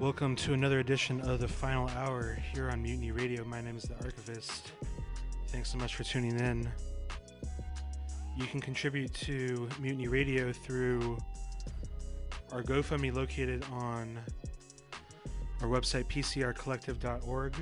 Welcome 0.00 0.34
to 0.36 0.54
another 0.54 0.78
edition 0.78 1.20
of 1.20 1.40
the 1.40 1.46
final 1.46 1.86
hour 1.90 2.38
here 2.54 2.70
on 2.70 2.80
Mutiny 2.80 3.12
Radio. 3.12 3.44
My 3.44 3.60
name 3.60 3.76
is 3.76 3.82
The 3.82 3.96
Archivist. 3.96 4.72
Thanks 5.48 5.70
so 5.70 5.76
much 5.76 5.94
for 5.94 6.04
tuning 6.04 6.40
in. 6.40 6.66
You 8.34 8.46
can 8.46 8.62
contribute 8.62 9.12
to 9.12 9.68
Mutiny 9.78 10.08
Radio 10.08 10.54
through 10.54 11.18
our 12.50 12.62
GoFundMe 12.62 13.14
located 13.14 13.62
on 13.70 14.18
our 15.60 15.68
website, 15.68 16.06
pcrcollective.org. 16.06 17.54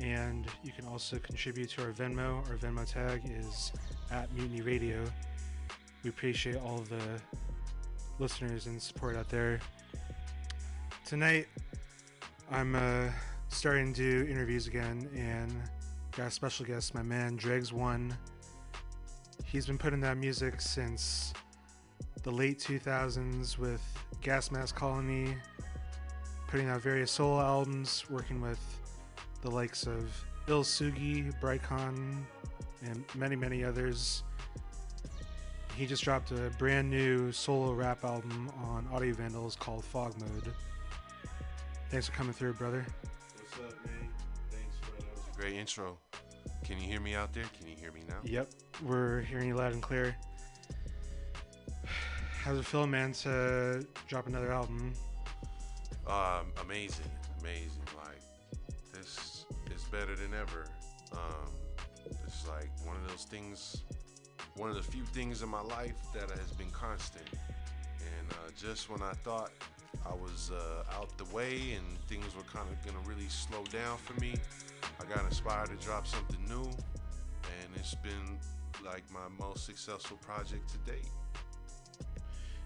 And 0.00 0.46
you 0.62 0.72
can 0.72 0.84
also 0.84 1.16
contribute 1.16 1.70
to 1.70 1.84
our 1.84 1.92
Venmo. 1.92 2.46
Our 2.50 2.56
Venmo 2.58 2.84
tag 2.86 3.22
is 3.24 3.72
at 4.10 4.30
Mutiny 4.34 4.60
Radio. 4.60 5.02
We 6.02 6.10
appreciate 6.10 6.56
all 6.56 6.84
the 6.90 7.22
listeners 8.18 8.66
and 8.66 8.82
support 8.82 9.16
out 9.16 9.30
there 9.30 9.60
tonight 11.14 11.46
I'm 12.50 12.74
uh, 12.74 13.08
starting 13.46 13.94
to 13.94 14.24
do 14.24 14.28
interviews 14.28 14.66
again 14.66 15.08
and 15.14 15.54
got 16.16 16.26
a 16.26 16.30
special 16.32 16.66
guest, 16.66 16.92
my 16.92 17.04
man 17.04 17.36
Dregs 17.36 17.72
One. 17.72 18.18
He's 19.44 19.64
been 19.64 19.78
putting 19.78 20.02
out 20.02 20.16
music 20.16 20.60
since 20.60 21.32
the 22.24 22.32
late 22.32 22.58
2000s 22.58 23.58
with 23.58 23.80
Gas 24.22 24.50
Mask 24.50 24.74
Colony, 24.74 25.36
putting 26.48 26.68
out 26.68 26.80
various 26.80 27.12
solo 27.12 27.40
albums, 27.40 28.04
working 28.10 28.40
with 28.40 28.58
the 29.42 29.50
likes 29.52 29.86
of 29.86 30.10
Il 30.48 30.64
Sugi, 30.64 31.32
Brycon, 31.40 32.24
and 32.86 33.04
many, 33.14 33.36
many 33.36 33.62
others. 33.62 34.24
He 35.76 35.86
just 35.86 36.02
dropped 36.02 36.32
a 36.32 36.50
brand 36.58 36.90
new 36.90 37.30
solo 37.30 37.72
rap 37.72 38.02
album 38.02 38.50
on 38.64 38.88
Audio 38.92 39.14
Vandals 39.14 39.54
called 39.54 39.84
Fog 39.84 40.12
Mode. 40.20 40.52
Thanks 41.94 42.08
for 42.08 42.16
coming 42.16 42.32
through, 42.32 42.54
brother. 42.54 42.84
What's 43.36 43.72
up, 43.72 43.86
man? 43.86 44.08
Thanks, 44.50 44.74
for 44.80 45.00
That 45.00 45.14
was 45.14 45.22
a 45.32 45.40
great 45.40 45.54
intro. 45.54 45.96
Can 46.64 46.80
you 46.80 46.88
hear 46.88 46.98
me 46.98 47.14
out 47.14 47.32
there? 47.32 47.44
Can 47.56 47.68
you 47.68 47.76
hear 47.76 47.92
me 47.92 48.00
now? 48.08 48.16
Yep, 48.24 48.50
we're 48.82 49.20
hearing 49.20 49.46
you 49.46 49.54
loud 49.54 49.74
and 49.74 49.80
clear. 49.80 50.16
How's 52.42 52.58
it 52.58 52.64
feel, 52.64 52.88
man, 52.88 53.12
to 53.12 53.86
drop 54.08 54.26
another 54.26 54.50
album? 54.50 54.92
Um, 56.08 56.50
amazing, 56.64 57.06
amazing. 57.40 57.84
Like 57.96 58.18
this 58.92 59.46
is 59.72 59.84
better 59.84 60.16
than 60.16 60.34
ever. 60.34 60.66
Um, 61.12 61.52
it's 62.26 62.48
like 62.48 62.70
one 62.84 62.96
of 62.96 63.08
those 63.08 63.22
things, 63.22 63.84
one 64.56 64.68
of 64.68 64.74
the 64.74 64.82
few 64.82 65.04
things 65.04 65.42
in 65.42 65.48
my 65.48 65.62
life 65.62 65.94
that 66.12 66.28
has 66.28 66.50
been 66.58 66.72
constant. 66.72 67.28
And 67.30 68.32
uh, 68.32 68.50
just 68.60 68.90
when 68.90 69.00
I 69.00 69.12
thought 69.12 69.52
I 70.06 70.14
was 70.14 70.50
uh, 70.52 70.96
out 70.96 71.16
the 71.18 71.24
way 71.34 71.76
and 71.76 71.86
things 72.08 72.34
were 72.36 72.42
kind 72.42 72.68
of 72.70 72.84
gonna 72.84 73.06
really 73.06 73.28
slow 73.28 73.64
down 73.64 73.98
for 73.98 74.18
me. 74.20 74.34
I 75.00 75.04
got 75.14 75.24
inspired 75.24 75.68
to 75.68 75.76
drop 75.84 76.06
something 76.06 76.44
new, 76.48 76.64
and 76.64 77.68
it's 77.76 77.94
been 77.94 78.38
like 78.84 79.02
my 79.12 79.28
most 79.38 79.66
successful 79.66 80.16
project 80.18 80.68
to 80.70 80.92
date. 80.92 81.08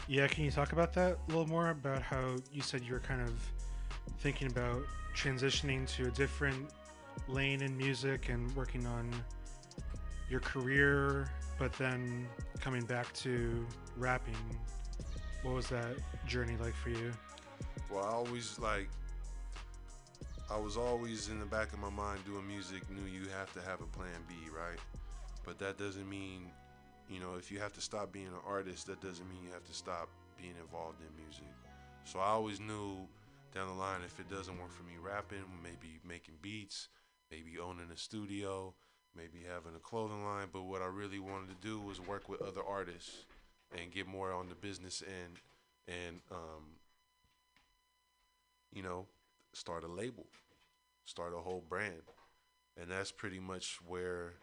Yeah, 0.06 0.26
can 0.26 0.44
you 0.44 0.50
talk 0.50 0.72
about 0.72 0.92
that 0.94 1.18
a 1.28 1.28
little 1.28 1.46
more? 1.46 1.70
About 1.70 2.02
how 2.02 2.36
you 2.52 2.62
said 2.62 2.82
you 2.82 2.92
were 2.92 3.00
kind 3.00 3.20
of 3.20 3.34
thinking 4.20 4.48
about 4.50 4.82
transitioning 5.14 5.86
to 5.96 6.06
a 6.08 6.10
different 6.10 6.70
lane 7.28 7.62
in 7.62 7.76
music 7.76 8.28
and 8.28 8.54
working 8.56 8.86
on 8.86 9.10
your 10.30 10.40
career, 10.40 11.30
but 11.58 11.72
then 11.74 12.26
coming 12.60 12.84
back 12.84 13.12
to 13.14 13.66
rapping 13.96 14.36
what 15.42 15.54
was 15.54 15.68
that 15.68 15.96
journey 16.26 16.56
like 16.60 16.74
for 16.74 16.90
you? 16.90 17.12
Well, 17.90 18.04
I 18.04 18.08
always 18.08 18.58
like. 18.58 18.88
I 20.50 20.58
was 20.58 20.76
always 20.76 21.28
in 21.28 21.38
the 21.38 21.46
back 21.46 21.72
of 21.72 21.78
my 21.78 21.90
mind 21.90 22.24
doing 22.26 22.46
music. 22.46 22.82
Knew 22.90 23.04
you 23.04 23.28
have 23.36 23.52
to 23.52 23.60
have 23.60 23.80
a 23.80 23.86
plan 23.86 24.18
B, 24.26 24.34
right? 24.54 24.78
But 25.44 25.58
that 25.60 25.78
doesn't 25.78 26.08
mean, 26.08 26.50
you 27.08 27.20
know, 27.20 27.36
if 27.38 27.52
you 27.52 27.60
have 27.60 27.72
to 27.74 27.80
stop 27.80 28.12
being 28.12 28.26
an 28.26 28.42
artist, 28.46 28.86
that 28.86 29.00
doesn't 29.00 29.28
mean 29.28 29.38
you 29.44 29.52
have 29.52 29.64
to 29.64 29.74
stop 29.74 30.08
being 30.36 30.54
involved 30.60 31.00
in 31.00 31.22
music. 31.22 31.52
So 32.04 32.18
I 32.18 32.28
always 32.30 32.58
knew 32.58 32.96
down 33.54 33.68
the 33.68 33.74
line 33.74 34.00
if 34.04 34.18
it 34.18 34.28
doesn't 34.28 34.58
work 34.58 34.72
for 34.72 34.82
me 34.82 34.94
rapping, 35.00 35.44
maybe 35.62 36.00
making 36.06 36.34
beats, 36.42 36.88
maybe 37.30 37.58
owning 37.58 37.90
a 37.92 37.96
studio, 37.96 38.74
maybe 39.14 39.44
having 39.46 39.76
a 39.76 39.80
clothing 39.80 40.24
line. 40.24 40.48
But 40.52 40.62
what 40.62 40.82
I 40.82 40.86
really 40.86 41.20
wanted 41.20 41.48
to 41.50 41.66
do 41.66 41.80
was 41.80 42.00
work 42.00 42.28
with 42.28 42.42
other 42.42 42.62
artists 42.66 43.24
and 43.76 43.90
get 43.90 44.06
more 44.06 44.32
on 44.32 44.48
the 44.48 44.54
business 44.54 45.02
end 45.06 45.38
and 45.86 46.20
um, 46.30 46.64
you 48.72 48.82
know, 48.82 49.06
start 49.52 49.84
a 49.84 49.88
label, 49.88 50.26
start 51.04 51.32
a 51.34 51.38
whole 51.38 51.64
brand. 51.68 52.02
And 52.80 52.90
that's 52.90 53.10
pretty 53.10 53.40
much 53.40 53.78
where 53.86 54.34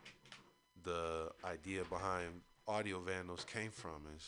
the 0.83 1.29
idea 1.43 1.83
behind 1.85 2.41
Audio 2.67 2.99
Vandals 2.99 3.45
came 3.45 3.71
from 3.71 4.07
is 4.15 4.25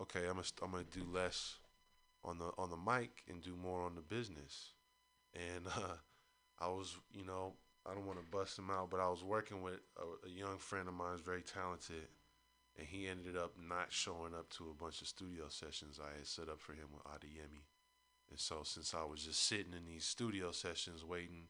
okay, 0.00 0.20
I'm 0.20 0.34
gonna, 0.34 0.44
I'm 0.62 0.70
gonna 0.72 0.84
do 0.84 1.04
less 1.12 1.56
on 2.24 2.38
the 2.38 2.50
on 2.58 2.70
the 2.70 2.76
mic 2.76 3.22
and 3.28 3.42
do 3.42 3.56
more 3.56 3.82
on 3.82 3.94
the 3.94 4.02
business. 4.02 4.72
And 5.34 5.66
uh, 5.76 5.96
I 6.60 6.68
was, 6.68 6.96
you 7.12 7.24
know, 7.24 7.54
I 7.86 7.94
don't 7.94 8.06
want 8.06 8.18
to 8.18 8.36
bust 8.36 8.58
him 8.58 8.70
out, 8.70 8.90
but 8.90 9.00
I 9.00 9.08
was 9.08 9.24
working 9.24 9.62
with 9.62 9.80
a, 9.96 10.26
a 10.26 10.30
young 10.30 10.58
friend 10.58 10.88
of 10.88 10.94
mine 10.94 11.12
who's 11.12 11.20
very 11.20 11.42
talented, 11.42 12.06
and 12.78 12.86
he 12.86 13.06
ended 13.06 13.36
up 13.36 13.54
not 13.56 13.92
showing 13.92 14.34
up 14.34 14.48
to 14.50 14.70
a 14.70 14.82
bunch 14.82 15.02
of 15.02 15.08
studio 15.08 15.44
sessions 15.48 16.00
I 16.00 16.16
had 16.16 16.26
set 16.26 16.48
up 16.48 16.60
for 16.60 16.72
him 16.72 16.88
with 16.92 17.04
Adeyemi. 17.04 17.64
And 18.30 18.38
so 18.38 18.62
since 18.64 18.94
I 18.94 19.04
was 19.04 19.24
just 19.24 19.46
sitting 19.46 19.74
in 19.76 19.86
these 19.86 20.04
studio 20.04 20.52
sessions 20.52 21.04
waiting 21.04 21.48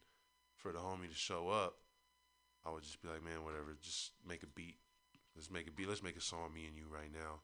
for 0.56 0.72
the 0.72 0.80
homie 0.80 1.08
to 1.08 1.14
show 1.14 1.48
up, 1.48 1.76
I 2.66 2.70
would 2.70 2.82
just 2.82 3.00
be 3.02 3.08
like, 3.08 3.24
man, 3.24 3.44
whatever, 3.44 3.76
just 3.80 4.12
make 4.26 4.42
a 4.42 4.46
beat. 4.46 4.76
Let's 5.34 5.50
make 5.50 5.68
a 5.68 5.72
beat. 5.72 5.88
Let's 5.88 6.02
make 6.02 6.16
a 6.16 6.20
song, 6.20 6.52
me 6.54 6.66
and 6.66 6.76
you, 6.76 6.84
right 6.92 7.12
now. 7.12 7.40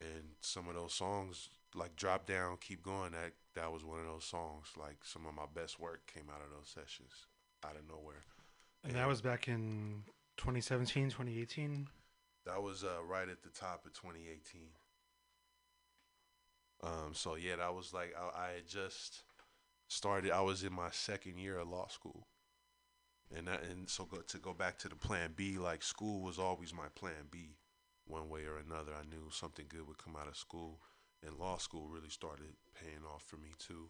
And 0.00 0.34
some 0.40 0.68
of 0.68 0.74
those 0.74 0.92
songs, 0.92 1.48
like 1.74 1.96
Drop 1.96 2.26
Down, 2.26 2.56
Keep 2.60 2.82
Going, 2.82 3.12
that 3.12 3.32
that 3.54 3.72
was 3.72 3.84
one 3.84 4.00
of 4.00 4.06
those 4.06 4.24
songs. 4.24 4.66
Like 4.78 4.96
some 5.02 5.26
of 5.26 5.34
my 5.34 5.46
best 5.54 5.78
work 5.78 6.10
came 6.12 6.24
out 6.28 6.42
of 6.42 6.50
those 6.50 6.68
sessions, 6.68 7.26
out 7.64 7.76
of 7.76 7.88
nowhere. 7.88 8.24
And 8.82 8.94
that 8.94 9.08
was 9.08 9.20
back 9.20 9.48
in 9.48 10.02
2017, 10.36 11.10
2018. 11.10 11.88
That 12.46 12.62
was 12.62 12.84
uh, 12.84 13.02
right 13.04 13.28
at 13.28 13.42
the 13.42 13.50
top 13.50 13.84
of 13.86 13.92
2018. 13.92 14.70
Um, 16.82 17.12
so 17.14 17.34
yeah, 17.36 17.56
that 17.56 17.74
was 17.74 17.92
like 17.92 18.14
I, 18.18 18.46
I 18.48 18.48
had 18.54 18.66
just 18.68 19.22
started. 19.88 20.32
I 20.32 20.42
was 20.42 20.62
in 20.64 20.72
my 20.72 20.90
second 20.92 21.38
year 21.38 21.58
of 21.58 21.68
law 21.68 21.88
school, 21.88 22.28
and 23.36 23.48
that, 23.48 23.62
and 23.64 23.88
so 23.88 24.04
go, 24.04 24.18
to 24.18 24.38
go 24.38 24.52
back 24.54 24.78
to 24.78 24.88
the 24.88 24.96
plan 24.96 25.32
B, 25.34 25.58
like 25.58 25.82
school 25.82 26.22
was 26.22 26.38
always 26.38 26.72
my 26.72 26.88
plan 26.94 27.28
B, 27.30 27.56
one 28.06 28.28
way 28.28 28.42
or 28.44 28.58
another. 28.58 28.92
I 28.92 29.04
knew 29.08 29.28
something 29.30 29.66
good 29.68 29.86
would 29.88 29.98
come 29.98 30.16
out 30.16 30.28
of 30.28 30.36
school, 30.36 30.80
and 31.24 31.38
law 31.38 31.58
school 31.58 31.88
really 31.88 32.10
started 32.10 32.54
paying 32.74 33.04
off 33.12 33.22
for 33.22 33.36
me 33.36 33.54
too, 33.58 33.88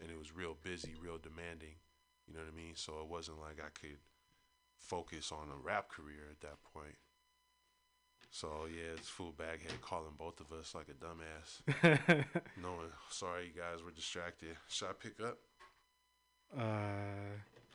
and 0.00 0.10
it 0.10 0.18
was 0.18 0.34
real 0.34 0.56
busy, 0.62 0.94
real 1.00 1.18
demanding. 1.18 1.76
You 2.26 2.34
know 2.34 2.40
what 2.40 2.52
I 2.52 2.56
mean? 2.56 2.74
So 2.76 3.00
it 3.00 3.08
wasn't 3.08 3.40
like 3.40 3.60
I 3.60 3.70
could 3.78 3.98
focus 4.78 5.32
on 5.32 5.48
a 5.52 5.58
rap 5.62 5.88
career 5.90 6.28
at 6.30 6.40
that 6.42 6.58
point. 6.74 6.96
So 8.30 8.66
yeah, 8.72 8.94
it's 8.96 9.08
full 9.08 9.32
baghead 9.36 9.80
calling 9.82 10.14
both 10.16 10.40
of 10.40 10.52
us 10.52 10.74
like 10.74 10.86
a 10.88 10.94
dumbass. 10.94 12.24
Knowing, 12.62 12.92
sorry 13.10 13.46
you 13.54 13.60
guys 13.60 13.82
were 13.84 13.90
distracted. 13.90 14.56
Should 14.68 14.88
I 14.88 14.92
pick 14.92 15.20
up? 15.20 15.36
uh, 16.56 16.62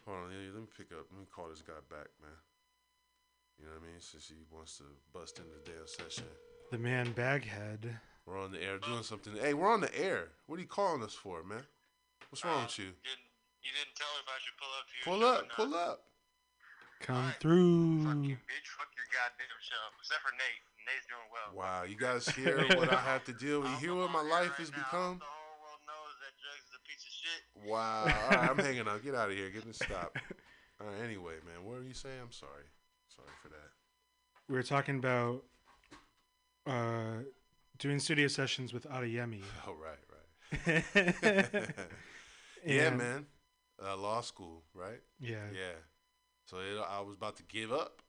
Hold 0.06 0.18
on, 0.18 0.32
yeah, 0.32 0.52
let 0.54 0.62
me 0.62 0.68
pick 0.78 0.92
up. 0.92 1.06
Let 1.12 1.20
me 1.20 1.26
call 1.34 1.50
this 1.50 1.62
guy 1.62 1.74
back, 1.90 2.08
man. 2.22 2.32
You 3.60 3.66
know 3.66 3.72
what 3.74 3.84
I 3.84 3.92
mean? 3.92 4.00
Since 4.00 4.28
he 4.30 4.36
wants 4.52 4.78
to 4.78 4.84
bust 5.14 5.40
in 5.40 5.46
the 5.46 5.72
damn 5.72 5.88
session. 5.88 6.26
the 6.72 6.78
man 6.78 7.12
Baghead. 7.14 7.98
We're 8.26 8.40
on 8.42 8.52
the 8.52 8.62
air 8.62 8.78
doing 8.80 9.04
something. 9.04 9.34
Hey, 9.40 9.54
we're 9.54 9.72
on 9.72 9.82
the 9.82 9.96
air. 9.98 10.30
What 10.48 10.58
are 10.58 10.62
you 10.62 10.68
calling 10.68 11.04
us 11.04 11.14
for, 11.14 11.44
man? 11.44 11.64
What's 12.30 12.44
wrong 12.44 12.64
with 12.64 12.78
you? 12.80 12.86
Didn't, 12.86 13.28
you 13.62 13.72
didn't 13.72 13.96
tell 13.96 14.08
if 14.20 14.28
I 14.28 14.38
should 14.42 14.58
pull 14.58 14.74
up 14.74 14.86
to 14.88 14.94
your 14.98 15.06
Pull 15.06 15.28
up, 15.28 15.50
pull 15.56 15.76
up. 15.76 16.02
Come 17.02 17.16
Alright. 17.16 17.34
Fuck 17.34 17.42
through. 17.42 18.24
you, 18.24 18.38
bitch. 18.48 18.70
Fuck 18.78 18.92
your 18.96 19.10
goddamn 19.12 19.60
show. 19.62 19.84
Except 20.00 20.22
for 20.22 20.32
Nate. 20.38 20.64
Nate's 20.86 21.06
doing 21.10 21.30
well. 21.34 21.58
Wow, 21.58 21.84
you 21.84 21.98
guys 21.98 22.28
hear 22.36 22.78
what 22.78 22.94
I 22.94 23.02
have 23.02 23.24
to 23.25 23.34
deal 23.34 23.62
with? 23.62 23.72
You 23.72 23.78
hear 23.78 23.96
what 23.96 24.12
my 24.12 24.22
life 24.22 24.54
has 24.58 24.70
become? 24.70 25.18
The 25.18 25.25
whole 25.25 25.58
world 25.62 25.82
knows 25.90 26.14
that 26.22 26.34
Jugs 26.38 26.66
is 26.70 26.75
a 26.78 26.84
piece 26.86 27.02
of 27.02 27.12
shit. 27.12 27.70
Wow. 27.72 28.02
All 28.04 28.38
right, 28.38 28.50
I'm 28.52 28.58
hanging 28.64 28.88
out. 28.88 29.04
Get 29.04 29.16
out 29.16 29.30
of 29.32 29.36
here. 29.36 29.50
Get 29.50 29.66
this 29.66 29.78
stop. 29.78 30.16
All 30.82 30.88
right, 30.88 31.02
anyway, 31.04 31.34
man, 31.46 31.64
what 31.66 31.78
were 31.80 31.84
you 31.84 31.94
saying? 31.96 32.20
I'm 32.22 32.32
sorry. 32.32 32.66
Sorry 33.16 33.30
for 33.42 33.50
that. 33.50 33.72
We 34.48 34.56
were 34.56 34.64
talking 34.64 34.98
about 34.98 35.44
uh, 36.68 37.24
doing 37.80 37.98
studio 38.00 38.28
sessions 38.28 38.72
with 38.74 38.88
Adeyemi. 38.90 39.42
Oh, 39.68 39.74
right, 39.74 39.98
right. 40.68 41.70
yeah, 42.66 42.90
man. 42.92 43.25
Uh, 43.84 43.98
law 43.98 44.22
school, 44.22 44.64
right? 44.75 45.00
Yeah. 45.20 45.38
Yeah. 45.52 45.74
So 46.46 46.58
it, 46.58 46.80
I 46.90 47.02
was 47.02 47.16
about 47.16 47.38
to 47.38 47.44
give 47.44 47.72
up. 47.72 48.02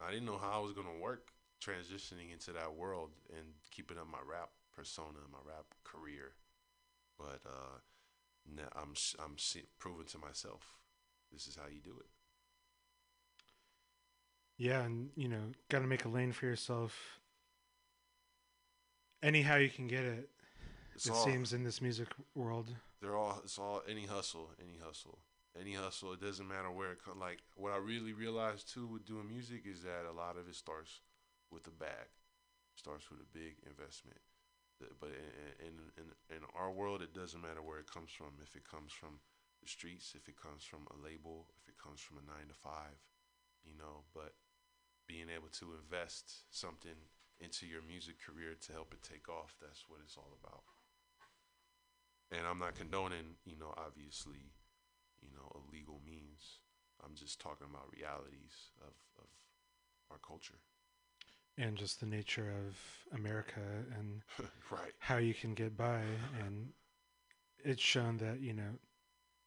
I 0.00 0.10
didn't 0.10 0.26
know 0.26 0.38
how 0.38 0.60
I 0.60 0.62
was 0.62 0.72
gonna 0.72 0.98
work 1.00 1.30
transitioning 1.62 2.32
into 2.32 2.52
that 2.52 2.74
world 2.74 3.10
and 3.30 3.46
keeping 3.70 3.98
up 3.98 4.06
my 4.10 4.18
rap 4.28 4.50
persona, 4.74 5.18
my 5.32 5.38
rap 5.44 5.66
career. 5.84 6.32
But 7.18 7.40
uh, 7.46 7.78
now 8.56 8.68
I'm 8.76 8.94
I'm 9.18 9.36
proving 9.78 10.06
to 10.06 10.18
myself 10.18 10.78
this 11.32 11.46
is 11.46 11.56
how 11.56 11.68
you 11.68 11.80
do 11.80 11.94
it. 11.98 12.06
Yeah, 14.56 14.82
and 14.82 15.10
you 15.16 15.28
know, 15.28 15.52
got 15.68 15.80
to 15.80 15.86
make 15.86 16.04
a 16.04 16.08
lane 16.08 16.32
for 16.32 16.46
yourself. 16.46 17.20
Anyhow 19.22 19.56
you 19.56 19.68
can 19.68 19.86
get 19.86 20.04
it. 20.04 20.30
It's 20.94 21.06
it 21.06 21.12
all 21.12 21.24
seems 21.24 21.52
in 21.52 21.62
this 21.64 21.80
music 21.80 22.08
world. 22.34 22.74
they're 23.00 23.16
all 23.16 23.40
it's 23.44 23.58
all 23.58 23.82
any 23.88 24.06
hustle, 24.06 24.50
any 24.60 24.78
hustle, 24.84 25.18
any 25.58 25.74
hustle. 25.74 26.12
It 26.12 26.20
doesn't 26.20 26.48
matter 26.48 26.70
where 26.70 26.92
it 26.92 27.04
comes. 27.04 27.20
Like 27.20 27.40
what 27.54 27.72
I 27.72 27.78
really 27.78 28.12
realized 28.12 28.72
too 28.72 28.86
with 28.86 29.06
doing 29.06 29.28
music 29.28 29.62
is 29.64 29.82
that 29.82 30.08
a 30.08 30.12
lot 30.14 30.36
of 30.36 30.48
it 30.48 30.54
starts 30.56 31.00
with 31.50 31.66
a 31.66 31.70
bag, 31.74 32.08
starts 32.74 33.10
with 33.10 33.20
a 33.20 33.30
big 33.32 33.56
investment. 33.66 34.20
But 35.00 35.10
in 35.10 35.66
in, 35.66 35.74
in 35.98 36.36
in 36.38 36.42
our 36.54 36.70
world, 36.70 37.02
it 37.02 37.14
doesn't 37.14 37.42
matter 37.42 37.62
where 37.62 37.78
it 37.80 37.90
comes 37.90 38.10
from. 38.10 38.38
If 38.42 38.54
it 38.56 38.68
comes 38.68 38.92
from 38.92 39.20
the 39.62 39.68
streets, 39.68 40.14
if 40.14 40.28
it 40.28 40.38
comes 40.38 40.62
from 40.64 40.86
a 40.90 40.96
label, 41.02 41.50
if 41.58 41.68
it 41.68 41.78
comes 41.78 42.00
from 42.00 42.18
a 42.18 42.26
nine 42.26 42.46
to 42.48 42.54
five, 42.54 42.98
you 43.64 43.74
know. 43.76 44.06
But 44.14 44.34
being 45.08 45.28
able 45.34 45.48
to 45.60 45.74
invest 45.74 46.46
something 46.50 46.98
into 47.40 47.66
your 47.66 47.82
music 47.82 48.18
career 48.22 48.54
to 48.54 48.72
help 48.72 48.94
it 48.94 49.02
take 49.02 49.28
off, 49.28 49.56
that's 49.60 49.88
what 49.88 50.00
it's 50.04 50.16
all 50.16 50.36
about 50.42 50.62
and 52.30 52.46
I'm 52.46 52.58
not 52.58 52.74
condoning, 52.74 53.36
you 53.44 53.56
know, 53.58 53.72
obviously, 53.76 54.52
you 55.22 55.30
know, 55.34 55.50
illegal 55.68 56.00
means. 56.06 56.60
I'm 57.04 57.14
just 57.14 57.40
talking 57.40 57.66
about 57.70 57.92
realities 57.94 58.70
of, 58.82 58.94
of 59.18 59.28
our 60.10 60.18
culture. 60.18 60.58
and 61.56 61.76
just 61.76 62.00
the 62.00 62.06
nature 62.06 62.50
of 62.66 62.76
America 63.18 63.60
and 63.98 64.22
right. 64.70 64.92
how 65.00 65.16
you 65.16 65.34
can 65.34 65.54
get 65.54 65.76
by 65.76 66.00
and 66.44 66.68
it's 67.64 67.82
shown 67.82 68.16
that 68.18 68.40
you 68.40 68.52
know 68.52 68.78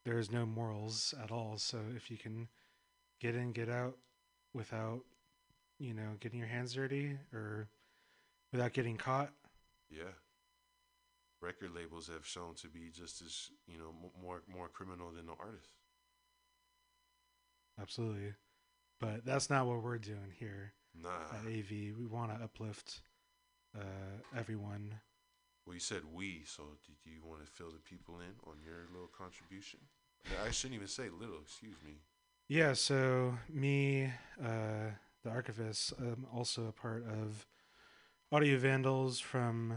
there's 0.06 0.32
no 0.32 0.46
morals 0.46 1.14
at 1.24 1.32
all 1.32 1.58
so 1.58 1.80
if 1.96 2.12
you 2.12 2.18
can 2.18 2.48
get 3.20 3.36
in 3.36 3.52
get 3.52 3.70
out 3.70 3.98
without 4.54 5.02
you 5.80 5.94
know 5.94 6.12
getting 6.20 6.40
your 6.40 6.48
hands 6.48 6.74
dirty 6.74 7.18
or 7.34 7.68
without 8.52 8.74
getting 8.74 8.98
caught 8.98 9.32
Yeah. 9.90 10.14
Record 11.42 11.72
labels 11.76 12.08
have 12.08 12.26
shown 12.26 12.54
to 12.62 12.68
be 12.68 12.90
just 12.94 13.22
as, 13.22 13.50
you 13.68 13.78
know, 13.80 13.94
more 14.22 14.44
more 14.48 14.70
criminal 14.70 15.12
than 15.12 15.26
the 15.26 15.34
artist. 15.40 15.74
absolutely 17.82 18.34
but 19.00 19.26
that's 19.26 19.50
not 19.50 19.66
what 19.66 19.82
we're 19.82 19.98
doing 19.98 20.32
here 20.38 20.74
Nah. 20.94 21.10
at 21.34 21.46
AV 21.48 21.72
we 21.98 22.06
want 22.06 22.38
to 22.38 22.44
uplift 22.44 23.02
uh, 23.76 24.38
everyone 24.38 25.00
Well, 25.66 25.74
you 25.74 25.80
said 25.80 26.02
we, 26.14 26.44
so 26.46 26.64
did 26.86 26.98
you 27.06 27.22
want 27.26 27.44
to 27.46 27.50
fill 27.52 27.72
the 27.72 27.80
people 27.80 28.20
in 28.20 28.34
on 28.46 28.58
your 28.64 28.88
little 28.92 29.08
contribution? 29.18 29.80
I 30.46 30.52
shouldn't 30.52 30.76
even 30.76 30.88
say 30.90 31.04
little, 31.10 31.40
excuse 31.42 31.78
me. 31.86 31.94
Yeah, 32.50 32.74
so 32.74 33.36
me, 33.50 34.12
uh, 34.44 34.92
the 35.24 35.30
I'm 36.00 36.26
also 36.34 36.68
a 36.68 36.72
part 36.74 37.06
of 37.08 37.48
Audio 38.32 38.58
Vandals 38.58 39.20
from 39.20 39.76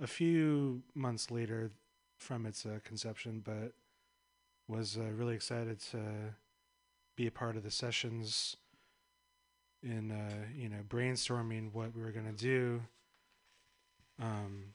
a 0.00 0.06
few 0.06 0.82
months 0.94 1.30
later 1.30 1.70
from 2.18 2.46
its 2.46 2.64
uh, 2.66 2.78
conception, 2.84 3.42
but 3.44 3.72
was 4.68 4.96
uh, 4.96 5.10
really 5.12 5.34
excited 5.34 5.80
to 5.80 5.98
be 7.16 7.26
a 7.26 7.30
part 7.30 7.56
of 7.56 7.62
the 7.62 7.70
sessions 7.70 8.56
in 9.82 10.10
uh, 10.10 10.46
you 10.54 10.68
know 10.68 10.82
brainstorming 10.88 11.72
what 11.72 11.94
we 11.94 12.02
were 12.02 12.10
gonna 12.10 12.32
do. 12.32 12.82
Um, 14.20 14.74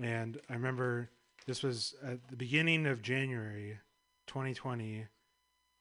and 0.00 0.40
I 0.48 0.54
remember 0.54 1.10
this 1.46 1.62
was 1.62 1.94
at 2.02 2.28
the 2.28 2.36
beginning 2.36 2.86
of 2.86 3.02
January 3.02 3.78
2020. 4.26 5.06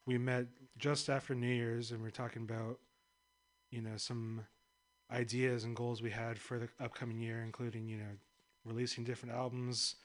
We 0.06 0.18
met 0.18 0.48
just 0.78 1.10
after 1.10 1.34
New 1.34 1.48
Year's 1.48 1.92
and 1.92 2.02
we 2.02 2.08
are 2.10 2.12
talking 2.12 2.42
about, 2.44 2.80
you 3.72 3.82
know, 3.82 3.96
some 3.96 4.46
ideas 5.12 5.64
and 5.64 5.76
goals 5.76 6.02
we 6.02 6.10
had 6.10 6.38
for 6.38 6.60
the 6.60 6.68
upcoming 6.84 7.20
year, 7.20 7.42
including, 7.44 7.88
you 7.88 7.98
know, 7.98 8.18
releasing 8.66 9.04
different 9.04 9.36
albums, 9.36 9.96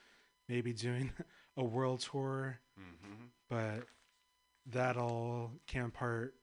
maybe 0.47 0.73
doing 0.73 1.11
a 1.57 1.63
world 1.63 2.01
tour. 2.01 2.59
Mm-hmm. 2.79 3.25
But 3.49 3.87
that 4.67 4.97
all 4.97 5.51
came 5.67 5.85
apart 5.85 6.35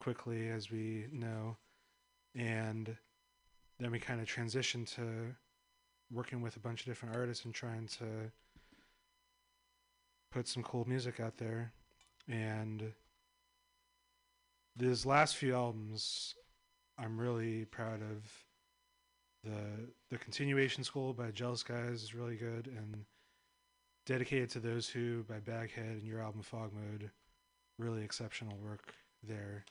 quickly, 0.00 0.48
as 0.48 0.70
we 0.70 1.06
know. 1.12 1.56
And 2.34 2.96
then 3.78 3.90
we 3.90 3.98
kind 3.98 4.20
of 4.20 4.26
transitioned 4.26 4.94
to 4.94 5.34
working 6.12 6.40
with 6.40 6.56
a 6.56 6.60
bunch 6.60 6.80
of 6.80 6.86
different 6.86 7.16
artists 7.16 7.44
and 7.44 7.52
trying 7.52 7.86
to 7.86 8.30
put 10.30 10.46
some 10.46 10.62
cool 10.62 10.84
music 10.86 11.18
out 11.18 11.38
there. 11.38 11.72
And 12.28 12.92
these 14.76 15.06
last 15.06 15.36
few 15.36 15.54
albums, 15.54 16.34
I'm 16.98 17.18
really 17.18 17.64
proud 17.64 18.02
of. 18.02 18.45
The 19.46 19.88
the 20.10 20.18
continuation 20.18 20.82
school 20.82 21.12
by 21.12 21.30
Jealous 21.30 21.62
Guys 21.62 22.02
is 22.02 22.16
really 22.16 22.34
good 22.34 22.66
and 22.66 23.04
dedicated 24.04 24.50
to 24.50 24.60
those 24.60 24.88
who 24.88 25.22
by 25.22 25.38
Baghead 25.38 25.98
and 25.98 26.02
your 26.02 26.20
album 26.20 26.42
Fog 26.42 26.72
Mode, 26.72 27.12
really 27.78 28.02
exceptional 28.02 28.56
work 28.56 28.94
there. 29.22 29.64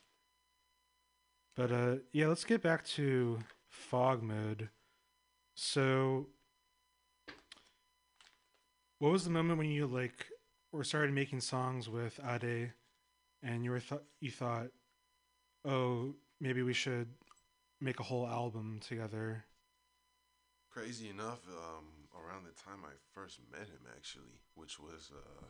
But 1.56 1.72
uh 1.72 1.96
yeah, 2.12 2.28
let's 2.28 2.44
get 2.44 2.62
back 2.62 2.86
to 2.96 3.38
Fog 3.68 4.22
Mode. 4.22 4.70
So 5.56 6.28
what 8.98 9.12
was 9.12 9.24
the 9.24 9.30
moment 9.30 9.58
when 9.58 9.70
you 9.70 9.86
like 9.86 10.26
were 10.72 10.84
started 10.84 11.14
making 11.14 11.40
songs 11.40 11.86
with 11.86 12.18
Ade 12.26 12.72
and 13.42 13.62
you 13.62 13.72
were 13.72 13.80
th- 13.80 14.00
you 14.20 14.30
thought, 14.30 14.68
"Oh, 15.66 16.14
maybe 16.40 16.62
we 16.62 16.72
should 16.72 17.08
make 17.78 18.00
a 18.00 18.04
whole 18.04 18.26
album 18.26 18.80
together." 18.80 19.44
Crazy 20.76 21.08
enough, 21.08 21.40
um, 21.48 21.88
around 22.12 22.44
the 22.44 22.52
time 22.52 22.84
I 22.84 22.92
first 23.16 23.40
met 23.48 23.64
him, 23.64 23.80
actually, 23.96 24.44
which 24.60 24.76
was, 24.76 25.08
uh, 25.08 25.48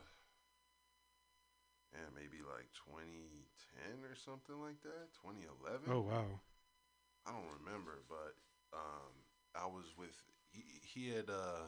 yeah, 1.91 2.07
maybe 2.15 2.39
like 2.47 2.71
2010 2.87 4.07
or 4.07 4.15
something 4.15 4.55
like 4.63 4.79
that, 4.87 5.11
2011. 5.19 5.91
Oh 5.91 5.99
wow. 6.07 6.39
I 7.27 7.35
don't 7.35 7.59
remember, 7.59 8.07
but 8.07 8.39
um, 8.71 9.11
I 9.51 9.67
was 9.67 9.91
with 9.99 10.15
he, 10.55 10.63
he 10.79 11.11
had 11.11 11.27
uh, 11.27 11.67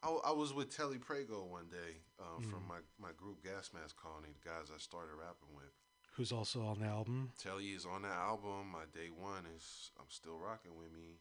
I, 0.00 0.32
I 0.32 0.32
was 0.32 0.54
with 0.56 0.74
Telly 0.74 0.96
Prego 0.96 1.44
one 1.44 1.68
day 1.68 2.00
uh, 2.16 2.40
from 2.48 2.64
Mm. 2.64 2.80
my 2.80 2.80
my 2.96 3.12
group 3.12 3.44
Gas 3.44 3.76
Mask 3.76 3.92
Colony, 4.00 4.32
the 4.32 4.40
guys 4.48 4.72
I 4.72 4.80
started 4.80 5.20
rapping 5.20 5.52
with. 5.52 5.68
Who's 6.16 6.32
also 6.32 6.64
on 6.64 6.80
the 6.80 6.86
album? 6.88 7.32
Telly 7.36 7.76
is 7.76 7.84
on 7.84 8.08
that 8.08 8.16
album. 8.16 8.72
My 8.72 8.88
day 8.88 9.12
one 9.12 9.44
is 9.54 9.92
I'm 10.00 10.08
still 10.08 10.38
rocking 10.40 10.72
with 10.80 10.88
me. 10.96 11.20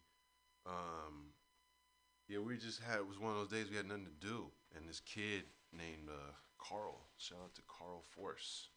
Um, 0.65 1.35
yeah, 2.27 2.39
we 2.39 2.57
just 2.57 2.81
had 2.81 2.97
it 2.97 3.07
was 3.07 3.19
one 3.19 3.31
of 3.31 3.37
those 3.37 3.49
days 3.49 3.69
we 3.69 3.77
had 3.77 3.87
nothing 3.87 4.05
to 4.05 4.27
do, 4.27 4.45
and 4.75 4.87
this 4.87 4.99
kid 4.99 5.43
named 5.71 6.09
uh, 6.09 6.31
Carl. 6.57 7.01
Shout 7.17 7.39
out 7.43 7.55
to 7.55 7.61
Carl 7.67 8.03
Force. 8.15 8.69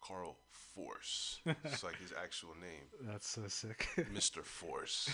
Carl 0.00 0.38
Force. 0.50 1.40
it's 1.64 1.84
like 1.84 1.98
his 1.98 2.12
actual 2.20 2.54
name. 2.60 2.88
That's 3.10 3.28
so 3.28 3.42
sick. 3.48 3.88
Mr. 4.12 4.42
Force. 4.42 5.10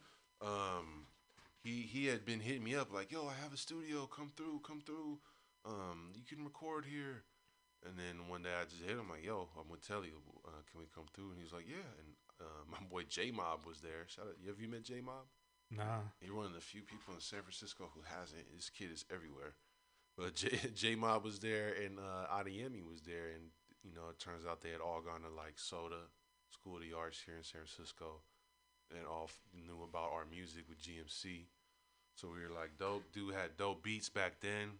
um, 0.42 1.06
he 1.62 1.82
he 1.82 2.06
had 2.06 2.24
been 2.24 2.40
hitting 2.40 2.64
me 2.64 2.74
up 2.74 2.92
like, 2.92 3.12
"Yo, 3.12 3.26
I 3.26 3.34
have 3.42 3.52
a 3.52 3.58
studio. 3.58 4.06
Come 4.06 4.32
through, 4.36 4.60
come 4.66 4.80
through. 4.80 5.18
Um, 5.64 6.12
you 6.14 6.22
can 6.24 6.44
record 6.44 6.86
here." 6.86 7.24
And 7.86 7.96
then 7.96 8.28
one 8.28 8.42
day 8.42 8.50
I 8.60 8.64
just 8.64 8.82
hit 8.82 8.96
him 8.96 9.08
like, 9.10 9.24
"Yo, 9.24 9.48
I'm 9.56 9.68
gonna 9.68 9.80
tell 9.86 10.04
you. 10.04 10.20
Uh, 10.44 10.62
can 10.70 10.80
we 10.80 10.86
come 10.94 11.06
through?" 11.14 11.30
And 11.30 11.38
he 11.38 11.44
was 11.44 11.52
like, 11.52 11.68
"Yeah." 11.68 11.88
And 12.00 12.14
uh, 12.40 12.64
my 12.70 12.78
boy 12.90 13.04
J 13.04 13.30
Mob 13.30 13.66
was 13.66 13.80
there. 13.80 14.08
Shout 14.08 14.26
out. 14.26 14.36
Have 14.46 14.60
you 14.60 14.68
met 14.68 14.82
J 14.82 15.00
Mob? 15.00 15.28
Nah. 15.70 16.02
You're 16.20 16.34
one 16.34 16.46
of 16.46 16.54
the 16.54 16.60
few 16.60 16.82
people 16.82 17.14
in 17.14 17.20
San 17.20 17.42
Francisco 17.42 17.90
who 17.94 18.02
hasn't. 18.02 18.42
This 18.56 18.70
kid 18.70 18.90
is 18.92 19.04
everywhere. 19.12 19.54
But 20.18 20.34
J, 20.40 20.50
J 20.74 20.94
Mob 20.96 21.24
was 21.24 21.38
there 21.38 21.74
and 21.78 21.98
uh, 21.98 22.26
Adeyemi 22.34 22.82
was 22.82 23.02
there, 23.02 23.30
and 23.34 23.54
you 23.82 23.94
know 23.94 24.10
it 24.10 24.18
turns 24.18 24.44
out 24.44 24.60
they 24.60 24.70
had 24.74 24.80
all 24.80 25.00
gone 25.00 25.22
to 25.22 25.30
like 25.30 25.54
SOTA 25.56 26.10
School 26.50 26.76
of 26.76 26.82
the 26.82 26.96
Arts 26.96 27.22
here 27.24 27.36
in 27.36 27.44
San 27.44 27.62
Francisco, 27.62 28.20
and 28.90 29.06
all 29.06 29.30
knew 29.54 29.82
about 29.86 30.10
our 30.12 30.26
music 30.30 30.64
with 30.68 30.82
GMC. 30.82 31.46
So 32.16 32.28
we 32.28 32.42
were 32.42 32.54
like, 32.54 32.76
dope. 32.78 33.04
Dude 33.12 33.34
had 33.34 33.56
dope 33.56 33.82
beats 33.82 34.08
back 34.10 34.40
then, 34.40 34.76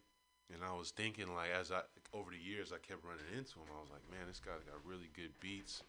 and 0.53 0.63
I 0.67 0.77
was 0.77 0.91
thinking 0.91 1.35
like 1.35 1.51
as 1.59 1.71
I 1.71 1.83
over 2.13 2.31
the 2.31 2.43
years 2.43 2.73
I 2.73 2.83
kept 2.83 3.05
running 3.05 3.31
into 3.31 3.63
him, 3.63 3.71
I 3.71 3.81
was 3.81 3.91
like, 3.91 4.05
man, 4.11 4.27
this 4.27 4.41
guy's 4.41 4.67
got 4.67 4.85
really 4.85 5.09
good 5.15 5.33
beats. 5.41 5.83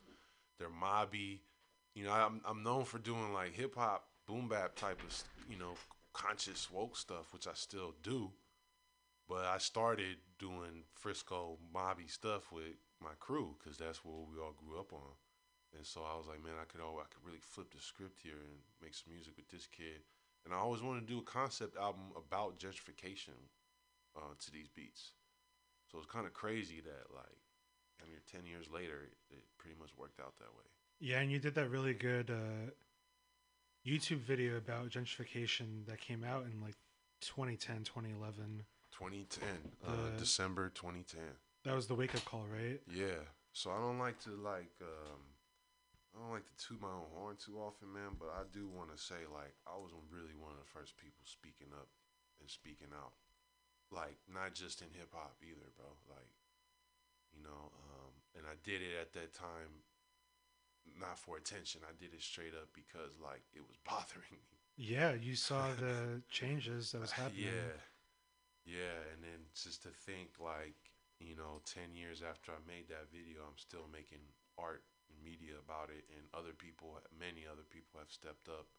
They're 0.59 0.69
mobby. 0.69 1.39
You 1.95 2.05
know, 2.05 2.13
I'm 2.13 2.41
I'm 2.45 2.61
known 2.63 2.85
for 2.85 2.99
doing 2.99 3.33
like 3.33 3.53
hip 3.53 3.75
hop, 3.75 4.05
boom 4.27 4.47
bap 4.47 4.75
type 4.75 5.01
of 5.01 5.23
you 5.49 5.57
know 5.57 5.73
conscious 6.13 6.69
woke 6.71 6.97
stuff, 6.97 7.33
which 7.33 7.47
I 7.47 7.53
still 7.53 7.93
do. 8.03 8.31
But 9.27 9.45
I 9.45 9.59
started 9.59 10.17
doing 10.39 10.83
Frisco 10.95 11.57
mobby 11.73 12.09
stuff 12.09 12.51
with 12.51 12.75
my 13.01 13.15
crew 13.19 13.55
because 13.57 13.77
that's 13.77 14.03
what 14.03 14.27
we 14.27 14.39
all 14.41 14.53
grew 14.53 14.79
up 14.79 14.91
on. 14.91 15.15
And 15.77 15.85
so 15.85 16.01
I 16.01 16.17
was 16.17 16.27
like, 16.27 16.43
man, 16.43 16.59
I 16.59 16.65
could 16.65 16.81
I 16.81 17.07
could 17.07 17.23
really 17.25 17.39
flip 17.39 17.71
the 17.71 17.79
script 17.79 18.19
here 18.21 18.39
and 18.43 18.59
make 18.81 18.93
some 18.93 19.13
music 19.13 19.33
with 19.37 19.47
this 19.47 19.67
kid. 19.67 20.03
And 20.43 20.53
I 20.53 20.57
always 20.57 20.81
wanted 20.81 21.07
to 21.07 21.13
do 21.13 21.19
a 21.19 21.23
concept 21.23 21.77
album 21.77 22.11
about 22.17 22.57
gentrification 22.59 23.37
uh, 24.17 24.35
to 24.37 24.51
these 24.51 24.67
beats. 24.67 25.13
So 25.89 25.97
it's 25.97 26.11
kind 26.11 26.25
of 26.25 26.33
crazy 26.33 26.81
that 26.81 27.13
like, 27.15 27.39
I 28.01 28.09
mean, 28.09 28.19
ten 28.29 28.45
years 28.45 28.67
later, 28.67 29.07
it, 29.07 29.37
it 29.37 29.43
pretty 29.57 29.77
much 29.79 29.91
worked 29.97 30.19
out 30.19 30.35
that 30.39 30.51
way. 30.57 30.67
Yeah, 30.99 31.19
and 31.19 31.31
you 31.31 31.39
did 31.39 31.55
that 31.55 31.69
really 31.69 31.93
good 31.93 32.29
uh, 32.29 32.71
YouTube 33.85 34.19
video 34.19 34.57
about 34.57 34.89
gentrification 34.89 35.85
that 35.87 35.99
came 35.99 36.23
out 36.23 36.45
in 36.45 36.61
like 36.61 36.75
2010, 37.21 37.83
2011. 37.83 38.63
2010, 38.91 39.47
uh, 39.87 40.11
The- 40.11 40.17
December 40.19 40.69
2010. 40.69 41.21
That 41.63 41.75
was 41.75 41.87
the 41.87 41.95
wake 41.95 42.15
up 42.15 42.25
call, 42.25 42.45
right? 42.49 42.81
Yeah. 42.89 43.21
So 43.53 43.69
I 43.71 43.77
don't 43.77 43.99
like 43.99 44.17
to 44.25 44.31
like 44.31 44.71
um 44.81 45.21
I 46.13 46.19
don't 46.19 46.31
like 46.31 46.43
to 46.45 46.57
toot 46.59 46.81
my 46.81 46.89
own 46.91 47.07
horn 47.15 47.35
too 47.37 47.55
often, 47.61 47.93
man, 47.93 48.17
but 48.19 48.29
I 48.35 48.43
do 48.51 48.67
want 48.67 48.91
to 48.91 48.99
say 49.01 49.23
like 49.31 49.53
I 49.69 49.77
was 49.77 49.91
really 50.09 50.33
one 50.35 50.51
of 50.51 50.59
the 50.59 50.71
first 50.73 50.97
people 50.97 51.23
speaking 51.25 51.69
up 51.73 51.87
and 52.41 52.49
speaking 52.49 52.89
out. 52.93 53.13
Like 53.91 54.17
not 54.27 54.53
just 54.55 54.81
in 54.81 54.89
hip 54.91 55.13
hop 55.13 55.37
either, 55.43 55.69
bro. 55.77 55.87
Like 56.09 56.31
you 57.33 57.43
know, 57.43 57.71
um 57.93 58.11
and 58.37 58.45
I 58.49 58.55
did 58.63 58.81
it 58.81 58.97
at 58.99 59.13
that 59.13 59.33
time 59.33 59.85
not 60.99 61.17
for 61.17 61.37
attention. 61.37 61.81
I 61.83 61.93
did 61.99 62.13
it 62.13 62.21
straight 62.21 62.53
up 62.53 62.69
because 62.73 63.17
like 63.21 63.43
it 63.53 63.61
was 63.61 63.77
bothering 63.89 64.39
me. 64.41 64.57
Yeah, 64.77 65.13
you 65.13 65.35
saw 65.49 65.73
the 65.79 66.21
changes 66.29 66.91
that 66.91 67.01
was 67.01 67.11
happening. 67.11 67.51
Yeah. 67.51 67.79
Yeah, 68.61 69.01
and 69.09 69.25
then 69.25 69.41
just 69.57 69.81
to 69.83 69.89
think 69.89 70.37
like, 70.37 70.77
you 71.17 71.33
know, 71.33 71.65
10 71.65 71.97
years 71.97 72.21
after 72.21 72.53
I 72.53 72.61
made 72.69 72.93
that 72.93 73.09
video, 73.09 73.41
I'm 73.41 73.57
still 73.57 73.89
making 73.89 74.21
art 74.53 74.85
and 75.09 75.17
media 75.25 75.57
about 75.57 75.89
it 75.89 76.05
and 76.13 76.29
other 76.29 76.53
people, 76.53 77.01
many 77.09 77.49
other 77.49 77.65
people 77.65 77.97
have 77.97 78.13
stepped 78.13 78.45
up 78.45 78.69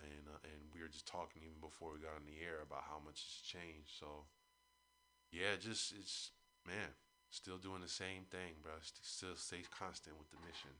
and 0.00 0.24
uh, 0.24 0.40
and 0.48 0.72
we 0.72 0.80
were 0.80 0.88
just 0.88 1.04
talking 1.04 1.44
even 1.44 1.60
before 1.60 1.92
we 1.92 2.00
got 2.00 2.16
on 2.16 2.24
the 2.24 2.40
air 2.40 2.64
about 2.64 2.88
how 2.88 2.96
much 3.02 3.20
has 3.20 3.44
changed. 3.44 3.92
So 3.92 4.24
yeah, 5.28 5.60
just 5.60 5.92
it's 5.92 6.32
man, 6.64 6.96
still 7.28 7.58
doing 7.58 7.84
the 7.84 7.92
same 7.92 8.28
thing, 8.30 8.60
bro. 8.62 8.80
Still 8.80 9.36
stay 9.36 9.64
constant 9.68 10.16
with 10.16 10.30
the 10.30 10.40
mission. 10.40 10.72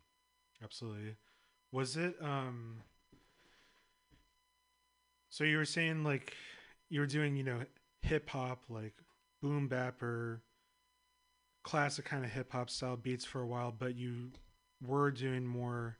Absolutely. 0.62 1.16
Was 1.72 1.96
it 1.96 2.16
um 2.22 2.82
So 5.28 5.44
you 5.44 5.56
were 5.56 5.64
saying 5.64 6.04
like 6.04 6.34
you 6.90 7.00
were 7.00 7.06
doing, 7.06 7.36
you 7.36 7.42
know, 7.44 7.60
hip 8.02 8.28
hop 8.28 8.64
like 8.68 8.94
boom 9.40 9.66
bapper 9.66 10.42
classic 11.64 12.04
kind 12.04 12.24
of 12.24 12.30
hip 12.30 12.52
hop 12.52 12.68
style 12.68 12.96
beats 12.96 13.24
for 13.24 13.40
a 13.40 13.46
while, 13.46 13.72
but 13.76 13.94
you 13.96 14.30
were 14.86 15.10
doing 15.10 15.46
more 15.46 15.96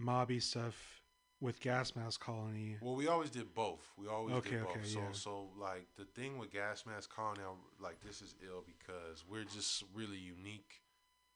mobby 0.00 0.40
stuff 0.40 1.00
with 1.40 1.60
Gas 1.60 1.96
Mask 1.96 2.20
Colony. 2.20 2.76
Well, 2.80 2.94
we 2.94 3.08
always 3.08 3.30
did 3.30 3.52
both. 3.54 3.86
We 3.98 4.06
always 4.06 4.36
Okay, 4.36 4.50
did 4.50 4.62
both. 4.64 4.76
okay, 4.76 4.86
so, 4.86 4.98
yeah. 5.00 5.12
so 5.12 5.48
like 5.60 5.86
the 5.96 6.04
thing 6.04 6.38
with 6.38 6.52
Gas 6.52 6.84
Mask 6.86 7.12
Colony, 7.14 7.40
like 7.82 8.00
this 8.06 8.22
is 8.22 8.34
ill 8.46 8.64
because 8.66 9.24
we're 9.28 9.44
just 9.44 9.82
really 9.94 10.16
unique 10.16 10.80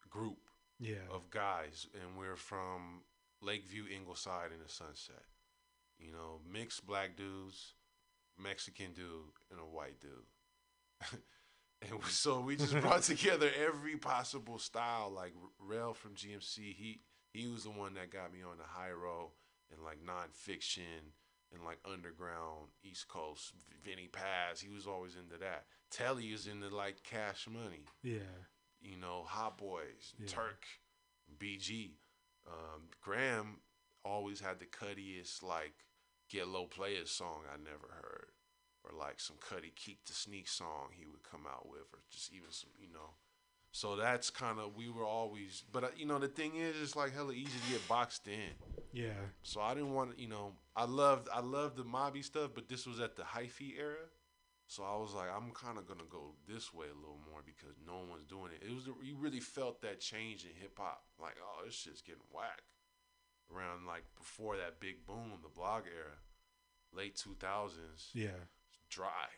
group 0.08 0.38
Yeah. 0.80 1.06
of 1.10 1.30
guys, 1.30 1.86
and 1.94 2.18
we're 2.18 2.36
from 2.36 3.02
Lakeview, 3.42 3.84
Ingleside, 3.94 4.50
and 4.52 4.64
the 4.64 4.68
Sunset. 4.72 5.24
You 5.98 6.12
know, 6.12 6.40
mixed 6.50 6.86
black 6.86 7.16
dudes, 7.16 7.74
Mexican 8.40 8.92
dude, 8.92 9.32
and 9.50 9.58
a 9.60 9.64
white 9.64 10.00
dude. 10.00 11.20
and 11.82 12.04
so 12.04 12.40
we 12.40 12.56
just 12.56 12.78
brought 12.80 13.02
together 13.04 13.50
every 13.64 13.96
possible 13.96 14.58
style. 14.58 15.10
Like 15.14 15.32
Rel 15.58 15.94
from 15.94 16.14
GMC, 16.14 16.74
he 16.74 17.00
he 17.32 17.46
was 17.48 17.64
the 17.64 17.70
one 17.70 17.94
that 17.94 18.10
got 18.10 18.32
me 18.32 18.40
on 18.42 18.58
the 18.58 18.64
high 18.64 18.92
road 18.92 19.30
and 19.72 19.82
like 19.84 19.98
nonfiction 20.04 21.12
and 21.52 21.64
like 21.64 21.78
underground 21.84 22.68
East 22.84 23.08
Coast. 23.08 23.52
Vinnie 23.84 24.08
Paz, 24.10 24.60
he 24.60 24.68
was 24.68 24.86
always 24.86 25.16
into 25.16 25.38
that. 25.38 25.64
Telly 25.90 26.26
is 26.26 26.46
into 26.46 26.68
like 26.68 27.02
Cash 27.02 27.46
Money 27.50 27.84
Yeah. 28.02 28.18
You 28.80 28.96
know, 28.96 29.24
Hot 29.26 29.58
Boys, 29.58 30.14
Yeah. 30.18 30.26
Turk, 30.26 30.64
BG. 31.38 31.92
Um, 32.46 32.88
Graham 33.00 33.60
always 34.04 34.40
had 34.40 34.58
the 34.58 34.66
cuttiest, 34.66 35.42
like, 35.42 35.74
Get 36.28 36.48
Low 36.48 36.66
Playaz 36.66 37.08
song 37.08 37.42
I 37.52 37.56
never 37.56 37.88
heard. 38.02 38.28
Or 38.84 38.92
like 38.96 39.20
some 39.20 39.36
Cuddy 39.38 39.72
Keak 39.76 39.98
the 40.06 40.12
Sneak 40.14 40.48
song 40.48 40.90
he 40.96 41.04
would 41.04 41.22
come 41.22 41.46
out 41.46 41.68
with, 41.68 41.82
or 41.92 41.98
just 42.10 42.32
even 42.32 42.50
some, 42.50 42.70
you 42.78 42.88
know. 42.92 43.14
So 43.72 43.96
that's 43.96 44.30
kind 44.30 44.58
of, 44.58 44.76
we 44.76 44.88
were 44.88 45.04
always, 45.04 45.62
but, 45.70 45.84
uh, 45.84 45.88
you 45.96 46.06
know, 46.06 46.18
the 46.18 46.28
thing 46.28 46.54
is, 46.56 46.74
it's 46.80 46.96
like 46.96 47.12
hella 47.14 47.32
easy 47.32 47.58
to 47.66 47.72
get 47.72 47.86
boxed 47.88 48.26
in. 48.28 48.54
Yeah. 48.92 49.10
So 49.42 49.60
I 49.60 49.74
didn't 49.74 49.92
want 49.92 50.16
to, 50.16 50.22
you 50.22 50.28
know, 50.28 50.54
I 50.74 50.84
loved 50.84 51.28
I 51.34 51.40
loved 51.40 51.76
the 51.76 51.84
mobby 51.84 52.24
stuff, 52.24 52.52
but 52.54 52.68
this 52.68 52.86
was 52.86 52.98
at 53.00 53.16
the 53.16 53.24
hyphy 53.24 53.78
era. 53.78 54.06
So 54.70 54.82
I 54.84 54.96
was 54.98 55.14
like, 55.14 55.28
I'm 55.34 55.50
kind 55.52 55.78
of 55.78 55.86
gonna 55.88 56.08
go 56.10 56.34
this 56.46 56.74
way 56.74 56.86
a 56.92 56.94
little 57.00 57.18
more 57.30 57.40
because 57.44 57.74
no 57.86 58.00
one's 58.08 58.26
doing 58.26 58.52
it. 58.52 58.62
It 58.64 58.74
was 58.74 58.86
you 59.02 59.16
really 59.18 59.40
felt 59.40 59.80
that 59.80 59.98
change 59.98 60.44
in 60.44 60.50
hip 60.60 60.76
hop, 60.78 61.02
like 61.18 61.36
oh 61.42 61.64
this 61.64 61.74
shit's 61.74 62.02
getting 62.02 62.20
whack. 62.32 62.60
Around 63.50 63.86
like 63.86 64.04
before 64.16 64.56
that 64.58 64.78
big 64.78 65.06
boom, 65.06 65.38
the 65.42 65.48
blog 65.48 65.84
era, 65.86 66.18
late 66.92 67.16
2000s, 67.16 68.10
Yeah. 68.12 68.28
dry. 68.90 69.28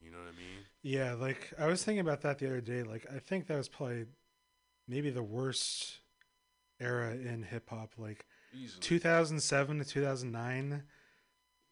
You 0.00 0.10
know 0.10 0.18
what 0.18 0.28
I 0.34 0.38
mean? 0.38 0.64
Yeah, 0.82 1.12
like 1.14 1.52
I 1.56 1.66
was 1.66 1.84
thinking 1.84 2.00
about 2.00 2.22
that 2.22 2.38
the 2.40 2.46
other 2.46 2.60
day. 2.60 2.82
Like 2.82 3.06
I 3.14 3.20
think 3.20 3.46
that 3.46 3.56
was 3.56 3.68
probably 3.68 4.06
maybe 4.88 5.10
the 5.10 5.22
worst 5.22 6.00
era 6.80 7.12
in 7.12 7.44
hip 7.44 7.68
hop. 7.70 7.92
Like 7.98 8.26
Easily. 8.52 8.80
2007 8.80 9.78
to 9.78 9.84
2009 9.84 10.82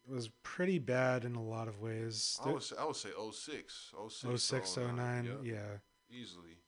was 0.09 0.31
pretty 0.43 0.79
bad 0.79 1.25
in 1.25 1.35
a 1.35 1.43
lot 1.43 1.69
of 1.69 1.81
ways. 1.81 2.39
I 2.45 2.53
would 2.53 2.63
say 2.63 2.77
I 2.79 2.85
would 2.85 2.97
say 2.97 3.11
06, 3.11 3.95
06, 4.09 4.43
06, 4.43 4.77
09, 4.77 5.39
yeah. 5.43 5.53
yeah. 5.53 5.61
easily. 6.11 6.59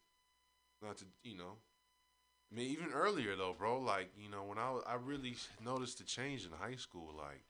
Not 0.82 0.98
to 0.98 1.04
you 1.22 1.36
know, 1.36 1.58
I 2.52 2.56
mean 2.56 2.70
even 2.70 2.92
earlier 2.92 3.36
though, 3.36 3.54
bro. 3.58 3.80
Like 3.80 4.10
you 4.16 4.30
know 4.30 4.44
when 4.44 4.58
I 4.58 4.70
was, 4.70 4.82
I 4.86 4.94
really 4.94 5.36
noticed 5.64 5.98
the 5.98 6.04
change 6.04 6.44
in 6.44 6.52
high 6.52 6.76
school. 6.76 7.14
Like 7.16 7.44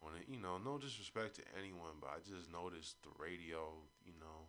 when 0.00 0.14
it, 0.14 0.26
you 0.28 0.40
know, 0.40 0.58
no 0.58 0.78
disrespect 0.78 1.36
to 1.36 1.42
anyone, 1.58 1.98
but 2.00 2.10
I 2.10 2.18
just 2.18 2.50
noticed 2.52 2.96
the 3.02 3.10
radio. 3.18 3.74
You 4.04 4.14
know, 4.20 4.48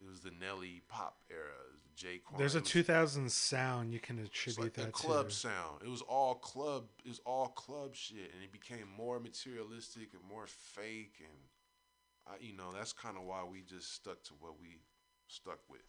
it 0.00 0.08
was 0.08 0.20
the 0.20 0.30
Nelly 0.30 0.82
pop 0.88 1.18
era, 1.30 1.50
it 1.68 1.72
was 1.72 1.82
the 1.82 1.94
J-Kwon. 1.96 2.38
There's 2.38 2.54
a 2.54 2.58
it 2.58 2.64
2000 2.64 3.30
sound 3.30 3.92
you 3.92 3.98
can 3.98 4.18
attribute 4.18 4.58
like 4.66 4.74
the 4.74 4.82
that 4.82 4.92
club 4.92 5.28
to. 5.28 5.34
sound. 5.34 5.82
It 5.84 5.88
was 5.88 6.02
all 6.02 6.34
club. 6.36 6.86
It 7.04 7.08
was 7.08 7.20
all 7.24 7.48
club 7.48 7.94
shit, 7.94 8.30
and 8.34 8.42
it 8.42 8.52
became 8.52 8.86
more 8.96 9.18
materialistic 9.18 10.10
and 10.12 10.22
more 10.28 10.46
fake. 10.46 11.16
And 11.20 11.38
I, 12.26 12.36
you 12.40 12.56
know, 12.56 12.72
that's 12.76 12.92
kind 12.92 13.16
of 13.16 13.24
why 13.24 13.42
we 13.44 13.62
just 13.62 13.94
stuck 13.94 14.22
to 14.24 14.34
what 14.38 14.60
we 14.60 14.78
stuck 15.26 15.60
with. 15.68 15.80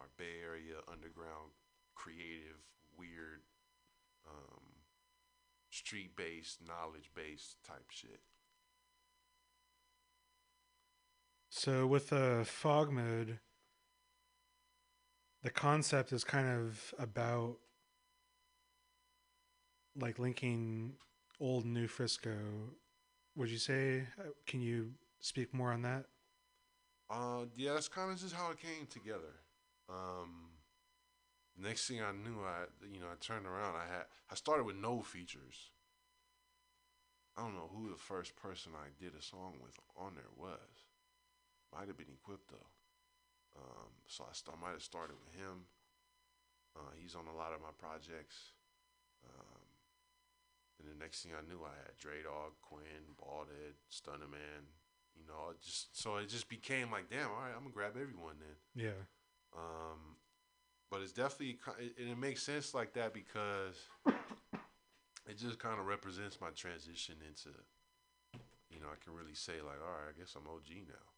Our 0.00 0.08
Bay 0.16 0.42
Area 0.44 0.78
underground, 0.90 1.52
creative, 1.94 2.58
weird, 2.98 3.42
um, 4.26 4.62
street-based, 5.70 6.58
knowledge-based 6.66 7.62
type 7.64 7.84
shit. 7.90 8.20
So 11.50 11.86
with 11.86 12.12
uh, 12.12 12.44
fog 12.44 12.90
mode, 12.90 13.38
the 15.42 15.50
concept 15.50 16.12
is 16.12 16.24
kind 16.24 16.48
of 16.48 16.94
about 16.98 17.56
like 19.98 20.18
linking 20.18 20.94
old 21.40 21.64
new 21.64 21.86
Frisco. 21.86 22.36
Would 23.36 23.50
you 23.50 23.58
say? 23.58 24.04
uh, 24.18 24.24
Can 24.46 24.60
you 24.60 24.92
speak 25.20 25.52
more 25.52 25.72
on 25.72 25.82
that? 25.82 26.06
Uh, 27.10 27.44
yeah, 27.56 27.74
that's 27.74 27.88
kind 27.88 28.10
of 28.10 28.18
just 28.18 28.34
how 28.34 28.50
it 28.50 28.58
came 28.60 28.86
together. 28.86 29.40
Um, 29.88 30.50
next 31.58 31.86
thing 31.88 32.00
I 32.00 32.12
knew, 32.12 32.40
I 32.44 32.64
you 32.92 33.00
know 33.00 33.06
I 33.12 33.16
turned 33.20 33.46
around. 33.46 33.76
I 33.76 33.86
had 33.92 34.04
I 34.30 34.34
started 34.34 34.64
with 34.64 34.76
no 34.76 35.02
features. 35.02 35.70
I 37.36 37.42
don't 37.42 37.54
know 37.54 37.70
who 37.74 37.88
the 37.90 37.96
first 37.96 38.36
person 38.36 38.72
I 38.74 38.88
did 39.02 39.14
a 39.18 39.22
song 39.22 39.54
with 39.62 39.74
on 39.96 40.14
there 40.14 40.24
was. 40.36 40.58
Might 41.74 41.88
have 41.88 41.96
been 41.96 42.06
Equipto 42.06 42.50
though. 42.50 42.81
Um, 43.56 43.92
so 44.06 44.24
I, 44.24 44.32
st- 44.32 44.56
I 44.56 44.60
might 44.60 44.72
have 44.72 44.82
started 44.82 45.16
with 45.20 45.34
him. 45.34 45.68
Uh, 46.76 46.92
he's 46.96 47.14
on 47.14 47.28
a 47.28 47.36
lot 47.36 47.52
of 47.52 47.60
my 47.60 47.72
projects. 47.76 48.56
Um, 49.24 49.62
and 50.80 50.88
the 50.88 50.98
next 50.98 51.22
thing 51.22 51.32
I 51.36 51.44
knew, 51.46 51.60
I 51.62 51.76
had 51.76 51.96
Dre 51.98 52.22
Dog, 52.24 52.56
Quinn, 52.62 53.14
Baldhead, 53.20 53.76
Stunner 53.88 54.30
Man. 54.30 54.72
You 55.14 55.28
know, 55.28 55.52
just 55.62 55.92
so 56.00 56.16
it 56.16 56.28
just 56.28 56.48
became 56.48 56.90
like, 56.90 57.10
damn, 57.10 57.28
all 57.28 57.44
right, 57.44 57.52
I'm 57.54 57.68
gonna 57.68 57.74
grab 57.74 58.00
everyone 58.00 58.40
then. 58.40 58.56
Yeah. 58.88 59.00
Um, 59.54 60.16
but 60.90 61.02
it's 61.02 61.12
definitely 61.12 61.58
and 61.98 62.08
it 62.08 62.18
makes 62.18 62.42
sense 62.42 62.72
like 62.72 62.94
that 62.94 63.12
because 63.12 63.76
it 65.28 65.36
just 65.36 65.58
kind 65.58 65.78
of 65.78 65.86
represents 65.86 66.40
my 66.40 66.48
transition 66.56 67.16
into, 67.28 67.50
you 68.70 68.80
know, 68.80 68.88
I 68.88 68.96
can 69.04 69.12
really 69.12 69.34
say 69.34 69.60
like, 69.60 69.80
all 69.84 69.92
right, 69.92 70.12
I 70.14 70.18
guess 70.18 70.34
I'm 70.34 70.48
OG 70.48 70.88
now. 70.88 71.11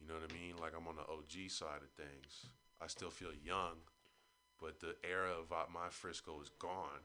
You 0.00 0.08
know 0.08 0.14
what 0.14 0.30
I 0.30 0.34
mean? 0.34 0.54
Like 0.60 0.72
I'm 0.76 0.86
on 0.88 0.96
the 0.96 1.02
OG 1.02 1.50
side 1.50 1.82
of 1.82 1.90
things. 1.90 2.46
I 2.80 2.86
still 2.88 3.10
feel 3.10 3.30
young, 3.44 3.76
but 4.60 4.80
the 4.80 4.96
era 5.08 5.30
of 5.40 5.52
uh, 5.52 5.64
my 5.72 5.88
Frisco 5.90 6.40
is 6.42 6.50
gone. 6.58 7.00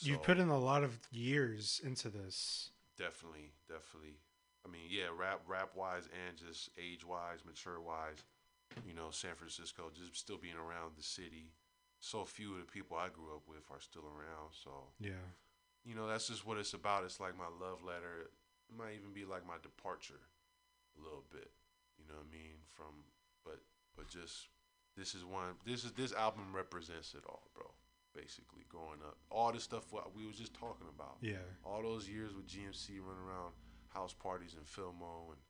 you 0.00 0.14
So- 0.14 0.20
put 0.20 0.38
in 0.38 0.48
a 0.48 0.58
lot 0.58 0.82
of 0.84 0.98
years 1.10 1.80
into 1.84 2.08
this. 2.08 2.70
Definitely, 2.98 3.52
definitely. 3.68 4.18
I 4.66 4.68
mean, 4.68 4.82
yeah, 4.90 5.08
rap, 5.16 5.40
rap 5.46 5.70
wise, 5.74 6.04
and 6.26 6.36
just 6.36 6.68
age 6.78 7.04
wise, 7.06 7.38
mature 7.46 7.80
wise. 7.80 8.18
You 8.86 8.92
know, 8.94 9.10
San 9.10 9.34
Francisco 9.34 9.90
just 9.94 10.16
still 10.16 10.36
being 10.36 10.56
around 10.56 10.96
the 10.96 11.02
city. 11.02 11.52
So 11.98 12.24
few 12.24 12.52
of 12.54 12.60
the 12.60 12.70
people 12.70 12.96
I 12.96 13.08
grew 13.08 13.34
up 13.34 13.42
with 13.48 13.64
are 13.70 13.80
still 13.80 14.04
around. 14.04 14.52
So 14.52 14.70
Yeah. 15.00 15.24
you 15.84 15.94
know, 15.94 16.06
that's 16.06 16.28
just 16.28 16.44
what 16.46 16.58
it's 16.58 16.74
about. 16.74 17.04
It's 17.04 17.20
like 17.20 17.36
my 17.38 17.48
love 17.48 17.82
letter. 17.82 18.28
It 18.28 18.76
might 18.76 18.94
even 18.98 19.12
be 19.14 19.24
like 19.24 19.46
my 19.46 19.56
departure, 19.62 20.20
a 20.98 21.02
little 21.02 21.24
bit. 21.32 21.50
You 22.00 22.08
know 22.08 22.18
what 22.24 22.32
I 22.32 22.34
mean? 22.34 22.56
From, 22.72 23.04
but, 23.44 23.60
but 23.96 24.08
just 24.08 24.48
this 24.96 25.14
is 25.14 25.24
one. 25.24 25.54
This 25.68 25.84
is 25.84 25.92
this 25.92 26.12
album 26.16 26.50
represents 26.56 27.12
it 27.14 27.22
all, 27.28 27.46
bro. 27.54 27.68
Basically, 28.16 28.64
growing 28.68 28.98
up, 29.06 29.16
all 29.30 29.52
the 29.52 29.60
stuff 29.60 29.86
what 29.92 30.16
we 30.16 30.26
was 30.26 30.34
just 30.36 30.52
talking 30.54 30.88
about 30.90 31.18
Yeah. 31.22 31.46
all 31.62 31.82
those 31.82 32.08
years 32.08 32.34
with 32.34 32.48
GMC 32.48 32.98
running 32.98 33.22
around 33.22 33.52
house 33.94 34.12
parties 34.14 34.56
in 34.58 34.64
Fillmore 34.64 35.30
and 35.38 35.42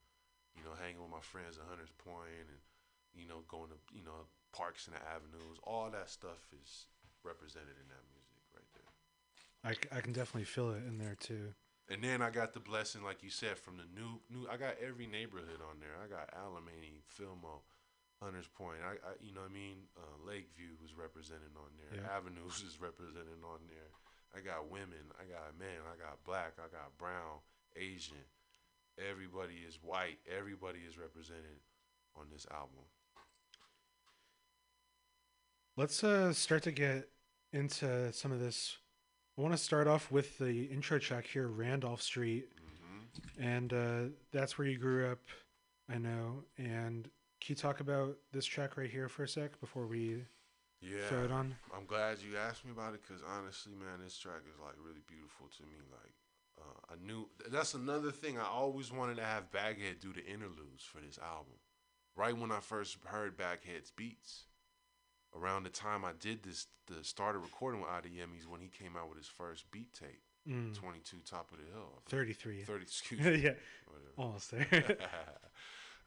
you 0.59 0.65
know 0.65 0.77
hanging 0.77 1.01
with 1.01 1.11
my 1.11 1.25
friends 1.25 1.57
at 1.57 1.65
Hunters 1.71 1.93
Point 1.97 2.45
and 2.53 2.61
you 3.17 3.25
know 3.27 3.45
going 3.49 3.71
to 3.73 3.79
you 3.97 4.05
know 4.05 4.29
parks 4.53 4.87
and 4.89 4.97
the 4.97 5.01
avenues 5.09 5.57
all 5.65 5.89
that 5.89 6.11
stuff 6.11 6.53
is 6.53 6.85
represented 7.25 7.77
in 7.81 7.89
that 7.89 8.05
music 8.13 8.45
right 8.53 8.71
there 8.77 8.93
I, 9.65 9.97
I 9.97 10.01
can 10.03 10.13
definitely 10.13 10.45
feel 10.45 10.71
it 10.71 10.85
in 10.87 10.99
there 10.99 11.17
too. 11.19 11.55
And 11.91 12.03
then 12.03 12.23
I 12.23 12.31
got 12.31 12.55
the 12.55 12.61
blessing 12.61 13.03
like 13.03 13.23
you 13.23 13.31
said 13.31 13.59
from 13.59 13.77
the 13.77 13.89
new 13.91 14.23
new 14.31 14.47
I 14.47 14.57
got 14.57 14.79
every 14.79 15.07
neighborhood 15.07 15.59
on 15.59 15.83
there 15.83 15.99
I 15.99 16.07
got 16.07 16.31
Alemany 16.33 17.03
Fillmore 17.11 17.67
Hunters 18.23 18.47
Point 18.47 18.79
I, 18.87 18.95
I 19.03 19.19
you 19.21 19.35
know 19.35 19.43
what 19.43 19.51
I 19.51 19.59
mean 19.59 19.91
uh, 19.99 20.17
Lakeview 20.23 20.79
was 20.81 20.95
represented 20.95 21.51
on 21.59 21.75
there 21.75 21.99
Yeah. 21.99 22.15
Avenues 22.15 22.63
is 22.63 22.79
represented 22.81 23.43
on 23.43 23.67
there 23.67 23.91
I 24.31 24.39
got 24.39 24.71
women 24.71 25.11
I 25.19 25.27
got 25.27 25.59
men 25.59 25.83
I 25.91 25.99
got 25.99 26.23
black 26.23 26.55
I 26.63 26.71
got 26.71 26.95
brown 26.97 27.43
Asian. 27.77 28.17
Everybody 28.99 29.55
is 29.67 29.79
white. 29.83 30.19
Everybody 30.29 30.81
is 30.87 30.99
represented 30.99 31.61
on 32.17 32.27
this 32.33 32.47
album. 32.51 32.85
Let's 35.77 36.03
uh, 36.05 36.33
start 36.33 36.63
to 36.65 36.73
get 36.73 37.09
into 37.53 38.13
some 38.13 38.33
of 38.33 38.41
this. 38.41 38.77
I 39.41 39.43
want 39.43 39.55
to 39.55 39.59
start 39.59 39.89
off 39.89 40.11
with 40.13 40.37
the 40.37 40.65
intro 40.65 40.99
track 40.99 41.27
here, 41.27 41.49
Randolph 41.49 42.03
Street, 42.03 42.51
hmm 42.59 43.21
and 43.39 43.73
uh, 43.73 44.03
that's 44.33 44.59
where 44.59 44.69
you 44.69 44.79
grew 44.79 45.11
up. 45.11 45.21
I 45.89 45.97
know. 45.99 46.45
And 46.59 47.05
can 47.41 47.53
you 47.53 47.55
talk 47.57 47.81
about 47.81 48.19
this 48.33 48.45
track 48.45 48.77
right 48.77 48.91
here 48.91 49.09
for 49.09 49.25
a 49.25 49.29
sec 49.29 49.59
before 49.61 49.87
we 49.87 50.25
Yeah, 50.81 51.09
throw 51.09 51.25
it 51.25 51.33
on? 51.33 51.57
I'm 51.75 51.87
glad 51.87 52.19
you 52.21 52.37
asked 52.37 52.65
me 52.65 52.73
about 52.73 52.95
it 52.95 53.03
because 53.07 53.23
honestly, 53.23 53.73
man, 53.75 54.01
this 54.03 54.19
track 54.19 54.43
is 54.49 54.59
like 54.59 54.75
really 54.83 55.03
beautiful 55.07 55.49
to 55.59 55.63
me. 55.65 55.77
Like, 55.91 56.15
uh, 56.59 56.95
I 56.95 57.07
knew 57.07 57.29
that's 57.51 57.75
another 57.75 58.11
thing. 58.11 58.39
I 58.39 58.47
always 58.47 58.91
wanted 58.93 59.17
to 59.17 59.25
have 59.25 59.53
Baghead 59.53 60.01
do 60.01 60.13
the 60.13 60.25
interludes 60.27 60.85
for 60.85 61.01
this 61.01 61.19
album. 61.19 61.55
Right 62.17 62.37
when 62.37 62.53
I 62.53 62.61
first 62.61 62.99
heard 63.05 63.37
Baghead's 63.37 63.91
beats, 63.91 64.45
around 65.37 65.63
the 65.65 65.71
time 65.71 66.05
I 66.05 66.13
did 66.19 66.43
this, 66.43 66.67
the 66.87 67.03
started 67.05 67.39
recording 67.41 67.81
with 67.81 67.91
IDMs 67.91 68.47
when 68.49 68.61
he 68.61 68.69
came 68.69 68.97
out 68.97 69.09
with 69.09 69.19
his 69.19 69.27
first 69.29 69.71
beat 69.71 69.93
tape, 69.93 70.23
Mm. 70.49 70.75
22 70.75 71.19
Top 71.27 71.53
of 71.53 71.59
the 71.59 71.65
Hill. 71.71 72.03
33. 72.09 72.63
30, 72.63 72.83
excuse 72.83 73.21
me. 73.25 73.37
yeah, 73.37 73.53
Whatever. 73.87 74.13
almost 74.17 74.51
there. 74.51 74.97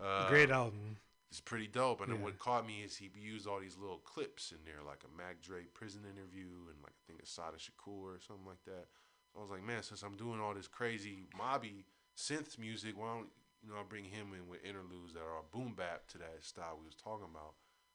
Uh, 0.04 0.28
Great 0.28 0.50
album. 0.50 0.98
It's 1.30 1.40
pretty 1.40 1.68
dope. 1.68 2.02
And 2.02 2.12
then 2.12 2.22
what 2.22 2.38
caught 2.40 2.66
me 2.68 2.82
is 2.84 2.96
he 2.98 3.10
used 3.16 3.48
all 3.48 3.60
these 3.60 3.78
little 3.80 4.00
clips 4.00 4.52
in 4.52 4.58
there, 4.66 4.82
like 4.86 5.04
a 5.06 5.18
Mac 5.18 5.42
Dre 5.42 5.64
prison 5.74 6.02
interview 6.04 6.46
and 6.70 6.78
like 6.84 6.94
I 6.94 7.02
think 7.08 7.22
Assata 7.24 7.58
Shakur 7.58 8.18
or 8.18 8.20
something 8.20 8.46
like 8.46 8.64
that. 8.66 8.86
So 9.32 9.40
I 9.40 9.42
was 9.42 9.50
like, 9.52 9.64
man, 9.64 9.82
since 9.82 10.04
I'm 10.04 10.16
doing 10.18 10.40
all 10.42 10.54
this 10.54 10.68
crazy 10.68 11.26
mobby 11.40 11.86
synth 12.18 12.60
music, 12.60 12.94
why 12.98 13.14
don't 13.16 13.30
you 13.64 13.70
know 13.70 13.78
I 13.80 13.84
bring 13.88 14.04
him 14.06 14.34
in 14.38 14.48
with 14.50 14.66
interludes 14.66 15.14
that 15.14 15.22
are 15.22 15.42
boom 15.52 15.74
bap 15.78 16.06
to 16.10 16.18
that 16.20 16.38
style 16.42 16.78
we 16.80 16.86
was 16.86 16.96
talking 16.96 17.26
about, 17.32 17.54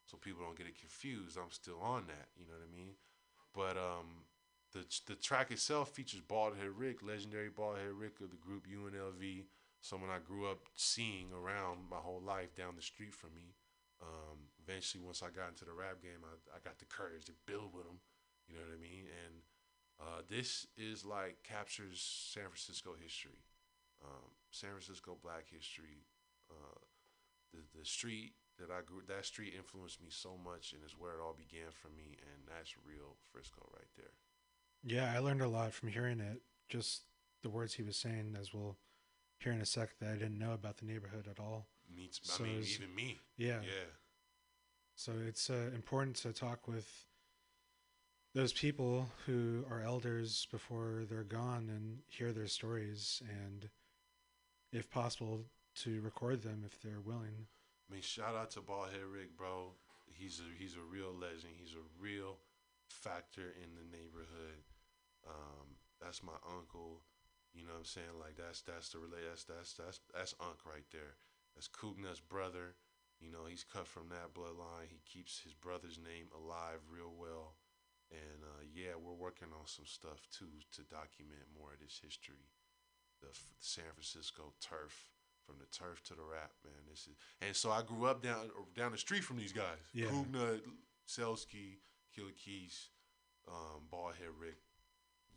so 0.09 0.17
people 0.17 0.43
don't 0.43 0.57
get 0.57 0.67
it 0.67 0.81
confused. 0.81 1.37
I'm 1.37 1.53
still 1.53 1.79
on 1.83 2.09
that, 2.09 2.33
you 2.41 2.47
know 2.49 2.57
what 2.57 2.65
I 2.65 2.73
mean? 2.73 2.97
But 3.53 3.77
um, 3.77 4.25
the 4.73 4.85
the 5.07 5.15
track 5.15 5.51
itself 5.51 5.91
features 5.91 6.21
Baldhead 6.25 6.73
Rick, 6.77 7.03
legendary 7.03 7.51
Baldhead 7.51 7.93
Rick 7.93 8.21
of 8.25 8.31
the 8.31 8.41
group 8.41 8.67
UNLV, 8.67 9.45
someone 9.81 10.11
I 10.11 10.19
grew 10.25 10.49
up 10.49 10.65
seeing 10.77 11.29
around 11.33 11.91
my 11.91 11.99
whole 12.01 12.23
life 12.25 12.55
down 12.55 12.77
the 12.77 12.83
street 12.83 13.13
from 13.13 13.35
me. 13.35 13.55
Um, 14.01 14.49
eventually, 14.65 15.05
once 15.05 15.23
I 15.23 15.29
got 15.29 15.51
into 15.51 15.65
the 15.65 15.73
rap 15.77 16.01
game, 16.01 16.25
I, 16.25 16.57
I 16.57 16.59
got 16.65 16.79
the 16.79 16.87
courage 16.87 17.27
to 17.27 17.33
build 17.47 17.75
with 17.75 17.85
him. 17.85 18.01
You 18.49 18.55
know 18.57 18.63
what 18.65 18.79
I 18.79 18.81
mean? 18.81 19.05
And 19.13 19.35
uh, 20.01 20.21
this 20.29 20.67
is 20.79 21.05
like 21.05 21.43
captures 21.45 22.01
San 22.33 22.45
Francisco 22.49 22.95
history, 22.99 23.45
um, 24.03 24.33
San 24.51 24.71
Francisco 24.71 25.19
Black 25.21 25.51
history. 25.53 26.07
Uh, 26.49 26.81
the 27.53 27.61
the 27.79 27.85
street 27.85 28.33
that 28.59 28.71
I 28.71 28.83
grew, 28.85 29.03
that 29.09 29.25
street 29.25 29.55
influenced 29.57 30.01
me 30.01 30.09
so 30.11 30.37
much, 30.43 30.73
and 30.73 30.83
is 30.85 30.97
where 30.99 31.13
it 31.13 31.21
all 31.23 31.35
began 31.39 31.71
for 31.73 31.89
me. 31.89 32.17
And 32.21 32.43
that's 32.49 32.75
real 32.87 33.17
Frisco 33.33 33.63
right 33.73 33.89
there. 33.97 34.13
Yeah, 34.85 35.13
I 35.15 35.19
learned 35.21 35.43
a 35.43 35.49
lot 35.49 35.73
from 35.73 35.89
hearing 35.89 36.21
it. 36.21 36.43
Just 36.69 37.03
the 37.43 37.49
words 37.51 37.75
he 37.75 37.83
was 37.83 37.97
saying, 37.97 38.37
as 38.39 38.53
we'll 38.53 38.77
hear 39.39 39.53
in 39.53 39.61
a 39.61 39.67
sec, 39.67 39.91
that 40.01 40.11
I 40.11 40.15
didn't 40.15 40.39
know 40.39 40.53
about 40.53 40.79
the 40.79 40.87
neighborhood 40.87 41.27
at 41.31 41.41
all. 41.41 41.67
Me, 41.95 42.07
t- 42.07 42.19
So 42.23 42.45
I 42.45 42.49
mean, 42.49 42.59
is- 42.59 42.75
even 42.79 42.95
me. 42.95 43.19
Yeah. 43.37 43.61
Yeah. 43.63 43.91
So 44.97 45.13
it's 45.27 45.49
uh, 45.49 45.71
important 45.75 46.17
to 46.17 46.33
talk 46.33 46.67
with 46.67 47.05
those 48.35 48.53
people 48.53 49.09
who 49.27 49.65
are 49.71 49.81
elders 49.81 50.47
before 50.51 51.05
they're 51.09 51.23
gone 51.23 51.69
and 51.71 51.99
hear 52.09 52.33
their 52.33 52.47
stories 52.49 53.23
and, 53.29 53.69
if 54.73 54.91
possible, 54.91 55.45
to 55.77 56.01
record 56.01 56.43
them 56.43 56.63
if 56.67 56.81
they're 56.81 57.01
willing. 57.01 57.47
I 57.89 57.95
mean, 57.95 58.03
shout 58.03 58.37
out 58.37 58.51
to 58.53 58.61
Baldhead 58.61 59.09
Rick, 59.09 59.37
bro. 59.37 59.73
He's 60.13 60.41
a 60.41 60.49
he's 60.59 60.77
a 60.77 60.85
real 60.85 61.13
legend. 61.13 61.57
He's 61.57 61.75
a 61.75 61.87
real 62.01 62.39
factor 62.89 63.55
in 63.57 63.75
the 63.77 63.87
neighborhood. 63.89 64.61
Um, 65.27 65.81
that's 66.01 66.23
my 66.23 66.37
uncle. 66.57 67.03
You 67.55 67.65
know 67.65 67.73
what 67.73 67.89
I'm 67.89 67.97
saying? 67.97 68.17
Like 68.21 68.37
that's 68.37 68.61
that's 68.63 68.91
the 68.91 68.99
relay. 68.99 69.25
That's 69.29 69.45
that's 69.45 69.73
that's 69.75 70.01
that's 70.13 70.35
Unc 70.41 70.65
right 70.67 70.87
there. 70.93 71.17
That's 71.55 71.69
Cougnut's 71.69 72.21
brother. 72.21 72.77
You 73.21 73.33
know, 73.33 73.51
he's 73.51 73.65
cut 73.65 73.89
from 73.89 74.09
that 74.11 74.31
bloodline. 74.37 74.87
He 74.87 75.01
keeps 75.03 75.41
his 75.43 75.55
brother's 75.55 75.99
name 75.99 76.31
alive 76.31 76.87
real 76.87 77.11
well. 77.19 77.57
And 78.13 78.41
uh, 78.45 78.63
yeah, 78.73 78.95
we're 78.97 79.19
working 79.19 79.49
on 79.53 79.67
some 79.67 79.85
stuff 79.87 80.29
too 80.31 80.49
to 80.77 80.83
document 80.87 81.51
more 81.53 81.75
of 81.75 81.81
this 81.81 82.01
history. 82.03 82.49
The 83.21 83.29
F- 83.35 83.59
San 83.61 83.91
Francisco 83.93 84.55
turf, 84.63 85.11
from 85.49 85.57
the 85.57 85.67
turf 85.73 86.05
to 86.05 86.13
the 86.13 86.21
rap, 86.21 86.53
man. 86.63 86.85
This 86.91 87.09
is, 87.09 87.17
and 87.41 87.57
so 87.57 87.71
I 87.71 87.81
grew 87.81 88.05
up 88.05 88.23
down 88.23 88.53
down 88.77 88.93
the 88.93 88.99
street 88.99 89.25
from 89.25 89.39
these 89.39 89.53
guys. 89.53 89.81
Yeah. 89.95 90.13
Cougnut, 90.13 90.61
Selsky, 91.09 91.81
Killer 92.15 92.37
Keys, 92.37 92.91
um, 93.49 93.89
Baldhead 93.91 94.37
Rick, 94.39 94.61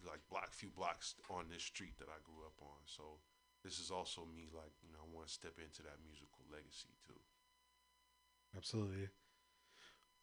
like 0.06 0.20
block 0.30 0.52
few 0.52 0.70
blocks 0.70 1.16
on 1.30 1.46
this 1.50 1.64
street 1.64 1.98
that 2.00 2.10
I 2.10 2.20
grew 2.28 2.44
up 2.46 2.60
on. 2.62 2.84
So 2.86 3.04
this 3.64 3.80
is 3.80 3.90
also 3.90 4.28
me, 4.36 4.50
like 4.54 4.74
you 4.84 4.92
know, 4.92 5.00
I 5.00 5.16
want 5.16 5.28
to 5.28 5.34
step 5.34 5.54
into 5.64 5.82
that 5.84 5.96
musical 6.06 6.44
legacy 6.52 6.92
too. 7.08 7.20
Absolutely. 8.58 9.08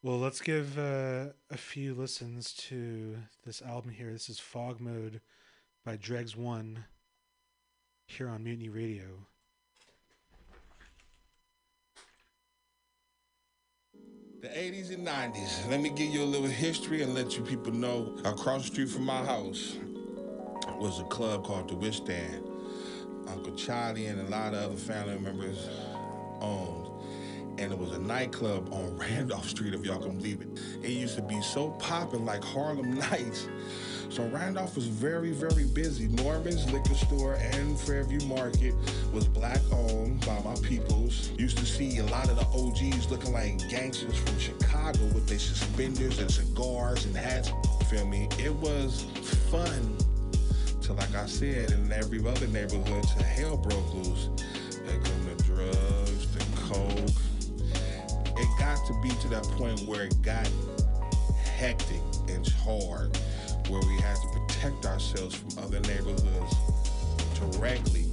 Well, 0.02 0.18
let's 0.18 0.40
give 0.40 0.78
uh, 0.78 1.32
a 1.50 1.56
few 1.56 1.94
listens 1.94 2.52
to 2.68 3.16
this 3.44 3.62
album 3.62 3.90
here. 3.90 4.12
This 4.12 4.28
is 4.28 4.38
Fog 4.38 4.80
Mode 4.80 5.22
by 5.84 5.96
Dregs 5.96 6.36
One 6.36 6.84
here 8.06 8.28
on 8.28 8.44
Mutiny 8.44 8.68
Radio. 8.68 9.26
The 14.40 14.46
80s 14.46 14.94
and 14.94 15.04
90s. 15.04 15.68
Let 15.68 15.80
me 15.80 15.88
give 15.88 16.14
you 16.14 16.22
a 16.22 16.24
little 16.24 16.46
history 16.46 17.02
and 17.02 17.12
let 17.12 17.36
you 17.36 17.42
people 17.42 17.72
know. 17.72 18.14
Across 18.24 18.60
the 18.60 18.66
street 18.68 18.88
from 18.88 19.04
my 19.04 19.24
house 19.24 19.76
was 20.78 21.00
a 21.00 21.04
club 21.04 21.44
called 21.44 21.68
The 21.68 21.74
Wishstand. 21.74 22.44
Uncle 23.26 23.56
Charlie 23.56 24.06
and 24.06 24.20
a 24.20 24.30
lot 24.30 24.54
of 24.54 24.62
other 24.62 24.76
family 24.76 25.18
members 25.18 25.68
owned. 26.40 26.86
And 27.58 27.72
it 27.72 27.76
was 27.76 27.90
a 27.90 27.98
nightclub 27.98 28.72
on 28.72 28.96
Randolph 28.96 29.48
Street, 29.48 29.74
if 29.74 29.84
y'all 29.84 29.98
can 29.98 30.18
believe 30.18 30.40
it. 30.40 30.48
It 30.84 30.90
used 30.90 31.16
to 31.16 31.22
be 31.22 31.42
so 31.42 31.70
popping 31.72 32.24
like 32.24 32.44
Harlem 32.44 32.94
Nights. 32.94 33.48
So 34.10 34.26
Randolph 34.28 34.74
was 34.74 34.86
very, 34.86 35.32
very 35.32 35.64
busy. 35.64 36.08
Norman's 36.08 36.70
liquor 36.72 36.94
store 36.94 37.34
and 37.34 37.78
Fairview 37.78 38.20
Market 38.26 38.74
was 39.12 39.28
black 39.28 39.60
owned 39.70 40.24
by 40.24 40.40
my 40.42 40.54
peoples. 40.62 41.30
Used 41.38 41.58
to 41.58 41.66
see 41.66 41.98
a 41.98 42.04
lot 42.06 42.28
of 42.30 42.36
the 42.36 42.46
OGs 42.46 43.10
looking 43.10 43.32
like 43.32 43.58
gangsters 43.68 44.16
from 44.16 44.38
Chicago 44.38 45.04
with 45.14 45.28
their 45.28 45.38
suspenders 45.38 46.18
and 46.20 46.30
cigars 46.30 47.04
and 47.04 47.16
hats. 47.16 47.52
Feel 47.90 48.06
me? 48.06 48.28
It 48.38 48.52
was 48.54 49.02
fun. 49.50 49.96
Till 50.80 50.94
like 50.94 51.14
I 51.14 51.26
said, 51.26 51.70
in 51.70 51.92
every 51.92 52.18
other 52.26 52.46
neighborhood, 52.46 53.04
till 53.14 53.22
hell 53.22 53.56
broke 53.58 53.94
loose. 53.94 54.30
There 54.86 54.98
come 55.00 55.36
the 55.36 55.42
drugs, 55.44 56.34
the 56.34 56.44
coke. 56.56 58.38
It 58.38 58.58
got 58.58 58.84
to 58.86 59.00
be 59.02 59.10
to 59.10 59.28
that 59.28 59.44
point 59.58 59.80
where 59.80 60.04
it 60.04 60.22
got 60.22 60.48
hectic 61.58 62.00
and 62.28 62.46
hard, 62.64 63.18
where 63.68 63.82
we 63.82 63.96
had 64.00 64.16
to 64.16 64.28
protect 64.28 64.86
ourselves 64.86 65.34
from 65.34 65.64
other 65.64 65.80
neighborhoods 65.80 66.54
directly. 67.38 68.06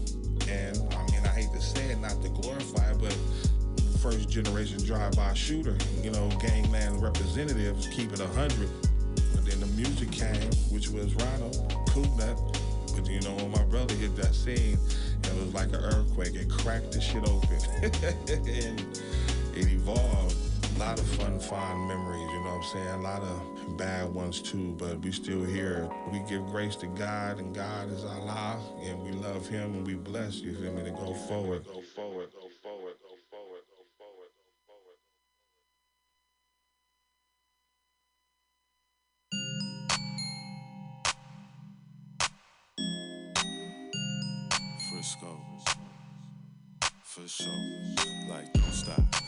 And 0.50 0.78
I 0.94 1.04
mean, 1.12 1.22
I 1.24 1.30
hate 1.30 1.52
to 1.54 1.62
say 1.62 1.89
it, 1.89 2.00
not 2.00 2.22
to 2.22 2.30
glorify 2.30 2.91
it, 2.91 3.00
but 3.00 3.18
first 4.06 4.30
generation 4.30 4.84
drive-by 4.86 5.34
shooter, 5.34 5.76
you 6.04 6.12
know, 6.12 6.30
gangland 6.39 7.02
representatives, 7.02 7.88
keep 7.88 8.12
it 8.13 8.20
a 8.20 8.28
hundred. 8.28 8.70
But 9.34 9.46
then 9.46 9.60
the 9.60 9.68
music 9.76 10.12
came, 10.12 10.52
which 10.70 10.89
was 10.89 11.13
Ronald, 11.15 11.74
Cougnut. 11.88 12.38
But 12.96 13.10
you 13.10 13.20
know, 13.22 13.36
when 13.36 13.52
my 13.52 13.63
brother 13.63 13.96
hit 13.96 14.15
that 14.18 14.36
scene, 14.36 14.78
it 15.24 15.36
was 15.36 15.54
like 15.54 15.70
an 15.70 15.84
earthquake. 15.84 16.36
It 16.36 16.50
cracked 16.50 16.91
the 16.91 17.02
shit 17.02 17.28
open. 17.28 17.60
and 18.48 18.80
it 19.56 19.68
evolved. 19.74 20.36
A 20.76 20.80
lot 20.80 21.00
of 21.00 21.08
fun, 21.08 21.39
fond 21.39 21.88
memories, 21.88 22.14
saying? 22.65 22.88
A 22.88 22.97
lot 22.97 23.21
of 23.21 23.78
bad 23.78 24.13
ones 24.13 24.41
too, 24.41 24.75
but 24.78 24.99
we 24.99 25.12
still 25.12 25.43
here. 25.43 25.89
We 26.12 26.19
give 26.28 26.45
grace 26.47 26.75
to 26.78 26.88
God, 26.88 27.39
and 27.39 27.54
God 27.54 27.91
is 27.91 28.04
Allah, 28.04 28.60
and 28.82 29.01
we 29.04 29.12
love 29.12 29.47
Him, 29.47 29.73
and 29.75 29.88
we 29.88 29.93
bless 29.95 30.36
you, 30.38 30.56
feel 30.56 30.73
me, 30.73 30.84
to 30.84 30.91
go 30.91 31.13
forward. 31.13 31.63
Go 31.65 31.82
forward, 31.82 32.30
go 32.34 32.49
forward, 32.63 32.95
go 33.01 33.17
forward, 33.32 33.63
go 33.69 33.86
forward, 33.99 34.32
go 34.36 34.47
forward. 34.65 34.97
Frisco. 44.89 45.39
For 47.04 47.28
sure. 47.28 47.54
Like, 48.30 48.51
don't 48.54 48.73
stop. 48.73 49.24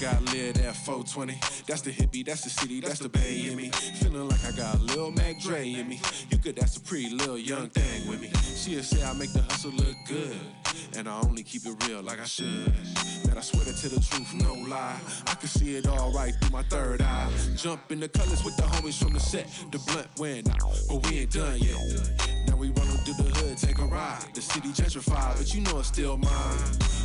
Got 0.00 0.22
lit 0.26 0.58
at 0.60 0.76
420. 0.76 1.40
That's 1.66 1.80
the 1.80 1.90
hippie, 1.90 2.24
that's 2.24 2.42
the 2.42 2.50
city, 2.50 2.80
that's 2.80 2.98
the 2.98 3.08
bay 3.08 3.46
in 3.48 3.56
me. 3.56 3.70
Feeling 3.70 4.28
like 4.28 4.44
I 4.44 4.50
got 4.52 4.78
Lil 4.80 5.10
Mac 5.10 5.40
Dre 5.40 5.72
in 5.72 5.88
me. 5.88 6.00
You 6.30 6.36
could, 6.36 6.58
ask 6.58 6.76
a 6.76 6.84
pretty 6.84 7.08
little 7.08 7.38
young 7.38 7.70
thing 7.70 8.06
with 8.06 8.20
me. 8.20 8.30
She'll 8.54 8.82
say 8.82 9.02
I 9.02 9.14
make 9.14 9.32
the 9.32 9.40
hustle 9.40 9.70
look 9.70 9.96
good. 10.06 10.36
And 10.98 11.08
I 11.08 11.18
only 11.20 11.42
keep 11.42 11.64
it 11.64 11.88
real 11.88 12.02
like 12.02 12.20
I 12.20 12.24
should. 12.24 12.74
Man, 13.26 13.38
I 13.38 13.40
swear 13.40 13.64
to 13.64 13.72
tell 13.72 13.90
the 13.90 14.04
truth, 14.04 14.34
no 14.34 14.52
lie. 14.68 15.00
I 15.28 15.34
can 15.34 15.48
see 15.48 15.76
it 15.76 15.88
all 15.88 16.12
right 16.12 16.34
through 16.40 16.50
my 16.50 16.62
third 16.64 17.00
eye. 17.00 17.30
Jump 17.56 17.90
in 17.90 18.00
the 18.00 18.08
colors 18.08 18.44
with 18.44 18.56
the 18.56 18.64
homies 18.64 19.02
from 19.02 19.14
the 19.14 19.20
set. 19.20 19.46
The 19.72 19.78
blunt 19.78 20.08
went 20.18 20.50
out, 20.50 20.74
but 20.88 21.06
we 21.08 21.20
ain't 21.20 21.32
done 21.32 21.58
yet. 21.58 22.35
Through 23.06 23.22
the 23.22 23.38
hood, 23.38 23.56
take 23.56 23.78
a 23.78 23.84
ride. 23.84 24.18
The 24.34 24.40
city 24.40 24.70
gentrified, 24.70 25.38
but 25.38 25.54
you 25.54 25.60
know 25.60 25.78
it's 25.78 25.86
still 25.86 26.16
mine. 26.16 26.58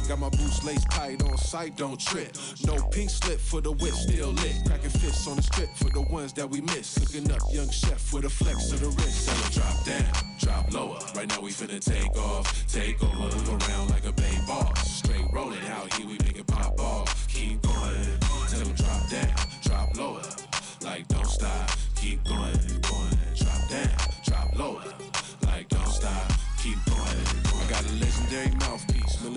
Got 0.07 0.17
my 0.17 0.29
boots 0.29 0.63
laced 0.63 0.89
tight 0.89 1.21
on 1.21 1.37
sight, 1.37 1.77
don't 1.77 1.99
trip. 1.99 2.35
No 2.65 2.75
pink 2.87 3.11
slip 3.11 3.39
for 3.39 3.61
the 3.61 3.71
whip, 3.71 3.93
still 3.93 4.29
lit. 4.29 4.55
Cracking 4.65 4.89
fists 4.89 5.27
on 5.27 5.35
the 5.35 5.43
strip 5.43 5.69
for 5.75 5.91
the 5.91 6.01
ones 6.01 6.33
that 6.33 6.49
we 6.49 6.61
miss. 6.61 6.97
Cooking 6.97 7.31
up 7.31 7.41
young 7.51 7.69
chef 7.69 8.11
with 8.13 8.25
a 8.25 8.31
flex 8.31 8.71
of 8.71 8.79
the 8.79 8.87
wrist. 8.87 9.29
Tell 9.29 9.61
drop 9.61 9.85
down, 9.85 10.35
drop 10.39 10.73
lower. 10.73 10.99
Right 11.15 11.29
now 11.29 11.39
we 11.39 11.51
finna 11.51 11.79
take 11.79 12.17
off, 12.17 12.65
take 12.67 13.03
over, 13.03 13.15
move 13.15 13.49
around 13.69 13.91
like 13.91 14.07
a 14.07 14.11
bay 14.11 14.39
boss. 14.47 14.89
Straight 14.89 15.31
rolling 15.31 15.63
out 15.67 15.93
here, 15.93 16.07
we 16.07 16.17
make 16.25 16.39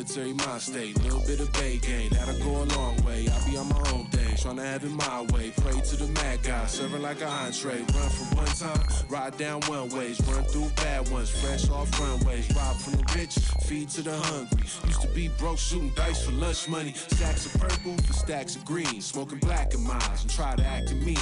military 0.05 0.35
mind 0.35 0.61
state, 0.61 1.03
little 1.03 1.21
bit 1.21 1.41
of 1.41 1.51
bay 1.55 1.79
game, 1.79 2.11
that'll 2.11 2.39
go 2.41 2.63
a 2.63 2.69
long 2.77 2.95
way. 3.05 3.27
I 3.27 3.51
be 3.51 3.57
on 3.57 3.69
my 3.69 3.83
own 3.93 4.07
day, 4.11 4.35
tryna 4.37 4.65
have 4.65 4.85
it 4.85 4.91
my 4.91 5.23
way. 5.33 5.51
Pray 5.57 5.81
to 5.81 5.97
the 5.97 6.09
mad 6.21 6.43
guy, 6.43 6.67
serving 6.67 7.01
like 7.01 7.23
a 7.23 7.27
entree. 7.27 7.79
Run 7.79 8.11
from 8.11 8.37
one 8.37 8.47
time, 8.47 8.87
ride 9.09 9.37
down 9.39 9.63
one 9.63 9.89
ways, 9.91 10.21
run 10.27 10.45
through 10.45 10.69
bad 10.77 11.11
ones, 11.11 11.31
fresh 11.31 11.71
off 11.71 11.89
runways. 11.99 12.55
Rob 12.55 12.77
from 12.77 12.93
the 12.95 13.15
rich, 13.17 13.39
feed 13.67 13.89
to 13.91 14.03
the 14.03 14.15
hungry. 14.15 14.67
Used 14.87 15.01
to 15.01 15.09
be 15.09 15.29
broke, 15.39 15.59
shooting 15.59 15.93
dice 15.97 16.27
for 16.27 16.33
lunch 16.33 16.69
money. 16.69 16.93
Stacks 16.93 17.47
of 17.47 17.61
purple 17.61 17.97
for 17.97 18.13
stacks 18.13 18.57
of 18.57 18.65
green, 18.67 19.01
smoking 19.01 19.39
black 19.39 19.73
and 19.73 19.85
miles 19.85 20.23
and 20.23 20.31
try 20.31 20.55
to 20.55 20.67
act 20.67 20.93
mean. 20.93 21.17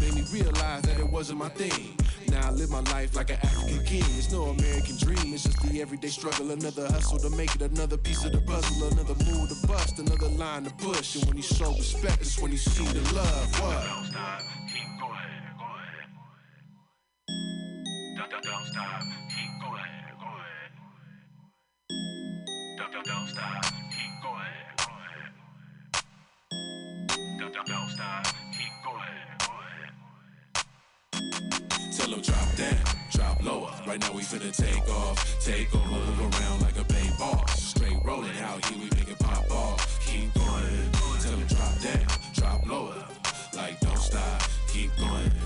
Made 0.00 0.14
me 0.14 0.24
realize 0.30 0.82
that 0.82 0.98
it 0.98 1.08
wasn't 1.08 1.38
my 1.38 1.48
thing. 1.48 1.96
Now 2.30 2.48
I 2.48 2.50
live 2.52 2.70
my 2.70 2.80
life 2.92 3.14
like 3.16 3.30
an 3.30 3.38
African 3.42 3.84
king. 3.84 4.04
It's 4.18 4.30
no 4.30 4.44
American 4.44 4.96
dream, 4.98 5.32
it's 5.34 5.44
just 5.44 5.60
the 5.62 5.80
everyday 5.80 6.08
struggle. 6.08 6.50
Another 6.50 6.86
hustle 6.86 7.18
to 7.18 7.30
make 7.30 7.54
it, 7.54 7.62
another 7.62 7.96
piece 7.96 8.24
of 8.24 8.32
the 8.32 8.40
puzzle, 8.40 8.88
another 8.88 9.14
move 9.24 9.48
to 9.48 9.66
bust, 9.66 9.98
another 9.98 10.28
line 10.28 10.64
to 10.64 10.70
push. 10.74 11.16
And 11.16 11.24
when 11.26 11.36
you 11.36 11.42
show 11.42 11.72
respect, 11.72 12.20
it's 12.20 12.38
when 12.38 12.52
you 12.52 12.58
see 12.58 12.84
the 12.84 13.00
love. 13.14 13.60
What? 13.60 13.84
Don't 13.84 14.06
stop, 14.06 14.40
keep 14.68 14.88
going, 15.00 15.42
go 15.58 15.64
ahead. 15.64 16.08
Don't, 18.16 18.30
don't, 18.44 18.66
stop, 18.66 19.02
keep 19.32 19.52
going, 19.62 19.92
go 20.20 20.28
ahead. 20.36 20.70
Don't, 22.78 23.04
don't, 23.04 23.28
stop, 23.28 23.64
keep 23.94 24.12
going, 24.22 24.56
go 24.76 24.90
ahead. 25.00 25.32
Don't, 27.40 27.66
don't 27.66 27.90
stop, 27.90 28.26
them 32.10 32.20
drop 32.20 32.56
down, 32.56 32.78
drop 33.10 33.42
lower. 33.42 33.72
Right 33.86 34.00
now 34.00 34.12
we 34.12 34.22
finna 34.22 34.54
take 34.54 34.88
off, 34.88 35.44
take 35.44 35.74
over, 35.74 35.88
move 35.88 36.20
around 36.20 36.62
like 36.62 36.78
a 36.78 36.84
bay 36.84 37.10
boss. 37.18 37.62
Straight 37.62 37.98
rolling 38.04 38.36
out 38.40 38.64
here, 38.66 38.78
we 38.78 38.84
make 38.96 39.08
it 39.08 39.18
pop 39.18 39.50
off. 39.50 40.00
Keep 40.06 40.32
going, 40.34 40.90
tell 41.20 41.32
them 41.32 41.46
drop 41.46 41.80
down, 41.80 42.06
drop 42.34 42.66
lower. 42.66 43.04
Like 43.54 43.80
don't 43.80 43.98
stop, 43.98 44.42
keep 44.68 44.90
going. 44.96 45.37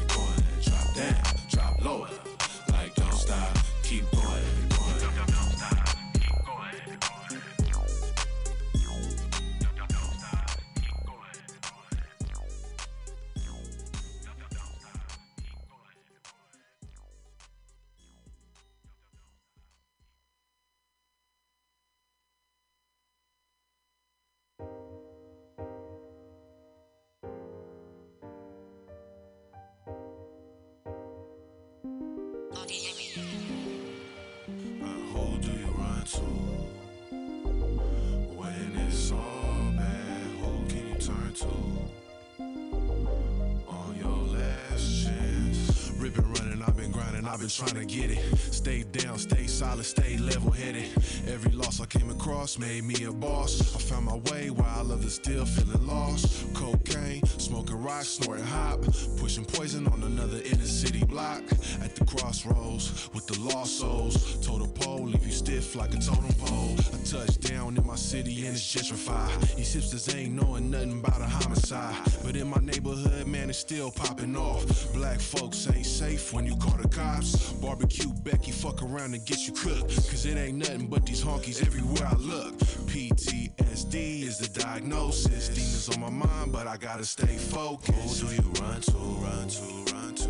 I've 47.33 47.41
been 47.41 47.49
trying 47.49 47.77
to 47.77 47.87
get 47.87 48.11
it. 48.11 48.19
Stay 48.53 48.83
down, 48.83 49.17
stay 49.17 49.47
solid, 49.47 49.85
stay 49.85 50.19
level 50.19 50.51
headed. 50.51 50.85
Every 51.27 51.51
loss 51.53 51.81
I 51.81 51.87
came 51.87 52.11
across 52.11 52.59
made 52.59 52.85
me 52.85 53.05
a 53.05 53.11
boss. 53.11 53.75
I 53.75 53.79
found 53.79 54.05
my 54.05 54.17
way 54.31 54.51
while 54.51 54.93
others 54.93 55.15
still 55.15 55.47
feeling 55.47 55.87
lost. 55.87 56.53
Cocaine, 56.53 57.25
smoking 57.39 57.83
rock, 57.83 58.03
snorting 58.03 58.45
hop, 58.45 58.83
pushing 59.17 59.47
poison 59.47 59.87
on 59.87 60.03
another 60.03 60.43
inner 60.45 60.67
city 60.67 61.07
block. 61.07 61.43
At 61.81 61.97
the 61.97 62.05
crossroads 62.05 63.09
with 63.15 63.27
the 63.27 63.41
lost 63.41 63.79
souls. 63.79 64.47
Total 64.47 64.69
pole, 64.69 65.07
leave 65.07 65.25
you 65.25 65.33
stiff 65.33 65.75
like 65.75 65.95
a 65.95 65.99
totem 65.99 66.35
pole. 66.35 66.77
I 66.93 67.03
touched 67.03 67.41
down 67.49 67.79
in 67.79 67.87
my 67.87 67.97
city 67.97 68.45
and 68.45 68.55
it's 68.55 68.75
gentrified. 68.75 69.57
These 69.57 69.75
hipsters 69.75 70.15
ain't 70.15 70.35
knowing 70.35 70.71
nothing 70.71 71.01
about 71.01 71.23
a 71.23 71.27
homicide. 71.27 71.97
But 72.23 72.37
in 72.37 72.49
my 72.49 72.61
neighborhood, 72.61 73.27
man, 73.27 73.49
it's 73.49 73.59
still 73.59 73.91
popping 73.91 74.37
off. 74.37 74.93
Black 74.93 75.19
folks 75.19 75.67
ain't 75.75 75.87
safe 75.87 76.35
when 76.35 76.45
you 76.45 76.57
call 76.57 76.77
the 76.77 76.89
cops. 76.89 77.22
Barbecue 77.61 78.13
Becky, 78.25 78.51
fuck 78.51 78.83
around 78.83 79.15
and 79.15 79.25
get 79.25 79.47
you 79.47 79.53
cooked. 79.53 79.95
Cause 80.11 80.27
it 80.27 80.37
ain't 80.37 80.59
nothing 80.59 80.89
but 80.89 81.07
these 81.07 81.23
honkies 81.23 81.65
everywhere 81.65 82.07
I 82.07 82.15
look. 82.15 82.59
PTSD 82.59 84.23
is 84.23 84.39
the 84.39 84.49
diagnosis. 84.59 85.49
Demons 85.49 85.89
on 85.91 86.01
my 86.01 86.11
mind, 86.11 86.53
but 86.53 86.67
I 86.67 86.77
gotta 86.77 87.05
stay 87.05 87.37
focused. 87.37 88.21
Who 88.23 88.29
do 88.29 88.35
you 88.35 88.51
run 88.61 88.81
to, 88.81 88.97
run 88.97 89.49
to, 89.49 89.95
run 89.95 90.15
to? 90.17 90.29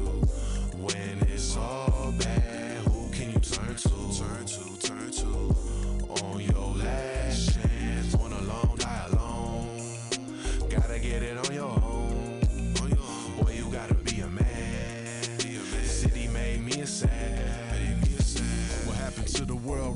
When 0.77 1.19
it's 1.33 1.57
all 1.57 2.13
bad, 2.19 2.79
who 2.89 3.11
can 3.11 3.33
you 3.33 3.41
turn 3.41 3.75
to? 3.75 3.89
Turn 4.19 4.45
to, 4.45 4.87
turn 4.87 5.11
to. 5.11 5.57
On 6.25 6.41
your 6.41 6.75
last 6.77 7.52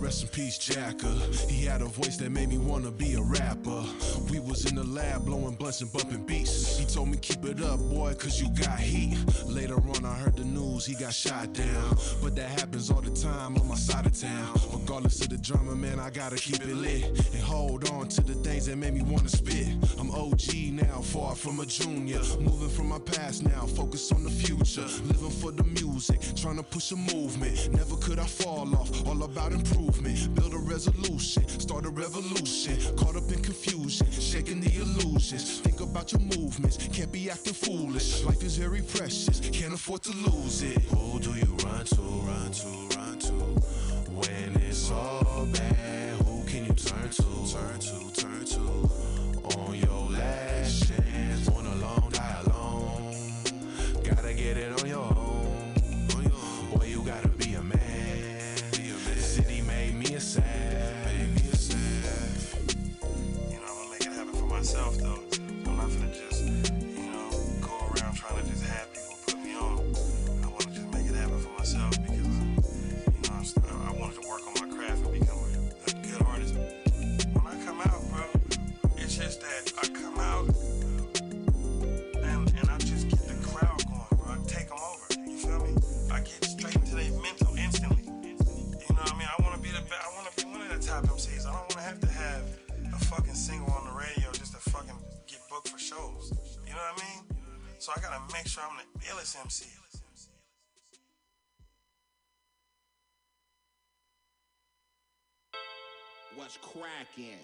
Rest 0.07 0.23
in 0.23 0.29
peace, 0.29 0.57
Jacker. 0.57 1.13
He 1.49 1.65
had 1.65 1.83
a 1.83 1.87
voice 1.87 2.17
that 2.19 2.31
made 2.31 2.49
me 2.49 2.59
wanna 2.59 2.93
be 2.93 3.15
a 3.15 3.21
rapper. 3.21 3.83
We 4.31 4.39
was 4.39 4.65
in 4.65 4.77
the 4.77 4.85
lab 4.85 5.25
blowing 5.25 5.57
blunts 5.57 5.81
and 5.81 5.93
bumping 5.93 6.25
beats. 6.25 6.79
He 6.79 6.85
told 6.85 7.09
me 7.09 7.17
keep 7.17 7.45
it 7.45 7.61
up, 7.61 7.81
boy, 7.81 8.15
cause 8.15 8.41
you 8.41 8.49
got 8.51 8.79
heat. 8.79 9.19
Later 9.47 9.75
on, 9.75 10.05
I 10.05 10.15
heard 10.15 10.37
the 10.37 10.45
news 10.45 10.87
he 10.87 10.95
got 10.95 11.13
shot 11.13 11.53
down. 11.55 11.99
But 12.23 12.37
that 12.37 12.49
happens 12.51 12.89
all 12.89 13.01
the 13.01 13.11
time 13.11 13.57
on 13.57 13.67
my 13.67 13.75
side 13.75 14.07
of 14.07 14.17
town. 14.17 14.61
Regardless 14.73 15.21
of 15.23 15.31
the 15.31 15.39
drama, 15.39 15.75
man, 15.75 15.99
I 15.99 16.11
gotta 16.11 16.37
keep 16.37 16.63
it 16.63 16.77
lit 16.77 17.07
and 17.35 17.43
hold 17.43 17.91
on 17.91 18.07
to 18.07 18.21
the 18.21 18.35
things 18.35 18.67
that 18.67 18.77
made 18.77 18.95
me 18.95 19.03
wanna 19.03 19.29
spit. 19.29 19.67
I'm 19.99 20.13
OG 20.13 20.71
now, 20.71 21.01
far 21.01 21.35
from 21.35 21.59
a 21.59 21.67
junior. 21.67 22.21
Moving 22.39 22.69
from 22.69 22.91
my 22.91 23.01
past 23.01 23.43
now, 23.43 23.67
focus 23.67 24.13
on 24.13 24.23
the 24.23 24.31
future. 24.31 24.87
Living 25.03 25.31
for 25.31 25.51
the 25.51 25.65
music, 25.65 26.21
trying 26.37 26.59
to 26.59 26.63
push 26.63 26.93
a 26.93 26.97
movement. 26.97 27.75
Never 27.75 27.97
could 27.97 28.21
I 28.21 28.27
fall 28.27 28.73
off, 28.77 29.05
all 29.05 29.25
about 29.25 29.51
improvement. 29.51 29.96
Build 30.03 30.53
a 30.53 30.59
resolution, 30.59 31.49
start 31.49 31.87
a 31.87 31.89
revolution. 31.89 32.77
Caught 32.97 33.17
up 33.17 33.33
in 33.33 33.43
confusion, 33.43 34.11
shaking 34.11 34.61
the 34.61 34.77
illusions. 34.77 35.61
Think 35.61 35.81
about 35.81 36.13
your 36.13 36.21
movements, 36.21 36.77
can't 36.93 37.11
be 37.11 37.31
acting 37.31 37.55
foolish. 37.55 38.23
Life 38.25 38.43
is 38.43 38.57
very 38.59 38.83
precious, 38.83 39.41
can't 39.51 39.73
afford 39.73 40.03
to 40.03 40.13
lose 40.13 40.63
it. 40.63 40.79
Who 40.91 41.19
do 41.21 41.31
you 41.31 41.57
run 41.65 41.85
to, 41.85 42.03
run 42.03 42.51
to, 42.53 42.97
run 42.97 43.19
to? 43.19 43.33
When 44.13 44.63
it's 44.63 44.91
all 44.91 45.47
bad, 45.53 46.21
who 46.27 46.45
can 46.45 46.67
you 46.67 46.75
turn 46.75 47.09
to? 47.09 47.23
Turn 47.53 47.79
to, 47.79 48.21
turn 48.21 48.45
to. 48.45 48.61
On 49.59 49.75
your 49.75 50.11
last 50.11 50.86
So 97.87 97.93
I 97.97 98.01
gotta 98.01 98.21
make 98.33 98.49
sure 98.49 98.65
I'm 98.69 98.77
the 98.79 99.07
illest 99.07 99.41
MC. 99.41 99.67
What's 106.35 106.57
cracking? 106.57 107.39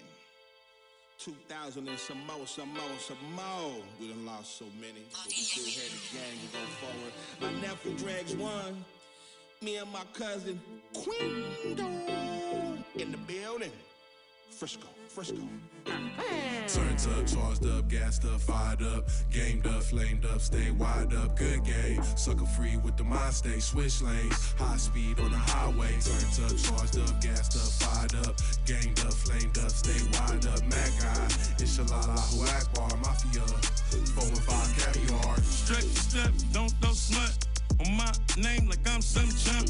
2000 1.19 1.87
and 1.89 1.97
some 1.97 2.27
more, 2.27 2.45
some 2.49 2.75
more, 2.75 2.83
some 2.99 3.17
more. 3.37 3.85
We 4.01 4.09
done 4.09 4.27
lost 4.27 4.59
so 4.59 4.65
many, 4.81 5.05
but 5.13 5.27
we 5.29 5.33
still 5.33 5.65
had 5.65 5.93
the 5.93 6.19
gang 6.19 6.37
to 6.41 6.59
go 6.59 6.65
forward. 6.81 7.13
My 7.41 7.61
nephew 7.61 7.95
Dregs 7.99 8.35
One. 8.35 8.85
Me 9.61 9.77
and 9.77 9.93
my 9.93 10.03
cousin 10.13 10.61
Quinto 10.93 11.87
in 12.97 13.13
the 13.13 13.19
building. 13.29 13.71
Frisco, 14.53 14.87
Frisco. 15.09 15.43
Turned 16.69 17.07
up, 17.19 17.27
charged 17.27 17.67
up, 17.67 17.89
gassed 17.89 18.25
up, 18.25 18.41
fired 18.41 18.83
up, 18.83 19.09
gamed 19.31 19.67
up, 19.67 19.83
flamed 19.83 20.25
up, 20.27 20.41
stay 20.41 20.71
wide 20.71 21.13
up, 21.15 21.37
good 21.37 21.65
game. 21.65 22.03
Sucker 22.17 22.45
free 22.45 22.77
with 22.77 22.97
the 22.97 23.05
mind 23.05 23.35
stay, 23.35 23.59
switch 23.59 24.03
lanes, 24.03 24.55
high 24.59 24.77
speed 24.77 25.19
on 25.21 25.31
the 25.31 25.39
highway. 25.39 25.91
Turned 26.01 26.51
up, 26.51 26.57
charged 26.59 26.99
up, 27.01 27.21
gassed 27.21 27.57
up, 27.57 27.89
fired 27.89 28.15
up, 28.27 28.37
gamed 28.67 29.01
up, 29.01 29.13
flamed 29.13 29.59
up, 29.59 29.71
stay 29.71 29.99
wide 30.13 30.47
up, 30.47 30.63
Mac 30.69 30.91
guy. 31.01 31.29
Inshallah, 31.59 32.05
Allahu 32.07 32.43
Akbar, 32.55 32.97
Mafia, 32.99 33.43
four 34.15 34.29
and 34.29 34.39
five 34.45 34.71
caviar. 34.79 35.37
Stretch 35.43 35.85
step, 35.85 36.31
don't 36.53 36.71
throw 36.81 36.93
smut 36.93 37.49
on 37.81 37.97
my 37.97 38.13
name 38.37 38.69
like 38.69 38.87
I'm 38.87 39.03
some 39.03 39.29
chump. 39.29 39.69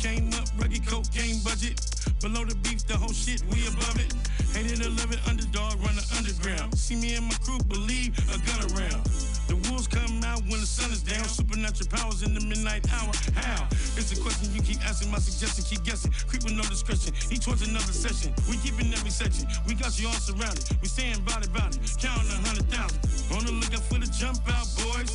Came 0.00 0.32
up, 0.34 0.48
rugged 0.58 0.86
cocaine 0.86 1.38
budget. 1.44 2.01
Below 2.22 2.44
the 2.46 2.54
beef, 2.62 2.86
the 2.86 2.94
whole 2.96 3.10
shit, 3.10 3.42
we 3.50 3.66
above 3.66 3.98
it. 3.98 4.14
Hated 4.54 4.78
to 4.78 4.90
love 4.94 5.10
it, 5.10 5.18
underdog, 5.26 5.74
run 5.82 5.98
the 5.98 6.06
underground. 6.14 6.70
See 6.78 6.94
me 6.94 7.18
and 7.18 7.26
my 7.26 7.34
crew, 7.42 7.58
believe 7.66 8.14
a 8.30 8.38
gun 8.46 8.62
around. 8.70 9.02
The 9.50 9.58
wolves 9.66 9.90
come 9.90 10.22
out 10.22 10.38
when 10.46 10.62
the 10.62 10.70
sun 10.70 10.94
is 10.94 11.02
down. 11.02 11.26
Supernatural 11.26 11.90
powers 11.90 12.22
in 12.22 12.32
the 12.32 12.40
midnight 12.46 12.86
hour. 12.94 13.10
How? 13.34 13.66
It's 13.98 14.14
a 14.14 14.22
question 14.22 14.54
you 14.54 14.62
keep 14.62 14.78
asking. 14.86 15.10
My 15.10 15.18
suggestion, 15.18 15.66
keep 15.66 15.82
guessing. 15.82 16.14
Creep 16.30 16.46
with 16.46 16.54
no 16.54 16.62
discretion. 16.70 17.10
Each 17.26 17.42
towards 17.42 17.66
another 17.66 17.90
session. 17.90 18.30
We 18.46 18.54
keep 18.62 18.78
in 18.78 18.94
every 18.94 19.10
section. 19.10 19.50
We 19.66 19.74
got 19.74 19.98
you 19.98 20.06
all 20.06 20.22
surrounded. 20.22 20.62
We 20.78 20.86
staying 20.86 21.26
body 21.26 21.50
body. 21.50 21.82
Counting 21.98 22.30
a 22.30 22.38
hundred 22.46 22.70
thousand. 22.70 23.02
On 23.34 23.42
the 23.42 23.50
lookout 23.50 23.82
for 23.90 23.98
the 23.98 24.06
jump 24.06 24.38
out, 24.46 24.70
boys. 24.78 25.10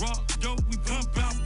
Raw 0.00 0.16
dope, 0.40 0.64
we 0.72 0.76
pump 0.88 1.12
out, 1.20 1.36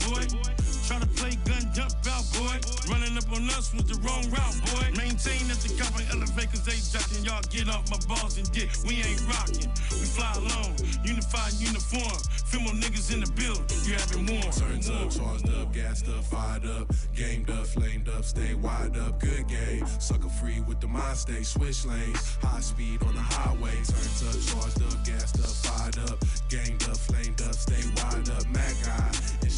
on 3.33 3.49
us 3.55 3.73
was 3.73 3.85
the 3.85 3.95
wrong 4.03 4.23
route, 4.29 4.57
boy. 4.71 4.85
Maintain 4.97 5.47
at 5.47 5.59
the 5.63 5.71
copper 5.79 6.03
elevate, 6.11 6.51
cause 6.51 6.63
they 6.63 6.79
jacking. 6.91 7.23
Y'all 7.23 7.41
get 7.49 7.69
off 7.69 7.89
my 7.89 7.99
balls 8.07 8.37
and 8.37 8.49
dick. 8.51 8.69
We 8.85 9.03
ain't 9.03 9.23
rocking. 9.27 9.71
We 9.91 10.05
fly 10.05 10.31
alone. 10.35 10.75
Unified 11.03 11.53
uniform. 11.59 12.19
Fimo 12.51 12.71
niggas 12.75 13.13
in 13.13 13.21
the 13.21 13.31
building. 13.31 13.63
You 13.87 13.95
having 13.95 14.27
warm. 14.27 14.51
Turned 14.51 14.87
up, 14.91 15.09
charged 15.11 15.49
up, 15.49 15.73
gassed 15.73 16.07
up, 16.09 16.23
fired 16.25 16.65
up, 16.65 16.91
gamed 17.15 17.49
up, 17.49 17.65
flamed 17.67 18.09
up, 18.09 18.23
stay 18.25 18.53
wide 18.53 18.97
up, 18.97 19.19
good 19.19 19.47
game. 19.47 19.85
Sucker 19.99 20.29
free 20.29 20.59
with 20.67 20.79
the 20.81 20.87
mind 20.87 21.17
stay, 21.17 21.43
switch 21.43 21.85
lanes, 21.85 22.37
high 22.43 22.59
speed 22.59 23.01
on 23.03 23.15
the 23.15 23.21
highway. 23.21 23.75
Turned 23.87 24.19
up, 24.27 24.39
charged 24.43 24.81
up, 24.83 25.05
gassed 25.05 25.39
up, 25.39 25.53
fired 25.63 25.99
up, 26.09 26.19
gamed 26.49 26.83
up, 26.83 26.97
flamed 26.97 27.41
up, 27.41 27.55
stay 27.55 27.83
wide 27.95 28.29
up, 28.29 28.45
Mac 28.49 28.75
guy. 28.83 29.11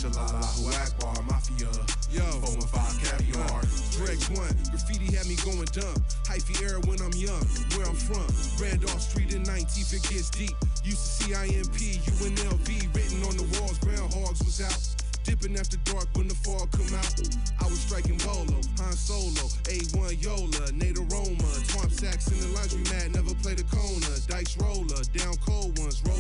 Inshallah, 0.04 0.36
Allahu 0.36 0.68
Akbar, 0.84 1.24
Mafia. 1.32 1.72
Yo. 2.12 2.28
four 2.44 2.60
and 2.60 2.70
five 2.76 2.92
caviar. 3.00 3.64
Dregs 3.96 4.28
one, 4.36 4.52
graffiti 4.68 5.16
had 5.16 5.24
me 5.32 5.40
going 5.48 5.64
dumb. 5.72 5.96
Hyphy 6.28 6.60
era 6.60 6.84
when 6.92 7.00
I'm 7.00 7.16
young, 7.16 7.48
where 7.80 7.88
I'm 7.88 7.96
from. 7.96 8.28
Randolph 8.60 9.00
Street 9.00 9.34
in 9.34 9.44
19th, 9.44 9.96
it 9.96 10.04
gets 10.04 10.30
deep. 10.30 10.52
Used 10.84 11.00
to 11.00 11.24
see 11.24 11.32
IMP, 11.32 12.04
UNLV 12.20 12.68
written 12.94 13.24
on 13.24 13.38
the 13.40 13.48
walls. 13.56 13.80
Groundhogs 13.80 14.44
was 14.44 14.60
out. 14.60 15.04
Dipping 15.24 15.56
after 15.56 15.78
dark 15.88 16.12
when 16.16 16.28
the 16.28 16.36
fall 16.36 16.68
come 16.76 16.92
out. 17.00 17.16
I 17.64 17.72
was 17.72 17.80
striking 17.80 18.20
Bolo, 18.28 18.60
Han 18.84 18.92
Solo, 18.92 19.48
A1 19.72 20.20
Yola, 20.20 20.72
Nate 20.76 21.00
Aroma, 21.00 21.50
Twomp 21.72 21.92
Sacks 21.96 22.28
in 22.28 22.44
the 22.44 22.52
laundry 22.52 22.84
mat, 22.92 23.16
never 23.16 23.34
played 23.40 23.60
a 23.60 23.64
Kona. 23.72 24.20
Dice 24.28 24.58
roller, 24.60 25.00
down 25.16 25.36
cold 25.48 25.80
ones, 25.80 26.04
roll 26.04 26.20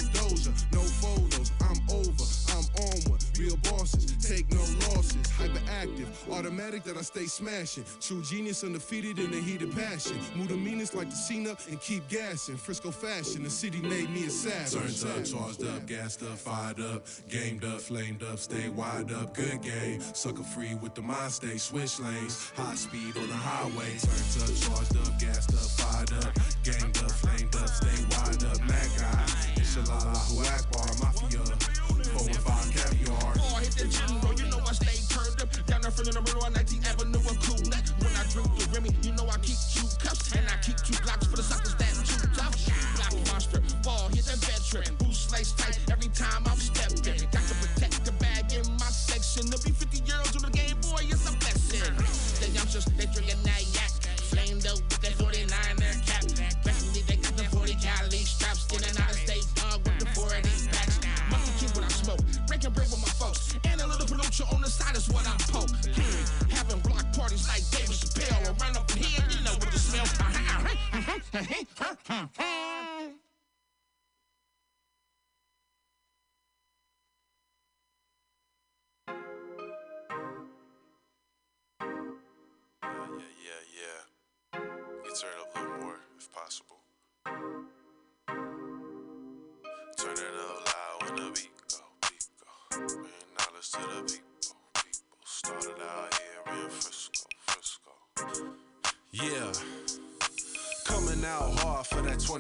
bosses, 3.64 4.16
take 4.26 4.50
no 4.52 4.60
losses. 4.88 5.28
Hyperactive, 5.38 6.08
automatic 6.32 6.84
that 6.84 6.98
I 6.98 7.02
stay 7.02 7.26
smashing. 7.26 7.86
True 8.00 8.22
genius, 8.22 8.64
undefeated 8.64 9.20
in 9.20 9.32
the 9.32 9.40
heat 9.40 9.62
of 9.62 9.76
passion. 9.76 10.18
Move 10.36 10.50
the 10.50 10.58
meanest 10.58 10.96
like 10.96 11.10
the 11.10 11.16
Cena 11.16 11.56
and 11.70 11.80
keep 11.82 12.08
gassing. 12.08 12.58
Frisco 12.58 12.92
fashion, 12.92 13.44
the 13.44 13.50
city 13.50 13.82
made 13.82 14.10
me 14.10 14.26
a 14.26 14.30
savage. 14.30 15.02
Turned 15.02 15.18
up, 15.18 15.26
charged 15.26 15.64
up, 15.64 15.86
gassed 15.88 16.24
up, 16.24 16.38
fired 16.38 16.80
up, 16.80 17.06
gamed 17.30 17.64
up, 17.64 17.82
flamed 17.82 18.24
up, 18.24 18.40
stay 18.40 18.70
wide 18.70 19.12
up, 19.12 19.34
good 19.34 19.62
game. 19.62 20.02
Sucker 20.14 20.44
free 20.44 20.76
with 20.76 20.96
the 20.96 21.02
mind 21.02 21.32
stay, 21.32 21.58
switch 21.58 22.00
lanes, 22.00 22.52
high 22.56 22.76
speed 22.76 23.18
on 23.18 23.28
the 23.28 23.34
highway. 23.34 23.98
Turned 24.00 24.44
up, 24.44 24.56
charged 24.56 24.98
up, 24.98 25.20
gassed 25.20 25.54
up, 25.54 25.70
fired 25.80 26.14
up, 26.24 26.34
gamed 26.64 26.98
up, 27.04 27.12
flamed 27.12 27.56
up, 27.56 27.70
stay 27.70 28.00
wide 28.12 28.44
up, 28.46 28.60
Mac 28.68 28.90
guy. 28.98 29.44
Inshallah, 29.58 30.14
Akbar, 30.54 30.88
Mafia, 31.02 31.40
four 32.14 32.28
and 32.28 32.36
five 32.38 32.70
You 33.84 34.48
know 34.48 34.64
I 34.64 34.72
stay 34.72 34.96
turned 35.12 35.42
up. 35.44 35.52
Down 35.68 35.84
in 35.84 35.92
the 35.92 36.22
middle 36.24 36.40
of 36.40 36.54
19th 36.54 36.88
Avenue 36.88 37.20
of 37.20 37.36
cool. 37.44 37.60
When 37.60 38.16
I 38.16 38.24
drink 38.32 38.48
the 38.56 38.70
Remy, 38.72 38.96
you 39.04 39.12
know 39.12 39.28
I 39.28 39.36
keep 39.44 39.60
two 39.76 39.84
cups. 40.00 40.32
And 40.36 40.48
I 40.48 40.56
keep 40.64 40.78
two 40.80 40.96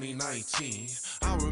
2019. 0.04 0.88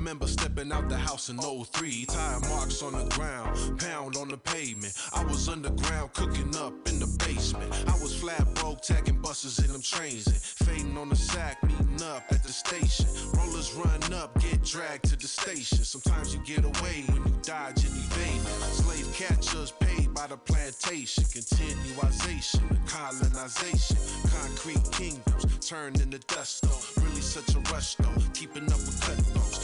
Remember 0.01 0.25
stepping 0.25 0.71
out 0.71 0.89
the 0.89 0.97
house 0.97 1.29
in 1.29 1.37
03. 1.37 2.05
Tire 2.05 2.39
marks 2.49 2.81
on 2.81 2.93
the 2.93 3.05
ground, 3.13 3.79
pound 3.79 4.17
on 4.17 4.29
the 4.29 4.37
pavement. 4.37 4.91
I 5.13 5.23
was 5.23 5.47
underground 5.47 6.11
cooking 6.13 6.55
up 6.55 6.73
in 6.89 6.97
the 6.97 7.05
basement. 7.23 7.71
I 7.87 7.91
was 8.01 8.19
flat 8.19 8.51
broke, 8.55 8.81
tagging 8.81 9.21
buses 9.21 9.59
in 9.59 9.71
them 9.71 9.83
trains. 9.83 10.25
And 10.25 10.35
fading 10.67 10.97
on 10.97 11.09
the 11.09 11.15
sack, 11.15 11.61
meeting 11.61 12.01
up 12.01 12.23
at 12.31 12.41
the 12.41 12.51
station. 12.51 13.05
Rollers 13.37 13.75
run 13.75 14.13
up, 14.13 14.33
get 14.41 14.63
dragged 14.63 15.05
to 15.09 15.15
the 15.17 15.27
station. 15.27 15.83
Sometimes 15.83 16.33
you 16.33 16.41
get 16.47 16.65
away 16.65 17.03
when 17.05 17.17
you 17.17 17.33
dodge 17.43 17.85
and 17.85 17.95
evade. 17.95 18.41
Slave 18.73 19.07
catchers 19.13 19.69
paid 19.69 20.11
by 20.15 20.25
the 20.25 20.37
plantation. 20.37 21.23
Continuization, 21.25 22.61
colonization. 22.87 23.97
Concrete 24.41 24.91
kingdoms 24.91 25.59
turned 25.59 26.01
into 26.01 26.17
dust 26.25 26.63
though. 26.63 27.03
Really 27.03 27.21
such 27.21 27.53
a 27.53 27.59
rush 27.71 27.93
though. 27.95 28.17
Keeping 28.33 28.63
up 28.63 28.79
with 28.79 28.99
cutthroats. 28.99 29.60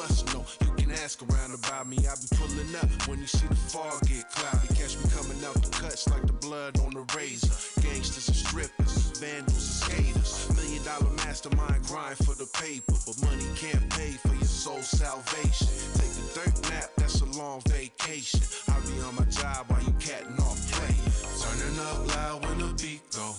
Must 0.00 0.32
know, 0.32 0.46
you 0.64 0.72
can 0.82 0.92
ask 0.92 1.20
around 1.28 1.52
about 1.52 1.86
me. 1.86 1.98
I 2.08 2.16
be 2.16 2.24
pulling 2.34 2.74
up 2.76 2.88
when 3.06 3.18
you 3.18 3.26
see 3.26 3.46
the 3.46 3.54
fog 3.54 4.00
get 4.08 4.24
cloudy. 4.32 4.68
Catch 4.72 4.96
me 4.96 5.04
coming 5.12 5.36
out 5.44 5.60
the 5.60 5.68
cuts 5.76 6.08
like 6.08 6.24
the 6.26 6.32
blood 6.32 6.80
on 6.80 6.94
the 6.94 7.04
razor. 7.14 7.52
Gangsters 7.82 8.28
and 8.28 8.36
strippers, 8.36 9.12
vandals 9.20 9.60
and 9.60 9.76
skaters. 9.76 10.56
Million 10.56 10.82
dollar 10.84 11.12
mastermind 11.20 11.84
grind 11.84 12.16
for 12.16 12.32
the 12.32 12.48
paper, 12.56 12.96
but 13.04 13.16
money 13.28 13.44
can't 13.60 13.84
pay 13.90 14.16
for 14.24 14.32
your 14.32 14.48
soul 14.48 14.80
salvation. 14.80 15.68
Take 16.00 16.16
a 16.16 16.24
dirt 16.32 16.56
nap, 16.72 16.88
that's 16.96 17.20
a 17.20 17.28
long 17.36 17.60
vacation. 17.68 18.40
I'll 18.72 18.80
be 18.80 18.96
on 19.04 19.16
my 19.20 19.28
job 19.28 19.68
while 19.68 19.84
you 19.84 19.92
catting 20.00 20.32
off 20.40 20.56
play. 20.72 20.96
Turning 21.44 21.76
up 21.76 22.08
loud 22.16 22.46
when 22.48 22.56
the 22.56 22.72
beat 22.80 23.04
go. 23.12 23.36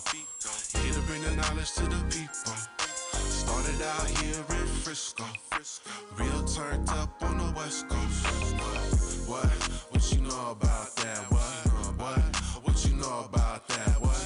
Here 0.78 0.94
to 0.94 1.02
bring 1.10 1.24
the 1.26 1.34
knowledge 1.42 1.74
to 1.82 1.90
the 1.90 2.02
people. 2.14 2.71
Started 3.62 3.82
out 3.84 4.10
here 4.24 4.60
in 4.60 4.66
Frisco. 4.82 5.24
Real 6.18 6.44
turned 6.46 6.90
up 6.90 7.14
on 7.22 7.38
the 7.38 7.54
West 7.56 7.88
Coast. 7.88 9.30
What? 9.30 9.46
What 9.92 10.12
you 10.12 10.22
know 10.22 10.52
about 10.60 10.96
that? 10.96 11.20
What? 11.30 12.00
What? 12.00 12.36
What 12.64 12.86
you 12.86 12.96
know 12.96 13.26
about 13.30 13.68
that? 13.68 14.02
What? 14.02 14.18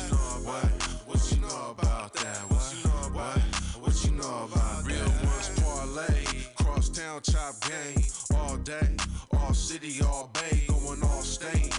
What? 0.45 0.83
What 1.05 1.31
you 1.33 1.41
know 1.41 1.75
about 1.77 2.13
that? 2.13 2.37
What? 2.47 3.13
What? 3.13 3.39
What 3.83 4.05
you 4.05 4.11
know 4.11 4.47
about 4.49 4.85
real 4.85 5.11
ones 5.27 5.51
parlay? 5.59 6.23
Cross 6.55 6.89
town 6.89 7.19
chop 7.21 7.55
game 7.59 8.05
all 8.35 8.55
day, 8.55 8.95
all 9.33 9.53
city, 9.53 10.01
all 10.01 10.31
bay, 10.33 10.63
going 10.69 11.03
all 11.03 11.21
state 11.21 11.77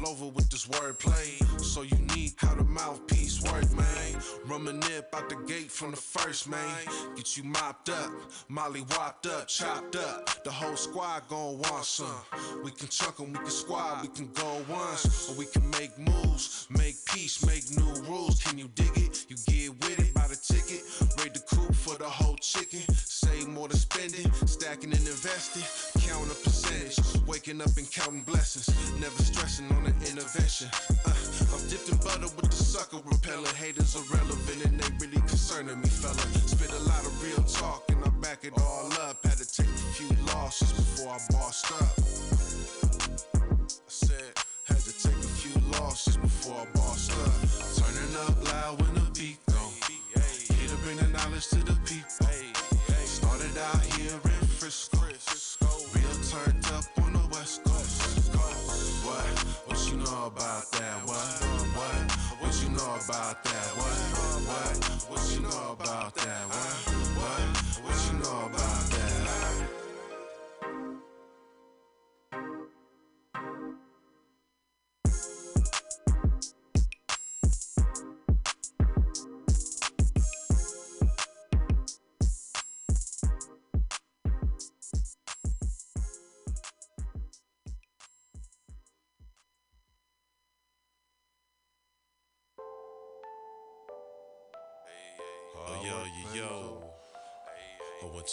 all 0.00 0.10
over 0.10 0.26
with 0.26 0.48
this 0.50 0.66
wordplay. 0.66 1.60
So 1.60 1.82
unique 1.82 2.34
how 2.38 2.54
the 2.54 2.64
mouthpiece 2.64 3.42
work, 3.42 3.70
man. 3.72 4.22
Rum 4.46 4.68
and 4.68 4.80
nip 4.80 5.14
out 5.14 5.28
the 5.28 5.36
gate 5.46 5.70
from 5.70 5.92
the 5.92 5.96
first, 5.96 6.48
man. 6.48 6.86
Get 7.16 7.36
you 7.36 7.44
mopped 7.44 7.88
up, 7.88 8.10
Molly 8.48 8.80
whopped 8.80 9.26
up, 9.26 9.48
chopped 9.48 9.96
up. 9.96 10.44
The 10.44 10.50
whole 10.50 10.76
squad 10.76 11.28
gon' 11.28 11.58
want 11.58 11.84
some. 11.84 12.22
We 12.64 12.70
can 12.70 12.88
chunk 12.88 13.20
'em, 13.20 13.32
we 13.32 13.38
can 13.38 13.50
squad, 13.50 14.02
we 14.02 14.08
can 14.08 14.32
go 14.32 14.64
once, 14.68 15.28
or 15.28 15.34
we 15.34 15.46
can 15.46 15.68
make 15.70 15.96
moves, 15.98 16.66
make 16.70 16.96
peace, 17.06 17.44
make 17.44 17.70
new 17.70 17.92
rules. 18.08 18.42
Can 18.42 18.58
you 18.58 18.68
dig 18.68 18.96
it? 18.96 19.26
You 19.28 19.36
get 19.46 19.70
with 19.80 19.98
it, 19.98 20.14
buy 20.14 20.26
the 20.28 20.36
ticket, 20.36 20.82
raid 21.18 21.34
the 21.34 21.40
coop 21.40 21.74
for 21.74 21.96
the 21.98 22.08
whole 22.08 22.36
chicken. 22.36 22.82
Save 23.30 23.48
more 23.48 23.68
than 23.68 23.76
spending, 23.78 24.32
stacking 24.44 24.90
and 24.90 25.06
investing, 25.06 25.62
count 26.02 26.26
a 26.26 26.34
percentage. 26.34 26.98
Waking 27.28 27.60
up 27.60 27.76
and 27.76 27.88
counting 27.90 28.22
blessings, 28.22 28.66
never 28.98 29.22
stressing 29.22 29.70
on 29.70 29.84
the 29.84 29.94
intervention. 30.10 30.68
Uh, 31.06 31.14
I'm 31.54 31.62
dipped 31.70 31.88
in 31.90 31.96
butter 31.98 32.26
with 32.34 32.50
the 32.50 32.56
sucker 32.56 32.98
repellent. 33.06 33.54
Haters 33.54 33.94
irrelevant 33.94 34.64
and 34.66 34.80
they 34.80 34.90
really 34.98 35.22
concerning 35.28 35.80
me, 35.80 35.88
fella. 35.88 36.18
Spit 36.50 36.72
a 36.72 36.82
lot 36.90 37.06
of 37.06 37.14
real 37.22 37.42
talk 37.44 37.84
and 37.90 38.02
I 38.04 38.08
back 38.18 38.42
it 38.42 38.52
all 38.58 38.90
up. 39.06 39.24
Had 39.24 39.38
to 39.38 39.46
take 39.46 39.70
a 39.70 39.90
few 39.94 40.10
losses 40.34 40.72
before 40.72 41.14
I 41.14 41.20
bossed 41.30 41.70
up. 41.70 41.94
I 43.62 43.86
said, 43.86 44.34
had 44.66 44.82
to 44.82 44.92
take 45.06 45.20
a 45.22 45.32
few 45.38 45.54
losses 45.78 46.16
before 46.16 46.56
I 46.56 46.66
bossed 46.74 47.12
up. 47.14 47.38
Turning 47.78 48.12
up 48.26 48.34
loud 48.50 48.82
when 48.82 48.94
the 48.94 49.06
beat 49.14 49.38
go. 49.46 49.62
Here 50.18 50.68
to 50.68 50.76
bring 50.82 50.96
the 50.96 51.06
knowledge 51.14 51.46
to 51.54 51.62
the 51.62 51.78
people. 51.86 52.09
About 60.36 60.70
that? 60.72 61.06
What? 61.06 61.16
What? 61.76 62.12
What 62.40 62.62
you 62.62 62.68
know 62.70 62.94
about 63.04 63.42
that? 63.44 63.66
What? 63.76 63.98
What? 64.46 64.76
What 65.10 65.34
you 65.34 65.40
know 65.40 65.72
about 65.72 65.79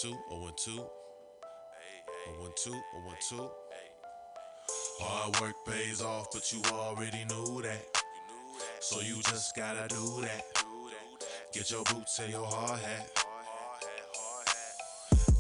two, 0.02 0.16
oh 0.30 0.42
one 0.42 0.54
two. 0.56 0.80
Oh 0.80 2.42
one 2.42 2.52
two, 2.56 2.74
oh 2.74 3.06
one 3.06 3.16
two. 3.28 3.50
Hard 5.00 5.42
work 5.42 5.56
pays 5.66 6.02
off, 6.02 6.28
but 6.32 6.54
you 6.54 6.62
already 6.72 7.26
knew 7.30 7.62
that. 7.64 7.84
So 8.80 9.02
you 9.02 9.16
just 9.24 9.56
gotta 9.56 9.88
do 9.88 10.22
that. 10.22 10.44
Get 11.52 11.72
your 11.72 11.84
boots 11.86 12.20
and 12.20 12.32
your 12.32 12.46
hard 12.46 12.80
hat. 12.80 13.10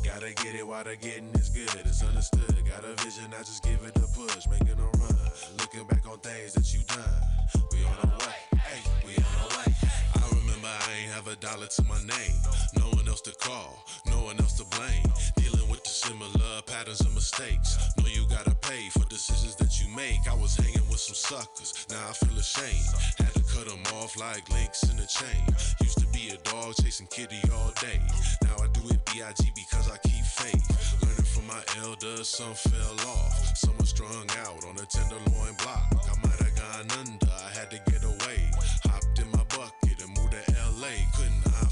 Gotta 0.04 0.34
get 0.34 0.56
it 0.56 0.66
while 0.66 0.84
the 0.84 0.96
getting 0.96 1.30
is 1.36 1.50
good. 1.50 1.70
It's 1.86 2.04
understood. 2.04 2.56
Got 2.66 2.84
a 2.86 3.04
vision, 3.04 3.32
I 3.38 3.44
just 3.44 3.64
give 3.64 3.84
it 3.84 3.96
a 3.98 4.08
push, 4.18 4.48
making 4.50 4.80
a 4.80 4.98
run. 4.98 5.18
Looking 5.60 5.86
back 5.88 6.08
on 6.10 6.18
things 6.20 6.54
that 6.54 6.74
you 6.74 6.80
done. 6.88 7.64
We 7.72 7.86
on 7.86 8.12
our 8.12 8.18
way. 8.18 8.58
Hey, 8.58 8.82
we 9.06 9.14
on 9.18 9.36
our 9.42 9.58
way. 9.60 9.74
I 10.16 10.30
remember 10.30 10.68
I 10.68 10.94
ain't 11.04 11.12
have 11.12 11.28
a 11.28 11.36
dollar 11.36 11.68
to 11.68 11.84
my 11.84 11.98
name. 12.00 12.38
No 12.78 12.86
one 12.98 13.08
else 13.08 13.22
to 13.22 13.32
call, 13.40 13.84
no 14.18 14.26
one 14.26 14.40
else 14.40 14.54
to 14.54 14.66
blame. 14.78 15.06
Dealing 15.36 15.70
with 15.70 15.84
the 15.84 15.90
similar 15.90 16.62
patterns 16.66 17.02
and 17.02 17.14
mistakes. 17.14 17.78
Know 17.98 18.10
you 18.10 18.26
gotta 18.30 18.56
pay 18.56 18.90
for 18.90 19.06
decisions 19.10 19.56
that 19.58 19.80
you 19.80 19.88
make. 19.96 20.22
I 20.30 20.36
was 20.36 20.56
hanging 20.56 20.88
with 20.90 21.00
some 21.00 21.16
suckers, 21.16 21.86
now 21.90 22.02
I 22.10 22.14
feel 22.14 22.38
ashamed. 22.38 22.90
Had 23.18 23.34
to 23.34 23.44
cut 23.54 23.68
them 23.70 23.84
off 23.98 24.18
like 24.18 24.50
links 24.50 24.84
in 24.90 24.98
a 25.00 25.08
chain. 25.08 25.44
Used 25.82 26.00
to 26.00 26.08
be 26.08 26.34
a 26.34 26.38
dog 26.50 26.74
chasing 26.82 27.08
kitty 27.08 27.42
all 27.54 27.72
day. 27.82 28.00
Now 28.44 28.56
I 28.64 28.68
do 28.74 28.82
it 28.90 29.02
B.I.G. 29.14 29.52
because 29.56 29.90
I 29.92 29.98
keep 29.98 30.26
faith. 30.26 30.66
Learning 31.04 31.30
from 31.34 31.46
my 31.48 31.62
elders, 31.84 32.28
some 32.28 32.54
fell 32.54 32.98
off. 33.10 33.58
Some 33.58 33.78
was 33.78 33.90
strung 33.90 34.28
out 34.46 34.64
on 34.66 34.76
a 34.78 34.86
tenderloin 34.86 35.54
block. 35.62 35.88
I 35.94 36.16
might 36.26 36.40
have 36.42 36.56
gone 36.56 36.90
under, 37.00 37.34
I 37.46 37.50
had 37.54 37.70
to 37.72 37.80
get 37.92 38.04
away. 38.04 38.17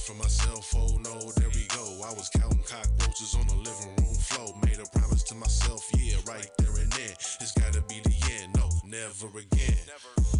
From 0.05 0.19
myself, 0.19 0.71
oh 0.77 0.99
no, 1.01 1.17
there 1.37 1.49
we 1.55 1.65
go. 1.73 2.05
I 2.05 2.13
was 2.13 2.29
counting 2.29 2.61
cockroaches 2.61 3.35
on 3.39 3.47
the 3.47 3.55
living 3.55 3.89
room 3.97 4.13
floor. 4.13 4.53
Made 4.63 4.77
a 4.77 4.85
promise 4.99 5.23
to 5.23 5.35
myself, 5.35 5.89
yeah, 5.97 6.17
right 6.27 6.47
there 6.59 6.75
and 6.79 6.91
then. 6.91 7.09
It's 7.41 7.51
gotta 7.53 7.81
be 7.89 8.01
the 8.03 8.13
end, 8.39 8.53
no, 8.55 8.69
never 8.85 9.35
again. 9.35 9.81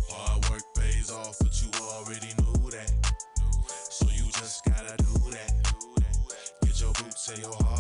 Hard 0.08 0.48
work 0.52 0.62
pays 0.78 1.10
off, 1.10 1.38
but 1.42 1.50
you 1.64 1.70
already 1.82 2.30
knew 2.38 2.70
that. 2.70 2.94
So 3.90 4.06
you 4.14 4.30
just 4.34 4.64
gotta 4.66 4.98
do 4.98 5.32
that. 5.32 5.52
Get 6.62 6.80
your 6.80 6.94
boots 6.94 7.30
and 7.30 7.42
your 7.42 7.56
hat. 7.56 7.75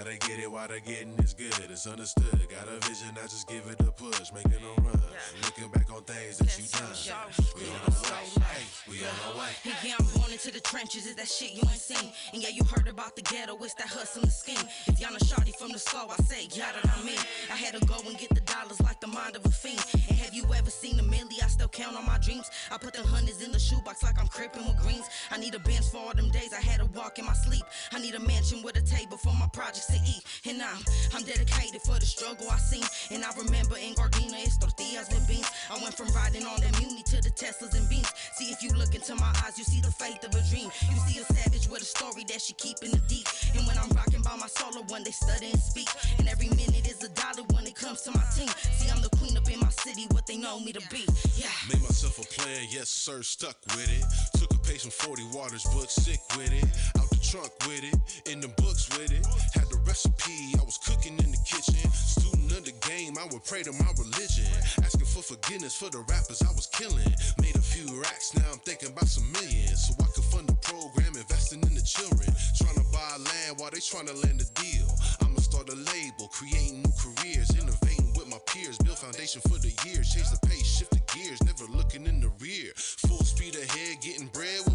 Gotta 0.00 0.16
get 0.16 0.40
it 0.40 0.50
while 0.50 0.66
the 0.66 0.80
getting 0.80 1.12
is 1.18 1.34
good. 1.34 1.52
It's 1.68 1.86
understood. 1.86 2.32
Got 2.48 2.72
a 2.72 2.80
vision, 2.88 3.12
I 3.22 3.26
just 3.28 3.46
give 3.46 3.66
it 3.68 3.78
a 3.80 3.92
push, 3.92 4.32
making 4.32 4.64
a 4.64 4.80
run. 4.80 4.96
Looking 5.42 5.68
back 5.68 5.92
on 5.92 6.02
things 6.04 6.38
that 6.38 6.56
you 6.56 6.64
done. 6.72 7.20
We 7.54 7.68
on 7.68 7.84
our 7.84 8.00
way. 8.08 8.24
Hey, 8.40 8.64
we 8.88 8.96
on 9.04 9.12
our 9.28 9.38
way. 9.38 9.52
Yeah, 9.84 9.96
I'm 10.00 10.06
born 10.16 10.32
into 10.32 10.50
the 10.52 10.60
trenches, 10.60 11.04
is 11.04 11.16
that 11.16 11.28
shit 11.28 11.52
you 11.52 11.60
ain't 11.68 11.76
seen. 11.76 12.12
And 12.32 12.42
yeah, 12.42 12.48
you 12.48 12.64
heard 12.64 12.88
about 12.88 13.14
the 13.14 13.20
ghetto, 13.20 13.58
it's 13.60 13.74
that 13.74 13.88
hustle 13.88 14.22
and 14.22 14.32
scheme. 14.32 14.64
If 14.86 15.00
y'all 15.00 15.12
not 15.12 15.20
shawty 15.20 15.54
from 15.54 15.68
the 15.68 15.78
slow, 15.78 16.08
I 16.08 16.16
say, 16.22 16.48
yeah, 16.50 16.72
that 16.72 16.88
I 16.96 17.04
mean. 17.04 17.20
I 17.52 17.56
had 17.56 17.74
to 17.76 17.84
go 17.84 17.96
and 18.08 18.16
get 18.16 18.30
the 18.30 18.40
dollars 18.40 18.80
like 18.80 19.00
the 19.00 19.08
mind 19.08 19.36
of 19.36 19.44
a 19.44 19.50
fiend. 19.50 19.84
And 20.08 20.16
have 20.16 20.32
you 20.32 20.44
ever 20.56 20.70
seen 20.70 20.98
a 20.98 21.02
milli? 21.02 21.44
I 21.44 21.48
still 21.48 21.68
count 21.68 21.94
on 21.94 22.06
my 22.06 22.16
dreams. 22.16 22.50
I 22.72 22.78
put 22.78 22.94
the 22.94 23.02
hundreds 23.02 23.42
in 23.42 23.52
the 23.52 23.60
shoebox 23.60 24.02
like 24.02 24.18
I'm 24.18 24.28
crippin' 24.28 24.64
with 24.64 24.80
greens. 24.80 25.04
I 25.30 25.36
need 25.36 25.54
a 25.54 25.58
bench 25.58 25.90
for 25.92 25.98
all 25.98 26.14
them 26.14 26.30
days 26.30 26.54
I 26.54 26.62
had 26.62 26.80
to 26.80 26.86
walk 26.96 27.18
in 27.18 27.26
my 27.26 27.34
sleep. 27.34 27.64
I 27.92 28.00
need 28.00 28.14
a 28.14 28.20
mansion 28.20 28.62
with 28.62 28.76
a 28.76 28.82
table 28.82 29.18
for 29.18 29.34
my 29.34 29.48
projects 29.52 29.89
to 29.92 30.00
eat. 30.06 30.22
And 30.48 30.62
I'm, 30.62 30.80
I'm 31.14 31.22
dedicated 31.22 31.82
for 31.82 31.98
the 31.98 32.06
struggle 32.06 32.46
I 32.50 32.58
seen. 32.58 32.84
And 33.10 33.24
I 33.24 33.30
remember 33.36 33.76
in 33.76 33.94
Gardena, 33.94 34.40
it's 34.40 34.56
tortillas 34.56 35.08
with 35.10 35.26
beans. 35.28 35.50
I 35.70 35.78
went 35.82 35.94
from 35.94 36.08
riding 36.14 36.44
on 36.46 36.60
the 36.60 36.70
Muni 36.80 37.02
to 37.12 37.20
the 37.20 37.30
Teslas 37.30 37.76
and 37.76 37.88
beans. 37.88 38.10
See 38.36 38.50
if 38.50 38.62
you 38.62 38.70
look 38.76 38.94
into 38.94 39.14
my 39.14 39.30
eyes, 39.44 39.58
you 39.58 39.64
see 39.64 39.80
the 39.80 39.92
faith 39.92 40.22
of 40.24 40.34
a 40.34 40.42
dream. 40.50 40.70
You 40.90 40.96
see 41.06 41.20
a 41.20 41.24
savage 41.24 41.68
with 41.68 41.82
a 41.82 41.88
story 41.88 42.24
that 42.28 42.40
she 42.40 42.54
keep 42.54 42.82
in 42.82 42.90
the 42.90 43.02
deep. 43.08 43.26
And 43.54 43.66
when 43.66 43.76
I'm 43.78 43.90
rocking 43.90 44.22
by 44.22 44.36
my 44.36 44.48
solo 44.48 44.82
one, 44.88 45.04
they 45.04 45.12
study 45.12 45.50
and 45.50 45.60
speak. 45.60 45.88
And 46.18 46.28
every 46.28 46.48
minute 46.50 46.88
is 46.88 47.02
a 47.04 47.10
dollar 47.10 47.44
when 47.52 47.66
it 47.66 47.74
comes 47.74 48.02
to 48.02 48.10
my 48.10 48.24
team. 48.36 48.48
See, 48.78 48.90
I'm 48.90 49.02
the 49.02 49.10
queen 49.16 49.36
up 49.36 49.50
in 49.50 49.60
my 49.60 49.70
city, 49.70 50.06
what 50.10 50.26
they 50.26 50.36
know 50.36 50.60
me 50.60 50.72
to 50.72 50.82
be. 50.90 51.04
Yeah. 51.36 51.48
Made 51.68 51.82
myself 51.82 52.18
a 52.18 52.26
plan, 52.26 52.66
yes 52.70 52.88
sir, 52.88 53.22
stuck 53.22 53.56
with 53.76 53.90
it. 53.90 54.04
Took 54.38 54.52
a 54.54 54.58
page 54.60 54.82
from 54.82 54.90
40 54.90 55.22
Waters 55.32 55.66
but 55.74 55.90
sick 55.90 56.20
with 56.36 56.52
it. 56.52 56.64
Out 56.98 57.08
the 57.10 57.20
trunk 57.22 57.52
with 57.66 57.84
it, 57.84 58.30
in 58.30 58.40
the 58.40 58.48
books 58.48 58.88
with 58.96 59.12
it. 59.12 59.26
Had 59.54 59.69
recipe, 59.90 60.54
I 60.54 60.62
was 60.62 60.78
cooking 60.78 61.18
in 61.18 61.34
the 61.34 61.42
kitchen. 61.42 61.74
Student 61.90 62.52
of 62.54 62.64
the 62.64 62.76
game, 62.86 63.18
I 63.18 63.26
would 63.34 63.42
pray 63.42 63.66
to 63.66 63.72
my 63.74 63.90
religion. 63.98 64.46
Asking 64.78 65.10
for 65.10 65.22
forgiveness 65.22 65.74
for 65.74 65.90
the 65.90 65.98
rappers 66.06 66.38
I 66.46 66.52
was 66.54 66.70
killing. 66.70 67.10
Made 67.42 67.58
a 67.58 67.64
few 67.74 67.90
racks, 67.98 68.30
now 68.38 68.46
I'm 68.54 68.62
thinking 68.62 68.94
about 68.94 69.10
some 69.10 69.26
millions. 69.34 69.90
So 69.90 69.98
I 69.98 70.06
could 70.14 70.22
fund 70.30 70.46
the 70.46 70.54
program, 70.62 71.18
investing 71.18 71.66
in 71.66 71.74
the 71.74 71.82
children. 71.82 72.30
Trying 72.62 72.78
to 72.78 72.86
buy 72.94 73.18
land 73.18 73.58
while 73.58 73.74
they 73.74 73.82
trying 73.82 74.06
to 74.06 74.14
land 74.22 74.38
a 74.38 74.48
deal. 74.62 74.86
I'ma 75.26 75.42
start 75.42 75.66
a 75.74 75.74
label, 75.74 76.30
creating 76.30 76.86
new 76.86 76.94
careers, 76.94 77.50
innovating 77.58 78.14
with 78.14 78.30
my 78.30 78.38
peers. 78.46 78.78
Build 78.78 78.94
foundation 78.94 79.42
for 79.50 79.58
the 79.58 79.74
years, 79.82 80.14
change 80.14 80.30
the 80.30 80.38
pace, 80.46 80.70
shift 80.70 80.94
the 80.94 81.02
gears, 81.10 81.42
never 81.42 81.66
looking 81.66 82.06
in 82.06 82.22
the 82.22 82.30
rear. 82.38 82.70
Full 83.10 83.26
speed 83.26 83.58
ahead, 83.58 83.98
getting 84.06 84.30
bread 84.30 84.69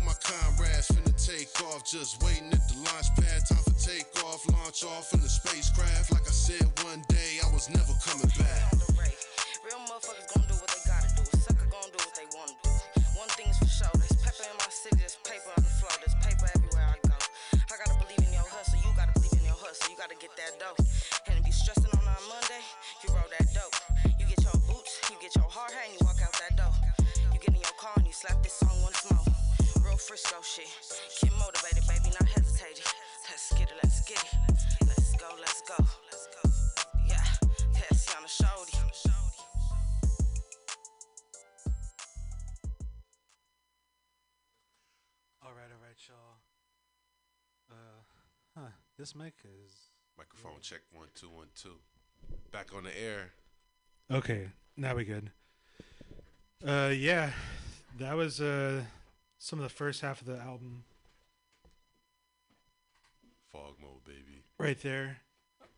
off, 1.64 1.84
just 1.86 2.24
waiting 2.24 2.52
at 2.52 2.64
the 2.68 2.76
launch 2.84 3.10
pad. 3.16 3.46
Time 3.48 3.64
for 3.64 3.78
takeoff, 3.80 4.44
launch 4.52 4.84
off 4.84 5.14
in 5.14 5.22
the 5.22 5.30
spacecraft. 5.30 6.12
Like 6.12 6.28
I 6.28 6.36
said, 6.36 6.66
one 6.84 7.04
day 7.08 7.40
I 7.44 7.48
was 7.54 7.70
never 7.70 7.94
coming 8.04 8.32
back. 8.36 8.74
Real 9.64 9.80
motherfuckers 9.88 10.28
gon' 10.36 10.46
do 10.48 10.56
what 10.60 10.70
they 10.70 10.82
gotta 10.86 11.10
do. 11.16 11.24
Sucker 11.40 11.68
gon' 11.72 11.90
do 11.94 12.00
what 12.02 12.16
they 12.16 12.28
wanna 12.36 12.56
do. 12.64 12.72
One 13.16 13.30
thing's 13.40 13.58
for 13.58 13.70
sure, 13.70 13.94
there's 13.96 14.18
paper 14.20 14.46
in 14.46 14.58
my 14.60 14.70
city, 14.70 15.00
there's 15.00 15.18
paper 15.24 15.52
on 15.56 15.64
the 15.64 15.74
floor, 15.80 15.94
there's 16.04 16.18
paper 16.22 16.48
everywhere 16.56 16.88
I 16.92 16.98
go. 17.08 17.18
I 17.72 17.76
gotta 17.80 17.98
believe 18.04 18.22
in 18.22 18.34
your 18.34 18.46
hustle, 18.46 18.80
you 18.84 18.92
gotta 18.94 19.16
believe 19.16 19.36
in 19.40 19.46
your 19.46 19.58
hustle, 19.58 19.90
you 19.90 19.98
gotta 19.98 20.18
get 20.20 20.34
that 20.38 20.60
dope. 20.60 20.82
And 21.30 21.40
if 21.40 21.44
you 21.48 21.56
stressing 21.56 21.90
on 21.90 22.04
a 22.06 22.16
Monday, 22.30 22.64
you 23.02 23.10
roll 23.16 23.30
that 23.32 23.48
dope. 23.56 23.76
You 24.20 24.26
get 24.28 24.42
your 24.44 24.58
boots, 24.70 25.02
you 25.10 25.18
get 25.22 25.34
your 25.36 25.50
hard 25.50 25.72
hat, 25.72 25.90
and 25.90 25.94
you 25.98 26.02
walk 26.06 26.20
out 26.22 26.36
that 26.42 26.54
door. 26.60 26.74
You 27.34 27.40
get 27.40 27.56
in 27.56 27.62
your 27.64 27.78
car 27.80 27.96
and 27.98 28.06
you 28.06 28.14
slap 28.14 28.42
this 28.44 28.54
song 28.60 28.76
once 28.84 29.02
more. 29.10 29.24
Real 29.82 29.98
Frisco 29.98 30.38
shit. 30.42 30.70
Huh. 49.18 49.24
This 49.24 49.26
mic 49.26 49.34
is 49.66 49.72
Microphone 50.18 50.62
check 50.62 50.80
one 50.94 51.08
two 51.16 51.30
one 51.30 51.48
two. 51.56 51.76
Back 52.52 52.70
on 52.76 52.84
the 52.84 52.98
air. 53.02 53.32
okay. 54.12 54.50
Now 54.78 54.96
we 54.96 55.06
good. 55.06 55.32
Uh, 56.66 56.92
yeah, 56.96 57.32
that 58.00 58.16
was 58.16 58.42
uh 58.42 58.82
some 59.38 59.60
of 59.60 59.64
the 59.64 59.70
first 59.70 60.02
half 60.02 60.22
of 60.22 60.28
the 60.28 60.38
album 60.38 60.84
Fog 63.52 63.76
mode, 63.82 64.04
baby. 64.06 64.44
right 64.58 64.80
there. 64.82 65.18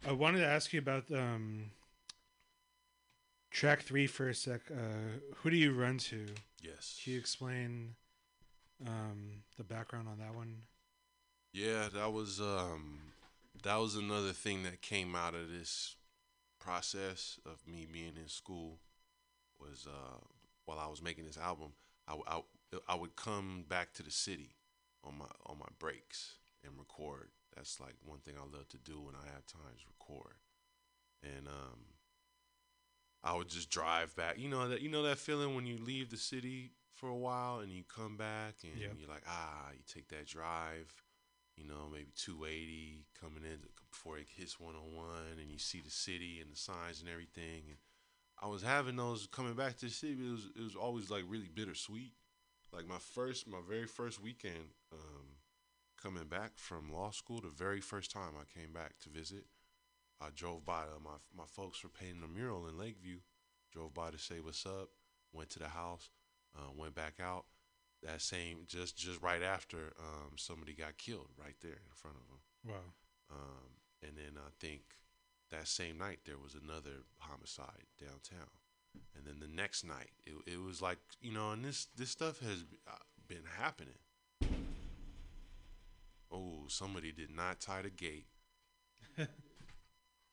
I 0.07 0.11
wanted 0.11 0.39
to 0.39 0.47
ask 0.47 0.73
you 0.73 0.79
about 0.79 1.11
um 1.11 1.71
track 3.51 3.81
three 3.81 4.07
for 4.07 4.29
a 4.29 4.35
sec. 4.35 4.61
Uh, 4.71 5.19
who 5.37 5.49
do 5.49 5.57
you 5.57 5.73
run 5.73 5.97
to? 5.97 6.25
Yes. 6.61 6.99
Can 7.03 7.13
you 7.13 7.19
explain 7.19 7.95
um 8.87 9.43
the 9.57 9.63
background 9.63 10.07
on 10.07 10.19
that 10.19 10.33
one? 10.35 10.61
Yeah, 11.53 11.89
that 11.93 12.13
was 12.13 12.39
um 12.39 12.99
that 13.63 13.77
was 13.77 13.95
another 13.95 14.33
thing 14.33 14.63
that 14.63 14.81
came 14.81 15.15
out 15.15 15.35
of 15.35 15.49
this 15.49 15.95
process 16.59 17.39
of 17.45 17.67
me 17.67 17.87
being 17.91 18.17
in 18.17 18.27
school 18.27 18.79
was 19.59 19.87
uh 19.87 20.19
while 20.65 20.79
I 20.79 20.87
was 20.87 21.01
making 21.01 21.25
this 21.25 21.37
album, 21.37 21.73
I 22.07 22.17
I 22.87 22.95
would 22.95 23.15
come 23.15 23.65
back 23.67 23.93
to 23.93 24.03
the 24.03 24.11
city 24.11 24.55
on 25.03 25.17
my 25.17 25.25
on 25.45 25.59
my 25.59 25.67
breaks 25.79 26.35
and 26.63 26.77
record. 26.77 27.29
That's 27.55 27.79
like 27.79 27.95
one 28.05 28.19
thing 28.19 28.35
I 28.37 28.57
love 28.57 28.67
to 28.69 28.77
do 28.77 29.01
when 29.01 29.15
I 29.15 29.25
have 29.27 29.45
time 29.45 29.61
times 29.63 29.85
record. 29.87 30.35
And 31.23 31.47
um 31.47 31.79
I 33.23 33.35
would 33.35 33.49
just 33.49 33.69
drive 33.69 34.15
back. 34.15 34.37
You 34.37 34.49
know 34.49 34.67
that 34.69 34.81
you 34.81 34.89
know 34.89 35.03
that 35.03 35.17
feeling 35.17 35.55
when 35.55 35.65
you 35.65 35.77
leave 35.77 36.09
the 36.09 36.17
city 36.17 36.71
for 36.93 37.09
a 37.09 37.15
while 37.15 37.59
and 37.59 37.71
you 37.71 37.83
come 37.83 38.17
back 38.17 38.55
and 38.63 38.73
Yep. 38.79 38.97
you're 38.97 39.09
like, 39.09 39.23
ah, 39.27 39.69
you 39.73 39.81
take 39.87 40.07
that 40.09 40.25
drive, 40.27 40.93
you 41.57 41.67
know, 41.67 41.89
maybe 41.91 42.11
280 42.15 43.05
coming 43.19 43.43
in 43.43 43.59
before 43.89 44.17
it 44.19 44.27
hits 44.35 44.59
101 44.59 45.39
and 45.41 45.51
you 45.51 45.57
see 45.57 45.81
the 45.81 45.89
city 45.89 46.39
and 46.41 46.51
the 46.51 46.57
signs 46.57 47.01
and 47.01 47.09
everything. 47.09 47.63
And 47.67 47.77
I 48.41 48.47
was 48.47 48.61
having 48.61 48.95
those 48.95 49.27
coming 49.27 49.55
back 49.55 49.77
to 49.77 49.87
the 49.87 49.91
city. 49.91 50.13
It 50.13 50.31
was 50.31 50.49
it 50.55 50.61
was 50.61 50.75
always 50.75 51.09
like 51.09 51.23
really 51.27 51.49
bittersweet. 51.53 52.13
Like 52.71 52.87
my 52.87 52.99
first, 52.99 53.47
my 53.47 53.59
very 53.67 53.87
first 53.87 54.21
weekend 54.21 54.75
um, 54.93 55.37
coming 56.01 56.25
back 56.25 56.51
from 56.55 56.93
law 56.93 57.09
school, 57.09 57.41
the 57.41 57.49
very 57.49 57.81
first 57.81 58.11
time 58.11 58.33
I 58.39 58.59
came 58.59 58.71
back 58.71 58.99
to 59.01 59.09
visit, 59.09 59.45
I 60.21 60.27
drove 60.35 60.63
by. 60.65 60.83
Uh, 60.83 60.99
my 61.03 61.17
my 61.35 61.45
folks 61.47 61.83
were 61.83 61.89
painting 61.89 62.23
a 62.23 62.27
mural 62.27 62.67
in 62.67 62.77
Lakeview. 62.77 63.19
Drove 63.73 63.93
by 63.93 64.11
to 64.11 64.17
say 64.19 64.39
what's 64.39 64.65
up. 64.65 64.89
Went 65.33 65.49
to 65.51 65.59
the 65.59 65.69
house. 65.69 66.09
Uh, 66.55 66.71
went 66.75 66.95
back 66.95 67.15
out. 67.21 67.45
That 68.03 68.21
same 68.21 68.59
just 68.67 68.97
just 68.97 69.21
right 69.21 69.41
after 69.41 69.93
um, 69.99 70.37
somebody 70.37 70.73
got 70.73 70.97
killed 70.97 71.29
right 71.37 71.55
there 71.61 71.71
in 71.71 71.95
front 71.95 72.17
of 72.17 72.27
them. 72.27 72.39
Wow. 72.65 72.93
Um, 73.31 73.77
and 74.03 74.11
then 74.15 74.37
I 74.37 74.49
think 74.59 74.81
that 75.51 75.67
same 75.67 75.97
night 75.97 76.19
there 76.25 76.37
was 76.37 76.55
another 76.55 77.03
homicide 77.19 77.87
downtown. 77.99 78.49
And 79.15 79.25
then 79.25 79.39
the 79.39 79.53
next 79.53 79.83
night, 79.83 80.11
it, 80.25 80.33
it 80.51 80.61
was 80.61 80.81
like 80.81 80.99
you 81.21 81.31
know, 81.31 81.51
and 81.51 81.63
this 81.63 81.87
this 81.95 82.09
stuff 82.09 82.39
has 82.39 82.63
uh, 82.87 83.03
been 83.27 83.43
happening. 83.57 83.99
Oh, 86.31 86.65
somebody 86.67 87.11
did 87.11 87.35
not 87.35 87.59
tie 87.59 87.81
the 87.81 87.89
gate. 87.89 88.27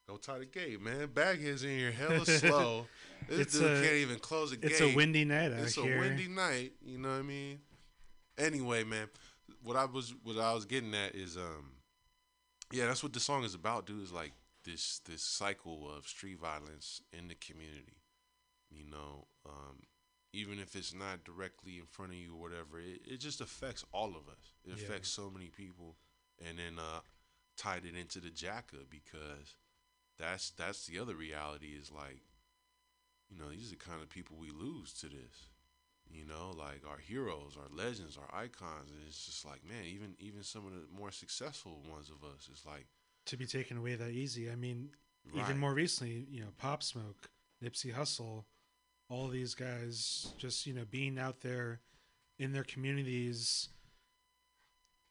Go 0.07 0.17
tie 0.17 0.37
the 0.39 0.45
gate, 0.45 0.79
man. 0.81 1.09
Baghead's 1.13 1.63
in 1.63 1.71
here 1.77 1.91
hella 1.91 2.25
slow. 2.25 2.87
This 3.27 3.39
It's 3.39 3.53
dude 3.59 3.63
a- 3.71 3.81
can't 3.81 3.95
even 3.95 4.19
close 4.19 4.51
the 4.51 4.63
It's 4.63 4.79
gate. 4.79 4.93
a 4.93 4.95
windy 4.95 5.25
night 5.25 5.51
out 5.51 5.59
It's 5.61 5.73
here. 5.75 5.97
a 5.97 5.99
windy 5.99 6.27
night. 6.27 6.73
You 6.85 6.99
know 6.99 7.09
what 7.09 7.19
I 7.19 7.21
mean? 7.23 7.59
Anyway, 8.37 8.83
man, 8.83 9.07
what 9.63 9.75
I 9.75 9.85
was 9.85 10.13
what 10.23 10.37
I 10.37 10.53
was 10.53 10.65
getting 10.65 10.93
at 10.93 11.15
is 11.15 11.35
um, 11.37 11.71
yeah, 12.71 12.85
that's 12.85 13.01
what 13.01 13.13
the 13.13 13.19
song 13.19 13.43
is 13.43 13.55
about, 13.55 13.87
dude. 13.87 14.03
Is 14.03 14.11
like 14.11 14.33
this 14.63 14.99
this 15.05 15.23
cycle 15.23 15.89
of 15.89 16.05
street 16.07 16.37
violence 16.39 17.01
in 17.13 17.27
the 17.29 17.35
community. 17.35 17.97
You 18.69 18.85
know, 18.91 19.25
um, 19.47 19.79
even 20.33 20.59
if 20.59 20.75
it's 20.75 20.93
not 20.93 21.23
directly 21.23 21.77
in 21.79 21.85
front 21.89 22.11
of 22.11 22.17
you 22.17 22.35
or 22.35 22.41
whatever, 22.41 22.79
it, 22.79 23.01
it 23.07 23.17
just 23.19 23.41
affects 23.41 23.83
all 23.91 24.09
of 24.09 24.29
us. 24.29 24.53
It 24.65 24.77
Yeah. 24.77 24.85
affects 24.85 25.09
so 25.09 25.31
many 25.31 25.47
people, 25.47 25.95
and 26.45 26.59
then 26.59 26.77
uh, 26.77 26.99
tied 27.57 27.85
it 27.85 27.95
into 27.95 28.19
the 28.19 28.29
Jacka 28.29 28.85
because 28.87 29.55
that's 30.19 30.51
that's 30.51 30.85
the 30.85 30.99
other 30.99 31.15
reality 31.15 31.67
is 31.79 31.91
like, 31.91 32.21
you 33.29 33.37
know, 33.37 33.49
these 33.49 33.67
are 33.67 33.75
the 33.75 33.83
kind 33.83 34.01
of 34.01 34.09
people 34.09 34.37
we 34.39 34.49
lose 34.51 34.93
to 35.01 35.07
this. 35.07 35.49
You 36.07 36.23
know, 36.25 36.53
like 36.55 36.81
our 36.87 36.99
heroes, 36.99 37.57
our 37.57 37.75
legends, 37.75 38.15
our 38.17 38.39
icons, 38.39 38.91
and 38.91 38.99
it's 39.07 39.25
just 39.25 39.43
like, 39.43 39.67
man, 39.67 39.85
even 39.87 40.15
even 40.19 40.43
some 40.43 40.65
of 40.67 40.73
the 40.73 40.83
more 40.95 41.11
successful 41.11 41.81
ones 41.89 42.09
of 42.09 42.23
us, 42.23 42.47
it's 42.51 42.65
like, 42.65 42.85
to 43.25 43.37
be 43.37 43.47
taken 43.47 43.77
away 43.77 43.95
that 43.95 44.11
easy. 44.11 44.49
I 44.51 44.55
mean, 44.55 44.89
Right. 45.33 45.41
even 45.43 45.57
more 45.57 45.73
recently, 45.73 46.27
you 46.29 46.41
know, 46.41 46.51
Pop 46.59 46.83
Smoke, 46.83 47.31
Nipsey 47.63 47.91
Hussle, 47.91 48.43
all 49.09 49.27
these 49.27 49.55
guys 49.55 50.33
just, 50.37 50.67
you 50.67 50.73
know, 50.73 50.85
being 50.85 51.17
out 51.17 51.41
there 51.41 51.81
in 52.37 52.53
their 52.53 52.63
communities, 52.63 53.69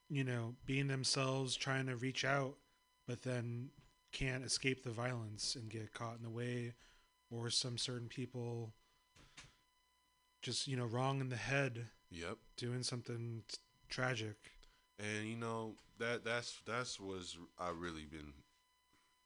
you 0.08 0.22
know, 0.22 0.54
being 0.64 0.86
themselves, 0.86 1.56
trying 1.56 1.86
to 1.86 1.96
reach 1.96 2.24
out, 2.24 2.54
but 3.08 3.22
then 3.22 3.70
can't 4.14 4.44
escape 4.44 4.84
the 4.84 4.90
violence 4.90 5.56
and 5.56 5.68
get 5.68 5.92
caught 5.92 6.16
in 6.16 6.22
the 6.22 6.30
way 6.30 6.72
or 7.30 7.50
some 7.50 7.76
certain 7.76 8.08
people 8.08 8.72
just, 10.40 10.68
you 10.68 10.76
know, 10.76 10.84
wrong 10.84 11.20
in 11.20 11.28
the 11.28 11.36
head 11.36 11.86
yep. 12.10 12.36
doing 12.56 12.82
something 12.82 13.42
t- 13.48 13.58
tragic. 13.88 14.36
And 14.98 15.26
you 15.26 15.36
know 15.36 15.74
that 15.98 16.24
that's 16.24 16.62
that's 16.64 17.00
was 17.00 17.36
I 17.58 17.70
really 17.70 18.04
been, 18.04 18.32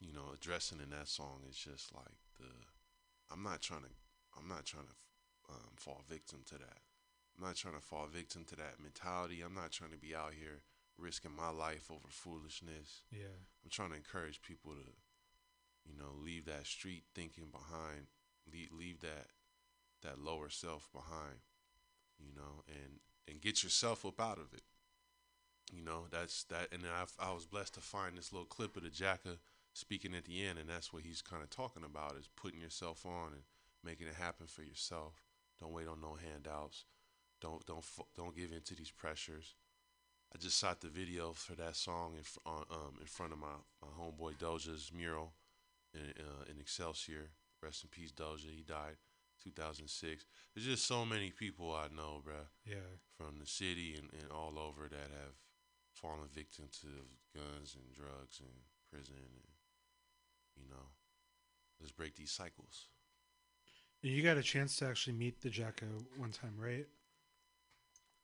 you 0.01 0.15
know, 0.15 0.33
addressing 0.33 0.81
in 0.83 0.91
that 0.91 1.09
song. 1.09 1.43
is 1.49 1.57
just 1.57 1.95
like 1.95 2.17
the, 2.41 2.47
I'm 3.31 3.43
not 3.43 3.61
trying 3.61 3.83
to, 3.83 3.91
I'm 4.39 4.49
not 4.49 4.65
trying 4.65 4.87
to 4.87 5.53
um, 5.53 5.73
fall 5.77 6.03
victim 6.09 6.41
to 6.47 6.55
that. 6.55 6.79
I'm 7.37 7.45
not 7.45 7.57
trying 7.57 7.75
to 7.75 7.81
fall 7.81 8.07
victim 8.07 8.45
to 8.47 8.57
that 8.57 8.81
mentality. 8.83 9.43
I'm 9.45 9.55
not 9.55 9.71
trying 9.71 9.91
to 9.91 9.99
be 9.99 10.15
out 10.15 10.33
here 10.39 10.63
risking 10.99 11.35
my 11.35 11.51
life 11.51 11.91
over 11.91 12.09
foolishness. 12.09 13.03
Yeah. 13.11 13.39
I'm 13.65 13.71
trying 13.71 13.91
to 13.91 13.97
encourage 13.97 14.43
people 14.43 14.73
to, 14.73 14.91
you 15.85 15.97
know, 15.99 16.13
leave 16.23 16.47
that 16.47 16.67
street 16.67 17.05
thinking 17.15 17.47
behind, 17.51 18.07
leave, 18.53 18.71
leave 18.73 19.01
that 19.01 19.29
that 20.03 20.19
lower 20.19 20.49
self 20.49 20.89
behind, 20.93 21.41
you 22.19 22.33
know, 22.35 22.63
and 22.69 23.01
and 23.29 23.41
get 23.41 23.63
yourself 23.63 24.05
up 24.05 24.21
out 24.21 24.39
of 24.39 24.53
it. 24.53 24.63
You 25.73 25.85
know, 25.85 26.07
that's 26.11 26.45
that, 26.45 26.69
and 26.73 26.83
I, 26.87 27.29
I 27.29 27.33
was 27.33 27.45
blessed 27.45 27.75
to 27.75 27.81
find 27.81 28.17
this 28.17 28.33
little 28.33 28.47
clip 28.47 28.77
of 28.77 28.85
the 28.85 28.91
Jacka 28.91 29.39
speaking 29.75 30.15
at 30.15 30.25
the 30.25 30.45
end, 30.47 30.59
and 30.59 30.69
that's 30.69 30.93
what 30.93 31.03
he's 31.03 31.21
kind 31.21 31.43
of 31.43 31.51
talking 31.51 31.85
about 31.85 32.17
is 32.17 32.29
putting 32.37 32.61
yourself 32.61 33.05
on 33.05 33.33
and 33.33 33.43
making 33.85 34.07
it 34.07 34.15
happen 34.15 34.47
for 34.47 34.63
yourself. 34.63 35.23
Don't 35.61 35.73
wait 35.73 35.89
on 35.89 36.01
no 36.01 36.17
handouts. 36.17 36.87
Don't 37.41 37.65
don't 37.67 37.85
don't 38.17 38.37
give 38.37 38.53
in 38.53 38.63
to 38.63 38.75
these 38.75 38.91
pressures. 38.91 39.55
I 40.35 40.39
just 40.39 40.61
shot 40.61 40.81
the 40.81 40.89
video 40.89 41.33
for 41.33 41.55
that 41.55 41.75
song 41.77 42.15
in 42.17 42.23
fr- 42.23 42.39
on, 42.45 42.65
um, 42.71 42.95
in 43.01 43.07
front 43.07 43.33
of 43.33 43.39
my, 43.39 43.57
my 43.81 43.89
homeboy 43.99 44.37
Doja's 44.39 44.91
mural 44.97 45.33
in 45.95 46.01
uh, 46.19 46.45
in 46.51 46.61
Excelsior. 46.61 47.31
Rest 47.63 47.83
in 47.85 47.89
peace, 47.91 48.13
Doja. 48.13 48.51
He 48.55 48.63
died 48.63 48.97
2006. 49.43 50.25
There's 50.55 50.67
just 50.67 50.87
so 50.87 51.05
many 51.05 51.31
people 51.31 51.75
I 51.75 51.89
know, 51.95 52.23
bruh, 52.25 52.47
Yeah. 52.67 52.77
from 53.17 53.39
the 53.41 53.47
city 53.47 53.95
and, 53.99 54.09
and 54.21 54.31
all 54.31 54.59
over 54.59 54.89
that 54.89 55.11
have 55.11 55.35
fallen 55.93 56.29
victim 56.33 56.67
to 56.83 56.87
guns 57.35 57.75
and 57.75 57.93
drugs 57.93 58.39
and 58.41 58.51
prison 58.93 59.17
and 59.17 59.43
you 60.57 60.69
know, 60.71 60.87
let's 61.81 61.93
break 61.93 62.15
these 62.17 62.31
cycles. 62.31 62.87
And 64.03 64.13
you 64.13 64.23
got 64.23 64.37
a 64.37 64.43
chance 64.43 64.77
to 64.77 64.87
actually 64.87 65.15
meet 65.15 65.41
the 65.41 65.51
Jacka 65.51 65.87
one 66.17 66.31
time, 66.31 66.55
right? 66.59 66.87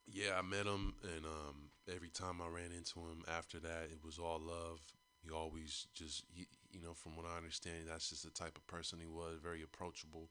Yeah, 0.07 0.38
I 0.38 0.42
met 0.42 0.66
him, 0.66 0.94
and 1.02 1.24
um, 1.24 1.70
every 1.92 2.11
time 2.11 2.40
I 2.40 2.48
ran 2.48 2.72
into 2.76 3.00
him 3.00 3.24
after 3.26 3.59
that, 3.61 3.88
it 3.90 4.05
was 4.05 4.18
all 4.18 4.40
love. 4.40 4.80
He 5.22 5.30
always 5.30 5.86
just, 5.94 6.24
he, 6.32 6.46
you 6.70 6.82
know, 6.82 6.92
from 6.92 7.16
what 7.16 7.26
I 7.26 7.36
understand, 7.36 7.88
that's 7.88 8.11
just 8.11 8.24
the 8.24 8.30
type 8.30 8.57
of 8.57 8.66
person 8.66 8.98
he 9.00 9.07
was. 9.07 9.38
Very 9.42 9.62
approachable, 9.62 10.28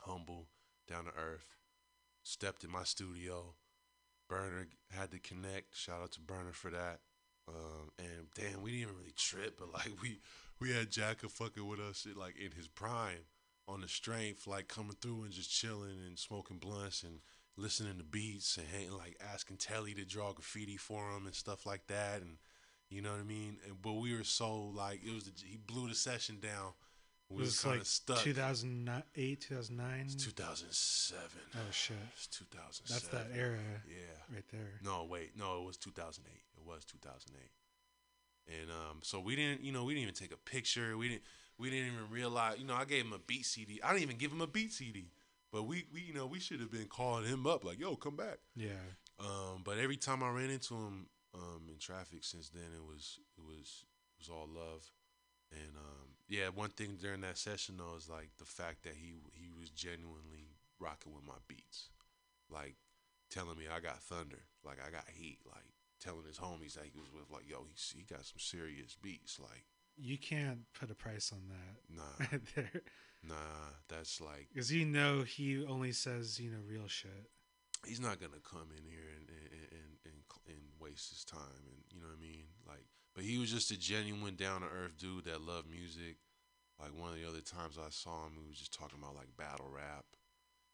humble, 0.00 0.48
down 0.86 1.04
to 1.04 1.10
earth. 1.18 1.56
Stepped 2.22 2.64
in 2.64 2.70
my 2.70 2.84
studio. 2.84 3.54
Burner 4.28 4.68
had 4.90 5.10
to 5.12 5.18
connect. 5.18 5.76
Shout 5.76 6.02
out 6.02 6.12
to 6.12 6.20
Burner 6.20 6.52
for 6.52 6.70
that. 6.70 7.00
Um, 7.48 7.90
and 7.98 8.28
damn, 8.34 8.62
we 8.62 8.70
didn't 8.70 8.82
even 8.82 8.96
really 8.96 9.14
trip, 9.16 9.56
but 9.58 9.72
like 9.72 9.90
we 10.02 10.20
we 10.60 10.72
had 10.72 10.90
Jacka 10.90 11.28
fucking 11.28 11.66
with 11.66 11.80
us 11.80 12.06
like 12.14 12.36
in 12.36 12.52
his 12.52 12.68
prime 12.68 13.24
on 13.66 13.80
the 13.80 13.88
strength, 13.88 14.46
like 14.46 14.68
coming 14.68 14.96
through 15.00 15.24
and 15.24 15.32
just 15.32 15.50
chilling 15.50 15.98
and 16.06 16.18
smoking 16.18 16.58
blunts 16.58 17.02
and 17.02 17.20
listening 17.56 17.98
to 17.98 18.04
beats 18.04 18.56
and 18.56 18.66
hang, 18.68 18.90
like 18.96 19.16
asking 19.32 19.56
Telly 19.58 19.94
to 19.94 20.04
draw 20.04 20.32
graffiti 20.32 20.76
for 20.76 21.10
him 21.10 21.26
and 21.26 21.34
stuff 21.34 21.66
like 21.66 21.86
that. 21.88 22.22
And 22.22 22.38
You 22.88 23.02
know 23.02 23.10
what 23.12 23.20
I 23.20 23.24
mean? 23.24 23.58
And 23.66 23.80
but 23.82 23.92
we 23.94 24.16
were 24.16 24.24
so 24.24 24.72
like 24.74 25.00
it 25.04 25.12
was 25.14 25.24
the, 25.24 25.32
he 25.44 25.56
blew 25.56 25.88
the 25.88 25.94
session 25.94 26.38
down. 26.40 26.72
We 27.28 27.36
it 27.36 27.40
was, 27.40 27.48
was 27.50 27.60
kind 27.60 27.72
like 27.74 27.80
of 27.82 27.86
stuck. 27.86 28.18
2008, 28.18 29.40
2009. 29.40 30.00
It's 30.04 30.14
2007. 30.16 31.22
Oh 31.54 31.58
shit. 31.70 31.96
It's 32.16 32.26
2007. 32.26 32.88
That's 32.90 33.08
that 33.08 33.38
era 33.38 33.58
Yeah. 33.88 34.34
right 34.34 34.44
there. 34.50 34.80
No, 34.82 35.04
wait. 35.08 35.36
No, 35.36 35.62
it 35.62 35.66
was 35.66 35.76
2008. 35.76 36.26
It 36.32 36.66
was 36.66 36.84
2008. 36.84 37.50
And 38.60 38.70
um, 38.70 38.98
so 39.02 39.20
we 39.20 39.36
didn't, 39.36 39.62
you 39.62 39.70
know, 39.70 39.84
we 39.84 39.94
didn't 39.94 40.02
even 40.02 40.14
take 40.14 40.32
a 40.32 40.36
picture. 40.36 40.96
We 40.98 41.08
didn't, 41.08 41.22
we 41.56 41.70
didn't 41.70 41.92
even 41.94 42.10
realize, 42.10 42.58
you 42.58 42.66
know, 42.66 42.74
I 42.74 42.84
gave 42.84 43.04
him 43.04 43.12
a 43.12 43.18
beat 43.18 43.46
CD. 43.46 43.80
I 43.84 43.90
didn't 43.92 44.02
even 44.02 44.16
give 44.16 44.32
him 44.32 44.40
a 44.40 44.48
beat 44.48 44.72
CD. 44.72 45.12
But 45.52 45.64
we, 45.64 45.84
we, 45.92 46.00
you 46.02 46.14
know, 46.14 46.26
we 46.26 46.38
should 46.40 46.60
have 46.60 46.70
been 46.70 46.86
calling 46.86 47.24
him 47.26 47.46
up 47.46 47.64
like, 47.64 47.80
"Yo, 47.80 47.96
come 47.96 48.16
back." 48.16 48.38
Yeah. 48.54 48.82
Um, 49.18 49.62
but 49.64 49.78
every 49.78 49.96
time 49.96 50.22
I 50.22 50.30
ran 50.30 50.50
into 50.50 50.74
him 50.74 51.06
um, 51.34 51.62
in 51.68 51.78
traffic 51.78 52.22
since 52.24 52.48
then, 52.50 52.70
it 52.74 52.82
was, 52.82 53.18
it 53.36 53.44
was, 53.44 53.84
it 54.16 54.20
was 54.20 54.28
all 54.30 54.48
love. 54.48 54.90
And 55.52 55.76
um, 55.76 56.08
yeah, 56.28 56.48
one 56.54 56.70
thing 56.70 56.96
during 57.00 57.20
that 57.22 57.36
session 57.36 57.76
though 57.76 57.96
is 57.96 58.08
like 58.08 58.30
the 58.38 58.44
fact 58.44 58.84
that 58.84 58.94
he 58.94 59.14
he 59.34 59.50
was 59.58 59.68
genuinely 59.70 60.54
rocking 60.78 61.12
with 61.12 61.26
my 61.26 61.38
beats, 61.48 61.90
like 62.48 62.76
telling 63.30 63.58
me 63.58 63.64
I 63.70 63.80
got 63.80 64.00
thunder, 64.00 64.38
like 64.64 64.78
I 64.86 64.90
got 64.90 65.04
heat, 65.12 65.38
like 65.44 65.74
telling 66.00 66.24
his 66.26 66.38
homies 66.38 66.74
that 66.74 66.84
he 66.84 66.98
was 66.98 67.10
with, 67.12 67.28
like 67.32 67.50
yo, 67.50 67.64
he 67.66 67.98
he 67.98 68.04
got 68.04 68.24
some 68.24 68.38
serious 68.38 68.96
beats, 69.02 69.40
like 69.40 69.66
You 69.98 70.16
can't 70.18 70.60
put 70.72 70.90
a 70.90 70.94
price 70.94 71.32
on 71.32 71.42
that. 71.48 71.76
nah. 71.90 72.70
nah, 73.22 73.74
that's 73.88 74.20
like 74.20 74.48
Because 74.52 74.72
you 74.72 74.84
know 74.86 75.22
he 75.22 75.64
only 75.66 75.92
says, 75.92 76.38
you 76.40 76.50
know, 76.50 76.58
real 76.66 76.88
shit. 76.88 77.30
he's 77.86 78.00
not 78.00 78.20
gonna 78.20 78.40
come 78.44 78.68
in 78.76 78.84
here 78.84 79.08
and 79.16 79.28
and, 79.28 79.68
and 79.72 79.92
and 80.04 80.18
and 80.48 80.62
waste 80.80 81.10
his 81.10 81.24
time 81.24 81.62
and 81.66 81.82
you 81.92 82.00
know 82.00 82.08
what 82.08 82.18
I 82.18 82.22
mean? 82.22 82.44
Like 82.66 82.84
but 83.14 83.24
he 83.24 83.38
was 83.38 83.50
just 83.50 83.70
a 83.70 83.78
genuine 83.78 84.36
down 84.36 84.60
to 84.60 84.66
earth 84.68 84.96
dude 84.98 85.24
that 85.24 85.40
loved 85.42 85.68
music. 85.70 86.16
Like 86.80 86.96
one 86.98 87.10
of 87.10 87.16
the 87.20 87.28
other 87.28 87.40
times 87.42 87.76
I 87.78 87.90
saw 87.90 88.24
him 88.26 88.32
he 88.40 88.48
was 88.48 88.58
just 88.58 88.72
talking 88.72 88.98
about 89.00 89.14
like 89.16 89.36
battle 89.36 89.68
rap. 89.68 90.04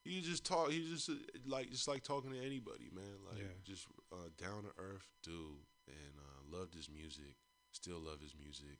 He 0.04 0.20
just 0.20 0.44
talk 0.46 0.70
he 0.70 0.86
just 0.88 1.10
uh, 1.10 1.14
like 1.46 1.70
just 1.70 1.88
like 1.88 2.02
talking 2.04 2.30
to 2.30 2.38
anybody 2.38 2.90
man. 2.94 3.26
Like 3.28 3.42
Yeah. 3.42 3.58
just 3.64 3.86
uh, 4.12 4.30
down 4.38 4.62
to 4.62 4.70
earth 4.78 5.06
dude 5.22 5.66
and 5.88 6.14
uh, 6.18 6.56
loved 6.56 6.74
his 6.74 6.88
music 6.88 7.34
still 7.72 7.98
love 7.98 8.20
his 8.20 8.34
music 8.38 8.78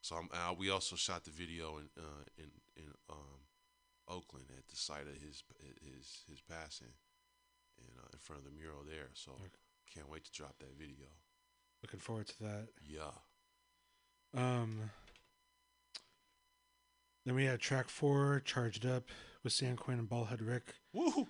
so 0.00 0.16
I'm, 0.16 0.28
uh, 0.32 0.54
we 0.54 0.70
also 0.70 0.96
shot 0.96 1.24
the 1.24 1.30
video 1.30 1.78
in 1.78 1.88
uh, 1.98 2.24
in 2.36 2.50
in 2.76 2.92
um, 3.10 3.40
Oakland 4.08 4.46
at 4.56 4.66
the 4.68 4.76
site 4.76 5.02
of 5.06 5.14
his 5.22 5.42
his 5.82 6.24
his 6.28 6.40
passing 6.40 6.92
and 7.78 7.88
uh, 7.98 8.08
in 8.12 8.18
front 8.18 8.42
of 8.42 8.50
the 8.50 8.56
mural 8.56 8.82
there. 8.86 9.10
So 9.14 9.32
can't 9.92 10.10
wait 10.10 10.24
to 10.24 10.32
drop 10.32 10.58
that 10.58 10.78
video. 10.78 11.06
Looking 11.82 12.00
forward 12.00 12.28
to 12.28 12.38
that. 12.42 12.68
Yeah. 12.86 13.12
Um. 14.34 14.90
Then 17.24 17.34
we 17.34 17.44
had 17.44 17.60
track 17.60 17.90
four, 17.90 18.40
Charged 18.42 18.86
Up, 18.86 19.04
with 19.44 19.52
San 19.52 19.76
Quinn 19.76 19.98
and 19.98 20.08
Baldhead 20.08 20.40
Rick. 20.40 20.72
Woo! 20.94 21.28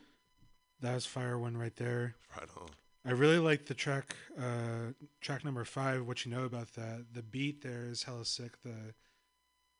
That 0.80 0.94
was 0.94 1.06
fire 1.06 1.36
one 1.36 1.56
right 1.56 1.74
there. 1.74 2.14
Right 2.36 2.48
on. 2.56 2.68
I 3.08 3.12
really 3.12 3.38
like 3.38 3.64
the 3.64 3.72
track, 3.74 4.14
uh, 4.38 4.92
track 5.22 5.42
number 5.42 5.64
five. 5.64 6.06
What 6.06 6.26
you 6.26 6.30
know 6.30 6.44
about 6.44 6.74
that? 6.74 7.06
The 7.14 7.22
beat 7.22 7.62
there 7.62 7.86
is 7.86 8.02
hella 8.02 8.26
sick. 8.26 8.60
The 8.62 8.92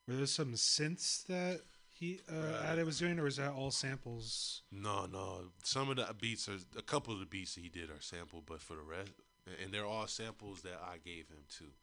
were 0.07 0.15
there 0.15 0.25
some 0.25 0.53
synths 0.53 1.27
that 1.27 1.61
he 1.93 2.21
uh, 2.27 2.75
Right. 2.75 2.83
was 2.83 2.97
doing, 2.97 3.19
or 3.19 3.23
was 3.25 3.35
that 3.37 3.51
all 3.51 3.69
samples? 3.69 4.63
No, 4.71 5.05
no. 5.05 5.51
Some 5.63 5.91
of 5.91 5.97
the 5.97 6.11
beats 6.19 6.49
are 6.49 6.57
a 6.75 6.81
couple 6.81 7.13
of 7.13 7.19
the 7.19 7.27
beats 7.27 7.53
that 7.53 7.61
he 7.61 7.69
did 7.69 7.91
are 7.91 8.01
sampled, 8.01 8.47
but 8.47 8.61
for 8.63 8.75
the 8.75 8.81
rest, 8.81 9.11
and 9.61 9.71
they're 9.71 9.85
all 9.85 10.07
samples 10.07 10.63
that 10.63 10.81
I 10.83 10.97
gave 10.97 11.27
him 11.27 11.43
too. 11.55 11.73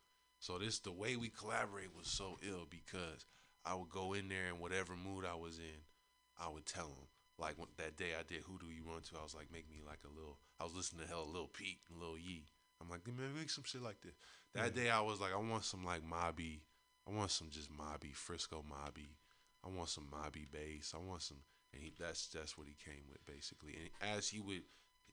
So 0.40 0.59
this 0.59 0.80
the 0.80 0.90
way 0.90 1.14
we 1.14 1.28
collaborate 1.28 1.94
was 1.97 2.09
so 2.09 2.38
ill 2.42 2.66
because 2.68 3.24
I 3.64 3.74
would 3.74 3.90
go 3.90 4.14
in 4.14 4.28
there 4.28 4.49
in 4.49 4.59
whatever 4.59 4.97
mood 4.97 5.24
I 5.24 5.36
was 5.36 5.59
in, 5.59 5.84
I 6.40 6.49
would 6.49 6.66
tell 6.66 6.86
him. 6.88 7.07
Like 7.39 7.59
when, 7.59 7.68
that 7.76 7.97
day 7.97 8.16
I 8.18 8.22
did 8.22 8.45
Who 8.47 8.59
Do 8.59 8.72
You 8.72 8.82
Run 8.87 9.03
To, 9.03 9.20
I 9.20 9.22
was 9.22 9.34
like, 9.34 9.53
make 9.53 9.68
me 9.70 9.82
like 9.87 10.01
a 10.05 10.14
little. 10.14 10.39
I 10.61 10.64
was 10.64 10.74
listening 10.74 11.05
to 11.05 11.09
hell 11.09 11.28
Lil 11.28 11.49
Peep 11.49 11.80
and 11.91 12.01
Lil 12.01 12.18
Yee. 12.18 12.49
I'm 12.80 12.89
like, 12.89 13.07
man, 13.07 13.37
make 13.37 13.51
some 13.51 13.64
shit 13.64 13.82
like 13.82 14.01
this. 14.03 14.14
That 14.55 14.74
day 14.74 14.91
I 14.91 15.01
was 15.01 15.20
like, 15.20 15.32
I 15.32 15.41
want 15.41 15.64
some 15.64 15.84
like 15.84 16.03
Mobby. 16.03 16.61
I 17.09 17.12
want 17.12 17.30
some 17.30 17.49
just 17.51 17.70
Mobby, 17.70 18.14
Frisco 18.14 18.64
Mobby. 18.64 19.16
I 19.64 19.68
want 19.68 19.89
some 19.89 20.09
Mobby 20.12 20.47
bass. 20.51 20.93
I 20.95 20.99
want 20.99 21.22
some, 21.22 21.39
and 21.72 21.82
he 21.82 21.93
that's 21.99 22.28
that's 22.28 22.57
what 22.57 22.68
he 22.68 22.76
came 22.82 23.05
with 23.11 23.24
basically. 23.26 23.74
And 23.76 24.16
as 24.16 24.28
he 24.28 24.41
would 24.41 24.62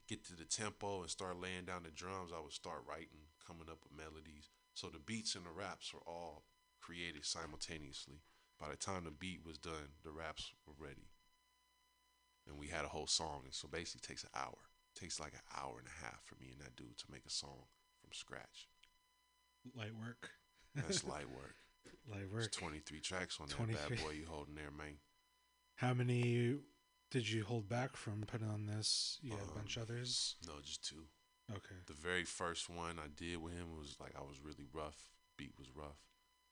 get 0.08 0.26
to 0.26 0.36
the 0.36 0.46
tempo 0.46 1.02
and 1.02 1.10
start 1.10 1.40
laying 1.40 1.66
down 1.66 1.84
the 1.84 1.92
drums, 1.92 2.32
I 2.36 2.42
would 2.42 2.54
start 2.54 2.84
writing, 2.88 3.32
coming 3.46 3.70
up 3.70 3.80
with 3.84 3.98
melodies. 3.98 4.50
So 4.74 4.88
the 4.88 5.00
beats 5.00 5.36
and 5.36 5.46
the 5.46 5.52
raps 5.52 5.94
were 5.94 6.04
all 6.06 6.44
created 6.82 7.26
simultaneously. 7.26 8.22
By 8.60 8.70
the 8.70 8.76
time 8.76 9.06
the 9.06 9.12
beat 9.12 9.42
was 9.46 9.58
done, 9.58 9.98
the 10.04 10.12
raps 10.12 10.52
were 10.68 10.76
ready, 10.78 11.08
and 12.48 12.58
we 12.58 12.68
had 12.68 12.86
a 12.86 12.89
whole 12.89 13.08
song. 13.08 13.41
And 13.46 13.54
so 13.54 13.68
basically, 13.68 14.02
it 14.04 14.08
takes 14.08 14.24
an 14.24 14.30
hour. 14.36 14.58
It 14.96 15.00
takes 15.00 15.20
like 15.20 15.34
an 15.34 15.46
hour 15.58 15.76
and 15.80 15.88
a 15.88 16.06
half 16.06 16.24
for 16.24 16.36
me 16.41 16.50
and 16.52 16.62
that 16.62 16.76
dude 16.76 16.98
to 16.98 17.06
make 17.12 17.26
a 17.26 17.32
song 17.32 17.66
from 18.02 18.12
scratch. 18.14 18.68
Light 19.76 19.96
work. 19.96 20.30
That's 20.76 21.04
light 21.08 21.30
work. 21.30 21.56
Light 22.10 22.30
There's 22.32 22.46
work. 22.46 22.52
23 22.52 23.00
tracks 23.00 23.39
on 23.39 23.48
that 23.48 23.89
bad 23.89 24.00
boy 24.04 24.12
you 24.12 24.26
holding 24.30 24.56
there, 24.56 24.72
man. 24.78 24.98
How 25.76 25.94
many 25.94 26.58
did 27.12 27.30
you 27.30 27.44
hold 27.44 27.68
back 27.70 27.96
from 27.96 28.24
putting 28.28 28.48
on 28.50 28.66
this? 28.66 29.20
You 29.22 29.32
had 29.32 29.39
a 29.39 29.44
Um, 29.44 29.56
bunch 29.56 29.78
of 29.78 29.84
others. 29.84 30.36
No, 30.46 30.54
just 30.64 30.84
two. 30.88 31.06
Okay. 31.52 31.76
The 31.88 31.94
very 31.94 32.24
first 32.24 32.70
one 32.70 33.00
I 33.00 33.08
did 33.16 33.38
with 33.41 33.54
him 33.54 33.76
was 33.78 33.98
like 34.00 34.14
I 34.18 34.22
was 34.22 34.39
really 34.44 34.66
rough. 34.72 35.08
Beat 35.38 35.54
was 35.58 35.68
rough, 35.76 36.00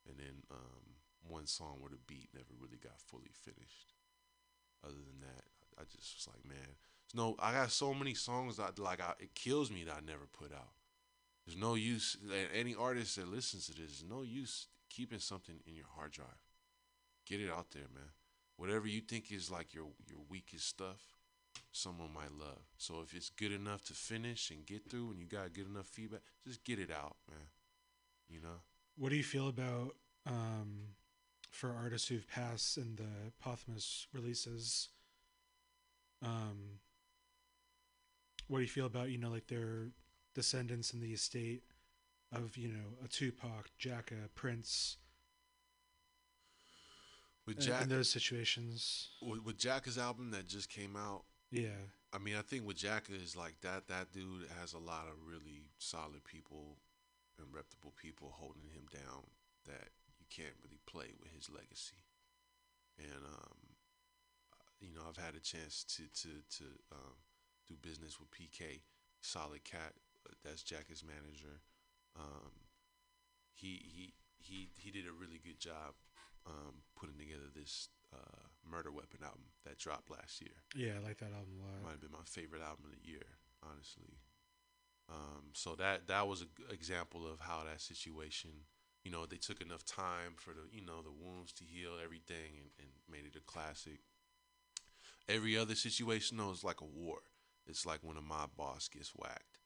and 0.08 0.18
then 0.18 0.44
um, 0.52 0.98
one 1.28 1.46
song 1.48 1.78
where 1.80 1.92
the 1.92 2.00
beat 2.08 2.30
never 2.34 2.54
really 2.60 2.80
got 2.82 3.00
fully 3.00 3.32
finished. 3.32 3.94
Other 4.84 4.96
than 5.00 5.22
that, 5.22 5.46
I 5.80 5.84
just 5.84 6.16
was 6.16 6.28
like, 6.28 6.46
man, 6.48 6.76
no. 7.14 7.36
I 7.40 7.54
got 7.54 7.72
so 7.72 7.94
many 7.94 8.14
songs 8.14 8.58
that 8.58 8.80
like 8.80 9.02
I, 9.02 9.14
it 9.20 9.36
kills 9.36 9.72
me 9.72 9.84
that 9.86 9.96
I 9.96 10.06
never 10.06 10.28
put 10.32 10.54
out. 10.54 10.72
There's 11.46 11.58
no 11.58 11.76
use. 11.76 12.18
Any 12.54 12.76
artist 12.76 13.16
that 13.16 13.28
listens 13.28 13.66
to 13.66 13.72
this, 13.72 14.00
there's 14.00 14.04
no 14.10 14.22
use 14.22 14.68
keeping 14.90 15.20
something 15.20 15.56
in 15.66 15.76
your 15.76 15.88
hard 15.96 16.12
drive. 16.12 16.28
Get 17.26 17.40
it 17.40 17.50
out 17.50 17.72
there, 17.72 17.88
man. 17.94 18.12
Whatever 18.58 18.88
you 18.88 19.02
think 19.02 19.32
is 19.32 19.50
like 19.50 19.74
your 19.74 19.88
your 20.08 20.20
weakest 20.30 20.68
stuff, 20.68 21.02
someone 21.72 22.14
might 22.14 22.32
love. 22.32 22.62
So 22.78 23.02
if 23.04 23.14
it's 23.14 23.30
good 23.30 23.52
enough 23.52 23.84
to 23.86 23.94
finish 23.94 24.52
and 24.52 24.66
get 24.66 24.90
through, 24.90 25.12
and 25.12 25.20
you 25.20 25.26
got 25.26 25.54
good 25.54 25.68
enough 25.68 25.88
feedback, 25.88 26.22
just 26.46 26.64
get 26.64 26.80
it 26.80 26.92
out, 26.92 27.16
man. 27.30 27.48
You 28.30 28.42
know. 28.42 28.62
What 28.98 29.10
do 29.10 29.16
you 29.16 29.24
feel 29.24 29.48
about 29.48 29.96
um, 30.28 30.96
for 31.50 31.74
artists 31.74 32.08
who've 32.08 32.28
passed 32.28 32.78
in 32.78 32.96
the 32.98 33.32
posthumous 33.42 34.08
releases? 34.14 34.90
Um, 36.24 36.80
what 38.48 38.58
do 38.58 38.64
you 38.64 38.70
feel 38.70 38.86
about 38.86 39.10
you 39.10 39.18
know 39.18 39.30
like 39.30 39.48
their 39.48 39.90
descendants 40.36 40.94
in 40.94 41.00
the 41.00 41.14
estate 41.14 41.64
of 42.32 42.58
you 42.58 42.68
know 42.70 42.98
a 43.04 43.08
Tupac, 43.08 43.70
Jacka, 43.80 44.30
Prince, 44.36 44.98
With 47.46 47.58
in- 47.58 47.64
Jack, 47.64 47.84
in 47.84 47.90
those 47.90 48.10
situations? 48.10 49.10
with, 49.22 49.44
with 49.44 49.58
Jacka's 49.58 49.98
album 49.98 50.32
that 50.32 50.48
just 50.48 50.70
came 50.70 50.96
out, 50.96 51.24
Yeah, 51.50 51.70
I 52.14 52.18
mean, 52.20 52.36
I 52.36 52.42
think 52.42 52.66
with 52.66 52.78
Jacka 52.78 53.14
is 53.14 53.36
like 53.36 53.56
that. 53.62 53.88
That 53.88 54.12
dude 54.14 54.48
has 54.60 54.74
a 54.74 54.80
lot 54.80 55.08
of 55.08 55.14
really 55.28 55.70
solid 55.80 56.24
people 56.24 56.78
and 57.40 57.48
reputable 57.54 57.94
people 58.02 58.34
holding 58.38 58.70
him 58.74 58.86
down. 58.94 59.24
That 59.66 59.90
you 60.20 60.26
can't 60.30 60.56
really 60.64 60.80
play 60.86 61.14
with 61.22 61.32
his 61.34 61.50
legacy. 61.50 62.04
And 62.98 63.24
um, 63.26 63.71
you 64.82 64.94
know, 64.94 65.02
I've 65.08 65.22
had 65.24 65.36
a 65.36 65.40
chance 65.40 65.84
to 65.96 66.04
to 66.24 66.30
to 66.58 66.66
um, 66.92 67.16
do 67.68 67.76
business 67.82 68.20
with 68.20 68.32
PK, 68.32 68.82
solid 69.22 69.64
cat. 69.64 69.94
uh, 70.28 70.34
That's 70.44 70.64
Jacka's 70.64 71.04
manager. 71.04 71.62
Um, 72.18 72.52
he 73.54 73.80
he 73.86 74.14
he 74.38 74.70
he 74.76 74.92
did 74.92 75.06
a 75.08 75.14
really 75.14 75.40
good 75.44 75.60
job 75.60 75.94
um, 76.48 76.82
putting 76.96 77.18
together 77.18 77.48
this 77.56 77.90
uh, 78.14 78.50
Murder 78.70 78.92
Weapon 78.92 79.20
album 79.24 79.54
that 79.66 79.78
dropped 79.78 80.10
last 80.10 80.42
year. 80.42 80.58
yeah, 80.76 81.00
I 81.00 81.08
like 81.08 81.20
that 81.20 81.32
album 81.32 81.62
a 81.62 81.66
lot. 81.66 81.84
Might 81.84 81.92
have 81.92 82.02
been 82.02 82.12
my 82.12 82.26
favorite 82.26 82.62
album 82.62 82.86
of 82.90 82.92
the 82.92 83.08
year, 83.08 83.38
honestly. 83.64 84.18
Um, 85.10 85.52
so 85.54 85.76
that 85.76 86.08
that 86.08 86.28
was 86.28 86.42
an 86.42 86.50
example 86.72 87.28
of 87.28 87.40
how 87.42 87.64
that 87.66 87.82
situation, 87.82 88.52
you 89.04 89.12
know, 89.12 89.26
they 89.26 89.38
took 89.38 89.62
enough 89.62 89.84
time 89.86 90.34
for 90.38 90.52
the 90.54 90.66
you 90.72 90.82
know 90.84 91.02
the 91.02 91.12
wounds 91.12 91.52
to 91.54 91.64
heal 91.64 91.94
everything 92.04 92.58
and, 92.58 92.70
and 92.80 92.90
made 93.10 93.26
it 93.26 93.36
a 93.38 93.42
classic. 93.42 94.00
Every 95.30 95.58
other 95.58 95.76
situation 95.76 96.38
though 96.38 96.52
is 96.52 96.64
like 96.64 96.82
a 96.82 96.86
war. 96.86 97.20
It's 97.68 97.86
like 97.86 98.00
when 98.02 98.18
a 98.18 98.22
mob 98.22 98.52
boss 98.58 98.88
gets 98.88 99.10
whacked, 99.16 99.60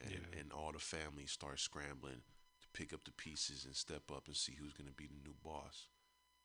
and 0.00 0.10
Yeah. 0.12 0.38
and 0.40 0.52
all 0.52 0.72
the 0.72 0.78
family 0.78 1.26
start 1.26 1.60
scrambling 1.60 2.22
to 2.60 2.68
pick 2.72 2.92
up 2.92 3.04
the 3.04 3.12
pieces 3.12 3.64
and 3.64 3.76
step 3.76 4.10
up 4.10 4.26
and 4.26 4.36
see 4.36 4.54
who's 4.54 4.72
gonna 4.72 4.90
be 4.92 5.06
the 5.06 5.16
new 5.22 5.34
boss. 5.34 5.88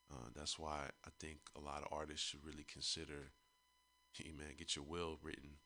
Uh, 0.10 0.30
that's 0.34 0.58
why 0.60 0.90
I 1.06 1.10
think 1.20 1.40
a 1.56 1.60
lot 1.60 1.82
of 1.84 1.92
artists 1.92 2.26
should 2.26 2.44
really 2.46 2.64
consider 2.66 3.32
hey 4.14 4.32
man, 4.32 4.56
get 4.58 4.76
your 4.76 4.86
will 4.86 5.18
written. 5.22 5.60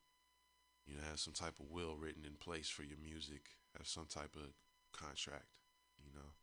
You 0.86 0.95
know, 0.95 1.04
have 1.04 1.20
some 1.20 1.34
type 1.34 1.60
of 1.60 1.70
will 1.70 1.95
written 1.95 2.26
in 2.26 2.36
place 2.36 2.68
for 2.70 2.84
your 2.84 2.97
music. 2.97 3.58
Have 3.78 3.88
some 3.88 4.08
type 4.08 4.36
of 4.36 4.54
contract. 4.91 5.47
You 6.04 6.12
know. 6.14 6.34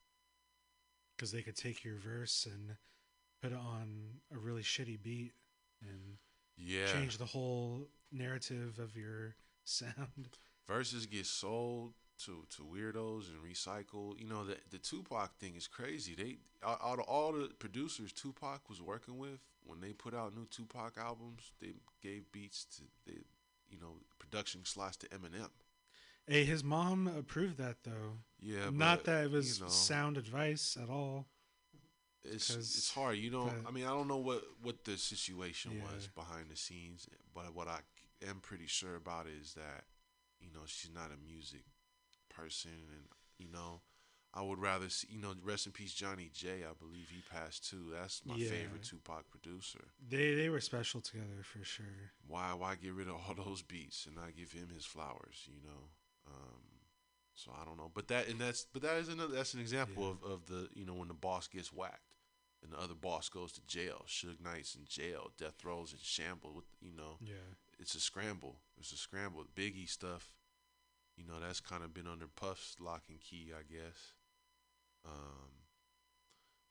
because 1.17 1.33
they 1.33 1.43
could 1.43 1.57
take 1.57 1.83
your 1.85 1.99
verse 1.99 2.47
and 2.47 2.77
put 3.43 3.53
it 3.53 3.59
on 3.59 4.21
a 4.33 4.39
really 4.39 4.63
shitty 4.63 5.03
beat 5.03 5.33
and 5.83 6.19
Yeah. 6.59 6.87
change 6.93 7.19
the 7.19 7.25
whole 7.27 7.89
narrative 8.13 8.79
of 8.79 8.97
your 8.97 9.35
sound. 9.65 10.29
verses 10.67 11.07
get 11.07 11.27
sold 11.27 11.93
to 12.25 12.45
to 12.57 12.63
weirdos 12.63 13.25
and 13.31 13.39
recycled. 13.43 14.19
You 14.21 14.27
know, 14.29 14.45
the 14.45 14.57
the 14.71 14.79
Tupac 14.79 15.37
thing 15.39 15.55
is 15.57 15.69
crazy. 15.69 16.15
They 16.15 16.39
out 16.67 16.99
of 16.99 17.05
all 17.07 17.33
the 17.33 17.49
producers 17.59 18.13
Tupac 18.13 18.69
was 18.69 18.83
working 18.83 19.19
with 19.19 19.41
when 19.65 19.81
they 19.81 19.93
put 19.93 20.15
out 20.15 20.35
new 20.35 20.47
Tupac 20.47 20.97
albums, 20.99 21.53
they 21.61 21.75
gave 22.03 22.31
beats 22.33 22.65
to 22.77 22.83
they, 23.07 23.19
you 23.71 23.79
know, 23.79 23.97
production 24.19 24.65
slots 24.65 24.97
to 24.99 25.07
Eminem. 25.09 25.51
Hey, 26.27 26.45
his 26.45 26.63
mom 26.65 27.07
approved 27.07 27.57
that 27.59 27.77
though. 27.85 28.19
Yeah, 28.41 28.71
Not 28.73 28.99
but, 28.99 29.05
that 29.05 29.25
it 29.25 29.31
was 29.31 29.59
you 29.59 29.65
know, 29.65 29.71
sound 29.71 30.17
advice 30.17 30.77
at 30.83 30.91
all. 30.91 31.27
It's 32.25 32.51
it's 32.57 32.91
hard. 32.93 33.17
You 33.19 33.31
know, 33.31 33.53
I 33.67 33.71
mean, 33.71 33.85
I 33.85 33.91
don't 33.91 34.09
know 34.09 34.17
what 34.19 34.43
what 34.63 34.85
the 34.85 34.97
situation 34.97 35.73
Yeah. 35.75 35.83
was 35.83 36.09
behind 36.15 36.51
the 36.51 36.57
scenes, 36.57 37.07
but 37.35 37.55
what 37.55 37.69
I 37.69 37.81
am 38.29 38.41
pretty 38.41 38.67
sure 38.67 38.97
about 38.97 39.27
is 39.27 39.55
that 39.55 39.85
you 40.41 40.51
know 40.53 40.61
she's 40.67 40.91
not 40.93 41.11
a 41.13 41.17
music 41.27 41.63
person, 42.29 42.73
and 42.93 43.07
you 43.39 43.49
know. 43.53 43.83
I 44.35 44.43
would 44.43 44.59
rather 44.61 44.91
see, 44.91 45.09
you 45.11 45.19
know, 45.23 45.33
rest 45.43 45.65
in 45.65 45.73
peace, 45.73 45.95
Johnny 45.95 46.31
J. 46.33 46.63
I 46.63 46.75
believe 46.79 47.09
he 47.09 47.23
passed 47.23 47.69
too. 47.69 47.91
That's 47.95 48.21
my 48.27 48.35
Yeah. 48.37 48.51
favorite 48.51 48.83
Tupac 48.83 49.31
producer. 49.31 49.81
They 50.07 50.35
they 50.35 50.51
were 50.51 50.61
special 50.61 51.01
together 51.01 51.43
for 51.43 51.65
sure. 51.65 52.13
Why 52.27 52.53
why 52.53 52.75
get 52.77 52.93
rid 52.93 53.09
of 53.09 53.15
all 53.15 53.35
those 53.35 53.63
beats 53.63 54.07
and 54.07 54.17
not 54.17 54.37
give 54.37 54.53
him 54.53 54.69
his 54.75 54.85
flowers? 54.85 55.49
You 55.49 55.63
know. 55.67 55.89
Um, 56.27 56.63
so 57.35 57.53
I 57.61 57.65
don't 57.65 57.79
know, 57.79 57.91
but 57.95 58.09
that 58.09 58.29
and 58.29 58.39
that's 58.41 58.67
but 58.73 58.83
that 58.83 58.97
is 58.99 59.09
another 59.09 59.35
that's 59.35 59.55
an 59.55 59.61
example 59.61 60.03
Yeah. 60.05 60.11
of, 60.11 60.31
of 60.33 60.47
the 60.47 60.69
you 60.75 60.85
know 60.85 60.95
when 60.95 61.09
the 61.09 61.15
boss 61.15 61.49
gets 61.49 61.73
whacked 61.73 62.08
and 62.63 62.73
the 62.73 62.79
other 62.79 62.95
boss 62.95 63.29
goes 63.29 63.53
to 63.53 63.61
jail. 63.67 64.05
Suge 64.09 64.41
Knight's 64.43 64.75
in 64.75 64.85
jail. 64.87 65.31
Death 65.39 65.65
Row's 65.65 65.93
in 65.93 65.99
shambles. 66.03 66.55
With, 66.57 66.65
you 66.81 66.93
know, 66.93 67.19
Yeah. 67.21 67.55
it's 67.79 67.95
a 67.95 68.01
scramble. 68.01 68.61
It's 68.79 68.93
a 68.93 68.97
scramble. 68.97 69.45
Biggie 69.55 69.89
stuff. 69.89 70.31
You 71.17 71.25
know 71.25 71.41
that's 71.41 71.61
kind 71.61 71.83
of 71.83 71.93
been 71.95 72.07
under 72.07 72.27
Puff's 72.29 72.77
lock 72.81 73.05
and 73.09 73.21
key, 73.21 73.53
I 73.53 73.63
guess. 73.63 74.13
Um, 75.05 75.65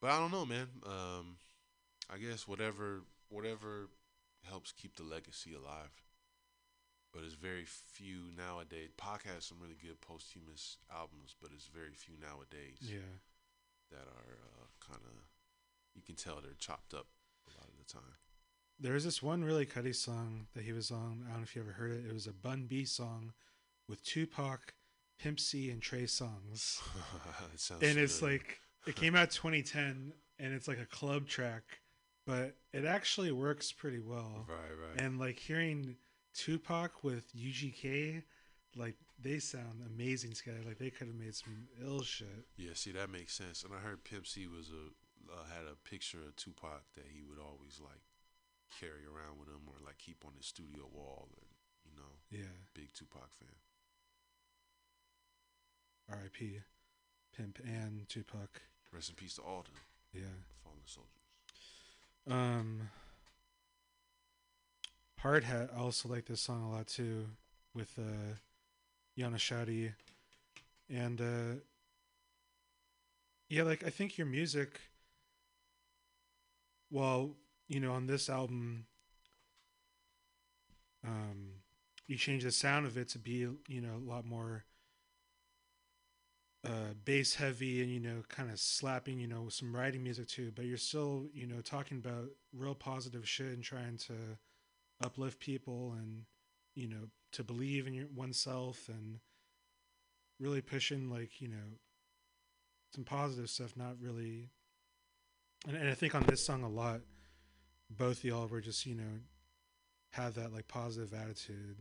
but 0.02 0.12
I 0.12 0.20
don't 0.20 0.32
know, 0.32 0.46
man. 0.46 0.68
Um, 0.86 1.38
I 2.10 2.18
guess 2.18 2.48
whatever 2.48 3.02
whatever 3.30 3.90
helps 4.44 4.72
keep 4.72 4.96
the 4.96 5.04
legacy 5.04 5.54
alive. 5.54 5.92
But 7.14 7.24
it's 7.24 7.34
very 7.36 7.66
few 7.66 8.32
nowadays. 8.38 8.92
Pac 8.98 9.24
has 9.24 9.46
some 9.46 9.60
really 9.60 9.76
good 9.82 10.00
posthumous 10.02 10.78
albums, 10.94 11.36
but 11.42 11.52
it's 11.54 11.68
very 11.68 11.94
few 11.94 12.16
nowadays 12.18 12.78
Yeah. 12.82 13.20
that 13.92 14.08
are 14.08 14.38
uh, 14.38 14.66
kind 14.80 15.02
of. 15.06 15.24
You 15.98 16.04
can 16.06 16.16
tell 16.16 16.39
they're 16.41 16.54
chopped 16.58 16.93
up 16.93 17.08
a 17.48 17.52
lot 17.60 17.68
of 17.68 17.78
the 17.78 17.91
time. 17.91 18.16
There 18.80 18.93
was 18.93 19.04
this 19.04 19.22
one 19.22 19.43
really 19.43 19.66
Cuddy 19.66 19.93
song 19.93 20.48
that 20.54 20.64
he 20.64 20.72
was 20.72 20.91
on. 20.91 21.26
I 21.26 21.32
don't 21.32 21.39
know 21.39 21.43
if 21.43 21.56
you 21.56 21.62
ever 21.64 21.72
heard 21.72 21.91
it. 21.91 22.06
It 22.08 22.14
was 22.14 22.28
a 22.28 22.32
Bun 22.32 22.68
B 22.70 22.86
song 22.86 23.34
with 23.89 24.04
Tupac, 24.04 24.76
Pimp 25.20 25.39
C, 25.39 25.72
and 25.72 25.82
Trey 25.82 26.04
Songz. 26.04 26.80
it 27.54 27.60
sounds 27.60 27.84
and 27.84 27.98
it's 27.98 28.22
like 28.22 28.60
it 28.86 28.95
came 28.95 29.16
out 29.16 29.32
2010 29.32 30.14
and 30.39 30.54
it's 30.54 30.68
like 30.68 30.80
a 30.80 30.86
club 30.86 31.28
track 31.28 31.64
but 32.26 32.56
it 32.74 32.86
actually 32.86 33.32
works 33.32 33.72
pretty 33.72 34.00
well 34.00 34.45
right, 34.48 34.89
right. 34.89 35.02
and 35.02 35.20
like 35.20 35.39
hearing 35.39 35.95
tupac 36.34 37.04
with 37.04 37.32
ugk 37.36 38.24
like 38.76 38.95
they 39.20 39.39
sound 39.39 39.82
amazing 39.88 40.32
together 40.34 40.60
like 40.66 40.78
they 40.78 40.89
could 40.89 41.08
have 41.08 41.16
made 41.16 41.34
some 41.34 41.68
ill 41.84 42.02
shit 42.04 42.45
Yeah, 42.58 42.72
see 42.74 42.91
that 42.91 43.10
makes 43.10 43.34
sense. 43.34 43.64
And 43.64 43.74
I 43.74 43.80
heard 43.80 44.04
Pimp 44.04 44.28
C 44.28 44.48
was 44.48 44.70
a 44.70 44.91
uh, 45.32 45.45
had 45.53 45.65
a 45.67 45.75
picture 45.89 46.19
of 46.28 46.36
Tupac 46.36 46.84
that 46.95 47.05
he 47.13 47.21
would 47.23 47.39
always 47.39 47.80
like 47.84 48.03
carry 48.80 49.05
around 49.05 49.39
with 49.39 49.47
him 49.49 49.63
or 49.67 49.80
like 49.86 49.97
keep 49.97 50.23
on 50.25 50.34
his 50.38 50.45
studio 50.47 50.88
wall. 50.91 51.30
And 51.36 51.47
you 51.86 51.93
know, 51.95 52.13
yeah 52.32 52.53
big 52.73 52.93
Tupac 52.93 53.30
fan. 53.39 53.55
rip 56.09 56.63
pimp 57.36 57.59
and 57.65 58.07
tupac 58.09 58.61
Rest 58.93 59.09
in 59.09 59.15
peace 59.15 59.36
to 59.36 59.41
all 59.41 59.63
the 59.63 60.19
yeah 60.19 60.25
fallen 60.63 60.80
soldiers. 60.86 61.11
um 62.30 62.89
hard 65.19 65.43
hat 65.43 65.69
i 65.75 65.80
also 65.80 66.07
like 66.09 66.25
this 66.25 66.41
song 66.41 66.63
a 66.63 66.71
lot 66.71 66.88
too 66.88 67.25
with 67.73 67.93
uh 67.99 68.36
yana 69.17 69.36
shadi 69.38 69.91
and 70.89 71.21
uh 71.21 71.59
yeah 73.49 73.63
like 73.63 73.84
i 73.86 73.89
think 73.89 74.17
your 74.17 74.28
music 74.28 74.80
well 76.90 77.36
you 77.68 77.80
know 77.80 77.92
on 77.92 78.08
this 78.08 78.30
album 78.30 78.86
um 81.06 81.50
you 82.08 82.16
change 82.16 82.44
the 82.44 82.52
sound 82.52 82.86
of 82.86 82.98
it 82.98 83.10
to 83.10 83.20
be 83.20 83.48
you 83.68 83.82
know 83.82 83.96
a 83.96 84.10
lot 84.10 84.26
more 84.26 84.64
uh 86.66 86.94
bass 87.06 87.36
heavy 87.36 87.82
and 87.82 87.92
you 87.92 88.00
know 88.00 88.24
kind 88.30 88.50
of 88.50 88.60
slapping 88.60 89.20
you 89.20 89.28
know 89.28 89.44
with 89.44 89.54
some 89.54 89.76
writing 89.76 90.04
music 90.04 90.28
too 90.28 90.52
but 90.56 90.66
you're 90.66 90.78
still 90.78 91.28
you 91.34 91.46
know 91.46 91.62
talking 91.62 91.98
about 91.98 92.26
real 92.54 92.76
positive 92.76 93.28
shit 93.28 93.48
and 93.48 93.64
trying 93.64 93.98
to 93.98 94.14
uplift 95.04 95.40
people 95.40 95.94
and 95.98 96.24
you 96.76 96.88
know 96.88 97.10
to 97.32 97.44
believe 97.44 97.86
in 97.86 97.94
your 97.94 98.08
oneself 98.16 98.90
and 98.90 99.20
really 100.40 100.62
pushing 100.62 101.10
like 101.10 101.42
you 101.42 101.48
know 101.48 101.78
some 102.94 103.04
positive 103.04 103.50
stuff 103.50 103.76
not 103.76 103.96
really 104.02 104.50
and, 105.66 105.76
and 105.78 105.89
i 105.89 105.93
think 105.93 106.14
on 106.14 106.26
this 106.26 106.45
song 106.45 106.64
a 106.64 106.70
lot 106.70 107.01
both 107.89 108.24
y'all 108.24 108.47
were 108.47 108.62
just 108.62 108.86
you 108.86 108.95
know 108.95 109.22
have 110.12 110.34
that 110.36 110.53
like 110.53 110.68
positive 110.68 111.14
attitude 111.14 111.78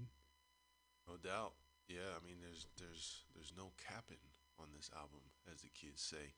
No 1.09 1.17
doubt. 1.17 1.53
Yeah, 1.89 2.11
I 2.21 2.27
mean, 2.27 2.39
there's 2.43 2.67
there's 2.79 3.25
there's 3.35 3.53
no 3.57 3.71
capping 3.79 4.25
on 4.59 4.67
this 4.75 4.91
album, 4.97 5.21
as 5.53 5.61
the 5.63 5.69
kids 5.69 6.03
say. 6.03 6.35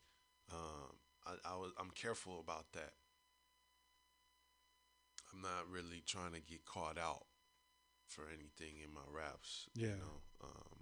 Um, 0.51 0.93
I, 1.25 1.53
I 1.53 1.55
was 1.57 1.71
I'm 1.79 1.89
careful 1.89 2.39
about 2.39 2.71
that. 2.73 2.93
I'm 5.33 5.41
not 5.41 5.65
really 5.71 6.01
trying 6.05 6.33
to 6.33 6.41
get 6.41 6.65
caught 6.65 6.97
out 6.97 7.25
for 8.07 8.25
anything 8.27 8.77
in 8.83 8.93
my 8.93 9.05
raps. 9.11 9.67
Yeah. 9.75 9.87
You 9.87 9.93
know, 9.97 10.17
um, 10.43 10.79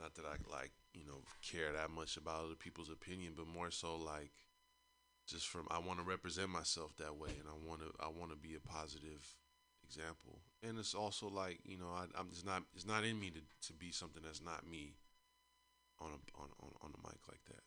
not 0.00 0.14
that 0.14 0.24
I 0.26 0.36
like 0.50 0.72
you 0.94 1.04
know 1.06 1.22
care 1.42 1.72
that 1.72 1.90
much 1.90 2.16
about 2.16 2.44
other 2.44 2.56
people's 2.56 2.90
opinion, 2.90 3.34
but 3.36 3.46
more 3.46 3.70
so 3.70 3.96
like 3.96 4.32
just 5.32 5.48
from 5.48 5.66
I 5.70 5.78
want 5.78 5.98
to 5.98 6.04
represent 6.04 6.50
myself 6.50 6.94
that 6.98 7.16
way, 7.16 7.30
and 7.40 7.48
I 7.48 7.56
want 7.66 7.80
to 7.80 7.90
I 7.98 8.08
want 8.08 8.30
to 8.30 8.36
be 8.36 8.54
a 8.54 8.60
positive 8.60 9.24
example. 9.82 10.40
And 10.62 10.78
it's 10.78 10.94
also 10.94 11.28
like 11.28 11.60
you 11.64 11.78
know 11.78 11.88
I, 11.88 12.04
I'm 12.18 12.28
it's 12.30 12.44
not 12.44 12.62
it's 12.74 12.86
not 12.86 13.04
in 13.04 13.18
me 13.18 13.30
to, 13.30 13.40
to 13.68 13.72
be 13.72 13.90
something 13.90 14.22
that's 14.22 14.42
not 14.42 14.68
me 14.68 14.96
on 16.00 16.10
a 16.10 16.40
on 16.40 16.48
on 16.60 16.70
on 16.82 16.90
a 16.92 17.08
mic 17.08 17.20
like 17.28 17.44
that. 17.48 17.64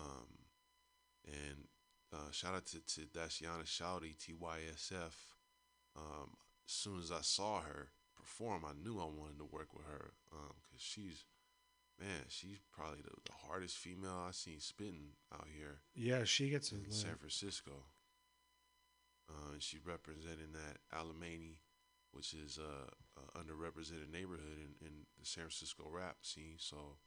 Um, 0.00 0.28
and 1.26 1.68
uh, 2.12 2.30
shout 2.30 2.54
out 2.54 2.66
to 2.66 2.80
to 2.80 3.00
Daciana 3.02 3.64
Shouty 3.64 4.16
TYSF. 4.16 5.12
Um, 5.94 6.30
as 6.66 6.72
soon 6.72 7.00
as 7.00 7.12
I 7.12 7.20
saw 7.20 7.60
her 7.60 7.88
perform, 8.16 8.64
I 8.64 8.72
knew 8.82 8.98
I 8.98 9.04
wanted 9.04 9.38
to 9.38 9.44
work 9.44 9.74
with 9.74 9.84
her 9.84 10.12
because 10.30 10.80
she's 10.80 11.24
man, 12.02 12.26
she's 12.28 12.58
probably 12.74 12.98
the, 13.02 13.14
the 13.24 13.36
hardest 13.46 13.78
female 13.78 14.26
I've 14.26 14.34
seen 14.34 14.58
spitting 14.58 15.14
out 15.32 15.46
here 15.54 15.78
yeah 15.94 16.24
she 16.24 16.50
gets 16.50 16.72
in 16.72 16.82
lit. 16.82 16.92
San 16.92 17.14
Francisco. 17.14 17.86
Uh, 19.30 19.52
and 19.52 19.62
she 19.62 19.78
representing 19.86 20.52
that 20.52 20.82
Alemany, 20.92 21.62
which 22.10 22.34
is 22.34 22.58
a, 22.58 22.90
a 23.20 23.38
underrepresented 23.38 24.12
neighborhood 24.12 24.58
in, 24.58 24.86
in 24.86 24.92
the 25.18 25.24
San 25.24 25.44
Francisco 25.44 25.88
rap 25.90 26.16
scene. 26.22 26.58
So 26.58 26.98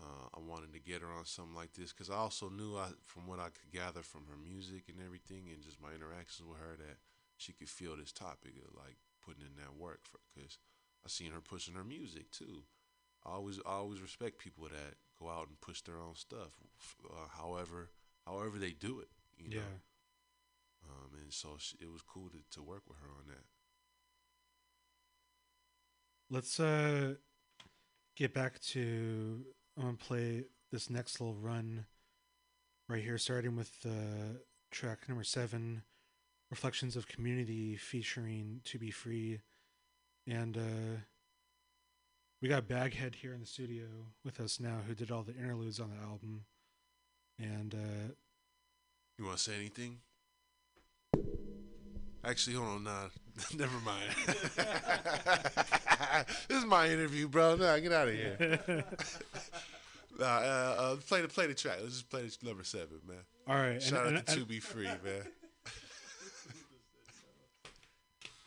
uh, 0.00 0.26
I 0.34 0.40
wanted 0.40 0.72
to 0.72 0.80
get 0.80 1.02
her 1.02 1.12
on 1.12 1.24
something 1.24 1.54
like 1.54 1.74
this 1.74 1.92
because 1.92 2.10
I 2.10 2.16
also 2.16 2.48
knew 2.48 2.76
I, 2.76 2.88
from 3.04 3.26
what 3.26 3.38
I 3.38 3.50
could 3.54 3.70
gather 3.70 4.02
from 4.02 4.24
her 4.28 4.36
music 4.36 4.84
and 4.88 4.98
everything, 5.04 5.44
and 5.52 5.62
just 5.62 5.80
my 5.80 5.94
interactions 5.94 6.48
with 6.48 6.58
her, 6.58 6.74
that 6.76 6.98
she 7.36 7.52
could 7.52 7.68
feel 7.68 7.96
this 7.96 8.12
topic 8.12 8.56
of 8.66 8.74
like 8.74 8.96
putting 9.24 9.44
in 9.44 9.56
that 9.62 9.76
work. 9.78 10.00
Because 10.34 10.58
I 11.04 11.08
seen 11.08 11.32
her 11.32 11.40
pushing 11.40 11.74
her 11.74 11.84
music 11.84 12.30
too. 12.32 12.64
I 13.26 13.32
always 13.34 13.58
I 13.66 13.72
always 13.72 14.00
respect 14.00 14.38
people 14.38 14.64
that 14.64 14.94
go 15.18 15.28
out 15.28 15.48
and 15.48 15.60
push 15.60 15.80
their 15.82 15.96
own 15.98 16.14
stuff, 16.14 16.52
uh, 17.10 17.28
however 17.36 17.90
however 18.26 18.58
they 18.58 18.70
do 18.70 19.00
it. 19.00 19.08
You 19.38 19.50
know? 19.50 19.56
yeah 19.56 19.78
Um, 20.88 21.10
and 21.20 21.32
so 21.32 21.56
sh 21.58 21.74
it 21.80 21.90
was 21.90 22.02
cool 22.02 22.28
to, 22.30 22.38
to 22.52 22.62
work 22.62 22.82
with 22.88 22.98
her 22.98 23.08
on 23.08 23.26
that. 23.28 23.44
let's 26.30 26.58
uh 26.58 27.14
get 28.16 28.32
back 28.34 28.58
to 28.60 29.44
i'm 29.76 29.84
gonna 29.84 29.96
play 29.96 30.44
this 30.72 30.90
next 30.90 31.20
little 31.20 31.36
run 31.36 31.86
right 32.88 33.02
here 33.02 33.18
starting 33.18 33.56
with 33.56 33.72
uh 33.86 34.38
track 34.70 35.08
number 35.08 35.24
seven 35.24 35.82
reflections 36.50 36.96
of 36.96 37.06
community 37.08 37.76
featuring 37.76 38.60
to 38.64 38.78
be 38.78 38.90
free 38.90 39.40
and 40.26 40.56
uh 40.56 41.00
we 42.42 42.48
got 42.48 42.68
Baghead 42.68 43.16
here 43.16 43.32
in 43.34 43.40
the 43.40 43.46
studio 43.46 43.84
with 44.24 44.40
us 44.40 44.60
now, 44.60 44.78
who 44.86 44.94
did 44.94 45.10
all 45.10 45.22
the 45.22 45.34
interludes 45.34 45.80
on 45.80 45.90
the 45.90 45.96
album, 46.04 46.44
and 47.38 47.74
uh, 47.74 48.12
You 49.18 49.24
want 49.24 49.38
to 49.38 49.42
say 49.42 49.54
anything? 49.56 49.98
Actually, 52.24 52.56
hold 52.56 52.68
on. 52.68 52.84
Nah, 52.84 53.08
never 53.56 53.78
mind. 53.84 54.10
this 56.48 56.58
is 56.58 56.64
my 56.64 56.88
interview, 56.88 57.28
bro. 57.28 57.56
Nah, 57.56 57.78
get 57.78 57.92
out 57.92 58.08
of 58.08 58.14
here. 58.14 58.58
nah, 60.18 60.26
uh, 60.26 60.74
uh, 60.78 60.96
play 61.08 61.22
the 61.22 61.28
play 61.28 61.46
the 61.46 61.54
track. 61.54 61.78
Let's 61.82 61.94
just 61.94 62.10
play 62.10 62.22
the 62.22 62.46
number 62.46 62.64
seven, 62.64 62.98
man. 63.06 63.16
all 63.46 63.56
right, 63.56 63.82
Shout 63.82 64.06
and, 64.06 64.16
out 64.16 64.18
and- 64.18 64.26
to 64.26 64.32
and- 64.32 64.40
To 64.42 64.46
Be 64.46 64.60
Free, 64.60 64.84
man. 64.86 65.22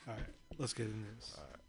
all 0.06 0.14
right, 0.14 0.22
let's 0.58 0.74
get 0.74 0.86
into 0.86 0.98
this. 1.16 1.32
What 1.36 1.46
are 1.46 1.59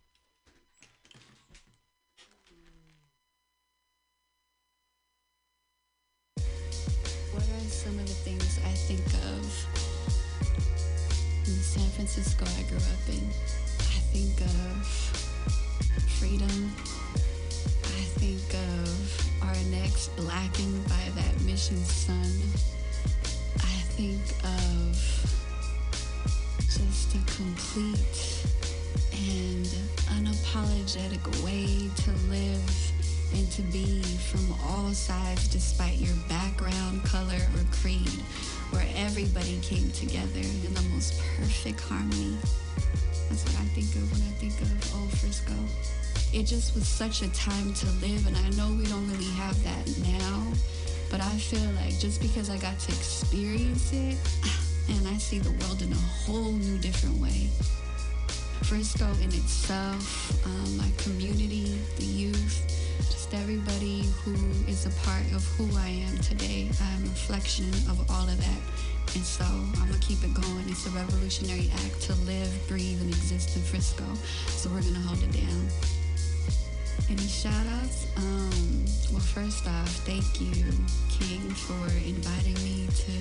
some 7.83 7.97
of 7.97 8.05
the 8.07 8.13
things 8.13 8.59
I 8.63 8.73
think 8.85 9.01
of 9.25 9.41
in 11.47 11.55
San 11.63 11.89
Francisco 11.89 12.45
I 12.45 12.61
grew 12.69 12.77
up 12.77 13.09
in? 13.09 13.25
I 13.79 13.99
think 14.13 14.39
of 14.41 14.85
freedom. 16.19 16.71
I 17.81 18.03
think 18.21 18.53
of 18.53 18.93
our 19.41 19.57
necks 19.71 20.09
blackened 20.09 20.87
by 20.89 21.09
that 21.15 21.41
mission 21.41 21.77
sun. 21.77 22.31
I 23.57 23.77
think 23.97 24.21
of 24.45 24.93
just 26.59 27.15
a 27.15 27.21
complete 27.33 28.45
and 29.11 29.65
unapologetic 30.21 31.25
way 31.43 31.89
to 32.03 32.11
live 32.29 32.90
and 33.33 33.49
to 33.51 33.61
be 33.63 34.01
from 34.01 34.53
all 34.65 34.91
sides 34.93 35.47
despite 35.47 35.97
your 35.97 36.15
background, 36.27 37.03
color, 37.03 37.39
or 37.55 37.63
creed, 37.71 38.09
where 38.71 38.85
everybody 38.95 39.59
came 39.61 39.89
together 39.91 40.39
in 40.39 40.73
the 40.73 40.81
most 40.93 41.19
perfect 41.37 41.79
harmony. 41.81 42.37
That's 43.29 43.43
what 43.45 43.55
I 43.61 43.65
think 43.75 43.95
of 43.95 44.11
when 44.11 44.21
I 44.21 44.33
think 44.39 44.59
of 44.61 44.95
old 44.95 45.11
Frisco. 45.17 45.53
It 46.33 46.43
just 46.43 46.75
was 46.75 46.87
such 46.87 47.21
a 47.21 47.29
time 47.33 47.73
to 47.73 47.85
live, 48.05 48.27
and 48.27 48.37
I 48.37 48.49
know 48.51 48.73
we 48.75 48.85
don't 48.85 49.09
really 49.11 49.31
have 49.31 49.61
that 49.63 49.87
now, 49.99 50.43
but 51.09 51.21
I 51.21 51.31
feel 51.37 51.69
like 51.75 51.97
just 51.99 52.21
because 52.21 52.49
I 52.49 52.57
got 52.57 52.79
to 52.79 52.91
experience 52.91 53.91
it, 53.93 54.17
and 54.89 55.07
I 55.07 55.17
see 55.17 55.39
the 55.39 55.51
world 55.63 55.81
in 55.81 55.91
a 55.91 56.03
whole 56.25 56.51
new 56.51 56.77
different 56.79 57.17
way. 57.21 57.49
Frisco 58.63 59.05
in 59.21 59.29
itself, 59.29 60.45
um, 60.45 60.77
my 60.77 60.89
community, 60.97 61.77
the 61.97 62.05
youth, 62.05 62.90
everybody 63.33 64.03
who 64.23 64.33
is 64.67 64.85
a 64.85 65.07
part 65.07 65.23
of 65.33 65.45
who 65.55 65.67
I 65.77 65.87
am 65.87 66.17
today. 66.17 66.69
I'm 66.81 67.03
a 67.03 67.09
reflection 67.09 67.69
of 67.89 67.99
all 68.11 68.27
of 68.27 68.37
that. 68.37 68.61
And 69.15 69.23
so 69.23 69.45
I'm 69.45 69.71
gonna 69.73 69.97
keep 69.99 70.23
it 70.23 70.33
going. 70.33 70.65
It's 70.67 70.85
a 70.87 70.89
revolutionary 70.91 71.69
act 71.85 72.01
to 72.03 72.13
live, 72.23 72.51
breathe, 72.67 73.01
and 73.01 73.09
exist 73.09 73.55
in 73.55 73.61
Frisco. 73.61 74.03
So 74.47 74.69
we're 74.69 74.81
gonna 74.81 74.99
hold 74.99 75.23
it 75.23 75.31
down. 75.31 75.67
Any 77.09 77.27
shout 77.27 77.65
outs? 77.81 78.07
Um, 78.17 78.85
well, 79.11 79.21
first 79.21 79.67
off, 79.67 79.89
thank 80.05 80.41
you, 80.41 80.51
King, 81.09 81.41
for 81.51 81.87
inviting 82.07 82.55
me 82.63 82.87
to 82.87 83.11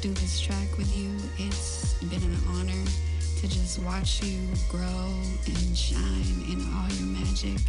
do 0.00 0.12
this 0.20 0.40
track 0.40 0.68
with 0.76 0.90
you. 0.96 1.10
It's 1.38 1.94
been 2.04 2.22
an 2.22 2.36
honor 2.48 2.84
to 3.40 3.48
just 3.48 3.78
watch 3.80 4.22
you 4.22 4.38
grow 4.68 5.12
and 5.46 5.76
shine 5.76 6.44
in 6.50 6.60
all 6.74 6.88
your 6.96 7.06
magic. 7.06 7.60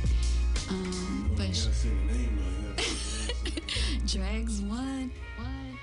Um, 0.70 1.32
but 1.36 1.47
Dregs 4.05 4.61
One. 4.61 5.11
One. 5.38 5.80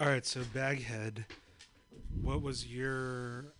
All 0.00 0.08
right, 0.08 0.26
so 0.26 0.42
Baghead, 0.52 1.24
what 2.20 2.42
was 2.42 2.66
your 2.66 3.52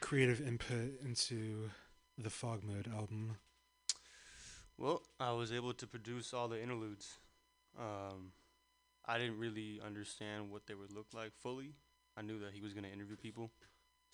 creative 0.00 0.40
input 0.40 1.00
into 1.04 1.70
the 2.16 2.30
Fog 2.30 2.62
Mode 2.62 2.88
album? 2.94 3.36
Well, 4.78 5.02
I 5.18 5.32
was 5.32 5.50
able 5.50 5.72
to 5.74 5.86
produce 5.86 6.32
all 6.32 6.48
the 6.48 6.62
interludes. 6.62 7.14
Um, 7.78 8.30
I 9.06 9.18
didn't 9.18 9.38
really 9.38 9.80
understand 9.84 10.50
what 10.50 10.66
they 10.66 10.74
would 10.74 10.92
look 10.92 11.08
like 11.12 11.32
fully. 11.42 11.72
I 12.16 12.22
knew 12.22 12.38
that 12.38 12.52
he 12.52 12.60
was 12.60 12.72
going 12.72 12.84
to 12.84 12.92
interview 12.92 13.16
people. 13.16 13.50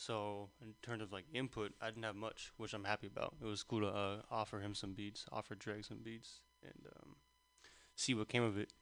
So, 0.05 0.49
in 0.61 0.75
terms 0.83 1.01
of 1.01 1.13
like 1.13 1.27
input, 1.33 1.75
I 1.81 1.87
didn't 1.87 2.03
have 2.03 2.17
much, 2.17 2.51
which 2.57 2.75
I'm 2.75 2.83
happy 2.83 3.07
about. 3.07 3.37
It 3.41 3.47
was 3.47 3.63
cool 3.63 3.83
to 3.83 3.87
uh, 3.87 4.17
offer 4.33 4.59
him 4.59 4.75
some 4.75 4.95
beats, 4.95 5.27
offer 5.31 5.55
Drake 5.55 5.85
some 5.85 5.99
beats, 5.99 6.41
and 6.61 6.87
um, 6.97 7.15
see 7.95 8.13
what 8.13 8.29
came 8.29 8.43
of 8.43 8.59
it. 8.59 8.73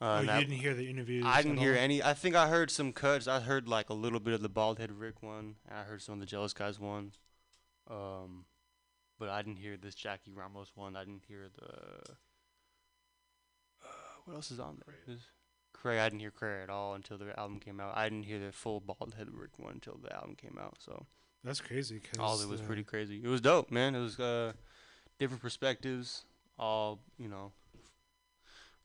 Uh, 0.00 0.04
oh, 0.04 0.20
you 0.20 0.26
that- 0.28 0.38
didn't 0.38 0.54
hear 0.54 0.74
the 0.74 0.88
interviews? 0.88 1.24
I 1.26 1.42
didn't 1.42 1.56
hear 1.56 1.72
all? 1.72 1.80
any. 1.80 2.04
I 2.04 2.14
think 2.14 2.36
I 2.36 2.46
heard 2.46 2.70
some 2.70 2.92
cuts. 2.92 3.26
I 3.26 3.40
heard 3.40 3.66
like 3.66 3.90
a 3.90 3.94
little 3.94 4.20
bit 4.20 4.32
of 4.32 4.42
the 4.42 4.48
Baldhead 4.48 4.90
Rick 4.96 5.24
one. 5.24 5.56
And 5.68 5.76
I 5.76 5.82
heard 5.82 6.02
some 6.02 6.14
of 6.14 6.20
the 6.20 6.26
Jealous 6.26 6.52
Guys 6.52 6.78
one. 6.78 7.12
Um, 7.90 8.44
but 9.18 9.30
I 9.30 9.42
didn't 9.42 9.58
hear 9.58 9.76
this 9.76 9.96
Jackie 9.96 10.32
Ramos 10.32 10.70
one. 10.76 10.94
I 10.94 11.00
didn't 11.04 11.24
hear 11.26 11.48
the. 11.58 12.12
Uh, 13.82 13.88
what 14.24 14.34
else 14.34 14.52
is 14.52 14.60
on 14.60 14.80
there? 14.86 14.94
This- 15.08 15.26
Cray. 15.84 16.00
I 16.00 16.08
didn't 16.08 16.20
hear 16.20 16.30
Cray 16.30 16.62
at 16.62 16.70
all 16.70 16.94
until 16.94 17.18
the 17.18 17.38
album 17.38 17.60
came 17.60 17.78
out. 17.78 17.94
I 17.94 18.08
didn't 18.08 18.24
hear 18.24 18.38
the 18.38 18.52
full 18.52 18.80
Baldhead 18.80 19.28
Rick 19.30 19.58
one 19.58 19.74
until 19.74 19.98
the 20.02 20.10
album 20.14 20.34
came 20.34 20.56
out. 20.58 20.78
So 20.78 21.04
That's 21.44 21.60
crazy. 21.60 22.00
Cause 22.00 22.18
all 22.18 22.36
of 22.36 22.42
it 22.42 22.48
was 22.48 22.62
uh, 22.62 22.64
pretty 22.64 22.84
crazy. 22.84 23.20
It 23.22 23.28
was 23.28 23.42
dope, 23.42 23.70
man. 23.70 23.94
It 23.94 24.00
was 24.00 24.18
uh, 24.18 24.54
different 25.18 25.42
perspectives. 25.42 26.24
All 26.58 27.00
you 27.18 27.28
know, 27.28 27.52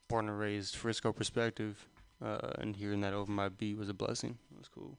born 0.10 0.28
and 0.28 0.38
raised 0.38 0.76
Frisco 0.76 1.14
perspective, 1.14 1.88
uh, 2.22 2.52
and 2.58 2.76
hearing 2.76 3.00
that 3.00 3.14
over 3.14 3.32
my 3.32 3.47
beat 3.47 3.78
was 3.78 3.88
a 3.88 3.93
blessing. 3.93 4.38
It 4.52 4.58
was 4.58 4.68
cool. 4.68 4.97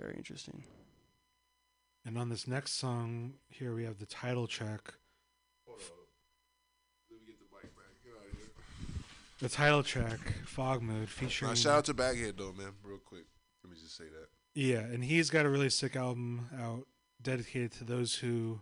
Very 0.00 0.14
interesting. 0.14 0.64
And 2.06 2.16
on 2.16 2.30
this 2.30 2.46
next 2.46 2.72
song 2.72 3.34
here, 3.50 3.74
we 3.74 3.84
have 3.84 3.98
the 3.98 4.06
title 4.06 4.46
track. 4.46 4.94
Let 5.66 5.76
me 7.20 7.26
get 7.26 7.38
the 7.38 7.44
mic 7.52 7.76
back. 7.76 7.92
Get 8.02 8.14
out 8.14 8.24
of 8.24 8.38
here. 8.38 8.48
The 9.38 9.48
title 9.48 9.82
track, 9.84 10.18
Fog 10.46 10.82
Mode, 10.82 11.08
featuring. 11.08 11.50
Nah, 11.50 11.54
shout 11.54 11.78
out 11.78 11.84
to 11.86 11.94
Baghead 11.94 12.34
though, 12.38 12.52
man. 12.52 12.72
Real 12.82 12.98
quick. 12.98 13.24
Let 13.62 13.70
me 13.72 13.78
just 13.80 13.96
say 13.96 14.04
that. 14.04 14.28
Yeah, 14.54 14.78
and 14.80 15.04
he's 15.04 15.30
got 15.30 15.46
a 15.46 15.48
really 15.48 15.70
sick 15.70 15.94
album 15.94 16.48
out 16.58 16.86
dedicated 17.22 17.70
to 17.72 17.84
those 17.84 18.16
who 18.16 18.60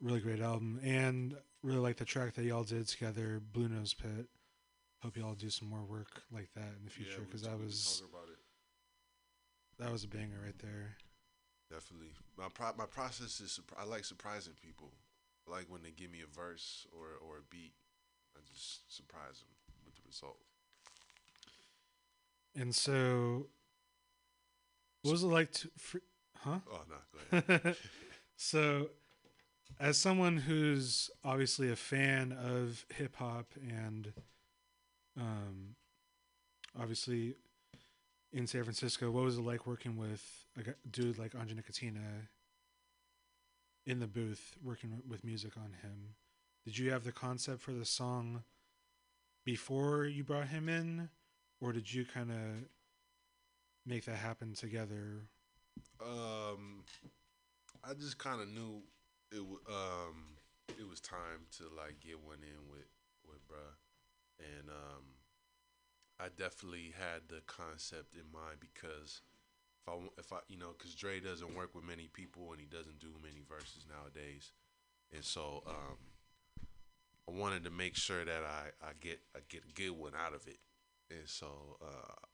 really 0.00 0.20
great 0.20 0.40
album 0.40 0.80
and 0.82 1.34
really 1.62 1.78
like 1.78 1.96
the 1.96 2.04
track 2.06 2.34
that 2.34 2.44
y'all 2.44 2.64
did 2.64 2.86
together, 2.88 3.40
Blue 3.52 3.68
Nose 3.68 3.92
Pit. 3.94 4.26
Hope 5.02 5.16
y'all 5.18 5.34
do 5.34 5.50
some 5.50 5.68
more 5.68 5.84
work 5.84 6.22
like 6.32 6.48
that 6.54 6.72
in 6.78 6.84
the 6.86 6.90
Yeah, 6.90 7.04
future 7.06 7.20
because 7.26 7.42
t- 7.42 7.48
that 7.48 7.58
was 7.60 8.00
talk 8.00 8.08
about 8.10 8.28
it. 8.30 8.38
that 9.78 9.92
was 9.92 10.04
a 10.04 10.08
banger 10.08 10.40
right 10.42 10.58
there. 10.60 10.96
Definitely. 11.70 12.12
My 12.38 12.48
pro- 12.52 12.74
my 12.78 12.86
process 12.86 13.40
is 13.40 13.60
I 13.78 13.84
like 13.84 14.06
surprising 14.06 14.54
people. 14.62 14.92
I 15.46 15.50
like 15.50 15.66
when 15.68 15.82
they 15.82 15.90
give 15.90 16.10
me 16.10 16.22
a 16.22 16.34
verse 16.34 16.86
or 16.92 17.18
or 17.20 17.38
a 17.38 17.42
beat. 17.50 17.72
I 18.36 18.40
just 18.52 18.94
surprise 18.94 19.40
them 19.40 19.48
with 19.84 19.94
the 19.94 20.02
result. 20.06 20.38
And 22.56 22.74
so, 22.74 23.46
what 25.02 25.12
was 25.12 25.22
it 25.22 25.28
like 25.28 25.52
to? 25.52 25.70
Fr- 25.76 25.98
huh? 26.38 26.58
Oh 26.70 26.80
no, 26.88 27.40
go 27.40 27.54
ahead. 27.54 27.76
so, 28.36 28.90
as 29.80 29.98
someone 29.98 30.36
who's 30.36 31.10
obviously 31.24 31.70
a 31.70 31.76
fan 31.76 32.32
of 32.32 32.86
hip 32.94 33.16
hop 33.16 33.46
and, 33.68 34.12
um, 35.18 35.74
obviously 36.78 37.34
in 38.32 38.46
San 38.46 38.62
Francisco, 38.62 39.10
what 39.10 39.24
was 39.24 39.38
it 39.38 39.42
like 39.42 39.66
working 39.66 39.96
with 39.96 40.46
a 40.58 40.62
dude 40.90 41.18
like 41.18 41.34
Andre 41.34 41.56
Nickatina 41.56 42.28
in 43.86 43.98
the 44.00 44.06
booth, 44.06 44.56
working 44.62 45.02
with 45.08 45.24
music 45.24 45.52
on 45.56 45.72
him? 45.82 46.14
Did 46.64 46.78
you 46.78 46.90
have 46.92 47.04
the 47.04 47.12
concept 47.12 47.60
for 47.60 47.72
the 47.72 47.84
song 47.84 48.42
before 49.44 50.06
you 50.06 50.24
brought 50.24 50.48
him 50.48 50.68
in, 50.68 51.10
or 51.60 51.72
did 51.72 51.92
you 51.92 52.06
kind 52.06 52.30
of 52.30 52.38
make 53.84 54.06
that 54.06 54.16
happen 54.16 54.54
together? 54.54 55.28
Um, 56.00 56.84
I 57.84 57.92
just 57.92 58.16
kind 58.16 58.40
of 58.40 58.48
knew 58.48 58.82
it. 59.30 59.40
Um, 59.40 60.36
it 60.78 60.88
was 60.88 61.00
time 61.00 61.44
to 61.58 61.64
like 61.76 62.00
get 62.00 62.24
one 62.24 62.38
in 62.42 62.70
with 62.70 62.88
with 63.28 63.46
bruh, 63.46 63.76
and 64.38 64.70
um, 64.70 65.04
I 66.18 66.28
definitely 66.36 66.94
had 66.98 67.28
the 67.28 67.42
concept 67.46 68.14
in 68.14 68.24
mind 68.32 68.56
because 68.60 69.20
if 69.82 69.92
I 69.92 69.96
if 70.18 70.32
I 70.32 70.38
you 70.48 70.56
know 70.56 70.74
because 70.78 70.94
Dre 70.94 71.20
doesn't 71.20 71.54
work 71.54 71.74
with 71.74 71.84
many 71.84 72.08
people 72.08 72.52
and 72.52 72.60
he 72.60 72.66
doesn't 72.66 73.00
do 73.00 73.12
many 73.22 73.42
verses 73.46 73.84
nowadays, 73.86 74.52
and 75.12 75.22
so 75.22 75.62
um, 75.66 75.98
I 77.28 77.32
wanted 77.32 77.64
to 77.64 77.70
make 77.70 77.96
sure 77.96 78.24
that 78.24 78.42
I 78.44 78.86
I 78.86 78.92
get 79.00 79.20
I 79.34 79.40
get 79.48 79.62
a 79.68 79.72
good 79.72 79.92
one 79.92 80.12
out 80.14 80.34
of 80.34 80.46
it, 80.46 80.58
and 81.10 81.26
so 81.26 81.78
uh, 81.82 82.26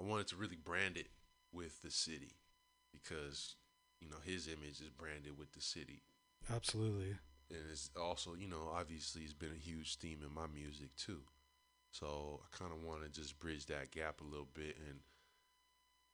I 0.00 0.04
wanted 0.04 0.28
to 0.28 0.36
really 0.36 0.56
brand 0.62 0.96
it 0.96 1.08
with 1.52 1.82
the 1.82 1.90
city 1.90 2.36
because 2.92 3.56
you 4.00 4.08
know 4.08 4.18
his 4.24 4.46
image 4.48 4.80
is 4.80 4.90
branded 4.90 5.38
with 5.38 5.52
the 5.52 5.60
city. 5.60 6.02
Absolutely. 6.52 7.16
And 7.50 7.60
it's 7.70 7.90
also, 8.00 8.34
you 8.34 8.48
know, 8.48 8.70
obviously 8.74 9.22
it's 9.22 9.34
been 9.34 9.52
a 9.52 9.68
huge 9.68 9.96
theme 9.96 10.20
in 10.26 10.34
my 10.34 10.46
music 10.52 10.96
too. 10.96 11.20
So 11.90 12.40
I 12.42 12.56
kind 12.56 12.72
of 12.72 12.82
want 12.82 13.02
to 13.02 13.08
just 13.10 13.38
bridge 13.38 13.66
that 13.66 13.90
gap 13.90 14.20
a 14.20 14.24
little 14.24 14.48
bit 14.54 14.76
and 14.88 15.00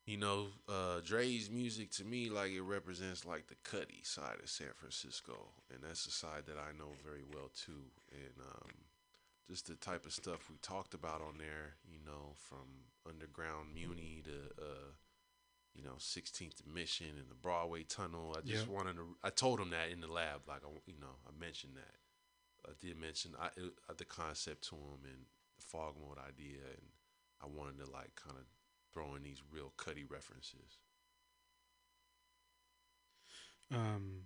you 0.09 0.17
know, 0.17 0.47
uh, 0.71 1.01
Dre's 1.05 1.51
music 1.51 1.91
to 1.93 2.05
me, 2.05 2.31
like 2.31 2.51
it 2.53 2.63
represents 2.63 3.27
like 3.27 3.49
the 3.49 3.57
Cuddy 3.63 4.01
side 4.05 4.39
of 4.43 4.49
San 4.49 4.69
Francisco, 4.75 5.35
and 5.71 5.81
that's 5.83 6.07
a 6.07 6.11
side 6.11 6.45
that 6.47 6.57
I 6.57 6.73
know 6.79 6.93
very 7.05 7.23
well 7.31 7.51
too. 7.55 7.93
And 8.11 8.33
um, 8.41 8.71
just 9.47 9.67
the 9.67 9.75
type 9.75 10.07
of 10.07 10.15
stuff 10.15 10.49
we 10.49 10.57
talked 10.63 10.95
about 10.95 11.21
on 11.21 11.37
there, 11.37 11.75
you 11.87 11.99
know, 12.07 12.33
from 12.37 12.87
underground 13.07 13.75
Muni 13.75 14.23
to 14.25 14.65
uh, 14.65 14.93
you 15.75 15.83
know 15.85 15.97
16th 15.99 16.67
Mission 16.67 17.19
and 17.19 17.29
the 17.31 17.35
Broadway 17.35 17.83
Tunnel. 17.83 18.35
I 18.35 18.41
just 18.41 18.67
Yep. 18.67 18.75
wanted 18.75 18.97
to. 18.97 19.15
I 19.23 19.29
told 19.29 19.61
him 19.61 19.71
that 19.71 19.91
in 19.91 20.01
the 20.01 20.11
lab, 20.11 20.49
like 20.49 20.63
I, 20.65 20.71
you 20.87 20.99
know, 20.99 21.17
I 21.27 21.39
mentioned 21.39 21.77
that. 21.77 21.95
I 22.67 22.73
did 22.81 22.99
mention 22.99 23.33
I, 23.39 23.49
it, 23.59 23.73
uh, 23.91 23.93
the 23.95 24.07
concept 24.07 24.69
to 24.71 24.75
him 24.75 25.05
and 25.05 25.27
the 25.59 25.63
fog 25.63 25.97
mode 26.01 26.17
idea, 26.17 26.65
and 26.65 26.87
I 27.43 27.47
wanted 27.47 27.85
to 27.85 27.91
like 27.91 28.17
kind 28.17 28.37
of 28.39 28.47
throw 28.93 29.15
in 29.15 29.23
these 29.23 29.43
real 29.53 29.73
Cuddy 29.77 30.05
references. 30.09 30.79
Um, 33.73 34.23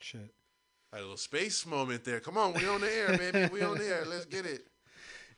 shit. 0.00 0.34
Had 0.92 1.00
a 1.00 1.02
little 1.02 1.16
space 1.16 1.66
moment 1.66 2.04
there. 2.04 2.20
Come 2.20 2.38
on, 2.38 2.54
we 2.54 2.66
on 2.66 2.80
the 2.80 2.92
air, 2.92 3.18
baby. 3.18 3.52
We 3.52 3.62
on 3.62 3.78
the 3.78 3.86
air. 3.86 4.04
Let's 4.08 4.26
get 4.26 4.46
it. 4.46 4.66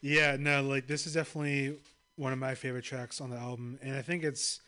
Yeah, 0.03 0.37
no, 0.39 0.63
like 0.63 0.87
this 0.87 1.07
is 1.07 1.15
definitely 1.15 1.79
one 2.17 2.33
of 2.33 2.39
my 2.39 2.55
favorite 2.55 2.85
tracks 2.85 3.21
on 3.21 3.31
the 3.31 3.37
album, 3.37 3.79
and 3.83 3.97
I 3.97 4.03
think 4.03 4.23
it's 4.23 4.61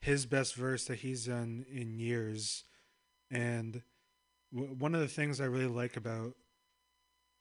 his 0.00 0.24
best 0.26 0.54
verse 0.54 0.84
that 0.84 0.98
he's 0.98 1.26
done 1.26 1.64
in 1.70 1.98
years. 1.98 2.64
And 3.30 3.82
w- 4.54 4.74
one 4.74 4.94
of 4.94 5.00
the 5.00 5.08
things 5.08 5.40
I 5.40 5.46
really 5.46 5.66
like 5.66 5.96
about 5.96 6.34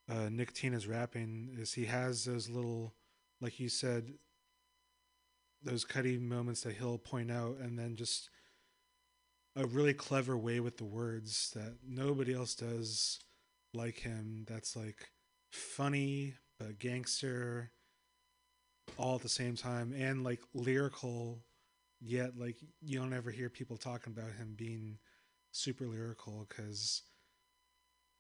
uh, 0.10 0.30
Nick 0.30 0.54
rapping 0.88 1.56
is 1.58 1.74
he 1.74 1.86
has 1.86 2.26
those 2.26 2.50
little, 2.50 2.94
like 3.42 3.60
you 3.60 3.70
said, 3.70 4.14
those 5.64 5.84
cutty 5.84 6.18
moments 6.18 6.62
that 6.62 6.76
he'll 6.76 6.98
point 6.98 7.32
out, 7.32 7.58
and 7.60 7.78
then 7.78 7.96
just 7.96 8.30
a 9.56 9.66
really 9.66 9.94
clever 9.94 10.38
way 10.38 10.60
with 10.60 10.78
the 10.78 10.86
words 10.86 11.52
that 11.56 11.78
nobody 11.88 12.34
else 12.34 12.56
does 12.56 13.20
like 13.74 14.00
him. 14.00 14.46
That's 14.48 14.76
like 14.76 15.12
funny 15.52 16.36
but 16.60 16.80
gangster 16.80 17.72
all 18.98 19.16
at 19.16 19.22
the 19.22 19.30
same 19.30 19.56
time 19.56 19.94
and 19.98 20.24
like 20.24 20.42
lyrical 20.54 21.44
yet 22.00 22.38
like 22.38 22.58
you 22.82 23.00
don't 23.00 23.14
ever 23.14 23.32
hear 23.32 23.50
people 23.50 23.78
talking 23.78 24.14
about 24.16 24.32
him 24.34 24.54
being 24.56 24.98
super 25.52 25.88
lyrical 25.88 26.46
because 26.48 27.02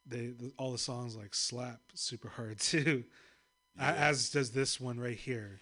they 0.05 0.27
the, 0.27 0.51
all 0.57 0.71
the 0.71 0.77
songs 0.77 1.15
like 1.15 1.33
slap 1.33 1.79
super 1.93 2.29
hard 2.29 2.59
too 2.71 3.03
Yeah. 3.77 3.93
as 3.93 4.29
does 4.29 4.51
this 4.51 4.79
one 4.79 4.99
right 4.99 5.17
here 5.17 5.59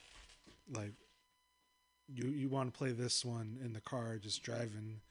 like 0.71 0.93
you 2.07 2.27
you 2.29 2.49
want 2.49 2.71
to 2.73 2.77
play 2.77 2.91
this 2.91 3.23
one 3.25 3.57
in 3.63 3.73
the 3.73 3.81
car 3.81 4.17
just 4.17 4.43
driving 4.43 5.01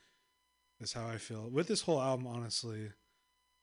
is 0.81 0.93
how 0.93 1.07
i 1.07 1.17
feel 1.17 1.49
with 1.51 1.69
this 1.69 1.83
whole 1.83 2.01
album 2.01 2.27
honestly 2.27 2.91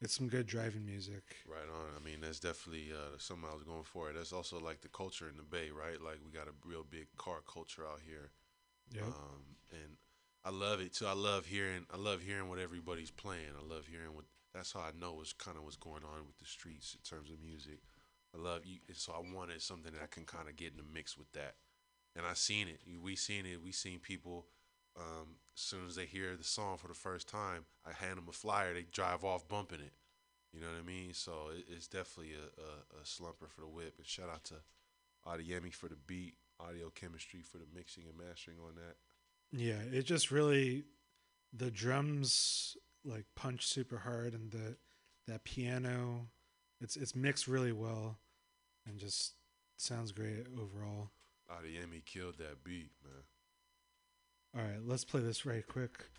it's 0.01 0.15
some 0.15 0.27
good 0.29 0.47
driving 0.47 0.85
music 0.85 1.23
Right 1.45 1.67
on. 1.67 1.87
I 1.93 2.01
mean, 2.01 2.21
that's 2.21 2.39
definitely 2.39 2.91
uh, 2.93 3.17
something 3.17 3.45
I 3.51 3.53
was 3.53 3.63
going 3.65 3.83
for. 3.83 4.13
That's 4.13 4.31
also 4.31 4.57
like 4.57 4.79
the 4.79 4.87
culture 4.87 5.27
in 5.27 5.35
the 5.35 5.43
Bay, 5.43 5.71
right? 5.71 6.01
Like 6.01 6.19
we 6.23 6.31
got 6.31 6.47
a 6.47 6.53
real 6.65 6.85
big 6.89 7.07
car 7.17 7.39
culture 7.51 7.83
out 7.85 7.99
here. 8.05 8.31
Yep. 8.93 9.03
Um, 9.03 9.41
and 9.73 9.97
I 10.45 10.51
love 10.51 10.79
it 10.79 10.93
too. 10.93 11.05
I 11.05 11.11
love 11.13 11.47
hearing. 11.47 11.85
I 11.93 11.97
love 11.97 12.21
hearing 12.21 12.47
what 12.47 12.59
everybody's 12.59 13.11
playing. 13.11 13.51
I 13.59 13.73
love 13.73 13.87
hearing 13.87 14.13
what. 14.15 14.23
That's 14.59 14.73
how 14.73 14.81
I 14.81 14.91
know 14.99 15.13
what's 15.13 15.31
kind 15.31 15.55
of 15.55 15.63
what's 15.63 15.77
going 15.77 16.03
on 16.03 16.27
with 16.27 16.37
the 16.37 16.45
streets 16.45 16.93
in 16.93 16.99
terms 17.09 17.31
of 17.31 17.41
music. 17.41 17.79
I 18.35 18.37
love 18.37 18.65
you. 18.65 18.79
And 18.89 18.97
so 18.97 19.13
I 19.13 19.33
wanted 19.33 19.61
something 19.61 19.93
that 19.93 20.03
I 20.03 20.07
can 20.07 20.25
kind 20.25 20.49
of 20.49 20.57
get 20.57 20.73
in 20.73 20.77
the 20.77 20.83
mix 20.93 21.17
with 21.17 21.31
that. 21.31 21.55
And 22.13 22.25
I 22.25 22.33
seen 22.33 22.67
it. 22.67 22.81
We 23.01 23.15
seen 23.15 23.45
it. 23.45 23.63
We 23.63 23.71
seen 23.71 23.99
people. 23.99 24.47
Um, 24.97 25.37
as 25.55 25.61
soon 25.61 25.87
as 25.87 25.95
they 25.95 26.05
hear 26.05 26.35
the 26.35 26.43
song 26.43 26.75
for 26.75 26.89
the 26.89 26.93
first 26.93 27.29
time, 27.29 27.63
I 27.85 27.93
hand 27.93 28.17
them 28.17 28.27
a 28.27 28.33
flyer. 28.33 28.73
They 28.73 28.85
drive 28.91 29.23
off 29.23 29.47
bumping 29.47 29.79
it. 29.79 29.93
You 30.51 30.59
know 30.59 30.67
what 30.67 30.83
I 30.83 30.85
mean? 30.85 31.13
So 31.13 31.51
it, 31.55 31.63
it's 31.73 31.87
definitely 31.87 32.33
a, 32.33 32.61
a, 32.61 33.01
a 33.01 33.05
slumper 33.05 33.47
for 33.47 33.61
the 33.61 33.67
whip. 33.67 33.93
And 33.97 34.05
shout 34.05 34.29
out 34.29 34.43
to 34.45 34.55
Adiemi 35.25 35.73
for 35.73 35.87
the 35.87 35.95
beat, 35.95 36.33
audio 36.59 36.89
chemistry 36.89 37.43
for 37.43 37.59
the 37.59 37.67
mixing 37.73 38.03
and 38.09 38.17
mastering 38.17 38.57
on 38.59 38.75
that. 38.75 38.97
Yeah, 39.57 39.97
it 39.97 40.03
just 40.03 40.31
really 40.31 40.83
the 41.53 41.71
drums 41.71 42.75
like 43.03 43.25
punch 43.35 43.65
super 43.65 43.99
hard 43.99 44.33
and 44.33 44.51
the 44.51 44.77
that 45.27 45.43
piano 45.43 46.27
it's 46.81 46.95
it's 46.95 47.15
mixed 47.15 47.47
really 47.47 47.71
well 47.71 48.17
and 48.85 48.97
just 48.99 49.33
sounds 49.77 50.11
great 50.11 50.45
overall. 50.59 51.11
Ah, 51.49 51.59
Adiemi 51.63 52.03
killed 52.05 52.37
that 52.37 52.63
beat, 52.63 52.91
man. 53.03 53.23
All 54.55 54.69
right, 54.69 54.81
let's 54.83 55.05
play 55.05 55.21
this 55.21 55.45
right 55.45 55.65
quick. 55.65 56.09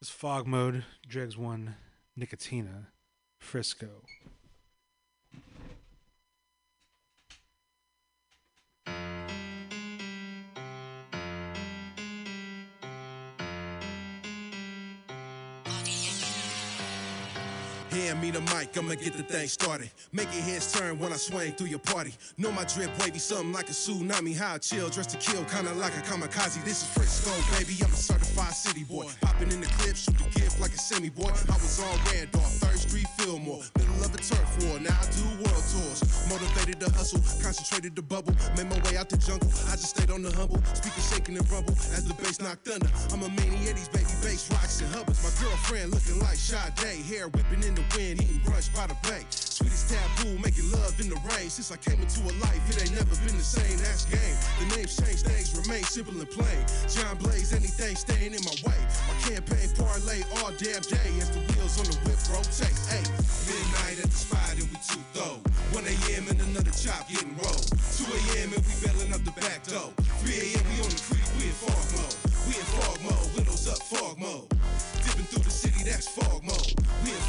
This 0.00 0.10
fog 0.10 0.46
mode, 0.46 0.84
Dregs 1.06 1.36
1, 1.36 1.74
Nickatina, 2.18 2.86
Frisco. 3.38 4.02
Hand 17.92 18.22
me 18.22 18.30
the 18.30 18.40
mic, 18.40 18.74
I'ma 18.78 18.94
get 18.94 19.12
the 19.12 19.22
thing 19.22 19.46
started. 19.48 19.90
Make 20.12 20.32
your 20.32 20.42
heads 20.44 20.72
turn 20.72 20.98
when 20.98 21.12
I 21.12 21.16
swing 21.16 21.52
through 21.52 21.66
your 21.66 21.78
party. 21.78 22.14
Know 22.38 22.50
my 22.50 22.64
drip 22.64 22.88
wavy, 22.98 23.18
something 23.18 23.52
like 23.52 23.68
a 23.68 23.72
tsunami. 23.72 24.34
How 24.34 24.54
I 24.54 24.58
chill, 24.58 24.88
dressed 24.88 25.10
to 25.10 25.18
kill, 25.18 25.44
kinda 25.44 25.74
like 25.74 25.92
a 25.92 26.00
kamikaze. 26.00 26.64
This 26.64 26.80
is 26.80 26.88
Frisco, 26.88 27.30
baby. 27.52 27.76
I'm 27.84 27.92
a 27.92 27.96
certified 27.96 28.54
city 28.54 28.84
boy. 28.84 29.12
Popping 29.20 29.52
in 29.52 29.60
the 29.60 29.66
clip, 29.76 29.94
shoot 29.94 30.16
the 30.16 30.24
gift 30.40 30.58
like 30.58 30.72
a 30.72 30.78
semi 30.78 31.10
boy. 31.10 31.28
I 31.28 31.56
was 31.60 31.80
on 31.84 31.92
Randolph, 32.08 32.48
Third 32.64 32.78
Street, 32.78 33.06
Fillmore. 33.18 33.60
Middle 33.76 34.04
of 34.04 34.14
a 34.14 34.18
turf 34.24 34.64
war, 34.64 34.80
now 34.80 34.96
I 34.96 35.06
do 35.12 35.28
world 35.44 35.64
tours. 35.68 36.00
Motivated 36.32 36.80
to 36.80 36.88
hustle, 36.96 37.20
concentrated 37.44 37.94
to 37.96 38.02
bubble. 38.02 38.32
Made 38.56 38.70
my 38.72 38.80
way 38.88 38.96
out 38.96 39.10
the 39.10 39.18
jungle, 39.18 39.52
I 39.68 39.76
just 39.76 39.92
stayed 39.96 40.10
on 40.10 40.22
the 40.22 40.32
humble. 40.32 40.64
Speaker 40.72 41.04
shaking 41.12 41.36
and 41.36 41.44
rumble 41.52 41.76
as 41.92 42.08
the 42.08 42.14
bass 42.14 42.40
knocked 42.40 42.64
thunder. 42.64 42.88
I'm 43.12 43.20
a 43.20 43.28
maniac, 43.36 43.76
these 43.76 43.92
baby 43.92 44.16
bass 44.24 44.48
rocks 44.50 44.80
and 44.80 44.88
hubbards. 44.94 45.20
My 45.20 45.32
girlfriend 45.44 45.92
looking 45.92 46.18
like 46.24 46.40
Sade, 46.40 47.04
hair 47.04 47.28
whipping 47.28 47.62
in 47.68 47.74
the 47.74 47.81
wind, 47.96 48.22
eating 48.22 48.40
brunch 48.44 48.68
by 48.74 48.86
the 48.86 48.96
bay. 49.06 49.24
Sweetest 49.30 49.90
taboo, 49.90 50.38
making 50.38 50.70
love 50.72 50.98
in 51.00 51.08
the 51.08 51.18
rain. 51.34 51.50
Since 51.50 51.70
I 51.70 51.78
came 51.78 52.00
into 52.00 52.20
a 52.22 52.34
life, 52.42 52.62
it 52.70 52.82
ain't 52.82 52.94
never 52.94 53.14
been 53.26 53.36
the 53.36 53.44
same. 53.44 53.78
That's 53.78 54.04
game. 54.06 54.36
The 54.60 54.76
names 54.76 54.96
change, 54.96 55.22
things 55.22 55.54
remain 55.54 55.84
simple 55.84 56.16
and 56.18 56.30
plain. 56.30 56.62
John 56.88 57.16
Blaze, 57.18 57.52
anything 57.52 57.96
staying 57.96 58.34
in 58.34 58.42
my 58.44 58.56
way. 58.64 58.80
My 59.08 59.16
campaign 59.28 59.68
parlay 59.76 60.22
all 60.40 60.50
damn 60.58 60.82
day 60.86 61.10
as 61.20 61.30
the 61.30 61.40
wheels 61.52 61.78
on 61.78 61.86
the 61.90 61.96
whip 62.06 62.18
rotate. 62.30 62.76
Hey, 62.88 63.04
midnight 63.46 63.98
at 64.02 64.10
the 64.10 64.18
spot 64.18 64.56
and 64.56 64.68
we 64.70 64.78
two 64.82 65.02
though. 65.14 65.40
1 65.72 65.84
a.m. 65.88 66.28
and 66.28 66.40
another 66.52 66.70
chop 66.76 67.08
getting 67.08 67.32
rolled. 67.40 67.64
2 67.96 68.04
a.m. 68.04 68.52
and 68.52 68.62
we 68.66 68.74
bailing 68.84 69.12
up 69.12 69.24
the 69.24 69.32
back 69.40 69.64
door. 69.64 69.88
3 70.20 70.32
a.m. 70.32 70.64
we 70.68 70.76
on 70.84 70.92
the 70.92 71.00
creek, 71.08 71.24
we 71.40 71.48
in 71.48 71.56
fog 71.56 71.84
mode. 71.96 72.16
We 72.44 72.52
in 72.60 72.66
fog 72.76 72.98
mode, 73.00 73.28
windows 73.32 73.64
up, 73.68 73.80
fog 73.80 74.18
mode. 74.18 74.48
Dipping 75.04 75.28
through 75.32 75.44
the 75.44 75.50
city, 75.50 75.84
that's 75.88 76.08
fog 76.08 76.44
mode. 76.44 76.76
We 77.04 77.10
in 77.16 77.24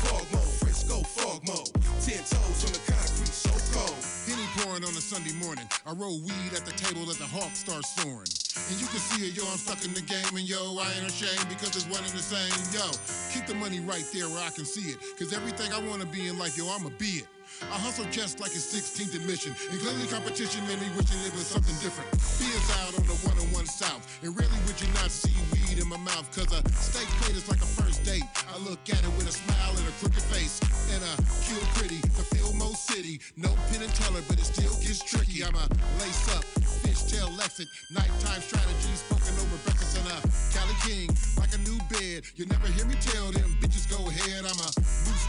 mode. 1.48 1.70
Ten 2.04 2.20
toes 2.24 2.64
on 2.64 2.72
the 2.72 2.84
concrete, 2.88 3.32
so 3.32 3.52
cold. 3.76 3.98
Henny 4.28 4.48
pouring 4.58 4.84
on 4.84 4.96
a 4.96 5.04
Sunday 5.04 5.34
morning. 5.44 5.68
I 5.86 5.92
roll 5.94 6.20
weed 6.22 6.52
at 6.56 6.66
the 6.66 6.72
table 6.74 7.10
as 7.10 7.18
the 7.18 7.28
hawk 7.28 7.52
starts 7.56 7.90
soaring. 7.96 8.32
And 8.70 8.76
you 8.80 8.88
can 8.88 9.00
see 9.00 9.28
it, 9.28 9.36
yo, 9.36 9.44
I'm 9.52 9.58
stuck 9.58 9.84
in 9.84 9.94
the 9.94 10.02
game, 10.02 10.32
and 10.32 10.48
yo, 10.48 10.78
I 10.80 10.88
ain't 10.96 11.08
ashamed 11.08 11.48
because 11.50 11.76
it's 11.76 11.88
one 11.90 12.04
and 12.04 12.14
the 12.14 12.24
same. 12.24 12.54
Yo, 12.72 12.86
keep 13.34 13.46
the 13.48 13.56
money 13.56 13.80
right 13.80 14.06
there 14.14 14.30
where 14.30 14.44
I 14.44 14.52
can 14.52 14.66
see 14.66 14.92
it. 14.92 15.00
Cause 15.20 15.34
everything 15.34 15.72
I 15.74 15.80
wanna 15.88 16.06
be 16.06 16.28
in 16.28 16.40
life, 16.40 16.58
yo, 16.58 16.70
I'ma 16.70 16.90
be 16.98 17.24
it. 17.24 17.28
I 17.70 17.78
hustle 17.78 18.06
just 18.12 18.40
like 18.40 18.52
it's 18.52 18.70
16th 18.70 19.16
admission. 19.16 19.56
And 19.72 19.80
clearly 19.80 20.08
competition 20.08 20.66
made 20.68 20.82
me 20.82 20.90
wishing 20.98 21.20
it 21.26 21.34
was 21.34 21.48
something 21.48 21.76
different. 21.80 22.10
Beers 22.38 22.70
out 22.82 22.98
on 22.98 23.06
the 23.06 23.18
101 23.26 23.66
South. 23.66 24.02
And 24.24 24.36
really 24.36 24.60
would 24.66 24.78
you 24.82 24.90
not 25.00 25.12
see 25.12 25.34
weed 25.54 25.80
in 25.80 25.88
my 25.88 25.98
mouth? 25.98 26.26
Cause 26.34 26.50
a 26.52 26.62
steak 26.76 27.08
plate 27.22 27.38
is 27.38 27.48
like 27.50 27.62
a 27.62 27.70
first 27.80 28.04
date. 28.04 28.26
I 28.50 28.58
look 28.66 28.82
at 28.90 29.02
it 29.02 29.14
with 29.18 29.30
a 29.30 29.36
smile 29.36 29.74
and 29.78 29.88
a 29.88 29.94
crooked 30.02 30.24
face. 30.34 30.60
And 30.94 31.02
a 31.02 31.14
kill 31.46 31.64
pretty, 31.78 32.02
the 32.18 32.26
Fillmo 32.36 32.74
City. 32.74 33.22
No 33.38 33.50
pin 33.72 33.82
and 33.82 33.94
teller, 33.96 34.22
but 34.28 34.38
it 34.38 34.46
still 34.46 34.74
gets 34.82 35.02
tricky. 35.02 35.44
I'm 35.44 35.56
a 35.56 35.66
lace 36.02 36.28
up, 36.36 36.46
fishtail 36.84 37.32
exit. 37.40 37.68
Nighttime 37.92 38.42
strategy 38.42 38.94
spoken 38.98 39.34
over 39.40 39.58
breakfast 39.64 39.98
and 39.98 40.08
a 40.14 40.18
Cali 40.54 40.76
King. 40.84 41.08
Like 41.40 41.54
a 41.56 41.62
new 41.64 41.80
bed. 41.90 42.26
You 42.36 42.46
never 42.46 42.68
hear 42.68 42.86
me 42.86 42.96
tell 43.00 43.32
them 43.32 43.58
bitches 43.62 43.90
go 43.90 44.02
ahead. 44.10 44.46
I'm 44.46 44.60
a 44.60 44.70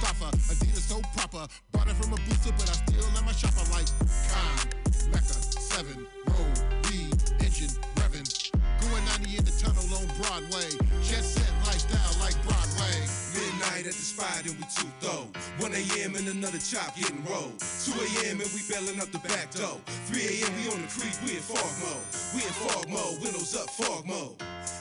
Mustafa. 0.05 0.37
Adidas 0.53 0.89
so 0.89 1.01
proper. 1.17 1.47
Bought 1.73 1.89
it 1.89 1.97
from 1.97 2.13
a 2.13 2.17
booster, 2.17 2.53
but 2.59 2.69
I 2.69 2.75
still 2.75 3.09
let 3.15 3.25
my 3.25 3.33
shopper 3.33 3.65
like 3.73 3.89
Khan, 4.29 4.69
Mecca, 5.11 5.33
7, 5.33 6.07
Road, 6.29 6.57
B, 6.85 7.09
engine, 7.41 7.73
revving. 7.97 8.29
Going 8.81 9.05
90 9.25 9.39
in 9.39 9.45
the 9.45 9.55
tunnel 9.57 9.85
on 9.97 10.07
Broadway. 10.21 10.69
Jet 11.03 11.25
spot 14.03 14.43
and 14.43 14.57
we 14.57 14.65
two 14.75 14.89
throw. 15.01 15.29
1 15.63 15.71
a.m. 15.71 16.15
and 16.17 16.27
another 16.29 16.59
chop 16.59 16.97
getting 16.97 17.23
rolled. 17.25 17.59
2 17.61 17.93
a.m. 17.95 18.41
and 18.41 18.51
we 18.51 18.61
bailing 18.67 19.01
up 19.01 19.11
the 19.13 19.23
back 19.29 19.51
door. 19.55 19.79
3 20.11 20.19
a.m. 20.19 20.51
we 20.59 20.73
on 20.73 20.81
the 20.83 20.91
creek, 20.91 21.15
we 21.23 21.37
in 21.37 21.45
fog 21.45 21.71
mode. 21.85 22.05
We 22.35 22.43
in 22.43 22.55
fog 22.65 22.89
mode, 22.89 23.23
windows 23.23 23.55
up, 23.55 23.71
fog 23.71 24.07
mode. 24.07 24.35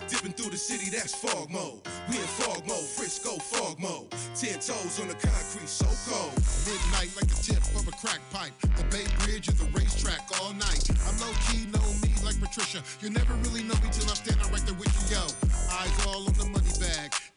Dipping 0.07 0.33
through 0.33 0.51
the 0.51 0.57
city, 0.57 0.89
that's 0.89 1.13
fog 1.13 1.49
mode. 1.49 1.81
We 2.09 2.17
in 2.17 2.29
fog 2.39 2.65
mode, 2.67 2.87
Frisco 2.95 3.37
fog 3.37 3.79
mode. 3.79 4.09
Ten 4.35 4.57
toes 4.59 4.99
on 4.99 5.07
the 5.07 5.17
concrete, 5.19 5.69
so 5.69 5.87
cold. 6.09 6.33
Midnight 6.65 7.11
like 7.15 7.27
the 7.27 7.39
tip 7.41 7.63
of 7.75 7.87
a 7.87 7.95
crack 7.99 8.21
pipe. 8.31 8.53
The 8.77 8.83
Bay 8.89 9.05
Bridge 9.23 9.47
is 9.47 9.59
the 9.59 9.67
racetrack 9.75 10.23
all 10.41 10.53
night. 10.53 10.87
I'm 11.05 11.15
low 11.19 11.33
key, 11.49 11.67
know 11.69 11.83
me 12.01 12.13
like 12.23 12.39
Patricia. 12.39 12.81
You 13.01 13.09
never 13.09 13.33
really 13.45 13.63
know 13.63 13.75
me 13.83 13.89
till 13.91 14.07
I'm 14.07 14.17
standing 14.17 14.47
right 14.51 14.63
there 14.65 14.77
with 14.79 14.91
you, 15.09 15.17
yo. 15.17 15.23
Eyes 15.75 15.93
all 16.07 16.25
on 16.27 16.33
the 16.39 16.47
money. 16.49 16.62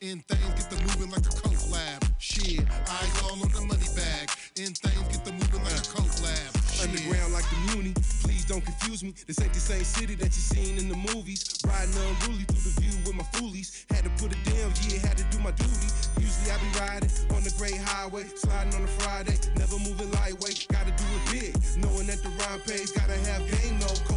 In 0.02 0.20
things 0.28 0.52
get 0.60 0.68
the 0.68 0.76
moving 0.84 1.08
like 1.08 1.24
a 1.24 1.32
coke 1.32 1.72
lab. 1.72 2.04
Shit, 2.18 2.60
eyes 2.68 3.22
all 3.24 3.32
on 3.32 3.48
the 3.48 3.64
money 3.64 3.88
bag. 3.96 4.28
In 4.60 4.76
things 4.76 5.08
get 5.08 5.24
the 5.24 5.32
moving 5.32 5.64
like 5.64 5.72
a 5.72 5.88
coke 5.88 6.12
lab. 6.20 6.52
Shit. 6.68 6.84
Underground 6.84 7.32
like 7.32 7.48
the 7.48 7.56
Muni. 7.72 7.94
Please 8.20 8.44
don't 8.44 8.60
confuse 8.60 9.02
me. 9.02 9.14
This 9.26 9.40
ain't 9.40 9.54
the 9.54 9.60
same 9.60 9.84
city 9.84 10.14
that 10.16 10.36
you 10.36 10.44
seen 10.44 10.76
in 10.76 10.90
the 10.90 11.00
movies. 11.00 11.48
Riding 11.64 11.96
unruly 11.96 12.44
through 12.44 12.60
the 12.68 12.76
view 12.76 12.92
with 13.08 13.16
my 13.16 13.24
foolies. 13.40 13.86
Had 13.88 14.04
to 14.04 14.12
put 14.20 14.36
it 14.36 14.42
down, 14.44 14.68
yeah, 14.84 15.00
had 15.00 15.16
to 15.16 15.24
do 15.32 15.40
my 15.40 15.52
duty. 15.56 15.88
Usually 16.20 16.52
I 16.52 16.60
be 16.60 16.68
riding 16.76 17.10
on 17.32 17.40
the 17.40 17.54
great 17.56 17.80
highway, 17.80 18.28
sliding 18.36 18.76
on 18.76 18.84
a 18.84 18.92
Friday, 19.00 19.40
never 19.56 19.80
moving 19.80 20.12
lightweight. 20.12 20.68
Gotta 20.68 20.92
do 20.92 21.06
it 21.08 21.24
big, 21.32 21.52
knowing 21.80 22.04
that 22.12 22.20
the 22.20 22.28
rhyme 22.36 22.60
pays. 22.68 22.92
Gotta 22.92 23.16
have 23.32 23.40
game 23.48 23.80
no 23.80 23.88
colder 24.04 24.15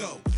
the 0.00 0.29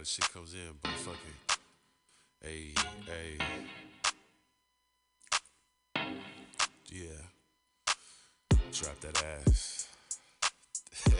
The 0.00 0.06
shit 0.06 0.32
comes 0.32 0.54
in, 0.54 0.60
but 0.80 0.92
fuck 0.92 1.18
it. 1.28 1.34
Hey, 2.42 2.72
hey. 3.04 3.36
Yeah. 6.90 7.20
Drop 8.72 8.98
that 9.00 9.22
ass. 9.46 9.88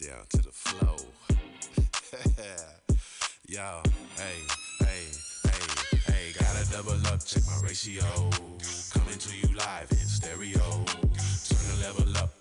Down 0.00 0.24
to 0.30 0.38
the 0.38 0.50
flow. 0.50 0.96
Yo, 3.46 3.82
hey, 4.16 4.40
hey, 4.80 5.12
hey, 5.44 5.68
hey. 6.06 6.32
Gotta 6.38 6.64
double 6.72 7.06
up, 7.08 7.22
check 7.22 7.42
my 7.48 7.60
ratio. 7.68 8.30
Coming 8.94 9.18
to 9.18 9.36
you 9.36 9.48
live 9.54 9.90
in 9.90 9.98
stereo. 9.98 10.86
Turn 10.86 11.64
the 11.68 11.76
level 11.82 12.16
up. 12.16 12.37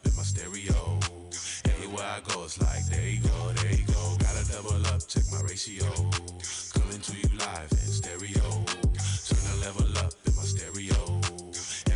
Everywhere 1.97 2.15
I 2.15 2.31
go, 2.31 2.43
it's 2.43 2.61
like, 2.61 2.85
there 2.85 3.09
you 3.09 3.19
go, 3.21 3.51
there 3.53 3.71
you 3.71 3.83
go. 3.87 4.17
Gotta 4.19 4.51
double 4.51 4.85
up, 4.93 5.07
check 5.07 5.23
my 5.31 5.41
ratio. 5.41 5.85
Coming 6.77 7.01
to 7.01 7.17
you 7.17 7.37
live 7.39 7.71
in 7.71 7.89
stereo. 7.89 8.49
Turn 9.25 9.41
the 9.49 9.57
level 9.65 9.97
up 9.97 10.13
in 10.27 10.35
my 10.35 10.43
stereo. 10.43 11.21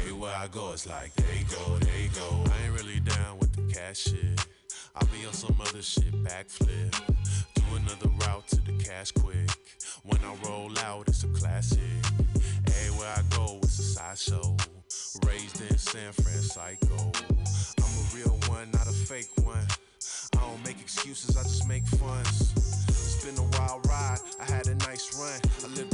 Everywhere 0.02 0.34
I 0.36 0.48
go, 0.48 0.72
it's 0.73 0.88
like, 0.88 1.14
there 1.14 1.36
you 1.36 1.45
go, 1.45 1.78
there 1.78 1.99
you 1.99 2.10
go. 2.15 2.44
I 2.49 2.65
ain't 2.65 2.73
really 2.80 2.99
down 3.02 3.38
with 3.38 3.53
the 3.53 3.72
cash 3.72 3.98
shit. 3.98 4.44
I'll 4.95 5.07
be 5.07 5.23
on 5.28 5.34
some 5.34 5.56
other 5.61 5.84
shit, 5.84 6.11
backflip. 6.23 6.99
Do 7.53 7.61
another 7.76 8.10
route 8.26 8.48
to 8.48 8.61
the 8.61 8.84
cash 8.84 9.11
quick. 9.11 9.52
When 10.02 10.19
I 10.26 10.34
roll 10.49 10.72
out, 10.80 11.10
it's 11.10 11.23
a 11.26 11.28
classic. 11.28 11.80
Everywhere 12.65 13.14
I 13.15 13.22
go, 13.36 13.60
it's 13.61 13.78
a 13.78 13.84
sideshow. 13.84 14.57
Raised 15.28 15.61
in 15.61 15.78
San 15.78 16.11
Francisco. 16.11 17.11
I'm 17.78 17.84
a 17.84 18.15
real 18.15 18.40
one, 18.49 18.72
not 18.72 18.88
a 18.88 18.94
fake 18.94 19.30
one. 19.44 19.68
Don't 20.41 20.65
make 20.65 20.81
excuses, 20.81 21.38
I 21.38 21.43
just 21.43 21.68
make 21.68 21.85
funs. 21.85 22.51
It's 22.88 23.23
been 23.23 23.38
a 23.38 23.47
wild 23.57 23.85
ride, 23.88 24.18
I 24.39 24.51
had 24.51 24.68
a 24.68 24.76
nice 24.76 25.15
run. 25.19 25.39
I 25.63 25.68
lived 25.76 25.93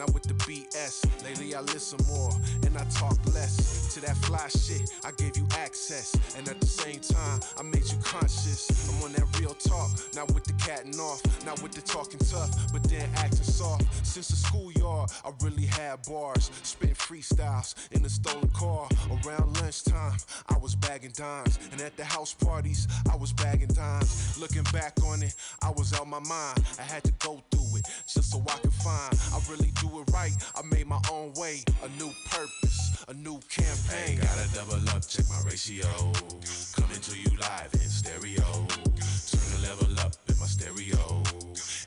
not 0.00 0.14
with 0.14 0.22
the 0.22 0.34
BS. 0.48 1.04
Lately 1.22 1.54
I 1.54 1.60
listen 1.60 1.98
more, 2.08 2.30
and 2.64 2.74
I 2.76 2.84
talk 2.84 3.18
less. 3.34 3.92
To 3.92 4.00
that 4.00 4.16
fly 4.24 4.48
shit, 4.48 4.88
I 5.04 5.10
gave 5.12 5.36
you 5.36 5.46
access. 5.58 6.16
And 6.38 6.48
at 6.48 6.58
the 6.58 6.66
same 6.66 7.00
time, 7.00 7.40
I 7.58 7.62
made 7.62 7.84
you 7.84 7.98
conscious. 8.02 8.70
I'm 8.88 9.04
on 9.04 9.12
that 9.12 9.28
real 9.38 9.52
talk, 9.52 9.90
not 10.14 10.32
with 10.32 10.44
the 10.44 10.54
cat 10.54 10.86
and 10.86 10.98
off, 10.98 11.20
not 11.44 11.62
with 11.62 11.72
the 11.72 11.82
talking 11.82 12.18
tough, 12.20 12.50
but 12.72 12.82
then 12.84 13.06
acting 13.16 13.44
soft. 13.44 13.84
Since 14.06 14.28
the 14.28 14.36
schoolyard, 14.36 15.10
I 15.22 15.32
really 15.42 15.66
had 15.66 16.02
bars, 16.08 16.50
spitting 16.62 16.94
freestyles 16.94 17.74
in 17.92 18.02
a 18.06 18.08
stolen 18.08 18.48
car. 18.50 18.88
Around 19.10 19.60
lunchtime, 19.60 20.16
I 20.48 20.56
was 20.56 20.74
bagging 20.76 21.12
dimes, 21.12 21.58
and 21.72 21.80
at 21.82 21.94
the 21.98 22.04
house 22.04 22.32
parties, 22.32 22.88
I 23.12 23.16
was 23.16 23.34
bagging 23.34 23.74
dimes. 23.74 24.38
Looking 24.40 24.64
back 24.72 24.94
on 25.04 25.22
it, 25.22 25.34
I 25.60 25.70
was 25.70 25.92
out 25.92 26.08
my 26.08 26.20
mind. 26.20 26.64
I 26.78 26.84
had 26.84 27.04
to 27.04 27.12
go 27.18 27.42
through 27.50 27.78
it 27.78 27.86
just 28.06 28.30
so 28.30 28.42
I 28.48 28.56
could 28.60 28.72
find. 28.72 29.14
I 29.34 29.40
really 29.50 29.72
do 29.80 29.89
it 29.98 30.10
right. 30.12 30.32
I 30.54 30.62
made 30.62 30.86
my 30.86 31.00
own 31.10 31.32
way, 31.34 31.62
a 31.84 31.88
new 32.00 32.10
purpose, 32.30 33.04
a 33.08 33.14
new 33.14 33.40
campaign. 33.48 34.18
gotta 34.20 34.48
double 34.54 34.88
up, 34.90 35.06
check 35.06 35.26
my 35.28 35.40
ratio. 35.44 35.88
Coming 36.76 37.00
to 37.00 37.18
you 37.18 37.30
live 37.38 37.70
in 37.74 37.88
stereo. 37.88 38.66
Turn 39.30 39.46
the 39.54 39.60
level 39.62 40.00
up 40.00 40.14
in 40.28 40.38
my 40.38 40.46
stereo. 40.46 41.22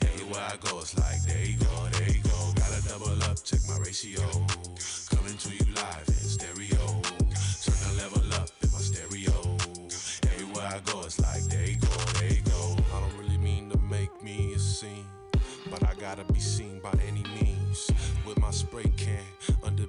Everywhere 0.02 0.48
I 0.52 0.58
go, 0.58 0.80
it's 0.80 0.98
like 0.98 1.22
there 1.24 1.46
you 1.46 1.58
go, 1.58 1.88
there 1.92 2.10
you 2.10 2.24
go. 2.24 2.54
Gotta 2.56 2.82
double 2.88 3.24
up, 3.24 3.44
check 3.44 3.60
my 3.68 3.78
ratio. 3.80 4.22
Coming 5.10 5.38
to 5.38 5.50
you 5.50 5.74
live 5.74 6.13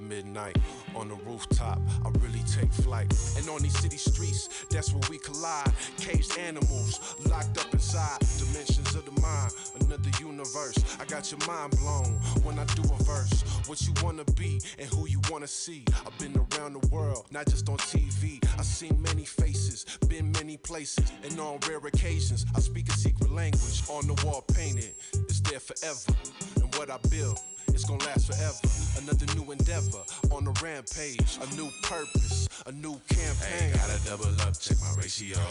midnight 0.09 0.57
on 0.95 1.09
the 1.09 1.15
rooftop, 1.27 1.81
I 2.05 2.09
really 2.21 2.43
take 2.51 2.73
flight. 2.73 3.13
And 3.37 3.49
on 3.49 3.63
these 3.63 3.79
city 3.79 3.97
streets, 3.97 4.67
that's 4.71 4.93
where 4.93 5.03
we 5.11 5.19
collide. 5.19 5.73
Caged 5.99 6.39
animals 6.39 7.17
locked 7.29 7.59
up 7.59 7.73
inside 7.73 8.19
dimensions 8.39 8.95
of 8.95 9.05
the 9.05 9.21
mind, 9.21 9.53
another 9.81 10.11
universe. 10.21 10.77
I 11.01 11.05
got 11.05 11.31
your 11.31 11.41
mind 11.47 11.77
blown 11.79 12.13
when 12.45 12.59
I 12.59 12.65
do 12.75 12.83
a 12.83 13.03
verse. 13.05 13.43
What 13.67 13.83
you 13.83 13.93
wanna 14.03 14.25
be 14.37 14.61
and 14.79 14.89
who 14.89 15.07
you 15.09 15.21
wanna 15.31 15.49
see. 15.49 15.85
I've 16.07 16.17
been 16.19 16.37
around 16.37 16.75
the 16.75 16.87
world, 16.89 17.27
not 17.31 17.47
just 17.47 17.69
on 17.69 17.79
TV. 17.79 18.41
I've 18.59 18.67
seen 18.67 19.01
many 19.01 19.25
faces, 19.25 19.85
been 20.09 20.33
many 20.33 20.57
places, 20.57 21.11
and 21.23 21.39
on 21.41 21.59
rare 21.69 21.79
occasions, 21.79 22.45
I 22.55 22.61
speak 22.61 22.89
a 22.89 22.93
secret 22.93 23.31
language 23.31 23.83
on 23.89 24.07
the 24.07 24.15
wall 24.25 24.43
painted. 24.43 24.95
It's 25.15 25.41
there 25.41 25.61
forever, 25.61 26.13
and 26.57 26.75
what 26.77 26.91
I 26.91 26.99
build. 27.09 27.39
It's 27.75 27.85
gonna 27.85 28.05
last 28.05 28.31
forever. 28.31 29.03
Another 29.03 29.27
new 29.35 29.51
endeavor 29.51 30.05
on 30.31 30.45
the 30.45 30.55
rampage. 30.63 31.39
A 31.43 31.57
new 31.57 31.69
purpose, 31.83 32.49
a 32.67 32.73
new 32.73 32.95
campaign. 33.09 33.73
Hey, 33.73 33.73
gotta 33.75 33.99
double 34.07 34.31
up, 34.47 34.55
check 34.57 34.79
my 34.81 34.95
ratio. 34.97 35.43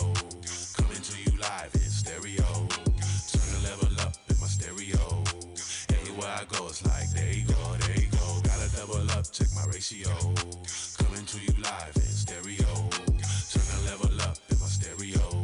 Coming 0.80 1.04
to 1.04 1.16
you 1.20 1.38
live 1.38 1.70
in 1.76 1.92
stereo. 1.92 2.48
Turn 3.28 3.48
the 3.52 3.60
level 3.68 3.92
up 4.00 4.16
in 4.30 4.40
my 4.40 4.48
stereo. 4.48 5.24
Everywhere 6.00 6.32
I 6.32 6.46
go, 6.48 6.68
it's 6.68 6.86
like 6.86 7.12
there 7.12 7.34
you 7.34 7.44
go, 7.44 7.60
there 7.84 8.00
you 8.00 8.10
go. 8.16 8.40
Gotta 8.48 8.72
double 8.72 9.12
up, 9.12 9.28
check 9.30 9.52
my 9.54 9.66
ratio. 9.68 10.16
Coming 11.04 11.26
to 11.28 11.38
you 11.44 11.54
live 11.60 11.96
in 11.96 12.08
stereo. 12.08 12.72
Turn 13.52 13.68
the 13.68 13.80
level 13.92 14.16
up 14.24 14.40
in 14.48 14.58
my 14.64 14.72
stereo. 14.72 15.44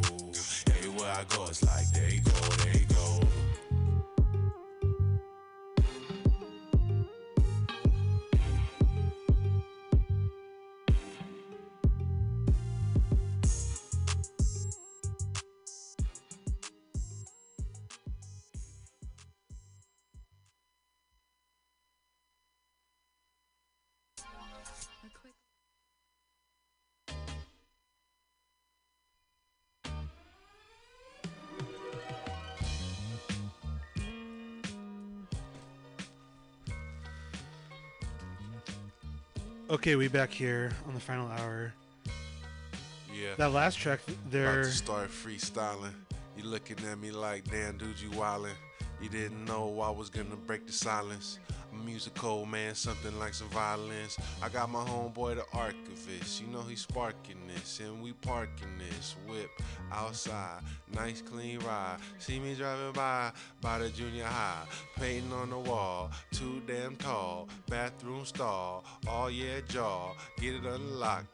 Everywhere 0.79 1.11
I 1.11 1.23
go, 1.27 1.43
it's 1.51 1.61
like 1.61 1.91
Okay, 39.69 39.95
we 39.95 40.07
back 40.07 40.31
here 40.31 40.71
on 40.87 40.95
the 40.95 40.99
final 40.99 41.27
hour. 41.27 41.71
Yeah. 43.13 43.35
That 43.37 43.51
last 43.51 43.77
track, 43.77 43.99
there. 44.31 44.61
About 44.61 44.65
to 44.65 44.71
start 44.71 45.09
freestyling. 45.11 45.93
You 46.35 46.45
looking 46.45 46.77
at 46.91 46.97
me 46.97 47.11
like, 47.11 47.43
damn, 47.51 47.77
dude, 47.77 47.99
you 48.01 48.09
wildin'. 48.09 48.55
You 48.99 49.09
didn't 49.09 49.45
know 49.45 49.79
I 49.79 49.91
was 49.91 50.09
gonna 50.09 50.35
break 50.47 50.65
the 50.65 50.73
silence. 50.73 51.37
Musical 51.85 52.45
man, 52.45 52.75
something 52.75 53.17
like 53.19 53.33
some 53.33 53.49
violence. 53.49 54.17
I 54.41 54.49
got 54.49 54.69
my 54.69 54.83
homeboy, 54.83 55.35
the 55.35 55.45
archivist. 55.57 56.41
You 56.41 56.47
know 56.47 56.61
he's 56.61 56.81
sparking 56.81 57.47
this, 57.47 57.79
and 57.79 58.01
we 58.01 58.13
parking 58.13 58.77
this 58.77 59.15
whip 59.27 59.49
outside. 59.91 60.61
Nice 60.93 61.21
clean 61.21 61.59
ride. 61.59 61.97
See 62.19 62.39
me 62.39 62.55
driving 62.55 62.93
by 62.93 63.31
by 63.61 63.79
the 63.79 63.89
junior 63.89 64.25
high, 64.25 64.65
painting 64.97 65.33
on 65.33 65.49
the 65.49 65.59
wall. 65.59 66.11
Too 66.31 66.61
damn 66.67 66.95
tall, 66.95 67.49
bathroom 67.67 68.25
stall. 68.25 68.83
All 69.07 69.29
yeah 69.29 69.61
jaw, 69.67 70.13
get 70.39 70.55
it 70.55 70.65
unlocked. 70.65 71.27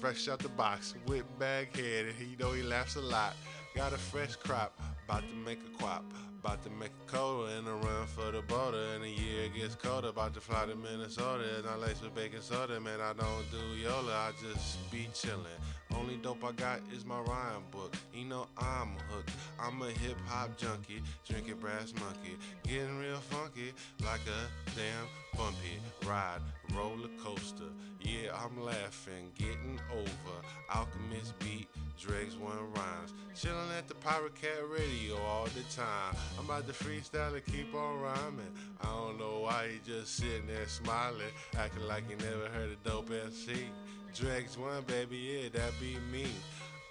Fresh 0.00 0.28
out 0.28 0.40
the 0.40 0.48
box, 0.50 0.94
whip 1.06 1.24
bag 1.38 1.74
head, 1.74 2.06
and 2.06 2.14
he 2.14 2.36
know 2.36 2.52
he 2.52 2.62
laughs 2.62 2.96
a 2.96 3.00
lot. 3.00 3.34
Got 3.74 3.92
a 3.92 3.98
fresh 3.98 4.34
crop, 4.36 4.78
about 5.04 5.22
to 5.28 5.34
make 5.34 5.58
a 5.58 5.78
quap. 5.78 6.04
About 6.42 6.62
to 6.64 6.70
make 6.70 6.90
a 7.06 7.10
cola 7.10 7.50
and 7.58 7.68
a 7.68 7.72
run 7.72 8.06
for 8.06 8.30
the 8.30 8.40
border. 8.40 8.82
And 8.94 9.04
the 9.04 9.10
year 9.10 9.48
gets 9.54 9.74
colder, 9.74 10.08
about 10.08 10.32
to 10.34 10.40
fly 10.40 10.64
to 10.64 10.74
Minnesota. 10.74 11.44
And 11.58 11.66
I 11.66 11.76
lace 11.76 12.00
with 12.00 12.14
baking 12.14 12.40
soda, 12.40 12.80
man. 12.80 12.98
I 13.00 13.12
don't 13.12 13.50
do 13.50 13.58
Yola, 13.76 14.12
I 14.12 14.32
just 14.42 14.90
be 14.90 15.06
chillin'. 15.12 15.60
Only 15.94 16.16
dope 16.16 16.42
I 16.42 16.52
got 16.52 16.80
is 16.94 17.04
my 17.04 17.20
rhyme 17.20 17.62
book. 17.70 17.94
You 18.14 18.24
know 18.24 18.46
I'm 18.56 18.96
hooked. 19.10 19.32
I'm 19.60 19.82
a 19.82 19.90
hip 19.90 20.16
hop 20.26 20.56
junkie, 20.56 21.02
drinking 21.28 21.56
brass 21.56 21.92
monkey, 22.00 22.38
getting 22.66 22.98
real 22.98 23.16
funky 23.16 23.72
like 24.02 24.20
a 24.26 24.74
damn 24.74 25.06
bumpy 25.36 25.78
ride 26.06 26.40
roller 26.74 27.08
coaster. 27.22 27.70
Yeah, 28.00 28.30
I'm 28.34 28.62
laughing, 28.62 29.30
getting 29.36 29.78
over. 29.92 30.36
Alchemist 30.74 31.38
beat, 31.38 31.68
Dregs 31.98 32.36
one 32.36 32.72
rhymes. 32.74 33.12
Chillin' 33.34 33.76
at 33.76 33.88
the 33.88 33.94
Pirate 33.94 34.34
Cat 34.34 34.62
Radio 34.70 35.16
all 35.22 35.46
the 35.46 35.62
time. 35.74 36.14
I'm 36.38 36.46
about 36.46 36.66
to 36.66 36.72
freestyle 36.72 37.34
and 37.34 37.44
keep 37.44 37.74
on 37.74 38.00
rhyming. 38.00 38.52
I 38.80 38.86
don't 38.86 39.18
know 39.18 39.40
why 39.40 39.68
he 39.72 39.80
just 39.90 40.16
sitting 40.16 40.46
there 40.46 40.66
smiling, 40.66 41.32
acting 41.58 41.86
like 41.86 42.08
he 42.08 42.14
never 42.16 42.48
heard 42.48 42.70
a 42.70 42.88
dope 42.88 43.10
MC. 43.10 43.66
Dregs 44.14 44.58
one, 44.58 44.82
baby, 44.86 45.16
yeah, 45.16 45.48
that 45.52 45.72
be 45.78 45.96
me. 46.10 46.26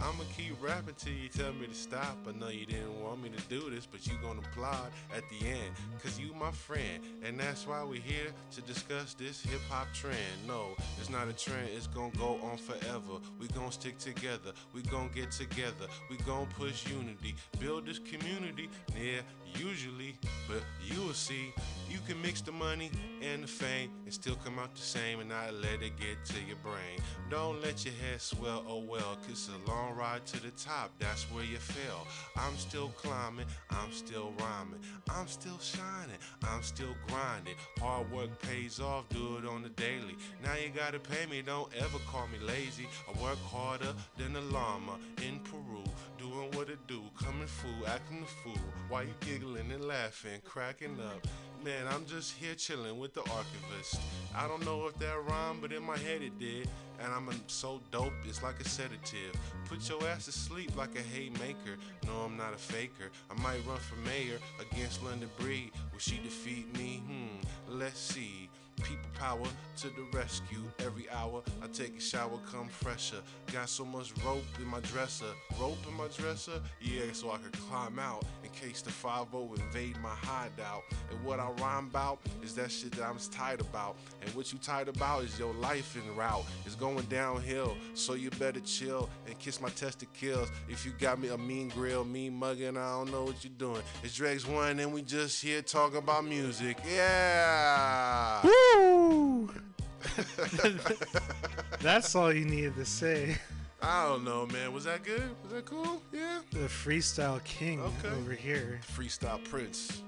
I'ma 0.01 0.23
keep 0.35 0.55
rapping 0.61 0.95
till 0.97 1.11
you 1.11 1.27
tell 1.27 1.51
me 1.53 1.67
to 1.67 1.73
stop. 1.73 2.17
I 2.27 2.31
know 2.31 2.47
you 2.47 2.65
didn't 2.65 3.01
want 3.03 3.21
me 3.21 3.30
to 3.30 3.41
do 3.49 3.69
this, 3.69 3.85
but 3.85 4.07
you 4.07 4.13
gonna 4.21 4.39
applaud 4.39 4.91
at 5.13 5.23
the 5.30 5.45
end. 5.45 5.73
Cause 6.01 6.17
you 6.17 6.34
my 6.34 6.51
friend, 6.51 7.03
and 7.21 7.38
that's 7.38 7.67
why 7.67 7.84
we're 7.84 7.99
here 7.99 8.31
to 8.51 8.61
discuss 8.61 9.13
this 9.13 9.41
hip 9.41 9.59
hop 9.69 9.88
trend. 9.93 10.15
No, 10.47 10.76
it's 10.99 11.09
not 11.09 11.27
a 11.27 11.34
trend, 11.34 11.69
it's 11.76 11.88
gonna 11.88 12.15
go 12.17 12.39
on 12.41 12.57
forever. 12.57 13.19
We 13.39 13.47
gonna 13.49 13.73
stick 13.73 13.97
together, 13.97 14.53
we 14.73 14.84
gonna 14.84 15.09
get 15.13 15.31
together, 15.31 15.88
we 16.09 16.15
gonna 16.17 16.47
push 16.57 16.88
unity, 16.88 17.35
build 17.59 17.85
this 17.85 17.99
community. 17.99 18.69
Yeah, 18.95 19.21
usually, 19.57 20.17
but 20.47 20.61
you 20.85 21.01
will 21.01 21.13
see, 21.13 21.53
you 21.89 21.99
can 22.07 22.21
mix 22.21 22.41
the 22.41 22.51
money 22.51 22.91
and 23.21 23.43
the 23.43 23.47
fame 23.47 23.91
and 24.05 24.13
still 24.13 24.35
come 24.35 24.59
out 24.59 24.73
the 24.76 24.81
same 24.81 25.19
and 25.19 25.30
not 25.30 25.53
let 25.55 25.81
it 25.81 25.97
get 25.99 26.23
to 26.26 26.41
your 26.47 26.57
brain. 26.57 26.99
Don't 27.30 27.61
let 27.61 27.85
your 27.85 27.93
head 27.95 28.21
swell, 28.21 28.63
oh 28.67 28.80
well, 28.80 29.17
cause 29.27 29.49
it's 29.49 29.49
a 29.49 29.71
long 29.71 29.95
ride 29.95 30.26
to 30.27 30.41
the 30.41 30.51
top, 30.51 30.91
that's 30.99 31.23
where 31.31 31.43
you 31.43 31.57
fell. 31.57 32.07
I'm 32.35 32.55
still 32.57 32.89
climbing, 32.89 33.45
I'm 33.71 33.91
still 33.91 34.34
rhyming, 34.39 34.80
I'm 35.09 35.27
still 35.27 35.59
shining, 35.59 36.17
I'm 36.43 36.63
still 36.63 36.95
grinding. 37.07 37.55
Hard 37.80 38.11
work 38.11 38.41
pays 38.41 38.80
off, 38.80 39.07
do 39.09 39.38
it 39.38 39.47
on 39.47 39.63
the 39.63 39.69
daily. 39.69 40.15
Now 40.43 40.53
you 40.55 40.69
gotta 40.76 40.99
pay 40.99 41.26
me, 41.26 41.41
don't 41.41 41.71
ever 41.76 41.99
call 42.07 42.27
me 42.27 42.39
lazy. 42.45 42.88
I 43.07 43.21
work 43.21 43.39
harder 43.45 43.93
than 44.17 44.35
a 44.35 44.41
llama 44.41 44.97
in 45.26 45.39
Peru, 45.39 45.84
doing 46.20 46.52
what 46.54 46.70
it 46.70 46.86
do, 46.88 47.02
coming 47.18 47.48
fool, 47.48 47.88
acting 47.88 48.22
the 48.22 48.28
fool. 48.28 48.64
Why 48.90 49.04
you 49.04 49.14
giggling 49.22 49.72
and 49.72 49.86
laughing, 49.86 50.41
cracking 50.44 50.98
up? 51.00 51.26
Man, 51.64 51.88
I'm 51.90 52.06
just 52.06 52.36
here 52.36 52.56
chilling 52.56 53.00
with 53.00 53.14
the 53.14 53.22
archivist. 53.22 54.00
I 54.36 54.48
don't 54.48 54.64
know 54.66 54.88
if 54.88 54.98
that 55.00 55.18
rhymed, 55.28 55.62
but 55.62 55.72
in 55.72 55.84
my 55.84 55.98
head 55.98 56.22
it 56.22 56.38
did. 56.40 56.70
And 57.02 57.14
I'm 57.14 57.30
so 57.48 57.82
dope, 57.91 58.14
it's 58.26 58.44
like 58.44 58.60
a 58.60 58.68
sedative. 58.68 59.34
Put 59.70 59.88
your 59.88 60.06
ass 60.08 60.26
to 60.26 60.32
sleep 60.32 60.76
like 60.76 60.98
a 60.98 61.02
haymaker. 61.02 61.78
No, 62.06 62.14
I'm 62.26 62.36
not 62.36 62.54
a 62.54 62.58
faker. 62.58 63.10
I 63.30 63.41
might 63.41 63.66
run 63.66 63.78
for 63.78 63.96
mayor 63.98 64.38
against 64.60 65.04
London 65.04 65.30
Breed. 65.40 65.72
Will 65.91 66.00
she 66.00 66.18
defeat 66.18 66.78
me? 66.78 67.02
Hmm, 67.06 67.78
let's 67.78 68.00
see. 68.00 68.48
People 68.84 69.10
power 69.18 69.47
to 69.77 69.88
the 69.89 70.06
rescue. 70.14 70.64
Every 70.80 71.10
hour 71.10 71.41
I 71.61 71.68
take 71.68 71.97
a 71.97 72.01
shower, 72.01 72.39
come 72.51 72.68
fresher. 72.68 73.22
Got 73.51 73.69
so 73.69 73.85
much 73.85 74.11
rope 74.26 74.43
in 74.60 74.68
my 74.68 74.80
dresser. 74.81 75.34
Rope 75.60 75.77
in 75.88 75.95
my 75.95 76.07
dresser? 76.07 76.61
Yeah, 76.81 77.11
so 77.14 77.31
I 77.31 77.38
could 77.38 77.57
climb 77.69 77.99
out 77.99 78.26
in 78.43 78.49
case 78.49 78.81
the 78.81 78.91
5 78.91 79.27
invade 79.56 79.97
my 80.01 80.10
hideout. 80.10 80.84
And 81.10 81.23
what 81.23 81.39
I 81.39 81.49
rhyme 81.61 81.88
about 81.88 82.19
is 82.43 82.56
that 82.56 82.72
shit 82.72 82.91
that 82.93 83.03
I'm 83.03 83.18
tight 83.31 83.61
about. 83.61 83.97
And 84.22 84.34
what 84.35 84.51
you 84.51 84.60
tight 84.60 84.88
about 84.88 85.23
is 85.23 85.38
your 85.38 85.53
life 85.56 85.95
en 85.97 86.15
route. 86.15 86.45
It's 86.65 86.76
going 86.76 87.06
downhill, 87.06 87.76
so 87.93 88.14
you 88.14 88.30
better 88.31 88.60
chill 88.61 89.10
and 89.27 89.38
kiss 89.39 89.61
my 89.61 89.69
testicles. 89.69 90.49
If 90.68 90.85
you 90.85 90.91
got 90.99 91.19
me 91.19 91.30
a 91.30 91.38
mean 91.38 91.69
grill, 91.69 92.06
mean 92.06 92.34
mugging, 92.35 92.77
I 92.77 92.91
don't 92.91 93.11
know 93.11 93.23
what 93.26 93.43
you're 93.43 93.53
doing. 93.57 93.81
It's 94.03 94.15
Dregs 94.15 94.45
One, 94.45 94.80
and 94.80 94.93
we 94.93 95.01
just 95.01 95.41
here 95.41 95.61
talking 95.61 95.97
about 95.97 96.26
music. 96.26 96.77
Yeah. 96.85 98.41
Woo! 98.43 98.69
That's 101.82 102.16
all 102.16 102.34
you 102.34 102.46
needed 102.46 102.76
to 102.76 102.86
say. 102.86 103.36
I 103.82 104.06
don't 104.08 104.24
know, 104.26 104.46
man. 104.48 104.74
Was 104.74 104.84
that 104.86 105.04
good? 105.04 105.24
Was 105.44 105.54
that 105.54 105.66
cool? 105.66 106.02
Yeah. 106.12 106.40
The 106.52 106.60
freestyle 106.68 107.41
king 107.44 107.80
Okay. 107.80 108.10
over 108.16 108.34
here. 108.34 108.80
Freestyle 108.96 109.44
Prince. 109.46 110.02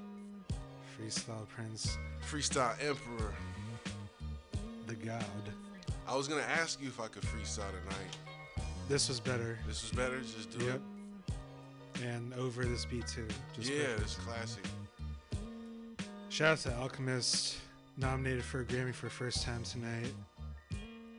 Freestyle 1.00 1.48
prince, 1.48 1.98
Freestyle 2.30 2.76
Emperor. 2.80 3.34
the 4.86 4.94
god. 4.94 5.24
I 6.08 6.16
was 6.16 6.28
gonna 6.28 6.42
ask 6.44 6.80
you 6.80 6.90
if 6.90 7.00
I 7.00 7.08
could 7.08 7.24
freestyle 7.24 7.72
tonight. 7.72 8.18
This 8.88 9.08
was 9.10 9.20
better. 9.20 9.58
This 9.66 9.82
was 9.82 9.92
better. 9.94 10.20
Just 10.20 10.56
do 10.56 10.64
Yep. 10.66 10.76
it. 10.76 10.82
And 12.04 12.32
over 12.36 12.66
this 12.66 12.86
beat 12.86 13.08
too. 13.08 13.28
Just 13.56 13.72
yeah, 13.72 13.96
perfect. 13.96 14.20
classic. 14.20 14.64
Shout 16.30 16.52
out 16.52 16.58
to 16.60 16.76
Alchemist, 16.78 17.58
nominated 17.97 18.43
for 18.43 18.61
a 18.61 18.65
Grammy 18.65 18.93
for 18.93 19.09
first 19.09 19.43
time 19.43 19.63
tonight. 19.63 20.13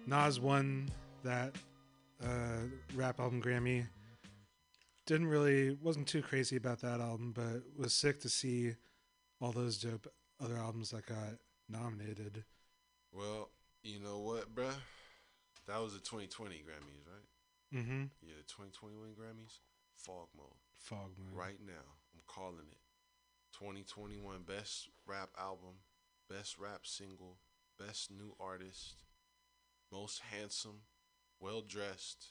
Nas 0.06 0.40
won 0.40 0.88
that 1.22 1.54
uh, 2.22 2.66
rap 2.94 3.20
album 3.20 3.42
Grammy. 3.42 3.86
Didn't 5.06 5.26
really, 5.26 5.76
wasn't 5.82 6.06
too 6.06 6.22
crazy 6.22 6.56
about 6.56 6.80
that 6.80 7.00
album, 7.00 7.32
but 7.34 7.62
was 7.76 7.92
sick 7.92 8.20
to 8.20 8.28
see 8.28 8.72
all 9.40 9.52
those 9.52 9.78
dope 9.78 10.06
other 10.42 10.56
albums 10.56 10.90
that 10.90 11.06
got 11.06 11.38
nominated. 11.68 12.44
Well, 13.12 13.50
you 13.82 14.00
know 14.00 14.20
what, 14.20 14.54
bruh? 14.54 14.74
That 15.66 15.80
was 15.80 15.92
the 15.92 16.00
2020 16.00 16.56
Grammys, 16.56 17.06
right? 17.06 17.80
Mm-hmm. 17.80 18.02
Yeah, 18.22 18.34
the 18.38 18.44
2021 18.48 19.10
Grammys. 19.10 19.58
Fog 19.96 20.28
mode. 20.36 20.46
Fog 20.78 21.10
mode. 21.18 21.36
Right 21.36 21.58
now, 21.64 21.86
I'm 22.14 22.22
calling 22.26 22.66
it. 22.70 22.78
2021 23.58 24.42
Best 24.42 24.88
Rap 25.06 25.30
Album, 25.38 25.76
Best 26.32 26.58
Rap 26.58 26.80
Single, 26.84 27.36
Best 27.78 28.10
New 28.10 28.34
Artist, 28.40 29.02
Most 29.92 30.22
Handsome, 30.30 30.80
Well 31.40 31.60
Dressed. 31.60 32.28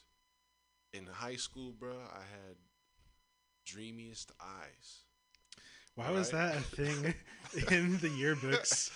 In 0.92 1.06
high 1.06 1.36
school, 1.36 1.72
bruh, 1.72 2.10
I 2.12 2.22
had 2.22 2.56
Dreamiest 3.64 4.32
Eyes. 4.40 5.02
Why 5.94 6.10
was 6.10 6.30
that 6.30 6.56
a 6.56 6.60
thing 6.60 7.14
in 7.70 7.98
the 7.98 8.08
yearbooks? 8.08 8.90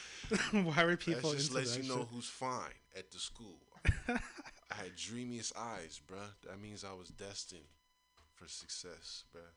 Why 0.64 0.84
were 0.84 0.96
people 0.96 1.30
that 1.30 1.36
just 1.36 1.50
into 1.50 1.58
lets 1.58 1.76
that 1.76 1.82
you 1.84 1.88
know 1.88 2.08
who's 2.12 2.26
fine 2.26 2.74
at 2.98 3.12
the 3.12 3.18
school. 3.18 3.60
I 4.08 4.74
had 4.74 4.96
dreamiest 4.96 5.52
eyes, 5.56 6.00
bruh. 6.04 6.34
That 6.48 6.60
means 6.60 6.84
I 6.84 6.94
was 6.94 7.10
destined 7.10 7.68
for 8.34 8.48
success, 8.48 9.22
bruh. 9.32 9.54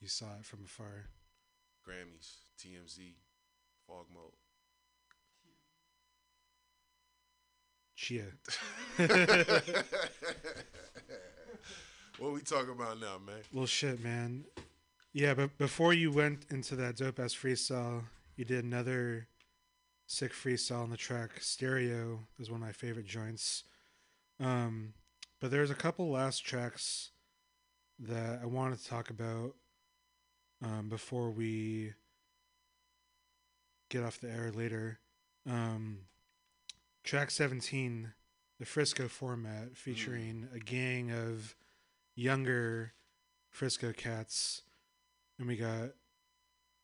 You 0.00 0.08
saw 0.08 0.26
it 0.38 0.44
from 0.44 0.64
afar. 0.66 1.06
Grammys, 1.86 2.40
TMZ, 2.60 3.14
Fog 3.86 4.06
Mode. 4.12 4.32
Chia. 7.94 8.24
what 12.18 12.32
we 12.32 12.40
talking 12.40 12.72
about 12.72 13.00
now, 13.00 13.18
man? 13.24 13.36
Well, 13.52 13.66
shit, 13.66 14.02
man. 14.02 14.44
Yeah, 15.12 15.34
but 15.34 15.56
before 15.56 15.94
you 15.94 16.10
went 16.12 16.46
into 16.50 16.76
that 16.76 16.96
dope 16.96 17.18
ass 17.18 17.34
freestyle, 17.34 18.04
you 18.36 18.44
did 18.44 18.64
another 18.64 19.28
sick 20.06 20.32
freestyle 20.32 20.82
on 20.82 20.90
the 20.90 20.96
track 20.96 21.40
Stereo. 21.40 22.26
is 22.38 22.50
one 22.50 22.60
of 22.60 22.66
my 22.66 22.72
favorite 22.72 23.06
joints. 23.06 23.64
Um, 24.38 24.92
but 25.40 25.50
there's 25.50 25.70
a 25.70 25.74
couple 25.74 26.10
last 26.10 26.44
tracks 26.44 27.10
that 27.98 28.40
I 28.42 28.46
wanted 28.46 28.78
to 28.78 28.88
talk 28.88 29.10
about 29.10 29.54
um, 30.62 30.88
before 30.88 31.30
we 31.30 31.94
get 33.88 34.02
off 34.02 34.20
the 34.20 34.30
air 34.30 34.50
later. 34.52 34.98
Um, 35.48 36.00
track 37.04 37.30
17, 37.30 38.12
the 38.58 38.66
Frisco 38.66 39.08
format, 39.08 39.76
featuring 39.76 40.48
a 40.54 40.58
gang 40.58 41.10
of 41.12 41.54
younger 42.14 42.92
Frisco 43.50 43.92
cats. 43.92 44.62
And 45.38 45.46
we 45.46 45.56
got 45.56 45.90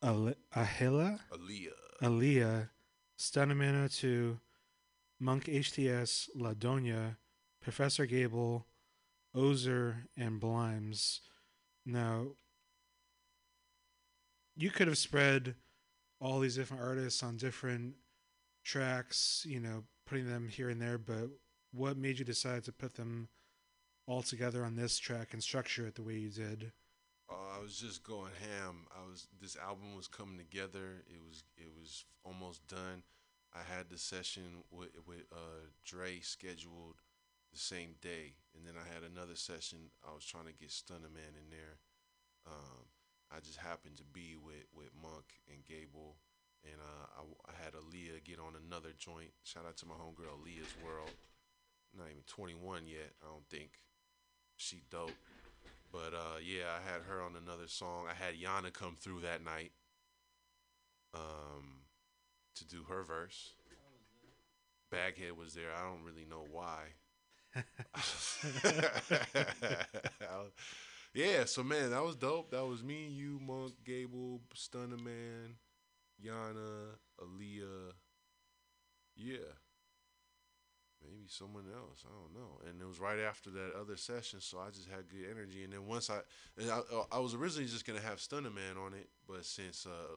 Ale- 0.02 0.34
Ahila, 0.54 1.20
Aaliyah. 1.32 1.68
Aaliyah, 2.02 2.68
Stunamano 3.18 3.94
2, 3.94 4.38
Monk 5.20 5.44
HTS, 5.44 6.28
La 6.34 6.52
Doña, 6.54 7.16
Professor 7.60 8.06
Gable, 8.06 8.66
Ozer, 9.34 10.08
and 10.16 10.40
Blimes. 10.40 11.20
Now, 11.86 12.32
you 14.56 14.70
could 14.70 14.88
have 14.88 14.98
spread 14.98 15.54
all 16.22 16.38
these 16.38 16.54
different 16.54 16.82
artists 16.82 17.22
on 17.22 17.36
different 17.36 17.94
tracks, 18.64 19.44
you 19.46 19.58
know, 19.58 19.82
putting 20.06 20.28
them 20.28 20.48
here 20.48 20.70
and 20.70 20.80
there, 20.80 20.96
but 20.96 21.28
what 21.72 21.96
made 21.96 22.18
you 22.18 22.24
decide 22.24 22.62
to 22.64 22.72
put 22.72 22.94
them 22.94 23.28
all 24.06 24.22
together 24.22 24.64
on 24.64 24.76
this 24.76 24.98
track 24.98 25.32
and 25.32 25.42
structure 25.42 25.86
it 25.86 25.96
the 25.96 26.02
way 26.02 26.14
you 26.14 26.30
did? 26.30 26.70
Uh, 27.28 27.58
I 27.58 27.62
was 27.62 27.76
just 27.76 28.04
going 28.04 28.30
ham. 28.40 28.86
I 28.94 29.08
was 29.08 29.26
this 29.40 29.56
album 29.56 29.96
was 29.96 30.06
coming 30.06 30.38
together. 30.38 31.02
It 31.08 31.20
was 31.26 31.44
it 31.56 31.68
was 31.76 32.04
almost 32.24 32.66
done. 32.68 33.02
I 33.54 33.60
had 33.74 33.90
the 33.90 33.98
session 33.98 34.62
with 34.70 34.90
with 35.06 35.24
uh, 35.32 35.66
Dre 35.84 36.20
scheduled 36.20 36.96
the 37.52 37.58
same 37.58 37.94
day, 38.00 38.34
and 38.54 38.66
then 38.66 38.74
I 38.76 38.92
had 38.92 39.02
another 39.02 39.34
session. 39.34 39.90
I 40.08 40.14
was 40.14 40.24
trying 40.24 40.46
to 40.46 40.52
get 40.52 40.70
Stunner 40.70 41.08
Man 41.12 41.34
in 41.42 41.50
there. 41.50 41.78
Um, 42.46 42.91
I 43.34 43.40
just 43.40 43.58
happened 43.58 43.96
to 43.96 44.04
be 44.04 44.36
with 44.36 44.68
with 44.76 44.90
Monk 45.00 45.40
and 45.48 45.64
Gable, 45.64 46.16
and 46.64 46.76
uh, 46.80 47.06
I, 47.16 47.22
I 47.48 47.64
had 47.64 47.72
Aaliyah 47.72 48.24
get 48.24 48.38
on 48.38 48.54
another 48.54 48.92
joint. 48.98 49.32
Shout 49.42 49.64
out 49.66 49.76
to 49.78 49.86
my 49.86 49.94
homegirl 49.94 50.36
Aaliyah's 50.36 50.76
World. 50.84 51.10
Not 51.96 52.08
even 52.10 52.22
21 52.26 52.86
yet, 52.86 53.12
I 53.22 53.26
don't 53.28 53.48
think. 53.48 53.72
She 54.56 54.82
dope. 54.90 55.12
But 55.90 56.14
uh, 56.14 56.38
yeah, 56.42 56.72
I 56.72 56.80
had 56.90 57.02
her 57.02 57.20
on 57.22 57.36
another 57.36 57.66
song. 57.66 58.06
I 58.08 58.14
had 58.14 58.34
Yana 58.34 58.72
come 58.72 58.96
through 58.98 59.20
that 59.20 59.44
night 59.44 59.72
um, 61.14 61.84
to 62.56 62.66
do 62.66 62.84
her 62.88 63.02
verse. 63.02 63.50
Baghead 64.90 65.36
was 65.36 65.54
there. 65.54 65.72
I 65.76 65.82
don't 65.82 66.04
really 66.04 66.26
know 66.28 66.46
why. 66.50 66.94
yeah, 71.14 71.44
so 71.44 71.62
man, 71.62 71.90
that 71.90 72.02
was 72.02 72.16
dope. 72.16 72.50
That 72.50 72.66
was 72.66 72.82
me, 72.82 73.08
you, 73.08 73.38
Monk, 73.40 73.74
Gable, 73.84 74.40
Stunner 74.54 74.96
Man, 74.96 75.56
Yana, 76.24 76.96
Aaliyah. 77.20 77.92
Yeah. 79.16 79.58
Maybe 81.02 81.26
someone 81.26 81.64
else. 81.66 82.04
I 82.06 82.14
don't 82.14 82.32
know. 82.32 82.62
And 82.68 82.80
it 82.80 82.86
was 82.86 83.00
right 83.00 83.18
after 83.18 83.50
that 83.50 83.74
other 83.74 83.96
session, 83.96 84.40
so 84.40 84.58
I 84.58 84.70
just 84.70 84.88
had 84.88 85.10
good 85.10 85.26
energy. 85.28 85.64
And 85.64 85.72
then 85.72 85.86
once 85.86 86.08
I, 86.08 86.20
I, 86.62 86.80
I 87.10 87.18
was 87.18 87.34
originally 87.34 87.68
just 87.68 87.84
gonna 87.84 88.00
have 88.00 88.20
Stunner 88.20 88.50
Man 88.50 88.78
on 88.78 88.94
it, 88.94 89.08
but 89.26 89.44
since 89.44 89.84
uh, 89.84 90.14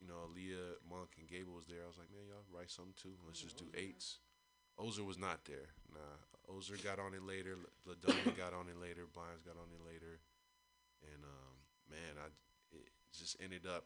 you 0.00 0.08
know, 0.08 0.14
Aaliyah, 0.26 0.80
Monk, 0.88 1.10
and 1.18 1.28
Gable 1.28 1.54
was 1.54 1.66
there, 1.66 1.84
I 1.84 1.86
was 1.86 1.98
like, 1.98 2.10
man, 2.10 2.26
y'all 2.26 2.48
write 2.50 2.70
something 2.70 2.96
too. 2.96 3.14
Let's 3.26 3.40
just 3.40 3.58
do 3.58 3.68
eights. 3.76 4.18
Ozer 4.78 5.04
was 5.04 5.18
not 5.18 5.44
there. 5.44 5.70
Nah, 5.92 6.54
Ozer 6.56 6.74
got 6.82 6.98
on 6.98 7.14
it 7.14 7.22
later. 7.22 7.56
La 7.86 7.94
Doña 7.94 8.36
got 8.36 8.54
on 8.54 8.66
it 8.72 8.80
later. 8.80 9.04
Blimes 9.12 9.44
got 9.44 9.60
on 9.60 9.68
it 9.70 9.84
later. 9.86 10.18
And 11.02 11.24
um, 11.24 11.54
man, 11.90 12.18
I 12.18 12.28
it 12.76 12.88
just 13.12 13.36
ended 13.42 13.66
up. 13.66 13.84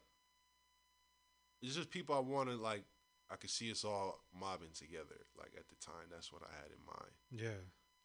It's 1.62 1.74
just 1.74 1.90
people 1.90 2.14
I 2.14 2.20
wanted. 2.20 2.58
Like 2.58 2.84
I 3.30 3.36
could 3.36 3.50
see 3.50 3.70
us 3.70 3.84
all 3.84 4.20
mobbing 4.38 4.74
together. 4.74 5.26
Like 5.38 5.52
at 5.56 5.68
the 5.68 5.76
time, 5.84 6.08
that's 6.10 6.32
what 6.32 6.42
I 6.42 6.54
had 6.54 6.70
in 6.70 6.84
mind. 6.86 7.14
Yeah. 7.30 7.62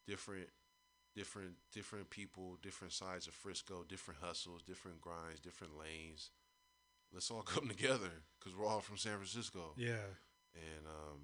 Different, 0.08 0.50
different, 1.16 1.56
different 1.72 2.10
people, 2.10 2.58
different 2.62 2.94
sides 2.94 3.28
of 3.28 3.34
Frisco, 3.34 3.84
different 3.88 4.22
hustles, 4.22 4.64
different 4.64 5.02
grinds, 5.02 5.40
different 5.40 5.74
lanes. 5.78 6.32
Let's 7.14 7.30
all 7.30 7.42
come 7.46 7.68
together 7.68 8.24
because 8.40 8.58
we're 8.58 8.68
all 8.68 8.82
from 8.82 8.98
San 8.98 9.14
Francisco. 9.14 9.74
Yeah. 9.78 10.10
And 10.56 10.86
um 10.88 11.22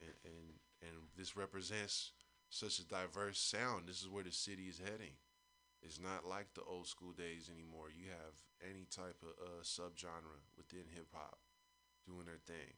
and 0.00 0.14
and 0.24 0.54
and 0.82 0.96
this 1.16 1.36
represents 1.36 2.12
such 2.50 2.78
a 2.78 2.84
diverse 2.86 3.38
sound. 3.38 3.86
This 3.86 4.00
is 4.00 4.08
where 4.08 4.24
the 4.24 4.32
city 4.32 4.64
is 4.64 4.78
heading. 4.78 5.14
It's 5.82 6.00
not 6.00 6.28
like 6.28 6.52
the 6.54 6.62
old 6.62 6.86
school 6.86 7.12
days 7.12 7.50
anymore. 7.52 7.88
You 7.90 8.10
have 8.10 8.36
any 8.70 8.86
type 8.90 9.16
of 9.22 9.32
uh, 9.42 9.62
subgenre 9.62 10.44
within 10.56 10.84
hip 10.94 11.08
hop 11.12 11.38
doing 12.06 12.26
their 12.26 12.40
thing. 12.46 12.74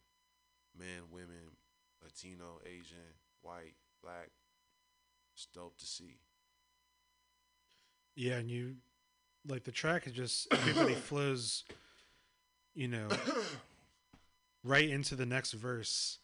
Men, 0.79 1.11
women, 1.11 1.57
Latino, 2.03 2.61
Asian, 2.65 3.19
white, 3.43 3.75
black. 4.03 4.31
It's 5.35 5.47
dope 5.47 5.79
to 5.79 5.87
see. 5.87 6.19
Yeah, 8.15 8.37
and 8.37 8.51
you 8.51 8.77
like 9.49 9.65
the 9.65 9.73
track 9.73 10.07
is 10.07 10.13
just 10.13 10.47
everybody 10.53 10.95
flows, 11.09 11.65
you 12.75 12.89
know, 12.89 13.09
right 14.63 14.89
into 14.89 15.17
the 15.17 15.27
next 15.27 15.53
verse, 15.53 16.19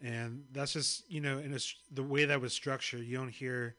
and 0.00 0.44
that's 0.52 0.72
just 0.72 1.10
you 1.10 1.20
know 1.20 1.38
in 1.38 1.52
a, 1.52 1.58
the 1.92 2.02
way 2.02 2.24
that 2.24 2.40
was 2.40 2.52
structured. 2.52 3.04
You 3.04 3.16
don't 3.16 3.28
hear 3.28 3.76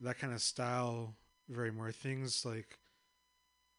that 0.00 0.18
kind 0.18 0.32
of 0.32 0.40
style 0.40 1.14
very 1.48 1.70
more. 1.70 1.92
Things 1.92 2.44
like 2.44 2.78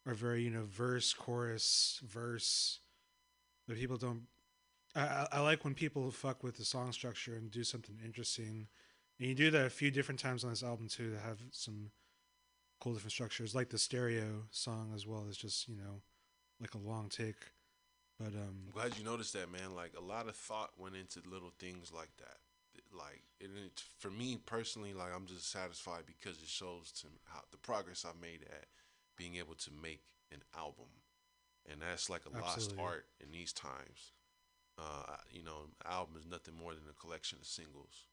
are 0.06 0.14
very 0.14 0.42
you 0.42 0.50
know 0.50 0.64
verse, 0.64 1.12
chorus, 1.12 2.00
verse. 2.06 2.80
But 3.66 3.76
people 3.76 3.96
don't. 3.96 4.22
I, 4.94 5.00
I 5.00 5.26
I 5.32 5.40
like 5.40 5.64
when 5.64 5.74
people 5.74 6.10
fuck 6.10 6.42
with 6.42 6.56
the 6.56 6.64
song 6.64 6.92
structure 6.92 7.34
and 7.34 7.50
do 7.50 7.64
something 7.64 7.98
interesting, 8.04 8.68
and 9.18 9.28
you 9.28 9.34
do 9.34 9.50
that 9.50 9.66
a 9.66 9.70
few 9.70 9.90
different 9.90 10.20
times 10.20 10.44
on 10.44 10.50
this 10.50 10.62
album 10.62 10.88
too. 10.88 11.10
To 11.10 11.18
have 11.20 11.38
some 11.50 11.90
cool 12.80 12.92
different 12.92 13.12
structures, 13.12 13.54
like 13.54 13.70
the 13.70 13.78
stereo 13.78 14.44
song 14.50 14.92
as 14.94 15.06
well 15.06 15.26
as 15.28 15.36
just 15.36 15.68
you 15.68 15.76
know, 15.76 16.02
like 16.60 16.74
a 16.74 16.78
long 16.78 17.08
take. 17.08 17.52
But 18.18 18.34
um, 18.34 18.66
I'm 18.66 18.72
glad 18.72 18.98
you 18.98 19.04
noticed 19.04 19.32
that, 19.32 19.50
man. 19.50 19.74
Like 19.74 19.92
a 19.98 20.04
lot 20.04 20.28
of 20.28 20.36
thought 20.36 20.70
went 20.78 20.94
into 20.94 21.20
little 21.28 21.52
things 21.58 21.92
like 21.92 22.10
that. 22.18 22.36
Like 22.96 23.22
it, 23.40 23.50
it 23.56 23.82
for 23.98 24.10
me 24.10 24.38
personally, 24.46 24.92
like 24.92 25.14
I'm 25.14 25.26
just 25.26 25.50
satisfied 25.50 26.04
because 26.06 26.40
it 26.42 26.48
shows 26.48 26.92
to 27.00 27.06
me 27.08 27.18
how 27.24 27.40
the 27.50 27.58
progress 27.58 28.04
I've 28.08 28.20
made 28.20 28.42
at 28.48 28.66
being 29.16 29.36
able 29.36 29.54
to 29.54 29.70
make 29.82 30.02
an 30.32 30.42
album, 30.56 30.86
and 31.70 31.80
that's 31.82 32.08
like 32.10 32.22
a 32.26 32.40
lost 32.40 32.74
art 32.78 33.06
in 33.20 33.32
these 33.32 33.52
times. 33.52 34.12
Uh, 34.78 35.16
you 35.30 35.42
know, 35.44 35.68
album 35.88 36.16
is 36.18 36.26
nothing 36.26 36.54
more 36.54 36.74
than 36.74 36.82
a 36.90 36.92
collection 37.00 37.38
of 37.40 37.46
singles 37.46 38.06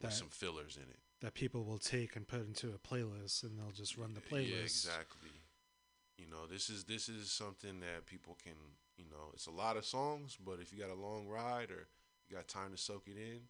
with 0.00 0.12
some 0.12 0.28
fillers 0.28 0.76
in 0.76 0.82
it. 0.90 1.00
that 1.20 1.34
people 1.34 1.64
will 1.64 1.78
take 1.78 2.16
and 2.16 2.26
put 2.26 2.40
into 2.46 2.68
a 2.72 2.78
playlist, 2.78 3.42
and 3.42 3.58
they'll 3.58 3.70
just 3.72 3.96
run 3.96 4.14
the 4.14 4.20
playlist. 4.20 4.50
Yeah, 4.50 4.56
exactly. 4.62 5.30
You 6.18 6.26
know, 6.28 6.46
this 6.50 6.68
is 6.70 6.84
this 6.84 7.08
is 7.08 7.30
something 7.30 7.80
that 7.80 8.06
people 8.06 8.36
can, 8.42 8.54
you 8.96 9.04
know, 9.10 9.30
it's 9.34 9.46
a 9.46 9.50
lot 9.50 9.76
of 9.76 9.84
songs, 9.84 10.36
but 10.44 10.58
if 10.60 10.72
you 10.72 10.78
got 10.78 10.90
a 10.90 10.94
long 10.94 11.26
ride 11.28 11.70
or 11.70 11.88
you 12.28 12.36
got 12.36 12.46
time 12.48 12.70
to 12.72 12.76
soak 12.78 13.08
it 13.08 13.16
in, 13.16 13.40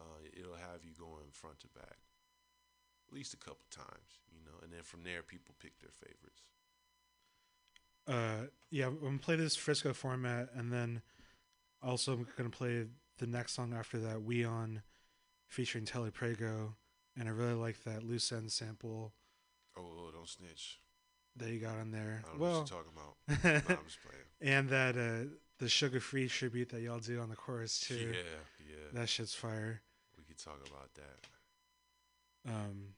uh, 0.00 0.04
it'll 0.32 0.54
have 0.54 0.82
you 0.84 0.92
going 0.98 1.30
front 1.32 1.60
to 1.60 1.68
back, 1.68 1.98
at 3.08 3.14
least 3.14 3.34
a 3.34 3.36
couple 3.36 3.66
times, 3.70 4.20
you 4.32 4.40
know, 4.44 4.58
and 4.62 4.72
then 4.72 4.82
from 4.82 5.02
there, 5.02 5.22
people 5.22 5.54
pick 5.60 5.78
their 5.80 5.90
favorites. 5.92 6.42
Uh, 8.06 8.48
yeah, 8.70 8.86
I'm 8.86 8.98
gonna 9.00 9.18
play 9.18 9.36
this 9.36 9.56
Frisco 9.56 9.92
format, 9.92 10.48
and 10.54 10.72
then 10.72 11.02
also 11.82 12.14
I'm 12.14 12.26
gonna 12.36 12.50
play 12.50 12.86
the 13.18 13.26
next 13.26 13.52
song 13.52 13.74
after 13.74 13.98
that, 14.00 14.22
"We 14.22 14.44
On," 14.44 14.82
featuring 15.48 15.84
Telly 15.84 16.10
Prego, 16.10 16.76
and 17.16 17.28
I 17.28 17.32
really 17.32 17.54
like 17.54 17.84
that 17.84 18.02
loose 18.02 18.32
end 18.32 18.50
sample 18.50 19.12
Oh, 19.76 19.82
oh, 19.82 20.10
don't 20.12 20.28
snitch. 20.28 20.80
that 21.36 21.50
you 21.50 21.60
got 21.60 21.78
on 21.78 21.90
there. 21.90 22.22
I 22.24 22.28
don't 22.28 22.38
know 22.38 22.44
well, 22.44 22.60
what 22.60 22.70
you're 22.70 22.78
talking 22.78 22.92
about. 22.94 23.64
Nah, 23.68 23.76
I'm 23.76 23.84
just 23.86 23.98
playing. 24.02 24.24
and 24.56 24.68
that 24.70 24.96
uh, 24.96 25.28
the 25.58 25.66
Suga 25.66 26.00
Free 26.00 26.28
tribute 26.28 26.70
that 26.70 26.80
y'all 26.80 26.98
do 26.98 27.20
on 27.20 27.28
the 27.28 27.36
chorus 27.36 27.78
too. 27.80 28.12
Yeah, 28.12 28.66
yeah. 28.68 29.00
That 29.00 29.08
shit's 29.08 29.34
fire. 29.34 29.82
Talk 30.44 30.60
about 30.66 30.90
that. 30.94 32.50
Um, 32.50 32.94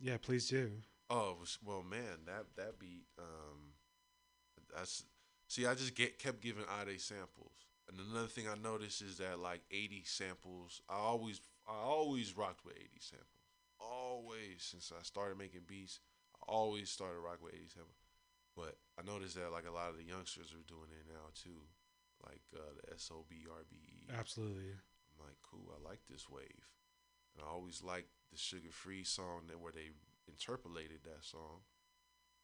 yeah, 0.00 0.16
please 0.20 0.48
do. 0.48 0.70
Oh 1.08 1.36
well, 1.64 1.82
man, 1.82 2.24
that 2.26 2.44
that 2.56 2.78
beat. 2.78 3.04
Um, 3.18 3.74
that's 4.74 5.04
see, 5.48 5.66
I 5.66 5.74
just 5.74 5.94
get 5.94 6.18
kept 6.18 6.40
giving 6.40 6.64
Ade 6.80 7.00
samples, 7.00 7.52
and 7.88 7.98
another 7.98 8.28
thing 8.28 8.46
I 8.48 8.56
noticed 8.56 9.02
is 9.02 9.18
that 9.18 9.38
like 9.38 9.62
eighty 9.70 10.02
samples. 10.04 10.80
I 10.88 10.96
always 10.96 11.40
I 11.68 11.74
always 11.74 12.36
rocked 12.36 12.64
with 12.64 12.76
eighty 12.76 13.00
samples. 13.00 13.28
Always 13.80 14.62
since 14.62 14.92
I 14.98 15.02
started 15.02 15.38
making 15.38 15.62
beats, 15.66 16.00
I 16.34 16.52
always 16.52 16.90
started 16.90 17.20
rocking 17.20 17.44
with 17.44 17.54
eighty 17.54 17.68
samples. 17.68 17.96
But 18.56 18.76
I 18.98 19.02
noticed 19.02 19.36
that 19.36 19.52
like 19.52 19.66
a 19.66 19.72
lot 19.72 19.90
of 19.90 19.96
the 19.96 20.04
youngsters 20.04 20.52
are 20.52 20.68
doing 20.68 20.92
it 20.92 21.08
now 21.08 21.32
too, 21.34 21.64
like 22.24 22.42
uh, 22.54 22.76
the 22.76 22.98
SOB 22.98 23.32
RBE. 23.32 24.12
Absolutely. 24.18 24.76
I'm 24.76 25.18
like, 25.24 25.36
cool. 25.42 25.72
I 25.72 25.88
like 25.88 26.00
this 26.08 26.28
wave, 26.28 26.68
and 27.34 27.44
I 27.44 27.50
always 27.50 27.82
liked 27.82 28.10
the 28.30 28.38
Suga 28.38 28.72
Free 28.72 29.04
song 29.04 29.48
that 29.48 29.60
where 29.60 29.72
they 29.72 29.90
interpolated 30.28 31.00
that 31.04 31.24
song. 31.24 31.64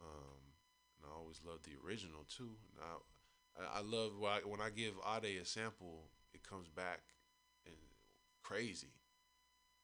Um, 0.01 0.55
and 1.03 1.11
I 1.11 1.17
always 1.17 1.41
loved 1.47 1.65
the 1.65 1.79
original 1.85 2.25
too. 2.29 2.57
And 2.77 3.67
I, 3.67 3.79
I, 3.79 3.83
love 3.83 4.13
when 4.19 4.33
I, 4.33 4.41
when 4.45 4.61
I 4.61 4.71
give 4.71 4.95
Ade 5.03 5.41
a 5.41 5.45
sample, 5.45 6.11
it 6.35 6.43
comes 6.43 6.69
back 6.69 7.01
and 7.67 7.77
crazy. 8.43 8.95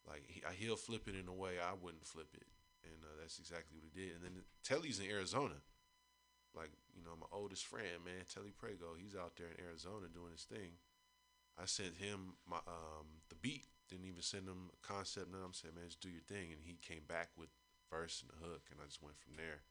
like 0.08 0.24
he, 0.26 0.42
he'll 0.58 0.76
flip 0.76 1.08
it 1.08 1.14
in 1.14 1.28
a 1.28 1.34
way 1.34 1.60
I 1.60 1.74
wouldn't 1.74 2.06
flip 2.06 2.28
it, 2.34 2.46
and 2.84 3.04
uh, 3.04 3.20
that's 3.20 3.38
exactly 3.38 3.76
what 3.76 3.84
he 3.84 3.92
did. 3.92 4.16
And 4.16 4.24
then 4.24 4.42
Telly's 4.62 5.00
in 5.00 5.10
Arizona, 5.10 5.60
like 6.54 6.70
you 6.94 7.02
know 7.02 7.16
my 7.18 7.26
oldest 7.32 7.66
friend, 7.66 8.04
man, 8.04 8.24
Telly 8.32 8.52
Prego. 8.56 8.94
He's 8.98 9.16
out 9.16 9.36
there 9.36 9.48
in 9.48 9.64
Arizona 9.64 10.06
doing 10.12 10.32
his 10.32 10.44
thing. 10.44 10.78
I 11.58 11.66
sent 11.66 11.96
him 11.96 12.34
my 12.48 12.58
um 12.66 13.22
the 13.28 13.36
beat. 13.36 13.66
Didn't 13.90 14.06
even 14.06 14.22
send 14.22 14.48
him 14.48 14.70
a 14.72 14.86
concept. 14.86 15.30
None. 15.30 15.40
I'm 15.44 15.52
saying, 15.52 15.74
man, 15.74 15.86
just 15.86 16.00
do 16.00 16.08
your 16.08 16.22
thing. 16.26 16.52
And 16.52 16.60
he 16.64 16.78
came 16.80 17.02
back 17.06 17.28
with 17.36 17.50
verse 17.90 18.22
and 18.22 18.30
the 18.30 18.44
hook, 18.46 18.62
and 18.70 18.80
I 18.82 18.86
just 18.86 19.02
went 19.02 19.18
from 19.18 19.36
there. 19.36 19.62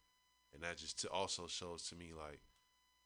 And 0.54 0.62
that 0.62 0.78
just 0.78 1.04
also 1.12 1.48
shows 1.48 1.84
to 1.90 1.96
me 1.96 2.12
like, 2.16 2.42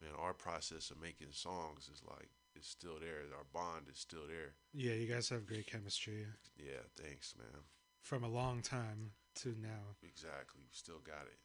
man, 0.01 0.11
our 0.19 0.33
process 0.33 0.91
of 0.91 1.01
making 1.01 1.27
songs 1.31 1.89
is 1.91 2.01
like 2.05 2.29
it's 2.55 2.67
still 2.67 2.99
there. 2.99 3.23
Our 3.37 3.45
bond 3.53 3.85
is 3.91 3.99
still 3.99 4.27
there. 4.27 4.53
Yeah, 4.73 4.93
you 4.93 5.07
guys 5.11 5.29
have 5.29 5.45
great 5.47 5.67
chemistry 5.67 6.25
Yeah, 6.57 6.83
thanks, 7.01 7.33
man. 7.37 7.63
from 8.01 8.23
a 8.23 8.29
long 8.29 8.61
time 8.61 9.11
to 9.41 9.55
now. 9.61 9.95
Exactly, 10.03 10.61
we 10.61 10.73
still 10.73 10.99
got 11.05 11.27
it. 11.27 11.39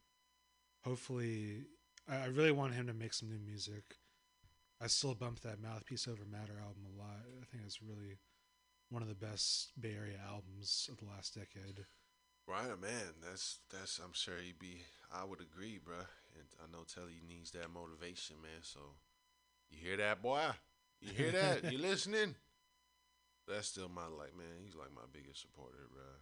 Hopefully, 0.84 1.66
I 2.08 2.26
really 2.26 2.50
want 2.50 2.74
him 2.74 2.86
to 2.88 2.94
make 2.94 3.12
some 3.14 3.28
new 3.28 3.38
music. 3.38 3.84
I 4.80 4.88
still 4.88 5.14
bump 5.14 5.40
that 5.40 5.62
Mouthpiece 5.62 6.08
Over 6.08 6.24
Matter 6.28 6.58
album 6.60 6.82
a 6.92 6.98
lot. 6.98 7.20
I 7.40 7.44
think 7.44 7.62
it's 7.64 7.80
really 7.80 8.18
one 8.92 9.00
of 9.00 9.08
the 9.08 9.16
best 9.16 9.72
Bay 9.80 9.96
Area 9.96 10.20
albums 10.28 10.88
of 10.92 10.98
the 11.00 11.08
last 11.08 11.34
decade. 11.34 11.88
Right, 12.46 12.68
oh, 12.68 12.76
man. 12.76 13.16
That's 13.24 13.64
that's. 13.72 13.98
I'm 13.98 14.12
sure 14.12 14.36
he'd 14.36 14.60
be. 14.60 14.84
I 15.08 15.24
would 15.24 15.40
agree, 15.40 15.80
bruh. 15.80 16.04
And 16.36 16.48
I 16.60 16.68
know 16.68 16.84
Telly 16.84 17.24
needs 17.24 17.52
that 17.52 17.72
motivation, 17.72 18.36
man. 18.44 18.60
So, 18.60 19.00
you 19.70 19.80
hear 19.80 19.96
that, 19.96 20.20
boy? 20.20 20.44
You 21.00 21.12
hear 21.16 21.32
that? 21.40 21.72
you 21.72 21.78
listening? 21.78 22.36
That's 23.48 23.68
still 23.68 23.88
my 23.88 24.06
like, 24.12 24.36
man. 24.36 24.60
He's 24.60 24.76
like 24.76 24.92
my 24.92 25.08
biggest 25.08 25.40
supporter, 25.40 25.88
bruh. 25.88 26.20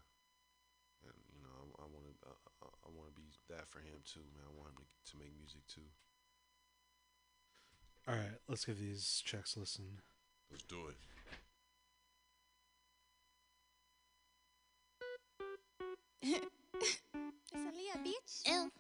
And 1.10 1.18
you 1.34 1.42
know, 1.42 1.74
I, 1.82 1.90
want 1.90 2.06
to. 2.06 2.14
I, 2.22 2.90
want 2.94 3.10
to 3.10 3.10
uh, 3.10 3.10
uh, 3.10 3.18
be 3.18 3.26
that 3.50 3.66
for 3.66 3.82
him 3.82 3.98
too, 4.06 4.22
man. 4.30 4.46
I 4.46 4.54
want 4.54 4.70
him 4.70 4.78
to, 4.78 4.86
to 5.10 5.18
make 5.18 5.34
music 5.34 5.66
too. 5.66 5.90
All 8.06 8.14
right, 8.14 8.38
let's 8.48 8.64
give 8.64 8.78
these 8.78 9.22
checks 9.26 9.56
a 9.56 9.60
listen. 9.60 10.06
Let's 10.50 10.64
do 10.64 10.86
it. 10.88 10.96
it's 16.80 17.00
Aaliyah, 17.54 18.04
bitch. 18.06 18.46
Ew. 18.46 18.70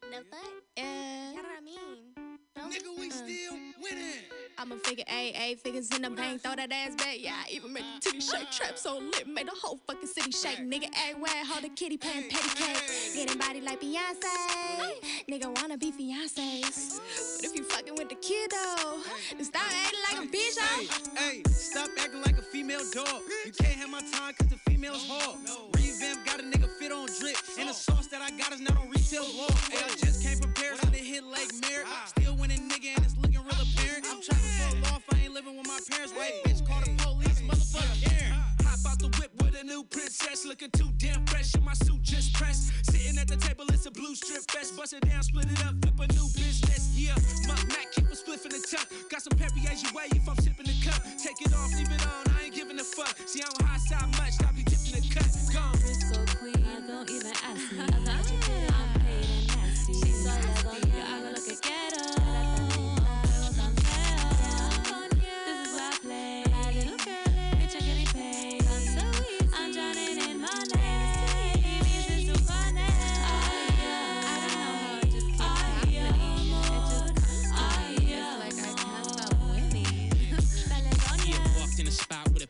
The 0.00 0.24
fuck? 0.30 0.40
Uh, 0.78 0.80
you 0.80 1.36
know 1.36 1.42
what 1.42 1.58
I 1.58 1.64
mean? 1.64 2.14
Nigga, 2.56 2.98
we 2.98 3.10
still 3.10 3.52
winning. 3.82 4.22
I'm 4.56 4.72
a 4.72 4.76
figure 4.76 5.04
eight, 5.08 5.34
eight 5.34 5.60
figures 5.60 5.90
in 5.94 6.02
the 6.02 6.10
bank, 6.10 6.40
throw 6.40 6.54
that 6.54 6.72
ass 6.72 6.94
back. 6.94 7.16
Yeah, 7.18 7.34
I 7.36 7.50
even 7.50 7.72
make 7.72 7.82
the 7.96 8.10
titty 8.10 8.20
shake. 8.20 8.50
Trap 8.50 8.78
so 8.78 8.98
lit, 8.98 9.26
made 9.28 9.48
the 9.48 9.52
whole 9.60 9.80
fucking 9.86 10.06
city 10.06 10.30
shake. 10.30 10.60
Nigga, 10.60 10.88
everywhere, 11.06 11.44
hold 11.44 11.64
the 11.64 11.68
kitty 11.68 11.98
playing 11.98 12.30
patty 12.30 12.48
cake. 12.54 13.14
Getting 13.14 13.38
body 13.38 13.60
like 13.60 13.80
Beyonce. 13.82 15.26
Nigga 15.28 15.60
wanna 15.60 15.76
be 15.76 15.92
fiancés. 15.92 17.00
But 17.36 17.50
if 17.50 17.56
you 17.56 17.64
fucking 17.64 17.96
with 17.96 18.08
the 18.08 18.14
kid 18.14 18.52
though, 18.52 19.02
then 19.32 19.44
stop 19.44 19.62
acting 19.62 20.00
like 20.10 20.24
a 20.24 20.30
bitch, 20.30 20.54
though. 20.54 21.20
Hey, 21.20 21.42
stop 21.50 21.90
acting 21.98 22.22
like 22.22 22.38
a 22.38 22.42
female 22.42 22.84
dog. 22.92 23.22
You 23.44 23.52
can't 23.52 23.74
have 23.74 23.90
my 23.90 24.00
time 24.00 24.32
cause 24.38 24.48
the 24.48 24.63
hard. 24.92 25.38
Revamp 25.76 26.26
got 26.26 26.40
a 26.40 26.42
nigga 26.42 26.68
fit 26.78 26.92
on 26.92 27.06
drip. 27.18 27.36
And 27.58 27.68
the 27.68 27.72
sauce 27.72 28.08
that 28.08 28.20
I 28.20 28.30
got 28.36 28.52
is 28.52 28.60
not 28.60 28.76
on 28.76 28.90
retail 28.90 29.24
law. 29.36 29.48
Hey, 29.70 29.80
I 29.80 29.88
just 29.96 30.22
came 30.22 30.38
Paris 30.54 30.82
and 30.82 30.92
they 30.92 30.98
hit 30.98 31.24
like 31.24 31.48
Merritt. 31.60 31.86
Still 32.06 32.36
winning 32.36 32.68
nigga 32.68 32.96
and 32.96 33.04
it's 33.04 33.16
looking 33.16 33.40
real 33.40 33.60
apparent. 33.60 34.06
I'm 34.08 34.20
trying 34.20 34.40
to 34.40 34.88
a 34.88 34.94
off, 34.94 35.02
I 35.12 35.24
ain't 35.24 35.34
living 35.34 35.56
with 35.56 35.66
my 35.66 35.78
parents. 35.90 36.12
White 36.12 36.36
bitch 36.44 36.66
call 36.66 36.80
the 36.80 36.92
police, 37.02 37.40
motherfucker 37.42 37.96
Karen. 38.02 38.32
Hop 38.64 38.80
out 38.92 38.98
the 38.98 39.08
whip 39.18 39.32
with 39.42 39.56
a 39.60 39.64
new 39.64 39.84
princess. 39.84 40.44
Looking 40.44 40.70
too 40.70 40.90
damn 40.98 41.24
fresh 41.26 41.54
in 41.54 41.64
my 41.64 41.74
suit 41.74 42.02
just 42.02 42.34
pressed. 42.34 42.72
Sitting 42.90 43.18
at 43.18 43.28
the 43.28 43.36
table, 43.36 43.64
it's 43.68 43.86
a 43.86 43.90
blue 43.90 44.14
strip 44.14 44.42
fest. 44.50 44.76
Bust 44.76 44.92
it 44.92 45.08
down, 45.08 45.22
split 45.22 45.46
it 45.50 45.64
up, 45.64 45.74
flip 45.82 45.98
a 46.00 46.12
new 46.12 46.28
business. 46.34 46.92
Yeah, 46.94 47.16
my 47.48 47.56
Mac 47.68 47.90
keep 47.92 48.06
a 48.06 48.16
spliff 48.16 48.44
in 48.44 48.52
the 48.52 48.62
tuck. 48.70 48.86
Got 49.10 49.22
some 49.22 49.36
peppy 49.38 49.66
as 49.70 49.82
you 49.82 49.90
way 49.94 50.06
if 50.12 50.28
I'm 50.28 50.36
sipping 50.36 50.66
the 50.66 50.76
cup. 50.84 51.02
Take 51.18 51.40
it 51.40 51.52
off, 51.54 51.72
leave 51.74 51.90
it 51.90 52.06
on, 52.06 52.36
I 52.36 52.44
ain't 52.46 52.54
giving 52.54 52.78
a 52.78 52.84
fuck. 52.84 53.16
See, 53.26 53.40
I 53.42 53.48
don't 53.48 53.62
high 53.68 53.78
side 53.78 54.08
much, 54.18 54.38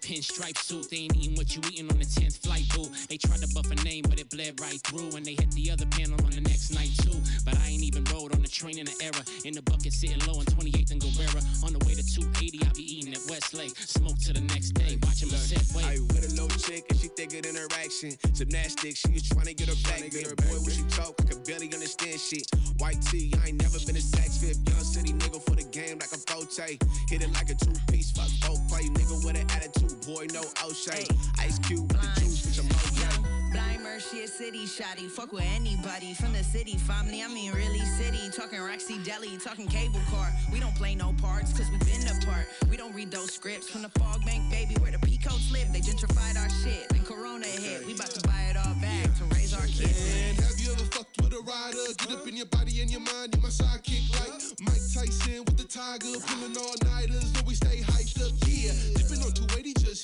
pinstripe 0.04 0.58
suit. 0.58 0.90
They 0.90 1.08
ain't 1.08 1.16
eating 1.16 1.34
what 1.34 1.56
you 1.56 1.62
eating 1.72 1.90
on 1.90 1.98
the 1.98 2.04
10th 2.04 2.44
flight, 2.44 2.68
boo. 2.76 2.86
They 3.08 3.16
tried 3.16 3.40
to 3.40 3.48
buff 3.54 3.70
a 3.70 3.76
name, 3.82 4.04
but 4.08 4.20
it 4.20 4.28
bled 4.28 4.60
right 4.60 4.80
through. 4.84 5.16
And 5.16 5.24
they 5.24 5.32
hit 5.32 5.50
the 5.52 5.70
other 5.70 5.86
panel 5.86 6.20
on 6.24 6.30
the 6.30 6.42
next 6.44 6.70
night, 6.70 6.92
too. 7.00 7.16
But 7.44 7.56
I 7.64 7.72
ain't 7.72 7.82
even 7.82 8.04
rode 8.12 8.36
on 8.36 8.42
the 8.42 8.48
train 8.48 8.78
in 8.78 8.84
the 8.84 8.96
era. 9.00 9.24
In 9.44 9.54
the 9.54 9.62
bucket, 9.62 9.92
sitting 9.92 10.20
low 10.28 10.38
on 10.38 10.44
28th 10.44 10.92
and 10.92 11.00
Guerrero. 11.00 11.40
On 11.64 11.72
the 11.72 11.80
way 11.88 11.96
to 11.96 12.04
280, 12.04 12.60
I 12.60 12.70
be 12.76 12.84
eating 12.84 13.14
at 13.16 13.24
Westlake. 13.28 13.72
Smoke 13.76 14.18
to 14.28 14.32
the 14.32 14.44
next 14.52 14.76
day, 14.76 14.98
watching 15.02 15.32
my 15.32 15.40
set 15.40 15.64
wait. 15.72 15.84
I 15.88 16.00
with 16.12 16.28
a 16.28 16.32
little 16.36 16.52
chick 16.60 16.84
and 16.90 17.00
she 17.00 17.08
thicker 17.08 17.40
than 17.40 17.56
her 17.56 17.68
action. 17.80 18.12
Gymnastics, 18.32 19.00
she 19.00 19.12
was 19.12 19.24
trying 19.24 19.48
to 19.48 19.54
get 19.54 19.72
her 19.72 19.80
back. 19.88 20.04
her 20.04 20.36
boy, 20.36 20.60
when 20.60 20.72
she 20.72 20.84
talk, 20.92 21.16
I 21.20 21.32
could 21.32 21.44
barely 21.48 21.72
understand 21.72 22.20
shit. 22.20 22.44
White 22.78 23.00
tee, 23.08 23.32
I 23.40 23.56
ain't 23.56 23.60
never 23.60 23.80
been 23.88 23.96
a 23.96 24.04
sex 24.04 24.38
fit. 24.38 24.60
Young 24.68 24.84
city 24.84 25.12
nigga 25.16 25.40
for 25.42 25.56
the 25.56 25.64
game 25.72 25.98
like 25.98 26.12
a 26.12 26.20
forte. 26.28 26.76
Hit 27.08 27.22
it 27.22 27.32
like 27.32 27.48
a 27.48 27.56
two 27.56 27.72
piece, 27.88 28.12
fuck 28.12 28.30
both 28.44 28.60
play. 28.68 28.84
Nigga 28.92 29.24
with 29.24 29.36
an 29.36 29.48
attitude, 29.50 29.73
boy, 30.14 30.26
no 30.32 30.42
O'Shea. 30.64 31.06
Ice 31.40 31.58
Cube 31.58 31.90
with 31.90 32.00
the 32.00 32.20
juice, 32.20 32.46
bitch, 32.46 32.60
I'm 32.60 32.70
okay. 32.70 33.50
Blind 33.52 33.82
Mercy, 33.82 34.22
a 34.22 34.28
city 34.28 34.66
shoddy. 34.66 35.08
Fuck 35.08 35.32
with 35.32 35.44
anybody 35.54 36.14
from 36.14 36.32
the 36.32 36.42
city 36.44 36.76
family. 36.76 37.22
I 37.22 37.28
mean, 37.28 37.52
really 37.52 37.80
city. 37.80 38.30
Talking 38.30 38.60
Roxy 38.60 38.98
Deli, 39.02 39.36
talking 39.38 39.66
cable 39.66 40.00
car. 40.10 40.30
We 40.52 40.60
don't 40.60 40.74
play 40.74 40.94
no 40.94 41.14
parts, 41.20 41.52
cause 41.52 41.70
we 41.70 41.78
been 41.78 42.06
apart. 42.06 42.46
We 42.70 42.76
don't 42.76 42.94
read 42.94 43.10
those 43.10 43.32
scripts 43.32 43.68
from 43.68 43.82
the 43.82 43.88
fog 43.98 44.24
bank, 44.24 44.50
baby, 44.50 44.74
where 44.80 44.92
the 44.92 44.98
peacoats 44.98 45.50
live. 45.52 45.72
They 45.72 45.80
gentrified 45.80 46.36
our 46.38 46.50
shit. 46.62 46.88
Then 46.90 47.04
Corona 47.04 47.46
hit. 47.46 47.86
We 47.86 47.94
about 47.94 48.10
to 48.10 48.22
buy 48.28 48.50
it 48.50 48.56
all 48.56 48.74
back 48.80 49.14
to 49.18 49.24
raise 49.34 49.54
our 49.54 49.66
kids. 49.66 49.98
And 50.14 50.38
have 50.38 50.58
you 50.58 50.72
ever 50.72 50.84
fucked 50.94 51.16
with 51.22 51.32
a 51.32 51.42
rider? 51.42 51.94
Get 51.98 52.18
up 52.18 52.26
in 52.28 52.36
your 52.36 52.46
body 52.46 52.80
and 52.80 52.90
your 52.90 53.00
mind, 53.00 53.34
you 53.34 53.42
my 53.42 53.48
sidekick 53.48 54.10
like 54.18 54.42
Mike 54.62 54.86
Tyson 54.94 55.44
with 55.46 55.58
the 55.58 55.66
tiger, 55.66 56.18
pulling 56.26 56.56
all 56.56 56.74
nighters. 56.84 57.32
Know 57.34 57.40
we 57.46 57.54
stay 57.54 57.80
hyped 57.82 58.22
up, 58.22 58.32
yeah. 58.46 58.93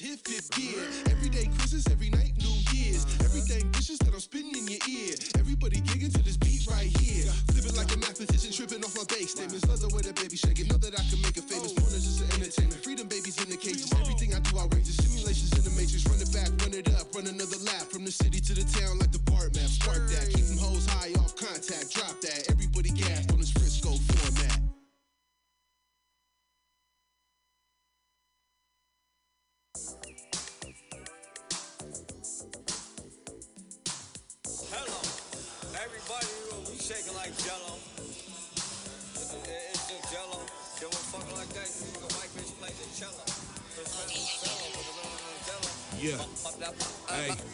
Hit 0.01 0.19
fifth 0.25 0.51
gear. 0.57 0.81
Everyday 1.13 1.47
Christmas, 1.59 1.87
every 1.93 2.09
night 2.09 2.33
New 2.41 2.57
Year's. 2.73 3.05
Everything 3.21 3.71
vicious 3.73 3.99
that 3.99 4.13
I'm 4.15 4.21
spitting 4.21 4.57
in 4.57 4.67
your 4.67 4.81
ear. 4.89 5.15
Everybody 5.39 5.81
gigging 5.83 6.13
to 6.13 6.23
this 6.25 6.39
beat 6.39 6.65
right 6.71 6.89
here. 6.89 7.29
Flipping 7.53 7.77
like 7.77 7.93
a 7.93 7.99
mathematician, 7.99 8.51
tripping 8.53 8.83
off 8.83 8.97
my 8.97 9.05
base 9.05 9.20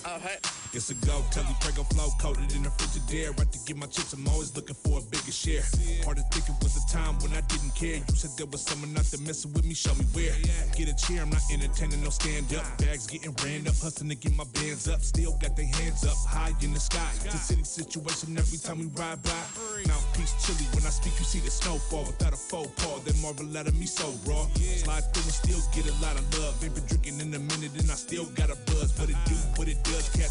Hey. 0.06 0.20
Hey. 0.20 0.38
It's 0.72 0.90
a 0.90 0.94
go, 1.06 1.24
Telly 1.32 1.56
Prego 1.58 1.82
flow, 1.82 2.10
coated 2.20 2.54
in 2.54 2.62
the 2.62 2.68
Frigidaire. 2.68 3.36
Right 3.36 3.50
to 3.50 3.58
get 3.66 3.76
my 3.76 3.86
chips, 3.86 4.12
I'm 4.12 4.28
always 4.28 4.54
looking 4.54 4.76
for 4.76 5.00
a 5.00 5.02
bigger 5.02 5.32
share. 5.32 5.62
Hard 6.04 6.18
to 6.18 6.22
think 6.30 6.46
it 6.46 6.54
was 6.62 6.78
a 6.78 6.84
time 6.86 7.18
when 7.18 7.32
I 7.32 7.40
didn't 7.48 7.74
care. 7.74 7.96
You 7.96 8.14
said 8.14 8.30
there 8.36 8.46
was 8.46 8.62
someone 8.62 8.96
out 8.96 9.04
there 9.10 9.20
messing 9.26 9.52
with 9.52 9.64
me, 9.64 9.74
show 9.74 9.94
me 9.94 10.04
where. 10.14 10.30
Get 10.76 10.86
a 10.86 10.94
chair, 10.94 11.22
I'm 11.22 11.30
not 11.30 11.42
entertaining 11.50 12.04
no 12.04 12.10
stand 12.10 12.54
up. 12.54 12.62
Bags 12.78 13.06
getting 13.06 13.34
ran 13.42 13.66
up, 13.66 13.74
hustling 13.82 14.10
to 14.10 14.14
get 14.14 14.36
my 14.36 14.44
bands 14.54 14.86
up. 14.86 15.02
Still 15.02 15.32
got 15.42 15.56
their 15.56 15.66
hands 15.66 16.04
up, 16.06 16.16
high 16.28 16.54
in 16.62 16.72
the 16.72 16.80
sky. 16.80 17.10
A 17.26 17.30
city 17.34 17.64
situation 17.64 18.38
every 18.38 18.58
time 18.58 18.78
we 18.78 18.86
ride 18.94 19.20
by. 19.22 19.42
Mouthpiece 19.84 20.32
chilly, 20.40 20.64
when 20.72 20.86
I 20.86 20.92
speak, 20.94 21.12
you 21.18 21.26
see 21.26 21.40
the 21.40 21.50
snowfall 21.50 22.04
without 22.08 22.32
a 22.32 22.36
faux 22.36 22.70
paw. 22.80 22.98
That 23.04 23.16
Marvel 23.20 23.50
out 23.58 23.68
of 23.68 23.76
me 23.76 23.86
so 23.86 24.08
raw. 24.24 24.48
Slide 24.56 25.04
through 25.12 25.28
and 25.28 25.36
still 25.36 25.60
get 25.76 25.84
a 25.84 25.96
lot 26.00 26.16
of 26.16 26.24
love. 26.38 26.56
Ain't 26.64 26.74
been 26.74 26.86
drinking 26.86 27.20
in 27.20 27.34
a 27.34 27.38
minute 27.38 27.74
and 27.76 27.90
I 27.90 27.98
still 27.98 28.26
got 28.38 28.48
a 28.48 28.56
buzz. 28.70 28.92
But 28.92 29.10
it 29.10 29.20
do 29.26 29.36
what 29.60 29.68
it 29.68 29.82
does, 29.84 30.08
cat 30.16 30.30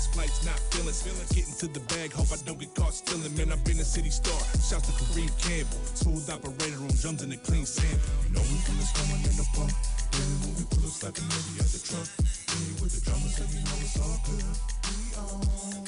to 1.65 1.79
the 1.79 1.79
bag, 1.95 2.11
hope 2.11 2.27
I 2.31 2.37
don't 2.45 2.59
get 2.59 2.75
caught 2.75 2.93
stealing. 2.93 3.35
Man, 3.37 3.51
I've 3.51 3.63
been 3.63 3.79
a 3.79 3.83
city 3.83 4.09
star. 4.09 4.37
Shouts 4.61 4.85
to 4.85 4.93
Kareem 5.01 5.31
Campbell. 5.41 5.79
Smooth 5.95 6.29
operator 6.29 6.77
on 6.77 6.93
drums 7.01 7.23
and 7.23 7.33
a 7.33 7.37
clean 7.37 7.65
sample. 7.65 7.97
You 8.27 8.35
know 8.35 8.41
we 8.41 8.57
from 8.61 8.77
the 8.77 8.85
coming 8.93 9.23
in 9.25 9.35
the 9.37 9.47
pump. 9.55 9.71
Then 10.11 10.29
when 10.43 10.53
we 10.55 10.63
pull 10.69 10.85
up, 10.85 10.93
slapping 10.93 11.25
every 11.25 11.63
out 11.63 11.71
the 11.73 11.81
truck. 11.81 12.09
Then 12.21 12.83
with 12.83 12.93
the 12.93 13.01
drama, 13.01 13.29
so 13.33 13.43
you 13.49 13.61
know 13.65 13.77
it's 13.81 13.97
all 13.97 14.19
good. 14.25 14.45
We 14.85 15.79
on. 15.79 15.84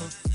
Every 0.00 0.29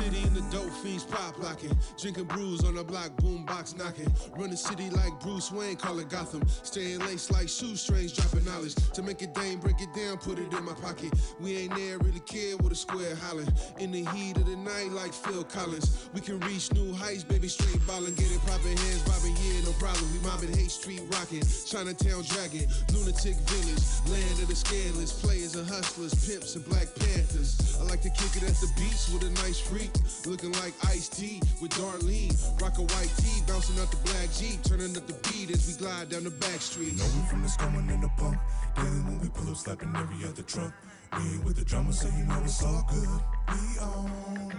days 0.00 0.26
in 0.26 0.34
the 0.34 0.40
city 0.40 0.52
dope 0.52 0.72
fiends 0.82 1.04
pop 1.04 1.38
locking. 1.38 1.76
Drinking 1.98 2.24
brews 2.24 2.64
on 2.64 2.74
the 2.74 2.84
block, 2.84 3.16
boom 3.16 3.44
box 3.44 3.74
knocking. 3.76 4.12
Running 4.36 4.56
city 4.56 4.90
like 4.90 5.12
Bruce 5.20 5.50
Wayne, 5.50 5.76
call 5.76 5.98
it 5.98 6.08
Gotham. 6.08 6.42
Staying 6.62 7.00
laced 7.00 7.32
like 7.32 7.48
shoestrings, 7.48 8.12
dropping 8.12 8.44
knowledge. 8.44 8.74
To 8.92 9.02
make 9.02 9.22
it 9.22 9.34
dame, 9.34 9.60
break 9.60 9.80
it 9.80 9.92
down, 9.94 10.18
put 10.18 10.38
it 10.38 10.52
in 10.52 10.64
my 10.64 10.74
pocket. 10.74 11.12
We 11.40 11.56
ain't 11.56 11.74
there, 11.74 11.98
really 11.98 12.20
care 12.20 12.56
with 12.58 12.72
a 12.72 12.74
square 12.74 13.16
hollering. 13.16 13.52
In 13.78 13.92
the 13.92 14.04
heat 14.12 14.36
of 14.36 14.46
the 14.46 14.56
night, 14.56 14.90
like 14.92 15.12
Phil 15.12 15.44
Collins. 15.44 16.08
We 16.14 16.20
can 16.20 16.40
reach 16.40 16.72
new 16.72 16.92
heights, 16.94 17.24
baby, 17.24 17.48
straight 17.48 17.84
ballin'. 17.86 18.14
Get 18.14 18.30
it 18.30 18.40
poppin', 18.46 18.76
hands 18.76 19.02
bobbing, 19.02 19.36
yeah, 19.36 19.64
no 19.64 19.72
problem. 19.78 20.04
We 20.12 20.18
mobbing 20.20 20.52
Haight 20.52 20.70
Street 20.70 21.02
rockin'. 21.12 21.42
Chinatown 21.66 22.22
dragon, 22.24 22.68
lunatic 22.92 23.36
village. 23.48 23.84
Land 24.10 24.42
of 24.42 24.48
the 24.48 24.56
scandalous, 24.56 25.12
players 25.12 25.54
and 25.54 25.68
hustlers, 25.68 26.14
pimps 26.26 26.56
and 26.56 26.64
black 26.66 26.88
panthers. 26.96 27.78
I 27.80 27.84
like 27.84 28.02
to 28.02 28.10
kick 28.10 28.36
it 28.36 28.44
at 28.44 28.56
the 28.60 28.70
beach 28.76 29.08
with 29.12 29.24
a 29.24 29.30
nice 29.42 29.60
freak. 29.60 29.91
Looking 30.26 30.52
like 30.62 30.72
Ice 30.86 31.08
T 31.08 31.42
with 31.60 31.72
Darlene. 31.72 32.30
Rock 32.62 32.78
a 32.78 32.82
white 32.82 33.10
tee, 33.18 33.42
bouncing 33.46 33.74
out 33.82 33.90
the 33.90 33.98
black 34.06 34.30
Jeep. 34.30 34.62
Turning 34.62 34.96
up 34.96 35.06
the 35.06 35.18
beat 35.26 35.50
as 35.50 35.66
we 35.66 35.74
glide 35.74 36.10
down 36.10 36.22
the 36.22 36.30
back 36.30 36.60
streets. 36.62 36.98
Know 36.98 37.10
we 37.10 37.26
from 37.26 37.42
the 37.42 37.50
coming 37.58 37.90
in 37.90 38.00
the 38.00 38.08
pump. 38.16 38.38
Then 38.76 39.06
when 39.06 39.18
we 39.18 39.28
pull 39.28 39.50
up, 39.50 39.56
slapping 39.56 39.90
every 39.96 40.22
other 40.28 40.42
truck. 40.42 40.72
We 41.18 41.22
ain't 41.26 41.44
with 41.44 41.56
the 41.56 41.64
drama, 41.64 41.92
so 41.92 42.06
you 42.06 42.24
know 42.24 42.40
it's 42.44 42.62
all 42.62 42.86
good. 42.86 43.10
We 43.50 43.82
on, 43.82 44.06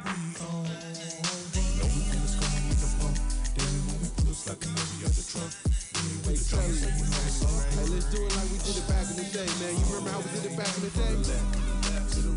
we 0.04 0.20
on. 0.44 0.68
Know 0.68 1.88
we 1.88 2.02
from 2.12 2.20
the 2.22 2.32
coming 2.44 2.66
in 2.68 2.78
the 2.84 2.90
pump. 3.00 3.16
Then 3.56 3.72
when 3.88 3.98
we 4.04 4.08
pull 4.20 4.30
up, 4.30 4.36
slapping 4.36 4.76
every 4.76 5.00
other 5.08 5.26
truck. 5.32 5.52
We 5.64 6.12
ain't 6.12 6.28
with 6.28 6.44
the 6.44 6.48
drama, 6.52 6.76
so 6.76 6.92
you 6.92 7.08
know 7.08 7.24
it's 7.24 7.40
all 7.40 7.56
good. 7.56 7.72
Hey, 7.72 7.88
let's 7.88 8.08
do 8.12 8.20
it 8.20 8.36
like 8.36 8.50
we 8.52 8.58
did 8.68 8.76
it 8.78 8.88
back 8.92 9.08
in 9.08 9.16
the 9.16 9.28
day, 9.32 9.48
man. 9.64 9.72
You 9.80 9.86
remember 9.96 10.12
how 10.12 10.20
we 10.20 10.30
did 10.36 10.44
it 10.52 10.56
back 10.60 10.72
in 10.76 10.84
the 10.84 10.92
day? 10.92 11.73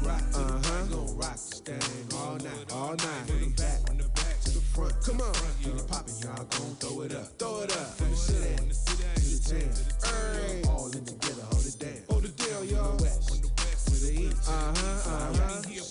To 0.07 0.13
the 0.13 0.55
uh. 0.55 0.87
Gonna 0.87 1.13
rock 1.19 1.35
this 1.35 1.61
thing 1.67 1.83
all 2.15 2.37
night, 2.37 2.73
all 2.73 2.91
night. 2.91 3.27
From 3.27 3.41
the 3.41 3.51
back, 3.59 3.87
from 3.87 3.99
the 3.99 4.09
back 4.11 4.41
to 4.45 4.51
the 4.51 4.61
front. 4.61 4.95
Come 5.05 5.21
on, 5.21 5.33
get 5.65 5.75
it 5.75 5.89
poppin', 5.89 6.15
y'all. 6.23 6.45
Gon' 6.47 6.77
throw 6.79 7.03
it 7.03 7.15
up, 7.15 7.27
throw 7.39 7.63
it 7.63 7.73
up. 7.73 7.89
From 7.99 8.11
the 8.11 8.17
city 8.17 8.55
to 8.55 8.63
the 8.63 9.41
town. 9.51 10.39
Hey. 10.47 10.63
All 10.69 10.87
in 10.93 11.05
together, 11.05 11.43
hold 11.51 11.67
it 11.67 11.79
down. 11.81 12.07
Hold 12.09 12.25
it 12.25 12.37
down, 12.37 12.69
y'all. 12.69 12.97
West 12.99 13.35
to 13.35 13.95
the 14.07 14.13
east. 14.13 14.49
Uh 14.49 14.75
huh, 14.77 15.11
uh 15.11 15.35
huh. 15.35 15.86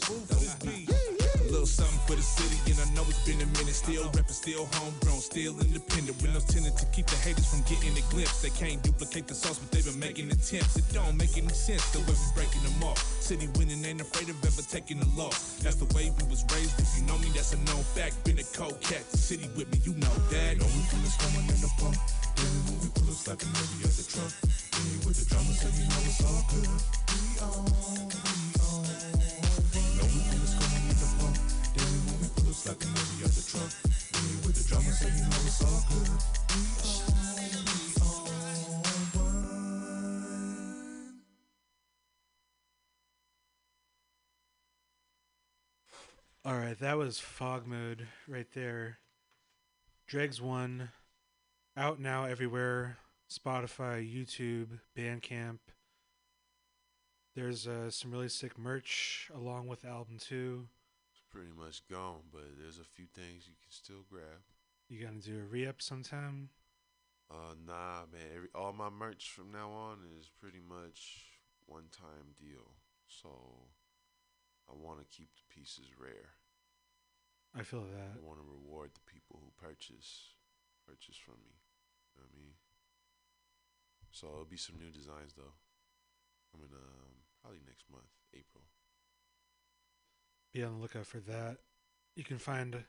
Been 3.25 3.41
a 3.41 3.49
minute. 3.57 3.73
Still 3.73 4.05
reppin', 4.13 4.31
still 4.31 4.65
homegrown, 4.77 5.19
still 5.19 5.57
independent. 5.59 6.21
With 6.21 6.31
no 6.33 6.39
tenant 6.45 6.77
to 6.77 6.85
keep 6.93 7.07
the 7.07 7.17
haters 7.17 7.49
from 7.49 7.65
getting 7.65 7.97
a 7.97 8.05
glimpse. 8.13 8.41
They 8.41 8.53
can't 8.53 8.81
duplicate 8.83 9.27
the 9.27 9.33
sauce, 9.33 9.57
but 9.59 9.71
they've 9.71 9.83
been 9.83 9.99
making 9.99 10.31
attempts. 10.31 10.77
It 10.77 10.85
don't 10.93 11.17
make 11.17 11.35
any 11.37 11.49
sense 11.49 11.83
the 11.91 11.99
way 12.05 12.13
we 12.13 12.27
breaking 12.37 12.63
them 12.63 12.77
off. 12.85 13.01
City 13.19 13.49
winning 13.57 13.83
ain't 13.83 13.99
afraid 13.99 14.29
of 14.29 14.37
ever 14.45 14.61
taking 14.61 15.01
a 15.01 15.09
loss. 15.17 15.57
That's 15.59 15.75
the 15.81 15.89
way 15.97 16.13
we 16.13 16.23
was 16.29 16.45
raised. 16.53 16.77
If 16.79 16.93
you 16.95 17.03
know 17.09 17.17
me, 17.17 17.33
that's 17.33 17.53
a 17.53 17.59
known 17.65 17.83
fact. 17.97 18.23
Been 18.23 18.39
a 18.39 18.47
cold 18.53 18.79
cat, 18.79 19.01
the 19.09 19.17
city 19.17 19.49
with 19.57 19.67
me, 19.73 19.81
you 19.83 19.97
know 19.97 20.15
that. 20.29 20.61
Know 20.61 20.69
we 20.69 20.81
from 20.85 21.01
the 21.01 21.11
coming 21.17 21.49
in 21.49 21.59
the 21.59 21.71
pump. 21.81 21.97
Then 22.37 22.53
when 22.69 22.77
we 22.85 22.87
pull 22.93 23.09
up, 23.09 23.17
slapping 23.17 23.49
every 23.49 23.89
other 23.89 24.05
truck. 24.05 24.31
Ain't 24.77 25.01
with 25.01 25.17
the 25.17 25.25
drama, 25.33 25.51
so 25.57 25.67
you 25.73 25.85
know 25.89 26.01
it's 26.05 26.21
all 26.21 26.43
good. 26.53 26.69
We 26.69 27.19
on, 27.41 27.65
we 28.05 28.45
on. 28.61 28.85
Know 29.97 30.07
we 30.13 30.19
the 30.29 30.49
coming 30.61 30.85
in 30.85 30.97
the 31.01 31.09
pump. 31.17 31.35
When 31.73 32.17
we 32.21 32.27
pull 32.37 32.49
up, 32.49 32.55
slapping 32.55 33.04
every 33.35 33.59
other 33.59 33.69
truck. 33.69 33.71
Ain't 34.15 34.45
with 34.45 34.55
the 34.55 34.63
drama, 34.69 34.91
you 35.01 35.21
know 35.21 35.37
it's 35.45 35.63
all 35.63 35.83
good. 35.89 36.09
All 46.45 46.57
right, 46.59 46.77
that 46.79 46.97
was 46.97 47.19
Fog 47.19 47.65
Mode 47.65 48.07
right 48.27 48.47
there. 48.53 48.99
Dregs 50.07 50.39
One, 50.39 50.89
out 51.75 51.99
now 51.99 52.25
everywhere 52.25 52.97
Spotify, 53.27 54.05
YouTube, 54.05 54.79
Bandcamp. 54.95 55.57
There's 57.35 57.67
uh, 57.67 57.89
some 57.89 58.11
really 58.11 58.29
sick 58.29 58.57
merch 58.59 59.31
along 59.35 59.67
with 59.67 59.83
album 59.83 60.17
two. 60.19 60.67
Pretty 61.35 61.51
much 61.51 61.83
gone, 61.91 62.23
but 62.31 62.47
there's 62.55 62.79
a 62.79 62.87
few 62.87 63.11
things 63.11 63.43
you 63.43 63.59
can 63.59 63.67
still 63.67 64.07
grab. 64.09 64.39
You 64.87 65.03
gonna 65.03 65.19
do 65.19 65.35
a 65.35 65.43
re 65.43 65.67
up 65.67 65.81
sometime? 65.81 66.47
Uh, 67.27 67.59
nah, 67.67 68.07
man. 68.07 68.31
Every 68.31 68.47
all 68.55 68.71
my 68.71 68.87
merch 68.87 69.35
from 69.35 69.51
now 69.51 69.67
on 69.67 69.99
is 70.15 70.31
pretty 70.39 70.63
much 70.63 71.27
one 71.65 71.91
time 71.91 72.39
deal. 72.39 72.79
So 73.11 73.67
I 74.71 74.79
want 74.79 75.03
to 75.03 75.11
keep 75.11 75.27
the 75.35 75.43
pieces 75.51 75.91
rare. 75.99 76.39
I 77.51 77.63
feel 77.63 77.83
that. 77.83 78.15
I 78.15 78.23
want 78.23 78.39
to 78.39 78.47
reward 78.47 78.91
the 78.95 79.03
people 79.03 79.43
who 79.43 79.51
purchase 79.59 80.39
purchase 80.87 81.17
from 81.19 81.43
me. 81.43 81.59
You 82.15 82.23
know 82.23 82.31
I 82.31 82.37
mean? 82.39 82.55
So 84.11 84.27
it'll 84.27 84.47
be 84.47 84.55
some 84.55 84.79
new 84.79 84.95
designs 84.95 85.35
though. 85.35 85.51
I 85.51 86.55
Coming 86.55 86.71
um 86.71 87.27
probably 87.43 87.59
next 87.67 87.91
month, 87.91 88.07
April. 88.31 88.63
Be 90.55 90.63
on 90.63 90.75
the 90.75 90.81
lookout 90.81 91.05
for 91.05 91.19
that. 91.19 91.57
You 92.15 92.23
can 92.23 92.37
find 92.37 92.85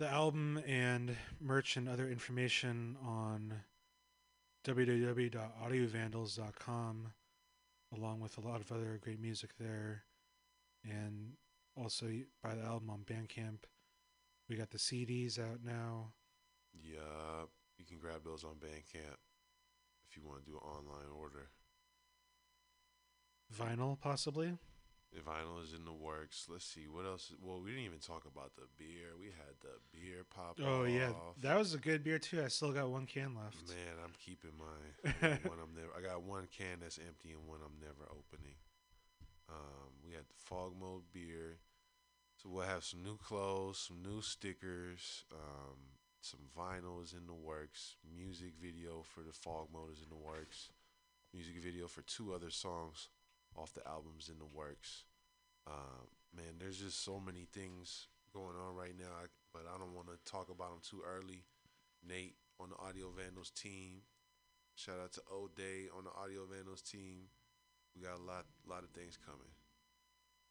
the 0.00 0.08
album 0.08 0.60
and 0.66 1.16
merch 1.40 1.76
and 1.76 1.88
other 1.88 2.08
information 2.08 2.96
on 3.00 3.62
www.audiovandals.com, 4.66 7.12
along 7.96 8.18
with 8.18 8.38
a 8.38 8.40
lot 8.40 8.60
of 8.60 8.72
other 8.72 8.98
great 9.00 9.20
music 9.20 9.50
there. 9.60 10.02
And 10.82 11.34
also 11.76 12.06
buy 12.42 12.56
the 12.56 12.64
album 12.64 12.90
on 12.90 13.04
Bandcamp. 13.04 13.60
We 14.48 14.56
got 14.56 14.70
the 14.70 14.78
CDs 14.78 15.38
out 15.38 15.60
now. 15.64 16.14
Yeah, 16.74 17.44
you 17.78 17.84
can 17.84 17.98
grab 17.98 18.24
those 18.24 18.42
on 18.42 18.56
Bandcamp 18.56 19.18
if 20.10 20.16
you 20.16 20.24
want 20.24 20.44
to 20.44 20.50
do 20.50 20.56
an 20.56 20.68
online 20.68 21.12
order. 21.16 21.50
Vinyl, 23.56 23.96
possibly. 24.00 24.58
The 25.14 25.20
vinyl 25.20 25.62
is 25.64 25.72
in 25.72 25.84
the 25.84 25.92
works. 25.92 26.46
Let's 26.50 26.66
see 26.66 26.86
what 26.86 27.06
else. 27.06 27.32
Well, 27.40 27.60
we 27.62 27.70
didn't 27.70 27.86
even 27.86 27.98
talk 27.98 28.24
about 28.30 28.52
the 28.56 28.68
beer. 28.76 29.16
We 29.18 29.26
had 29.26 29.56
the 29.62 29.80
beer 29.90 30.24
pop. 30.28 30.58
Oh 30.62 30.84
yeah, 30.84 31.12
that 31.40 31.56
was 31.56 31.72
a 31.72 31.78
good 31.78 32.04
beer 32.04 32.18
too. 32.18 32.42
I 32.42 32.48
still 32.48 32.72
got 32.72 32.90
one 32.90 33.06
can 33.06 33.34
left. 33.34 33.56
Man, 33.68 33.96
I'm 34.04 34.12
keeping 34.20 34.52
mine. 34.58 35.14
I 35.22 35.28
got 35.28 35.50
one 35.50 35.58
I'm 35.62 35.74
never. 35.74 35.92
I 35.96 36.02
got 36.02 36.22
one 36.22 36.46
can 36.56 36.80
that's 36.80 36.98
empty 36.98 37.30
and 37.30 37.46
one 37.46 37.60
I'm 37.64 37.80
never 37.80 38.04
opening. 38.10 38.56
Um, 39.48 39.96
we 40.04 40.12
had 40.12 40.24
the 40.28 40.36
fog 40.36 40.74
mode 40.78 41.04
beer. 41.12 41.56
So 42.36 42.50
we'll 42.50 42.66
have 42.66 42.84
some 42.84 43.02
new 43.02 43.16
clothes, 43.16 43.88
some 43.88 44.00
new 44.00 44.22
stickers, 44.22 45.24
um, 45.32 45.76
some 46.20 46.40
vinyl 46.56 47.02
is 47.02 47.12
in 47.12 47.26
the 47.26 47.34
works. 47.34 47.96
Music 48.16 48.52
video 48.60 49.02
for 49.02 49.20
the 49.20 49.32
fog 49.32 49.68
mode 49.72 49.90
is 49.92 50.02
in 50.02 50.10
the 50.10 50.16
works. 50.16 50.70
Music 51.34 51.56
video 51.60 51.88
for 51.88 52.02
two 52.02 52.32
other 52.32 52.50
songs 52.50 53.08
off 53.60 53.74
the 53.74 53.86
albums 53.86 54.30
in 54.30 54.38
the 54.38 54.46
works. 54.46 55.04
Um, 55.66 56.08
man, 56.34 56.58
there's 56.58 56.78
just 56.78 57.04
so 57.04 57.20
many 57.20 57.46
things 57.52 58.08
going 58.32 58.56
on 58.56 58.76
right 58.76 58.96
now, 58.98 59.10
I, 59.22 59.26
but 59.52 59.62
I 59.72 59.78
don't 59.78 59.94
want 59.94 60.08
to 60.08 60.30
talk 60.30 60.48
about 60.50 60.70
them 60.70 60.80
too 60.88 61.02
early. 61.06 61.44
Nate 62.06 62.36
on 62.60 62.70
the 62.70 62.76
Audio 62.76 63.10
Vandals 63.10 63.50
team. 63.50 64.02
Shout 64.74 65.00
out 65.02 65.12
to 65.12 65.20
O'Day 65.32 65.88
on 65.96 66.04
the 66.04 66.10
Audio 66.10 66.46
Vandals 66.46 66.82
team. 66.82 67.28
We 67.94 68.02
got 68.02 68.18
a 68.18 68.22
lot, 68.22 68.46
lot 68.68 68.84
of 68.84 68.90
things 68.90 69.18
coming. 69.18 69.50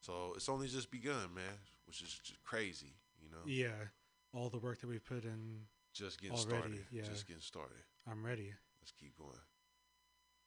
So 0.01 0.34
it's 0.35 0.49
only 0.49 0.67
just 0.67 0.91
begun, 0.91 1.34
man, 1.34 1.57
which 1.85 2.01
is 2.01 2.19
just 2.23 2.43
crazy, 2.43 2.93
you 3.21 3.29
know. 3.29 3.43
Yeah, 3.45 3.89
all 4.34 4.49
the 4.49 4.59
work 4.59 4.81
that 4.81 4.88
we 4.88 4.99
put 4.99 5.23
in. 5.23 5.61
Just 5.93 6.21
getting 6.21 6.38
already, 6.38 6.49
started. 6.49 6.79
Yeah, 6.91 7.03
Just 7.03 7.27
getting 7.27 7.41
started. 7.41 7.81
I'm 8.09 8.23
ready. 8.23 8.53
Let's 8.81 8.91
keep 8.91 9.17
going. 9.17 9.39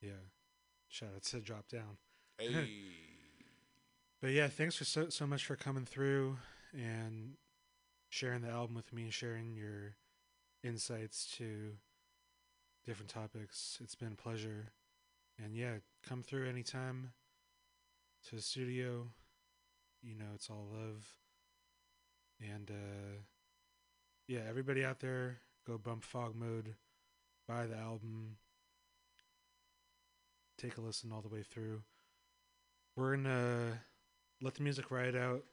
Yeah. 0.01 0.23
Shout 0.89 1.11
out 1.15 1.23
to 1.23 1.41
Drop 1.41 1.69
Down. 1.69 1.99
Hey. 2.41 2.69
but 4.23 4.31
yeah, 4.31 4.49
thanks 4.49 4.77
for 4.77 4.85
so 4.85 5.11
so 5.11 5.27
much 5.27 5.45
for 5.45 5.57
coming 5.57 5.85
through 5.85 6.39
and 6.73 7.35
sharing 8.09 8.41
the 8.41 8.49
album 8.49 8.75
with 8.75 8.93
me 8.93 9.11
sharing 9.11 9.55
your 9.55 9.97
insights 10.65 11.35
to 11.37 11.73
different 12.87 13.11
topics. 13.11 13.79
It's 13.83 13.95
been 13.95 14.13
a 14.13 14.23
pleasure. 14.23 14.73
And 15.43 15.55
yeah, 15.55 15.75
come 16.07 16.23
through 16.23 16.49
anytime 16.49 17.13
to 18.29 18.37
the 18.37 18.43
studio. 18.43 19.09
You 20.03 20.15
know, 20.15 20.33
it's 20.35 20.49
all 20.49 20.67
love. 20.73 21.15
And 22.41 22.71
uh 22.71 23.19
yeah, 24.27 24.41
everybody 24.49 24.85
out 24.85 25.01
there, 25.01 25.41
Go 25.67 25.77
bump 25.77 26.05
Fog 26.05 26.35
Mode, 26.35 26.75
buy 27.47 27.67
the 27.67 27.77
album, 27.77 28.37
take 30.57 30.79
a 30.79 30.81
listen 30.81 31.13
all 31.13 31.21
the 31.21 31.29
way 31.29 31.43
through. 31.43 31.83
We're 33.01 33.17
gonna 33.17 33.81
let 34.43 34.57
the 34.57 34.63
music 34.63 34.91
ride 34.91 35.17
out 35.17 35.45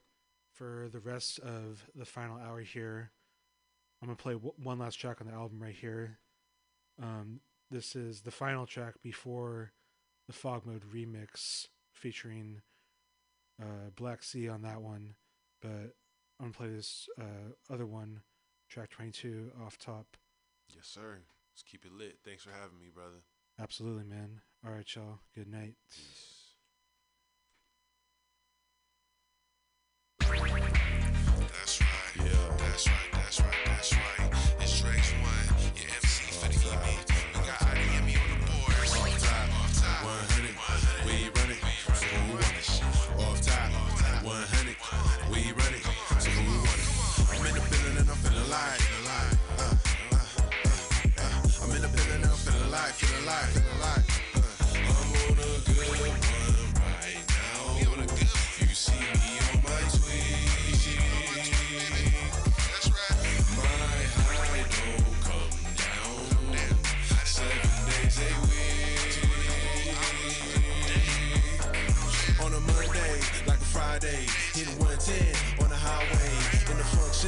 for 0.52 0.90
the 0.92 0.98
rest 0.98 1.38
of 1.38 1.82
the 1.94 2.04
final 2.04 2.36
hour 2.36 2.60
here. 2.60 3.10
I'm 4.02 4.08
gonna 4.08 4.16
play 4.16 4.34
w- 4.34 4.52
one 4.62 4.78
last 4.78 4.96
track 4.96 5.22
on 5.22 5.28
the 5.28 5.32
album 5.32 5.58
right 5.62 5.74
here. 5.74 6.18
Um, 7.02 7.40
this 7.70 7.96
is 7.96 8.20
the 8.20 8.30
final 8.30 8.66
track 8.66 8.96
before 9.02 9.72
the 10.26 10.34
Fog 10.34 10.66
Mode 10.66 10.84
remix 10.94 11.68
featuring 11.94 12.60
uh, 13.58 13.92
Black 13.96 14.22
Sea 14.22 14.50
on 14.50 14.60
that 14.60 14.82
one, 14.82 15.14
but 15.62 15.94
I'm 16.38 16.52
gonna 16.52 16.52
play 16.52 16.68
this 16.68 17.08
uh, 17.18 17.72
other 17.72 17.86
one, 17.86 18.20
track 18.68 18.90
22 18.90 19.52
off 19.64 19.78
top. 19.78 20.18
Yes, 20.76 20.86
sir. 20.86 21.20
Let's 21.54 21.62
keep 21.62 21.86
it 21.86 21.92
lit. 21.92 22.18
Thanks 22.22 22.42
for 22.42 22.50
having 22.50 22.78
me, 22.78 22.88
brother. 22.94 23.22
Absolutely, 23.58 24.04
man. 24.04 24.42
All 24.66 24.72
right, 24.72 24.94
y'all. 24.94 25.20
Good 25.34 25.48
night. 25.48 25.76
That's 25.88 26.37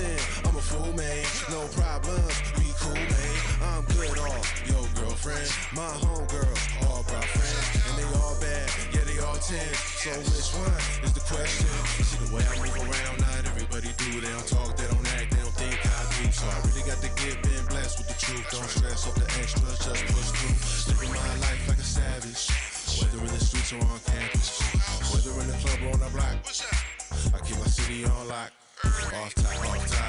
function, 0.00 0.48
I'm 0.48 0.56
a 0.56 0.60
fool, 0.60 0.92
man. 0.94 1.24
No 1.50 1.60
problems, 1.76 2.34
Be 2.56 2.68
cool, 2.80 2.94
man. 2.94 3.36
I'm 3.62 3.84
good 3.96 4.18
off 4.18 4.46
your 4.68 4.84
girlfriend, 4.96 5.48
my 5.74 5.88
homegirls, 6.00 6.62
all 6.88 7.02
brought 7.04 7.24
friends, 7.24 7.68
and 7.88 7.94
they 7.98 8.08
all 8.18 8.36
bad, 8.40 8.68
yeah 8.92 9.04
they 9.04 9.18
all 9.20 9.36
ten. 9.36 9.68
So 10.00 10.10
which 10.16 10.50
one 10.56 10.80
is 11.04 11.12
the 11.12 11.24
question? 11.28 11.68
See 12.04 12.18
the 12.24 12.30
way 12.34 12.42
I 12.44 12.54
move 12.56 12.76
around, 12.88 13.20
not 13.20 13.44
everybody 13.44 13.92
do. 14.00 14.20
They 14.20 14.32
don't 14.32 14.48
talk, 14.48 14.76
they 14.76 14.88
don't 14.88 15.06
act, 15.16 15.30
they 15.32 15.40
don't 15.40 15.56
think 15.60 15.76
I 15.76 16.00
do. 16.16 16.32
So 16.32 16.46
I 16.48 16.56
really 16.68 16.84
got 16.88 17.00
to 17.04 17.10
get 17.20 17.36
been 17.42 17.64
blessed 17.68 17.98
with 17.98 18.08
the 18.08 18.16
truth. 18.16 18.44
Don't 18.50 18.68
stress 18.68 19.06
off 19.06 19.16
the 19.16 19.28
extras, 19.40 19.78
just 19.80 20.02
push 20.08 20.30
through. 20.32 20.96
Living 20.96 21.12
my 21.12 21.32
life 21.44 21.62
like 21.68 21.78
a 21.78 21.84
savage. 21.84 22.48
Whether 23.00 23.20
in 23.20 23.32
the 23.32 23.44
streets 23.44 23.72
or 23.72 23.80
on 23.80 24.00
campus, 24.08 24.60
whether 25.12 25.32
in 25.40 25.46
the 25.46 25.56
club 25.62 25.80
or 25.84 25.92
on 25.94 26.00
the 26.00 26.10
block, 26.10 26.36
I 27.32 27.38
keep 27.44 27.56
my 27.60 27.68
city 27.68 28.04
on 28.04 28.28
lock. 28.28 28.59
Off 28.82 29.34
time, 29.34 29.66
off 29.66 29.90
top, 29.90 29.99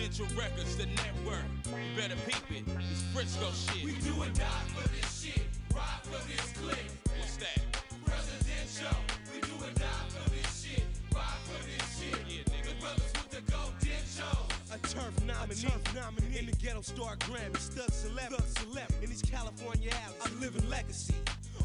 Presidential 0.00 0.40
records, 0.40 0.76
the 0.76 0.86
network. 0.86 1.44
You 1.66 1.94
better 1.94 2.16
peep 2.26 2.56
it. 2.56 2.64
It's 2.90 3.02
Frisco 3.12 3.50
shit. 3.52 3.84
We 3.84 3.92
do 4.00 4.22
and 4.22 4.32
die 4.32 4.46
for 4.72 4.88
this 4.88 5.20
shit. 5.20 5.42
Ride 5.76 6.00
for 6.04 6.26
this 6.26 6.40
click. 6.56 6.86
What's 7.18 7.36
that? 7.36 7.60
Presidential. 8.06 8.96
We 9.34 9.42
do 9.42 9.52
and 9.62 9.76
die 9.76 10.08
for 10.08 10.30
this 10.30 10.64
shit. 10.64 10.84
Ride 11.14 11.36
for 11.44 11.60
this 11.68 12.00
shit. 12.00 12.16
Yeah, 12.26 12.48
nigga. 12.48 12.72
The 12.72 12.80
brothers 12.80 13.12
with 13.12 13.28
the 13.28 13.52
golden 13.52 14.00
show. 14.08 14.48
A 14.72 14.78
turf 14.88 15.12
nominee. 15.26 15.52
a 15.52 15.68
turf 15.68 15.94
nominee. 15.94 16.38
In 16.38 16.46
the 16.46 16.56
ghetto 16.56 16.80
star 16.80 17.16
Grammy. 17.16 17.58
Thug 17.58 17.90
celeb. 17.90 18.30
Thug 18.30 18.48
celeb. 18.56 19.02
In 19.02 19.10
these 19.10 19.20
California 19.20 19.90
alleys. 20.06 20.16
I'm 20.24 20.40
living 20.40 20.66
legacy. 20.70 21.14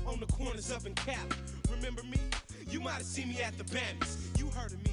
On 0.05 0.19
the 0.19 0.27
corners 0.27 0.69
up 0.73 0.85
in 0.85 0.93
Cali. 0.95 1.39
Remember 1.71 2.03
me? 2.03 2.19
You 2.69 2.81
might 2.81 2.99
have 2.99 3.03
seen 3.03 3.29
me 3.29 3.39
at 3.41 3.57
the 3.57 3.63
Bambies. 3.63 4.37
You 4.37 4.47
heard 4.47 4.73
of 4.73 4.83
me. 4.83 4.91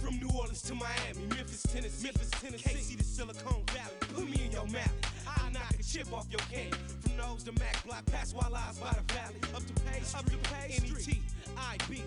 From 0.00 0.18
New 0.18 0.28
Orleans 0.36 0.60
to 0.62 0.74
Miami, 0.74 1.24
Memphis, 1.28 1.33
Tennessee, 1.74 2.04
Memphis, 2.04 2.30
Tennessee, 2.40 2.94
KC 2.94 2.98
to 2.98 3.04
Silicon 3.04 3.62
Valley. 3.74 3.96
Put 4.14 4.30
me 4.30 4.44
in 4.44 4.52
your 4.52 4.64
map. 4.68 4.90
I 5.26 5.50
knock 5.50 5.74
a 5.74 5.82
chip 5.82 6.06
off 6.12 6.28
your 6.30 6.38
candy. 6.48 6.76
From 7.00 7.16
nose 7.16 7.42
to 7.42 7.52
Mac 7.58 7.84
block, 7.84 8.06
past 8.06 8.32
while 8.32 8.54
eyes 8.54 8.78
by 8.78 8.90
the 8.90 9.12
valley. 9.12 9.34
Up 9.56 9.66
to 9.66 9.82
Page 9.82 10.04
Street, 10.04 10.20
up 10.20 10.30
to 10.30 10.50
Page 10.50 11.02
Street. 11.02 11.18
N-E-T, 11.18 11.22
I-B, 11.58 12.02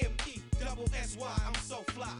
M-E, 0.00 0.40
double 0.64 0.84
S-Y. 0.96 1.42
I'm 1.44 1.54
so 1.56 1.82
fly. 1.88 2.12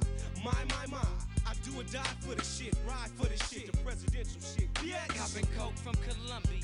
My, 0.44 0.50
my, 0.68 0.86
my. 0.90 1.37
I 1.48 1.54
do 1.64 1.80
or 1.80 1.84
die 1.84 2.04
for 2.20 2.34
the 2.34 2.44
shit, 2.44 2.74
ride 2.86 3.08
for 3.16 3.26
the 3.26 3.38
shit, 3.48 3.72
the 3.72 3.78
presidential 3.78 4.40
shit. 4.40 4.68
Yeah, 4.84 5.00
Copping 5.08 5.48
coke 5.56 5.76
from 5.76 5.94
Colombia. 6.04 6.60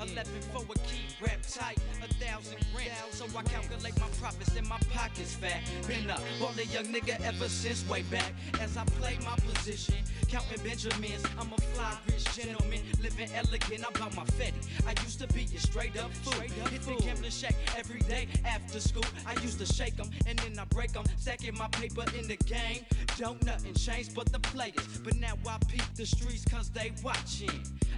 Eleven 0.00 0.40
for 0.52 0.62
a 0.62 0.78
key, 0.88 1.06
rap 1.22 1.38
tight, 1.48 1.78
a 2.02 2.12
thousand 2.14 2.58
grams. 2.74 2.90
So 3.12 3.26
I 3.38 3.42
calculate 3.44 3.98
my 4.00 4.08
profits 4.20 4.56
and 4.56 4.68
my 4.68 4.78
pockets 4.92 5.34
fat. 5.34 5.62
Been 5.86 6.10
up, 6.10 6.20
all 6.42 6.52
the 6.56 6.66
young 6.66 6.86
nigga 6.86 7.20
ever 7.24 7.48
since 7.48 7.88
way 7.88 8.02
back. 8.10 8.32
As 8.60 8.76
I 8.76 8.84
play 8.98 9.16
my 9.24 9.36
position, 9.36 9.94
counting 10.28 10.62
Benjamins. 10.64 11.22
I'm 11.38 11.52
a 11.52 11.60
fly 11.72 11.96
rich 12.08 12.24
gentleman, 12.34 12.80
living 13.00 13.28
elegant. 13.34 13.84
I 13.86 13.90
bought 13.98 14.16
my 14.16 14.24
fetty. 14.24 14.60
I 14.86 14.90
used 15.04 15.20
to 15.20 15.28
be 15.28 15.44
a 15.54 15.60
straight 15.60 15.96
up 15.98 16.12
fool. 16.14 16.40
Hit 16.40 16.82
the 16.82 16.96
gambling 17.04 17.30
shack 17.30 17.54
every 17.78 18.00
day 18.00 18.26
after 18.44 18.80
school. 18.80 19.04
I 19.26 19.34
used 19.42 19.58
to 19.60 19.66
shake 19.66 20.00
'em 20.00 20.10
and 20.26 20.38
then 20.40 20.58
I 20.58 20.64
break 20.64 20.96
'em, 20.96 21.04
stacking 21.18 21.56
my 21.56 21.68
paper 21.68 22.04
in 22.18 22.26
the 22.26 22.36
game. 22.36 22.84
Don't 23.18 23.42
nothing 23.44 23.74
change, 23.74 23.99
but 24.08 24.20
but 24.20 24.32
the 24.32 24.38
players. 24.40 24.98
But 25.04 25.16
now 25.16 25.34
I 25.46 25.58
peep 25.68 25.82
the 25.94 26.06
streets 26.06 26.44
cause 26.44 26.70
they 26.70 26.92
watching. 27.02 27.50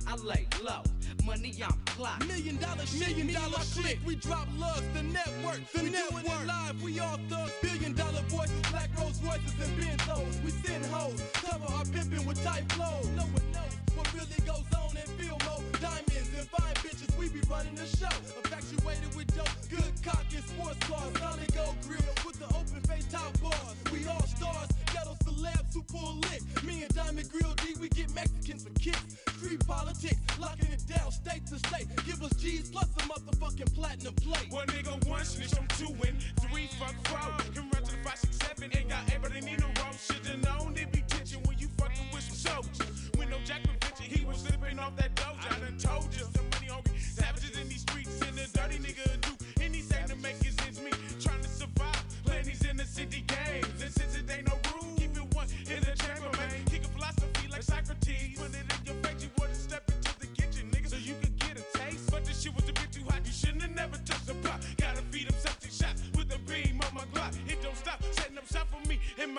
I 0.06 0.16
lay 0.16 0.48
low, 0.64 0.82
money 1.24 1.54
I'm 1.62 1.78
plotting. 1.84 2.26
Million 2.26 2.56
dollar 2.56 2.84
shit, 2.86 3.16
million 3.16 3.32
dollar 3.32 3.62
click. 3.74 3.98
We 4.04 4.16
drop 4.16 4.48
lugs, 4.58 4.82
the 4.94 5.02
network, 5.04 5.60
the 5.72 5.82
we 5.84 5.90
network. 5.90 6.24
Doing 6.24 6.42
it 6.42 6.46
live, 6.46 6.82
we 6.82 6.98
all 6.98 7.18
thugs. 7.28 7.52
Billion 7.62 7.94
dollar 7.94 8.22
voices, 8.28 8.60
black 8.70 8.90
Rolls 8.98 9.20
Royces 9.22 9.54
and 9.62 9.72
Benzos. 9.78 10.44
We 10.44 10.50
send 10.50 10.84
hoes, 10.86 11.22
cover 11.34 11.72
our 11.72 11.84
pimping 11.84 12.26
with 12.26 12.42
tight 12.42 12.70
flows. 12.72 13.06
No 13.14 13.22
one 13.22 13.46
knows 13.54 13.74
what 13.94 14.12
really 14.12 14.42
goes 14.44 14.66
on 14.74 14.96
in 14.96 15.06
field 15.18 15.42
mode. 15.46 15.80
Diamonds 15.80 16.30
and 16.36 16.48
fine 16.50 16.74
bitches, 16.82 17.16
we 17.16 17.28
be 17.28 17.40
running 17.48 17.76
the 17.76 17.86
show. 17.86 18.16
Infatuated 18.42 19.14
with 19.14 19.30
dope, 19.36 19.54
good 19.70 19.92
cock 20.02 20.26
and 20.34 20.44
sports 20.44 20.82
cars. 20.88 21.14
Solid 21.18 21.54
gold 21.54 21.76
grill 21.86 22.14
with 22.26 22.38
the 22.42 22.48
open 22.58 22.80
face 22.90 23.06
top 23.06 23.30
bars. 23.40 23.76
We 23.92 24.06
all 24.08 24.26
stars, 24.26 24.72
who 25.74 25.82
pull 25.82 26.16
lick. 26.31 26.43
Me 26.64 26.82
and 26.82 26.94
Diamond 26.94 27.31
Grill 27.31 27.55
D, 27.55 27.74
we 27.81 27.89
get 27.89 28.14
Mexicans 28.14 28.64
for 28.64 28.70
kicks. 28.78 29.16
Street 29.36 29.66
politics, 29.66 30.20
locking 30.39 30.70
it 30.70 30.82
down 30.86 31.10
state 31.10 31.47
to 31.47 31.59
state. 31.59 31.89
Give 32.05 32.23
us 32.23 32.32
G's 32.35 32.70
plus 32.70 32.85
a 32.85 33.02
motherfucking 33.02 33.74
platinum 33.74 34.14
plate. 34.14 34.47
One 34.51 34.66
nigga, 34.69 35.05
one 35.09 35.24
snitch, 35.24 35.52
I'm 35.59 35.66
two 35.78 35.94
and 36.06 36.16
three, 36.40 36.69
fuck 36.78 36.94
four. 37.09 37.52
Can 37.55 37.70
run 37.70 37.82
to 37.82 37.90
the 37.90 38.02
five, 38.05 38.19
six, 38.19 38.36
seven, 38.39 38.70
ain't 38.77 38.89
got 38.89 39.02
everybody 39.12 39.40
need 39.40 39.60
no 39.60 39.66
road. 39.66 39.97
Should've 39.98 40.43
known 40.44 40.77
it 40.77 40.93
be 40.93 41.02
tension 41.09 41.40
when 41.44 41.59
you 41.59 41.69
fucking 41.78 42.06
with 42.12 42.23
some 42.23 42.52
soldiers. 42.52 43.10
When 43.16 43.31
no 43.31 43.39
Jack 43.44 43.62
picture, 43.81 44.05
he 44.05 44.24
was 44.24 44.39
slipping 44.39 44.78
off 44.78 44.97
that 44.97 45.14
doja. 45.14 45.56
I 45.56 45.60
done 45.60 45.78
told 45.78 46.14
you, 46.14 46.41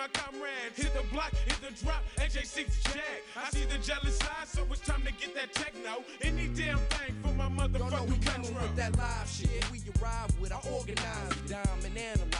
my 0.04 0.20
comrades. 0.20 0.76
Hit 0.76 0.92
the 0.94 1.02
block, 1.12 1.32
hit 1.46 1.58
the 1.60 1.84
drop, 1.84 2.02
XJ6 2.16 2.92
Jag. 2.92 3.02
I 3.36 3.48
see 3.50 3.64
the 3.64 3.78
jealous 3.78 4.18
side, 4.18 4.46
so 4.46 4.62
it's 4.70 4.80
time 4.80 5.02
to 5.02 5.12
get 5.12 5.34
that 5.34 5.52
techno. 5.54 6.04
Any 6.22 6.48
damn 6.48 6.78
thing 6.78 7.14
for 7.22 7.32
my 7.34 7.48
motherfucking 7.48 8.10
we 8.10 8.18
country. 8.18 8.54
with 8.54 8.76
that 8.76 8.96
live 8.98 9.28
shit. 9.28 9.64
We 9.70 9.80
arrive 10.00 10.30
with, 10.40 10.52
I 10.52 10.60
organize 10.70 11.32
it. 11.32 11.48
Dime 11.48 11.84
and 11.84 11.96
analyzing 11.96 12.33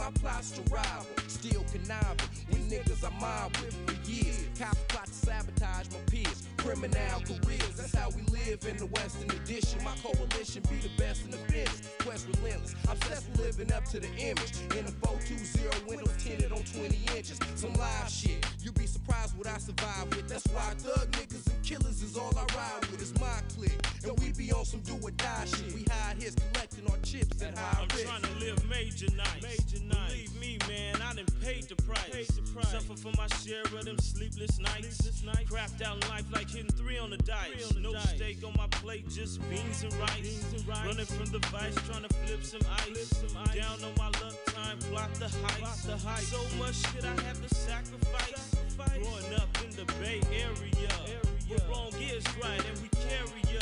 my 0.00 0.10
plots 0.12 0.50
to 0.52 0.62
rival. 0.72 1.06
Still 1.28 1.64
conniving 1.70 2.28
with 2.48 2.70
niggas 2.70 3.04
I 3.04 3.10
mob 3.20 3.54
with 3.58 3.76
for 3.86 4.10
years. 4.10 4.48
Cops 4.58 4.80
plot 4.88 5.06
to 5.06 5.12
sabotage 5.12 5.90
my 5.92 6.00
peers. 6.10 6.42
Criminal 6.56 7.20
careers, 7.28 7.74
that's 7.76 7.94
how 7.94 8.08
we 8.10 8.22
live 8.32 8.64
in 8.66 8.76
the 8.78 8.86
Western 8.86 9.30
Addition. 9.30 9.82
My 9.84 9.94
coalition 10.02 10.62
be 10.70 10.76
the 10.76 10.90
best 10.96 11.24
in 11.24 11.30
the 11.30 11.42
business. 11.52 11.88
Quest 12.00 12.26
relentless. 12.36 12.74
I'm 12.88 12.96
obsessed 12.96 13.28
with 13.30 13.40
living 13.40 13.72
up 13.72 13.84
to 13.92 14.00
the 14.00 14.08
image. 14.16 14.52
In 14.76 14.86
the 14.86 14.92
420 15.04 15.84
windows 15.88 16.16
tinted 16.18 16.52
on 16.52 16.62
20 16.64 16.98
inches. 17.16 17.38
Some 17.54 17.74
live 17.74 18.08
shit. 18.08 18.44
You 18.62 18.72
be 18.72 18.86
surprised 18.86 19.36
what 19.36 19.46
I 19.46 19.58
survive 19.58 20.08
with. 20.16 20.28
That's 20.28 20.48
why 20.48 20.72
thug 20.80 21.10
niggas 21.12 21.46
and 21.46 21.62
killers 21.62 22.02
is 22.02 22.16
all 22.16 22.32
I 22.36 22.44
ride 22.56 22.84
with. 22.90 23.00
It's 23.00 23.18
my 23.20 23.40
clique. 23.54 23.76
And 24.04 24.18
we 24.20 24.32
be 24.32 24.52
on 24.52 24.64
some 24.64 24.80
do 24.80 24.96
or 25.02 25.10
die 25.12 25.44
shit. 25.44 25.72
We 25.74 25.84
hide 25.90 26.16
his 26.22 26.34
collecting 26.52 26.88
our 26.90 26.98
chips 27.02 27.42
at 27.42 27.56
high 27.56 27.82
I'm 27.82 27.88
risk. 27.88 28.04
trying 28.04 28.22
to 28.22 28.34
live 28.38 28.68
major 28.68 29.08
nights. 29.16 29.42
Major 29.42 29.84
nights. 29.84 29.89
Believe 29.90 30.40
me, 30.40 30.58
man, 30.68 30.96
I 31.02 31.14
done 31.14 31.26
paid 31.42 31.64
the 31.68 31.76
price. 31.82 32.08
Paid 32.10 32.28
the 32.28 32.42
price. 32.52 32.70
Suffer 32.70 32.96
for 32.96 33.12
my 33.16 33.26
share 33.42 33.62
of 33.62 33.84
them 33.84 33.98
sleepless 33.98 34.58
nights. 34.58 34.96
Sleepless 34.96 35.24
nights. 35.24 35.50
Crapped 35.50 35.82
out 35.82 36.02
in 36.02 36.10
life 36.10 36.24
like 36.32 36.50
hitting 36.50 36.70
three 36.70 36.98
on 36.98 37.10
the 37.10 37.18
dice. 37.18 37.68
On 37.68 37.74
the 37.74 37.80
no 37.80 37.92
dice. 37.92 38.10
steak 38.16 38.38
on 38.44 38.54
my 38.56 38.66
plate, 38.68 39.08
just 39.08 39.40
beans 39.50 39.82
and 39.82 39.92
rice. 39.94 40.20
Beans 40.20 40.52
and 40.54 40.68
rice. 40.68 40.86
Running 40.86 41.06
from 41.06 41.26
the 41.26 41.40
vice, 41.48 41.74
trying 41.86 42.02
to 42.02 42.14
flip 42.24 42.44
some 42.44 42.60
ice. 42.72 42.84
Flip 42.86 43.30
some 43.30 43.42
ice. 43.48 43.56
Down 43.56 43.78
on 43.84 43.94
my 43.96 44.10
luck 44.20 44.36
time, 44.46 44.78
plot 44.90 45.12
the 45.14 45.26
heist. 45.26 45.58
Plot 45.58 45.78
the 45.86 45.96
heist. 46.06 46.30
So 46.30 46.40
much 46.58 46.76
shit 46.92 47.04
I 47.04 47.14
have 47.28 47.40
to 47.42 47.54
sacrifice. 47.54 48.40
sacrifice. 48.40 48.98
Growing 48.98 49.34
up 49.34 49.50
in 49.64 49.70
the 49.76 49.86
Bay 50.00 50.20
Area. 50.30 50.90
Area. 51.06 51.20
Where 51.48 51.58
wrong 51.68 51.92
is 51.98 52.24
right 52.38 52.62
and 52.62 52.78
we 52.78 52.88
carry 52.94 53.42
ya. 53.52 53.60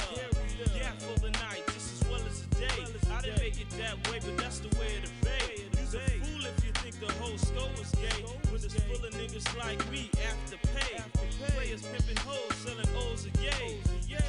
Yeah, 0.77 0.93
for 0.99 1.19
the 1.21 1.31
night, 1.31 1.63
just 1.73 2.03
as 2.03 2.09
well 2.11 2.21
as 2.29 2.43
the 2.43 2.57
day. 2.57 2.85
I 3.11 3.23
didn't 3.23 3.39
make 3.39 3.61
it 3.61 3.71
that 3.79 3.97
way, 4.11 4.21
but 4.21 4.37
that's 4.37 4.59
the 4.59 4.69
way 4.79 5.01
of 5.03 5.18
score 7.39 7.71
is 7.81 7.91
gay. 7.93 8.23
When 8.51 8.57
it's 8.57 8.75
full 8.75 9.05
of 9.05 9.15
niggas 9.15 9.49
like 9.59 9.81
me 9.91 10.11
after 10.29 10.57
pay. 10.75 11.03
Players 11.55 11.83
pimping 11.83 12.17
hoes, 12.27 12.55
selling 12.57 12.89
O's 12.97 13.27
a 13.27 13.31
yay. 13.43 13.79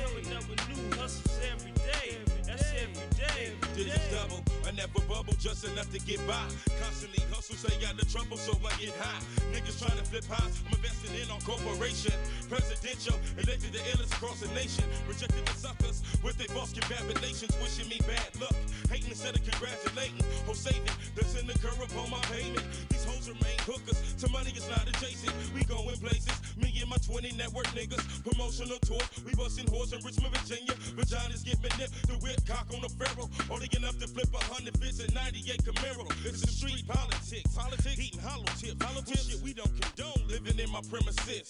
Coming 0.03 0.33
up 0.37 0.47
with 0.49 0.61
new 0.69 0.97
hustles 0.97 1.39
every 1.51 1.71
day. 1.71 2.17
That's 2.45 2.71
every 2.73 3.08
day. 3.19 3.51
Digits 3.75 4.07
double, 4.11 4.39
I 4.67 4.71
never 4.71 4.99
bubble, 5.07 5.35
just 5.39 5.63
enough 5.67 5.91
to 5.91 5.99
get 5.99 6.19
by. 6.27 6.39
Constantly 6.79 7.23
hustle, 7.31 7.55
stay 7.55 7.75
out 7.85 7.99
of 7.99 8.07
trouble, 8.11 8.37
so 8.37 8.55
I 8.63 8.71
get 8.79 8.95
high. 8.95 9.21
Niggas 9.51 9.79
trying 9.79 9.97
to 9.99 10.05
flip 10.07 10.25
highs, 10.25 10.63
I'm 10.67 10.75
investing 10.79 11.15
in 11.19 11.27
on 11.31 11.39
corporation. 11.43 12.15
Presidential, 12.47 13.15
elected 13.37 13.75
the 13.75 13.83
illest 13.91 14.15
across 14.15 14.39
the 14.39 14.51
nation. 14.55 14.83
Rejected 15.07 15.45
the 15.45 15.55
suckers 15.55 16.01
with 16.23 16.37
their 16.37 16.51
false 16.55 16.71
confabulations, 16.71 17.51
wishing 17.61 17.87
me 17.91 17.99
bad 18.07 18.31
luck. 18.39 18.55
Hating 18.89 19.11
instead 19.11 19.35
of 19.35 19.43
congratulating. 19.43 20.23
Hope 20.47 20.55
saving, 20.55 20.95
that's 21.15 21.35
in 21.39 21.47
the 21.47 21.55
curve 21.59 21.79
on 21.99 22.09
my 22.09 22.21
payment. 22.31 22.63
These 22.89 23.05
hoes 23.05 23.27
remain 23.27 23.59
hookers, 23.67 23.99
to 24.23 24.27
money 24.31 24.51
is 24.55 24.67
not 24.71 24.87
adjacent. 24.87 25.35
We 25.53 25.63
going 25.63 25.87
in 25.87 25.99
places, 25.99 26.35
me 26.57 26.71
and 26.79 26.89
my 26.89 26.99
20 26.99 27.35
network 27.35 27.67
niggas. 27.75 28.01
Promotional 28.23 28.79
tours, 28.79 29.07
we 29.25 29.35
busting 29.35 29.67
whores 29.67 29.91
in 29.93 30.03
Richmond, 30.03 30.35
Virginia. 30.35 30.73
Vaginas 30.95 31.43
get 31.43 31.61
me 31.63 31.69
the 32.07 32.13
whip 32.19 32.39
cock 32.45 32.67
on 32.73 32.81
the 32.81 32.89
ferrule. 33.09 33.29
Only 33.49 33.69
enough 33.75 33.97
to 33.99 34.07
flip 34.07 34.29
a 34.33 34.43
hundred 34.45 34.79
bits 34.79 34.99
at 35.03 35.13
98 35.13 35.63
Camaro. 35.63 36.05
It's 36.25 36.41
some 36.41 36.49
street 36.49 36.87
politics, 36.87 37.55
politics, 37.55 37.99
eating 37.99 38.19
hollow 38.19 38.43
tips. 38.57 38.83
Hollow 38.83 39.01
tips, 39.01 39.29
shit 39.29 39.41
we 39.41 39.53
don't 39.53 39.71
condone 39.81 40.27
living 40.27 40.59
in 40.59 40.71
my 40.71 40.81
premises. 40.89 41.49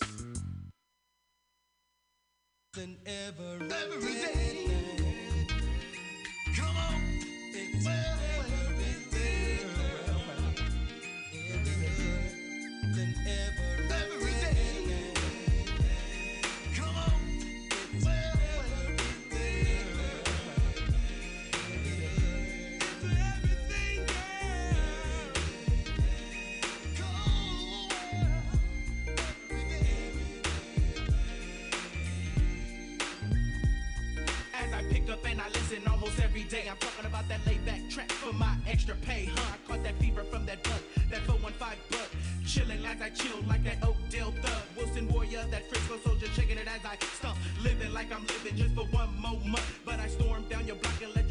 Than 2.74 2.98
ever, 3.06 3.58
every 3.64 4.14
day. 4.14 4.68
Come 6.56 6.78
on. 6.78 7.02
It's 7.54 7.88
ever 7.88 8.74
been 8.78 9.10
there. 9.12 9.70
Than 12.96 13.16
ever, 13.28 13.28
every 13.28 13.59
listen 35.70 35.88
almost 35.88 36.20
every 36.20 36.44
day, 36.44 36.68
I'm 36.70 36.78
talking 36.78 37.06
about 37.06 37.28
that 37.30 37.46
laid 37.46 37.64
back 37.66 37.82
track 37.90 38.12
for 38.12 38.34
my 38.34 38.56
extra 38.68 38.96
pay, 38.96 39.30
huh? 39.36 39.54
I 39.54 39.68
caught 39.68 39.84
that 39.84 39.96
fever 40.00 40.24
from 40.24 40.46
that 40.46 40.64
bug, 40.64 40.82
that 41.12 41.22
415 41.22 41.78
bug. 41.92 42.10
Chilling 42.46 42.84
as 42.86 43.02
I 43.02 43.10
chill 43.10 43.38
like 43.48 43.64
that 43.64 43.78
Oakdale 43.86 44.34
thug. 44.42 44.64
Wilson 44.76 45.08
warrior, 45.10 45.46
that 45.52 45.70
Frisco 45.70 45.98
soldier, 46.04 46.28
shaking 46.34 46.58
it 46.58 46.68
as 46.68 46.84
I 46.84 46.98
stump. 47.14 47.38
Living 47.62 47.94
like 47.94 48.12
I'm 48.12 48.26
living 48.26 48.56
just 48.58 48.74
for 48.74 48.86
one 48.86 49.14
more 49.22 49.40
month. 49.46 49.80
But 49.86 50.00
I 50.00 50.08
storm 50.08 50.44
down 50.50 50.66
your 50.66 50.78
block 50.78 51.02
and 51.04 51.16
let 51.16 51.29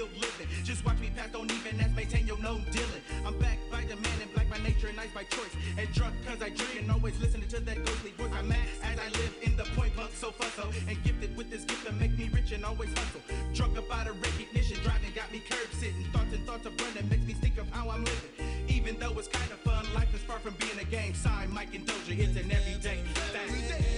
still 0.00 0.20
living. 0.20 0.48
Just 0.64 0.84
watch 0.84 0.98
me 0.98 1.10
pass, 1.14 1.28
don't 1.30 1.50
even 1.52 1.78
ask, 1.80 1.94
maintain 1.94 2.26
your 2.26 2.38
known 2.38 2.64
dealing. 2.72 3.04
I'm 3.26 3.38
back 3.38 3.58
by 3.70 3.82
the 3.82 3.96
man 3.96 4.16
in 4.22 4.28
black 4.32 4.48
by 4.48 4.56
nature 4.58 4.88
and 4.88 4.96
nice 4.96 5.12
by 5.12 5.24
choice. 5.24 5.52
And 5.76 5.92
drunk 5.92 6.14
cause 6.26 6.40
I 6.40 6.48
drink 6.48 6.80
and 6.80 6.90
always 6.90 7.18
listening 7.20 7.48
to 7.48 7.60
that 7.60 7.84
ghostly 7.84 8.12
voice. 8.12 8.32
I'm 8.32 8.48
mad 8.48 8.66
as 8.82 8.98
I 8.98 9.08
live 9.20 9.34
in 9.42 9.56
the 9.56 9.64
point 9.76 9.94
bunk 9.96 10.12
so 10.14 10.30
fusso. 10.30 10.72
And 10.88 10.96
gifted 11.04 11.36
with 11.36 11.50
this 11.50 11.64
gift 11.64 11.86
to 11.86 11.92
make 11.92 12.16
me 12.16 12.30
rich 12.32 12.52
and 12.52 12.64
always 12.64 12.88
hustle. 12.96 13.20
Drunk 13.52 13.76
about 13.76 14.06
a 14.06 14.12
recognition, 14.12 14.78
driving 14.82 15.12
got 15.14 15.30
me 15.32 15.42
curb 15.50 15.68
sitting. 15.72 16.04
Thoughts 16.12 16.32
and 16.32 16.46
thoughts 16.46 16.64
of 16.64 16.72
running 16.80 17.08
makes 17.10 17.26
me 17.26 17.34
think 17.34 17.58
of 17.58 17.68
how 17.70 17.90
I'm 17.90 18.04
living. 18.04 18.32
Even 18.68 18.98
though 18.98 19.12
it's 19.18 19.28
kind 19.28 19.50
of 19.52 19.58
fun, 19.60 19.84
life 19.94 20.14
is 20.14 20.22
far 20.22 20.38
from 20.38 20.54
being 20.54 20.78
a 20.80 20.84
game. 20.84 21.12
Sign 21.12 21.52
Mike 21.52 21.74
and 21.74 21.84
Doja, 21.86 22.18
it's 22.18 22.36
an 22.40 22.50
everyday 22.50 23.02
thing. 23.20 23.89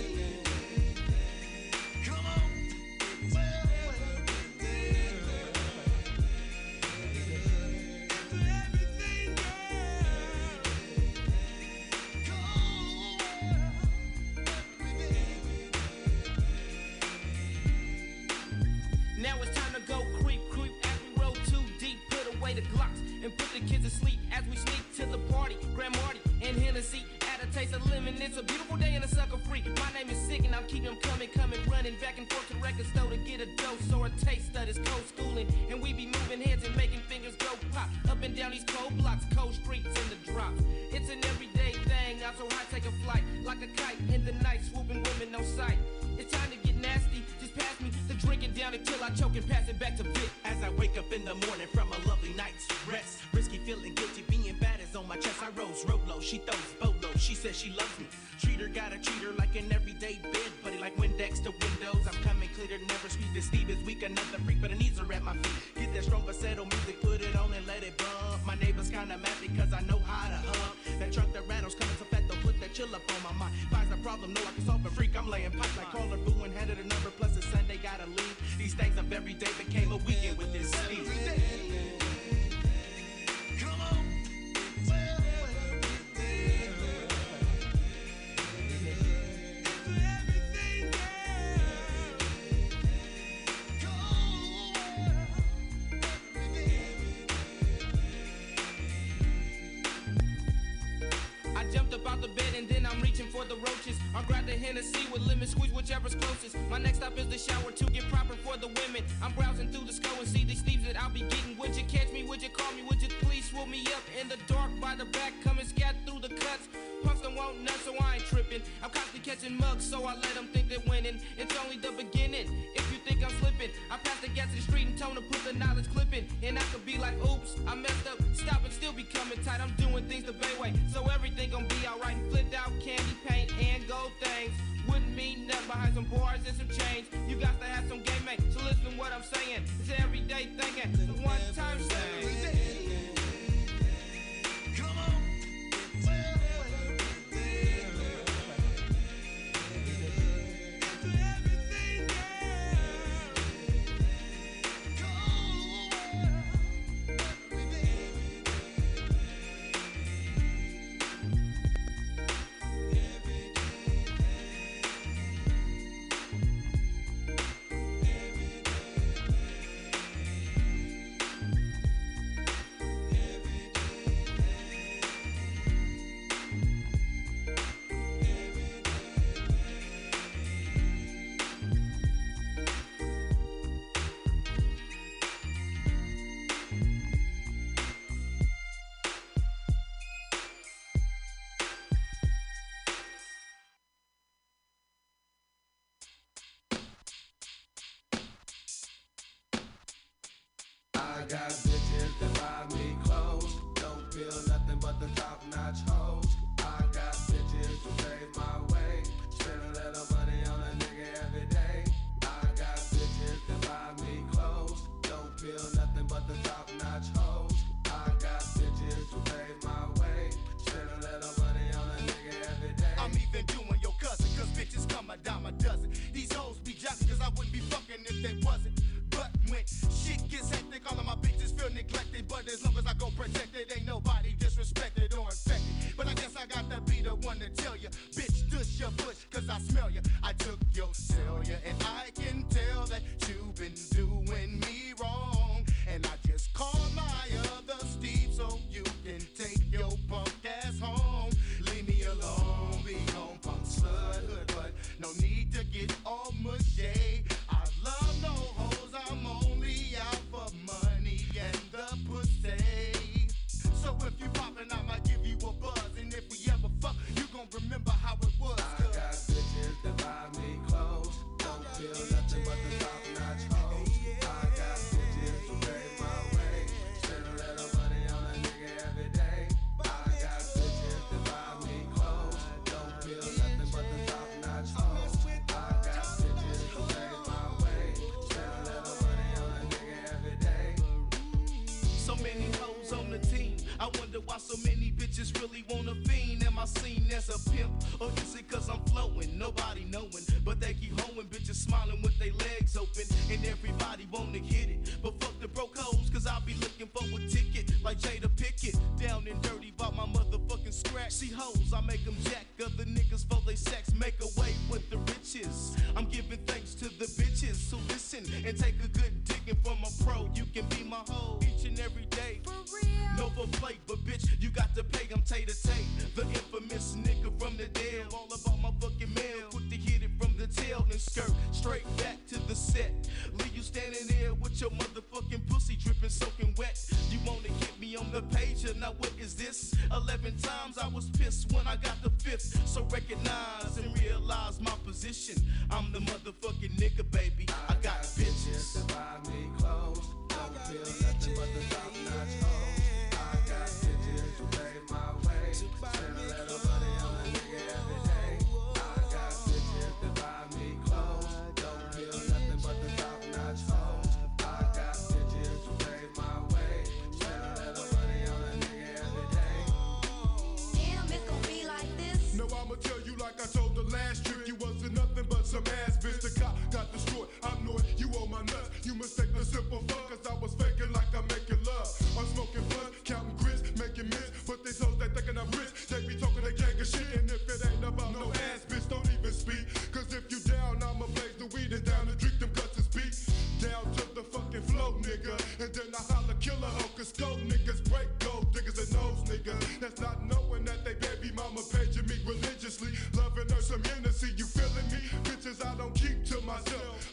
My 106.72 106.78
next 106.78 106.96
stop 106.96 107.18
is 107.18 107.26
the 107.26 107.36
shower 107.36 107.70
to 107.70 107.91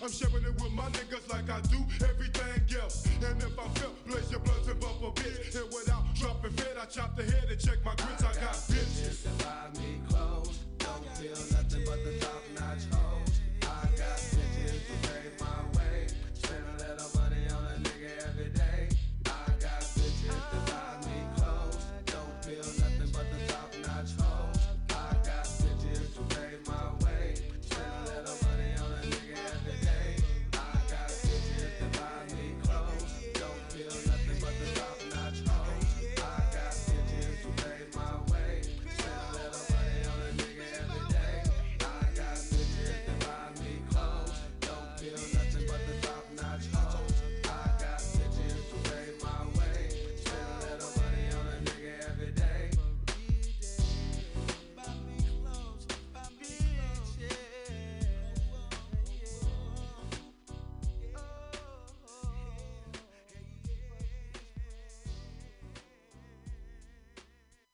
I'm 0.10 0.16
sharing 0.16 0.44
it 0.44 0.60
with 0.60 0.72
my 0.72 0.90
niggas 0.90 1.30
like 1.30 1.52
I 1.52 1.62
do 1.70 1.78
everything 2.04 2.82
else. 2.82 3.06
And 3.22 3.44
if 3.44 3.60
I 3.60 3.68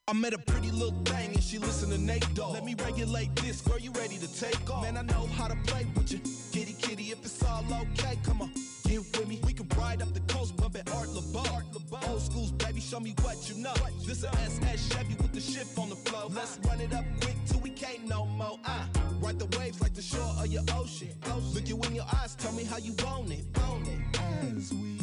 I 0.08 0.14
met 0.14 0.36
a 0.36 0.38
pretty 0.38 0.70
little 0.70 1.02
thing 1.06 1.34
and 1.34 1.42
she 1.42 1.58
listen 1.58 1.90
to 1.90 1.98
Nate 1.98 2.32
Dogg. 2.36 2.54
Let 2.54 2.64
me 2.64 2.76
regulate 2.76 3.36
this, 3.38 3.62
girl, 3.62 3.80
you 3.80 3.90
ready 3.94 4.20
to 4.20 4.40
take 4.40 4.70
off? 4.70 4.84
Man, 4.84 4.98
I 4.98 5.02
know 5.02 5.26
how 5.36 5.48
to 5.48 5.56
play 5.66 5.88
with 5.96 6.12
you. 6.12 6.20
Kitty, 6.52 6.74
kitty, 6.74 7.06
if 7.06 7.26
it's 7.26 7.44
all 7.44 7.66
okay, 7.66 8.20
come 8.24 8.44
on, 8.44 8.52
get 8.88 9.00
with 9.00 9.28
me. 9.28 9.42
We 9.48 9.54
can 9.54 9.68
ride 9.76 10.04
up 10.04 10.14
the 10.14 10.20
coast, 10.32 10.58
bumpin' 10.58 10.84
Art 10.94 11.08
Laboe. 11.08 11.64
Old 12.08 12.22
schools, 12.22 12.52
baby, 12.52 12.82
show 12.82 13.00
me 13.00 13.16
what 13.24 13.50
you 13.50 13.56
know. 13.56 13.74
This 14.06 14.24
a 14.24 14.30
SS 14.30 14.94
Chevy 14.94 15.16
with 15.16 15.34
the 15.34 15.42
shift 15.42 15.76
on 15.80 15.90
the 15.90 15.96
floor. 15.96 16.30
Let's 16.30 16.60
run 16.68 16.82
it 16.82 16.94
up 16.94 17.06
quick 17.20 17.38
till 17.48 17.62
we 17.62 17.72
can't 17.72 18.08
no 18.08 18.28
more. 18.28 18.60
Uh, 18.64 18.86
ride 19.20 19.40
the 19.40 19.58
waves 19.58 19.82
like 19.82 19.96
the 19.96 20.04
shore 20.04 20.36
of 20.40 20.46
your 20.46 20.64
ocean. 20.76 21.10
Look 21.56 21.68
you 21.68 21.82
in 21.82 21.96
your 21.96 22.06
eyes, 22.22 22.36
tell 22.36 22.52
me 22.52 22.64
how 22.64 22.78
you 22.78 22.94
want 23.04 23.32
it. 23.32 23.44
Want 23.58 23.88
it. 23.88 24.20
As 24.56 24.72
we. 24.72 24.95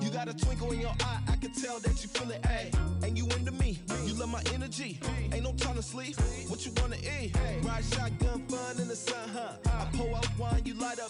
You 0.00 0.10
got 0.10 0.28
a 0.28 0.34
twinkle 0.34 0.72
in 0.72 0.80
your 0.80 0.94
eye, 1.00 1.20
I 1.28 1.36
can 1.36 1.52
tell 1.52 1.78
that 1.80 2.02
you 2.02 2.08
feel 2.08 2.30
it, 2.30 2.42
ayy. 2.42 2.74
And 3.04 3.16
you 3.18 3.24
into 3.36 3.52
me, 3.52 3.78
you 4.04 4.14
love 4.14 4.30
my 4.30 4.42
energy. 4.54 4.98
Ain't 5.32 5.44
no 5.44 5.52
time 5.52 5.76
to 5.76 5.82
sleep. 5.82 6.16
What 6.48 6.64
you 6.64 6.72
wanna 6.80 6.96
eat? 6.96 7.36
Ride 7.62 7.84
shotgun, 7.84 8.42
fun 8.48 8.80
in 8.80 8.88
the 8.88 8.96
sun, 8.96 9.28
huh? 9.32 9.52
I 9.66 9.96
pour 9.96 10.16
out 10.16 10.26
wine, 10.38 10.62
you 10.64 10.74
light 10.74 10.98
up 11.00 11.09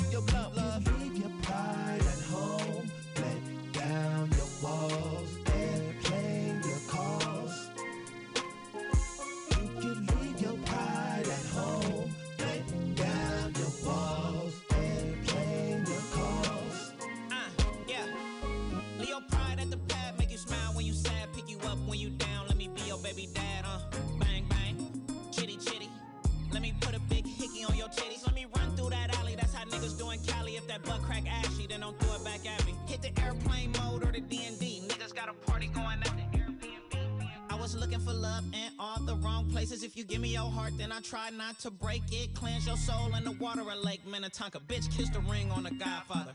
places. 39.60 39.82
If 39.84 39.94
you 39.94 40.04
give 40.04 40.22
me 40.22 40.28
your 40.28 40.50
heart, 40.50 40.72
then 40.78 40.90
I 40.90 41.00
try 41.00 41.28
not 41.28 41.58
to 41.60 41.70
break 41.70 42.02
it. 42.10 42.32
Cleanse 42.34 42.66
your 42.66 42.78
soul 42.78 43.14
in 43.14 43.24
the 43.24 43.32
water 43.32 43.60
of 43.60 43.84
Lake 43.84 44.00
Minnetonka. 44.06 44.58
Bitch, 44.60 44.90
kiss 44.96 45.10
the 45.10 45.20
ring 45.20 45.50
on 45.50 45.64
the 45.64 45.70
Godfather. 45.72 46.32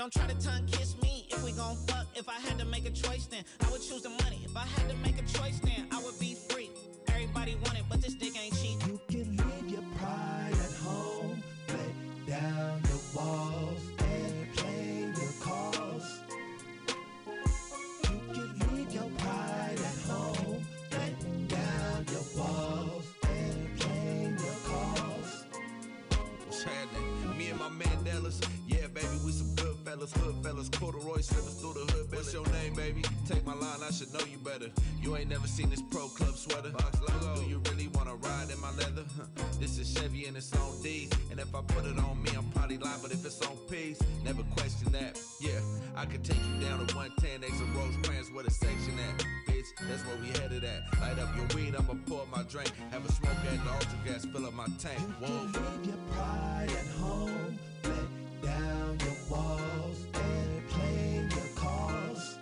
Don't 0.00 0.12
try 0.12 0.26
to 0.26 0.34
tongue 0.44 0.66
kiss 0.66 1.00
me 1.00 1.28
if 1.30 1.40
we 1.44 1.52
gon' 1.52 1.76
fuck. 1.86 2.06
If 2.16 2.28
I 2.28 2.40
had 2.46 2.58
to 2.58 2.64
make 2.64 2.84
a 2.84 2.90
choice, 2.90 3.26
then 3.26 3.44
I 3.60 3.70
would 3.70 3.80
choose 3.80 4.02
the 4.02 4.10
money. 4.24 4.40
If 4.44 4.56
I 4.56 4.66
had 4.66 4.90
to 4.90 4.96
make 4.96 5.16
a 5.20 5.26
choice, 5.38 5.60
then 5.60 5.86
I 5.92 6.02
would 6.02 6.18
be 6.18 6.34
free. 6.34 6.70
Everybody 7.06 7.54
want 7.64 7.78
it, 7.78 7.84
but 7.88 8.02
this 8.02 8.14
dick 8.14 8.34
ain't 8.36 8.53
fellas, 29.94 30.12
hood 30.14 30.34
fellas, 30.42 30.68
corduroy 30.70 31.20
slippers 31.20 31.54
through 31.54 31.74
the 31.74 31.92
hood. 31.92 32.06
What's 32.10 32.32
your 32.32 32.46
name, 32.50 32.74
baby? 32.74 33.02
Take 33.28 33.46
my 33.46 33.54
line, 33.54 33.80
I 33.86 33.90
should 33.92 34.12
know 34.12 34.20
you 34.30 34.38
better. 34.38 34.70
You 35.00 35.16
ain't 35.16 35.30
never 35.30 35.46
seen 35.46 35.70
this 35.70 35.82
pro 35.82 36.08
club 36.08 36.34
sweater. 36.36 36.70
Box 36.70 37.00
logo. 37.00 37.40
Do 37.40 37.48
you 37.48 37.60
really 37.70 37.88
wanna 37.88 38.14
ride 38.16 38.50
in 38.50 38.60
my 38.60 38.70
leather? 38.72 39.04
Huh. 39.16 39.44
This 39.60 39.78
is 39.78 39.92
Chevy 39.92 40.26
and 40.26 40.36
it's 40.36 40.52
on 40.54 40.82
D's. 40.82 41.10
And 41.30 41.38
if 41.38 41.54
I 41.54 41.62
put 41.62 41.84
it 41.84 41.98
on 41.98 42.22
me, 42.22 42.30
I'm 42.36 42.50
probably 42.50 42.78
lying, 42.78 42.98
but 43.02 43.12
if 43.12 43.24
it's 43.24 43.40
on 43.42 43.56
P's, 43.70 44.00
never 44.24 44.42
question 44.56 44.90
that. 44.92 45.20
Yeah, 45.40 45.60
I 45.96 46.06
could 46.06 46.24
take 46.24 46.42
you 46.42 46.66
down 46.66 46.86
to 46.86 46.94
110 46.94 47.44
X 47.44 47.60
of 47.60 47.76
Rosecrans 47.76 48.32
where 48.32 48.44
the 48.44 48.50
section 48.50 48.98
at. 48.98 49.24
Bitch, 49.46 49.70
that's 49.88 50.02
where 50.06 50.16
we 50.16 50.28
headed 50.40 50.64
at. 50.64 50.82
Light 51.00 51.18
up 51.18 51.30
your 51.36 51.46
weed, 51.54 51.74
I'ma 51.78 51.94
pour 52.06 52.26
my 52.34 52.42
drink. 52.44 52.72
Have 52.90 53.08
a 53.08 53.12
smoke 53.12 53.36
at 53.46 53.64
the 53.64 53.70
altar 53.70 53.98
gas, 54.04 54.24
fill 54.24 54.46
up 54.46 54.54
my 54.54 54.66
tank. 54.78 54.98
Whoa. 55.20 55.28
Leave 55.28 55.86
your 55.86 56.00
pride 56.10 56.70
at 56.70 56.86
home. 56.98 57.58
Let 57.84 58.23
down 58.44 58.98
your 59.00 59.16
walls. 59.30 60.06
Airplane 60.14 61.30
your 61.30 61.50
calls. 61.54 62.38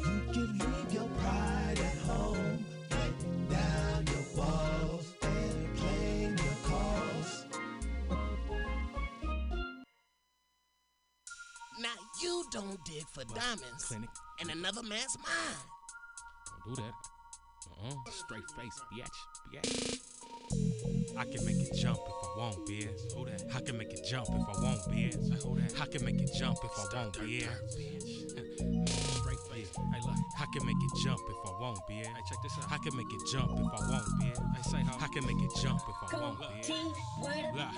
You 0.00 0.20
can 0.32 0.58
leave 0.58 0.92
your 0.92 1.08
pride 1.18 1.78
at 1.78 1.98
home. 1.98 2.64
Let 2.90 3.50
down 3.50 4.06
your 4.06 4.26
walls. 4.36 5.12
Airplane 5.22 6.36
your 6.36 6.58
calls. 6.64 7.44
Now 11.80 11.94
you 12.22 12.44
don't 12.50 12.84
dig 12.84 13.04
for 13.12 13.24
diamonds 13.34 13.84
Clinic. 13.84 14.10
in 14.40 14.50
another 14.50 14.82
man's 14.82 15.16
mind. 15.18 15.58
Don't 16.66 16.76
do 16.76 16.82
that. 16.82 16.92
Uh-uh. 17.70 18.10
Straight 18.10 18.50
face, 18.56 18.80
bitch. 18.92 19.18
Bitch. 19.54 20.97
I 21.18 21.24
can 21.24 21.44
make 21.44 21.56
it 21.60 21.74
jump 21.74 21.98
if 21.98 22.14
I 22.24 22.38
want, 22.38 22.66
bitch. 22.68 23.12
Hold 23.14 23.28
that. 23.28 23.42
I 23.52 23.60
can 23.60 23.76
make 23.76 23.92
it 23.92 24.04
jump 24.08 24.28
if 24.28 24.34
I 24.34 24.62
want, 24.62 24.80
bitch. 24.88 25.42
Hold 25.42 25.58
that. 25.58 25.80
I 25.80 25.86
can 25.86 26.04
make 26.04 26.20
it 26.20 26.30
jump 26.38 26.58
if 26.62 26.70
I 26.78 26.96
want, 26.96 27.14
bitch. 27.14 27.42
Straight 28.88 29.38
face. 29.50 29.70
Hey, 29.76 30.00
look. 30.06 30.16
I 30.40 30.46
can 30.54 30.64
make 30.64 30.76
it 30.76 30.92
jump 31.04 31.20
if 31.28 31.36
I 31.44 31.60
want, 31.60 31.78
bitch. 31.90 32.06
Hey, 32.06 32.22
check 32.28 32.38
this 32.42 32.52
out. 32.58 32.70
I 32.72 32.78
can 32.78 32.96
make 32.96 33.06
it 33.10 33.20
jump 33.32 33.50
if 33.50 33.58
I 33.58 33.90
want, 33.90 34.04
bitch. 34.22 34.38
Hey, 34.54 34.62
say 34.70 34.78
how. 34.78 34.96
I 35.04 35.08
can 35.08 35.26
make 35.26 35.42
it 35.42 35.50
jump 35.60 35.80
if 35.88 36.14
I 36.14 36.20
want, 36.20 36.38
bitch. 36.38 36.68
Look. 36.70 37.68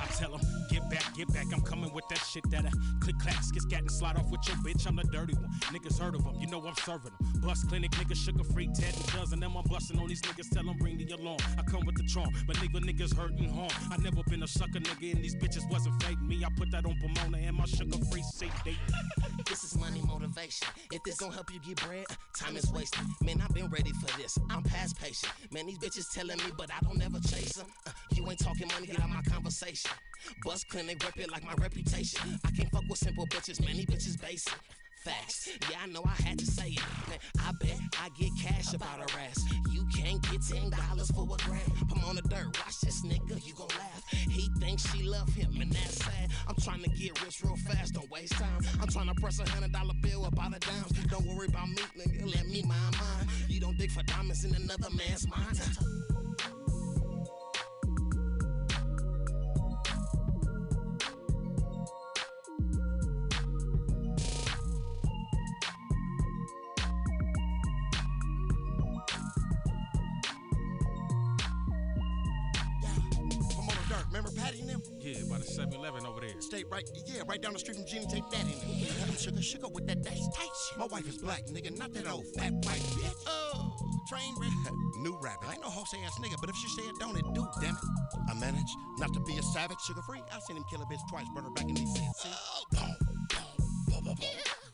I 0.00 0.06
tell 0.16 0.34
'em, 0.34 0.40
get 0.70 0.88
back, 0.90 1.14
get 1.14 1.28
back. 1.34 1.46
I'm 1.52 1.60
coming 1.60 1.92
with 1.92 2.08
that 2.08 2.18
shit 2.20 2.48
that 2.50 2.64
a 2.64 2.70
click 3.00 3.18
clack, 3.18 3.42
skit 3.42 3.62
scat 3.62 3.80
and 3.80 3.90
slide 3.90 4.16
off 4.16 4.30
with 4.30 4.40
your 4.48 4.56
bitch. 4.58 4.86
I'm 4.86 4.96
the 4.96 5.02
dirty 5.04 5.34
one. 5.34 5.50
Niggas 5.72 5.98
heard 5.98 6.14
of 6.14 6.24
'em, 6.26 6.34
you 6.40 6.46
know 6.46 6.64
I'm 6.66 6.74
serving 6.76 7.12
'em. 7.12 7.40
Bust 7.42 7.68
clinic, 7.68 7.90
niggas 7.92 8.16
sugar 8.24 8.44
free, 8.44 8.68
Ted 8.74 8.94
and 8.96 9.12
dozen. 9.12 9.40
Them 9.40 9.56
I'm 9.56 9.64
busting 9.64 9.98
on 9.98 10.08
these 10.08 10.22
niggas, 10.22 10.48
tell 10.50 10.68
'em 10.68 10.78
bring 10.78 10.96
the 10.96 11.10
alarm. 11.14 11.38
I 11.58 11.62
come 11.62 11.84
with 11.84 11.96
the 11.96 12.04
charm, 12.04 12.30
but 12.46 12.53
nigga, 12.54 12.80
niggas 12.80 13.16
hurting 13.16 13.48
harm. 13.48 13.70
I 13.90 13.96
never 13.98 14.22
been 14.28 14.42
a 14.42 14.48
sucker 14.48 14.80
nigga, 14.80 15.14
and 15.14 15.22
these 15.22 15.34
bitches 15.34 15.68
wasn't 15.70 16.02
fading 16.02 16.26
me. 16.26 16.44
I 16.44 16.48
put 16.56 16.70
that 16.72 16.84
on 16.84 16.96
Pomona 17.00 17.38
and 17.38 17.56
my 17.56 17.64
Suga 17.64 17.98
Free 18.10 18.22
date. 18.64 18.76
This 19.48 19.64
is 19.64 19.76
money 19.78 20.00
motivation. 20.06 20.66
If 20.90 21.02
this 21.04 21.16
gon' 21.16 21.32
help 21.32 21.52
you 21.52 21.60
get 21.60 21.84
bread, 21.86 22.06
time 22.38 22.56
is 22.56 22.70
wasted. 22.72 23.04
Man, 23.22 23.40
I've 23.42 23.54
been 23.54 23.68
ready 23.68 23.92
for 23.92 24.16
this. 24.16 24.38
I'm 24.50 24.62
past 24.62 24.98
patient. 24.98 25.32
Man, 25.52 25.66
these 25.66 25.78
bitches 25.78 26.12
telling 26.12 26.38
me, 26.38 26.52
but 26.56 26.70
I 26.70 26.78
don't 26.82 27.02
ever 27.02 27.18
chase 27.20 27.52
them. 27.54 27.66
Uh, 27.86 27.90
you 28.12 28.28
ain't 28.28 28.38
talking 28.38 28.68
money, 28.68 28.86
get 28.86 29.00
out 29.00 29.10
my 29.10 29.22
conversation. 29.22 29.90
Bust 30.44 30.68
clinic, 30.68 31.02
rep 31.04 31.18
it 31.18 31.30
like 31.30 31.44
my 31.44 31.54
reputation. 31.60 32.40
I 32.44 32.50
can't 32.52 32.70
fuck 32.70 32.84
with 32.88 32.98
simple 32.98 33.26
bitches, 33.26 33.64
man, 33.64 33.76
these 33.76 33.86
bitches 33.86 34.20
basic. 34.20 34.54
Facts. 35.04 35.50
Yeah, 35.70 35.76
I 35.82 35.86
know 35.88 36.02
I 36.06 36.22
had 36.22 36.38
to 36.38 36.46
say 36.46 36.68
it. 36.68 37.18
I 37.38 37.52
bet 37.60 37.78
I 38.02 38.08
get 38.18 38.30
cash 38.40 38.72
about 38.72 38.98
her 38.98 39.20
ass. 39.20 39.44
You 39.70 39.84
can't 39.94 40.22
get 40.30 40.40
ten 40.40 40.70
dollars 40.70 41.10
for 41.10 41.24
a 41.24 41.36
gram. 41.44 41.60
I'm 41.94 42.02
on 42.04 42.16
the 42.16 42.22
dirt, 42.22 42.46
watch 42.58 42.80
this 42.80 43.04
nigga, 43.04 43.46
you 43.46 43.52
gon' 43.52 43.68
laugh. 43.78 44.02
He 44.10 44.48
thinks 44.60 44.90
she 44.90 45.02
love 45.02 45.28
him, 45.34 45.60
and 45.60 45.70
that's 45.70 46.02
sad. 46.02 46.30
I'm 46.48 46.56
trying 46.56 46.82
to 46.84 46.88
get 46.88 47.22
rich 47.22 47.42
real 47.44 47.56
fast, 47.56 47.92
don't 47.92 48.10
waste 48.10 48.32
time. 48.32 48.62
I'm 48.80 48.88
trying 48.88 49.08
to 49.08 49.14
press 49.20 49.38
a 49.40 49.50
hundred 49.50 49.72
dollar 49.72 49.92
bill 50.00 50.24
up 50.24 50.40
out 50.40 50.54
of 50.54 50.60
dimes. 50.60 50.92
Don't 51.10 51.26
worry 51.26 51.48
about 51.48 51.68
me, 51.68 51.82
nigga, 51.98 52.34
let 52.34 52.46
me 52.46 52.62
mind 52.62 52.96
mine. 52.96 53.28
You 53.48 53.60
don't 53.60 53.76
dig 53.76 53.90
for 53.90 54.02
diamonds 54.04 54.44
in 54.46 54.54
another 54.54 54.88
man's 54.88 55.28
mind. 55.28 56.13
Yeah, 77.24 77.30
right 77.30 77.40
down 77.40 77.52
the 77.52 77.58
street 77.58 77.76
from 77.76 77.86
Tape 77.86 78.24
Daddy 78.30 78.52
and 78.52 78.60
them. 78.60 78.68
Yeah, 78.68 79.06
them 79.06 79.16
sugar, 79.16 79.42
sugar 79.42 79.68
with 79.68 79.86
that 79.86 80.02
dash 80.02 80.20
tight 80.36 80.52
shit. 80.68 80.78
My 80.78 80.86
wife 80.86 81.08
is 81.08 81.18
black, 81.18 81.46
nigga, 81.46 81.76
not 81.76 81.92
that 81.94 82.06
old 82.10 82.26
fat 82.36 82.52
white 82.52 82.84
bitch. 83.00 83.24
Oh, 83.26 83.72
train 84.08 84.34
wreck. 84.40 84.50
New 85.00 85.16
rabbit. 85.22 85.48
I 85.48 85.52
ain't 85.54 85.62
no 85.62 85.70
Jose 85.70 85.96
ass 86.04 86.18
nigga, 86.20 86.36
but 86.40 86.50
if 86.50 86.56
she 86.56 86.68
say 86.80 86.88
it, 86.88 86.96
don't 87.00 87.16
it 87.16 87.24
do, 87.34 87.46
damn 87.60 87.74
it. 87.74 87.80
I 88.28 88.34
manage 88.34 88.72
not 88.98 89.12
to 89.14 89.20
be 89.20 89.36
a 89.36 89.42
savage, 89.42 89.78
Suga 89.88 90.04
Free. 90.04 90.20
I 90.32 90.38
seen 90.40 90.56
him 90.56 90.64
kill 90.70 90.82
a 90.82 90.86
bitch 90.86 91.00
twice, 91.10 91.26
burn 91.34 91.44
her 91.44 91.50
back 91.50 91.68
in 91.68 91.74
these 91.74 91.92
see? 91.94 92.02
Oh, 92.26 92.94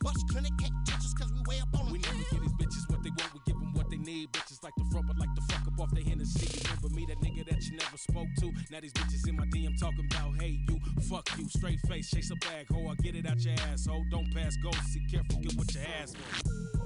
Bust 0.01 0.27
clinic 0.29 0.51
can't 0.59 0.73
touch 0.87 0.99
us 0.99 1.13
cause 1.13 1.31
we 1.31 1.41
way 1.47 1.61
up 1.61 1.69
on 1.79 1.85
them. 1.85 1.93
We 1.93 1.99
never 1.99 2.17
give 2.31 2.41
these 2.41 2.53
bitches 2.59 2.89
what 2.89 3.03
they 3.03 3.11
want, 3.11 3.33
we 3.33 3.39
give 3.45 3.59
them 3.59 3.73
what 3.73 3.89
they 3.89 3.97
need. 3.97 4.31
Bitches 4.33 4.63
like 4.63 4.73
the 4.77 4.85
front, 4.91 5.07
but 5.07 5.17
like 5.17 5.29
the 5.35 5.41
fuck 5.53 5.67
up 5.67 5.79
off 5.79 5.91
their 5.93 6.03
Hennessy. 6.03 6.47
Remember 6.67 6.89
me, 6.95 7.05
that 7.05 7.19
nigga 7.21 7.30
that 7.30 7.30
never 7.83 7.97
spoke 7.97 8.27
to? 8.39 8.51
Now 8.71 8.79
these 8.81 8.93
bitches 8.93 9.27
in 9.27 9.35
my 9.35 9.45
DM 9.45 9.79
talking 9.79 10.07
about, 10.11 10.41
hey, 10.41 10.59
you, 10.67 10.79
fuck 11.09 11.27
you. 11.37 11.47
Straight 11.49 11.79
face, 11.87 12.09
chase 12.09 12.31
a 12.31 12.35
bag, 12.35 12.67
ho, 12.71 12.87
I 12.87 12.95
get 13.01 13.15
it 13.15 13.27
out 13.27 13.39
your 13.43 13.55
asshole. 13.71 14.05
Don't 14.09 14.33
pass 14.33 14.55
go, 14.57 14.71
see 14.89 15.01
careful, 15.11 15.39
get 15.41 15.55
what 15.55 15.73
you 15.73 15.81
ask 16.01 16.15
for. 16.15 16.80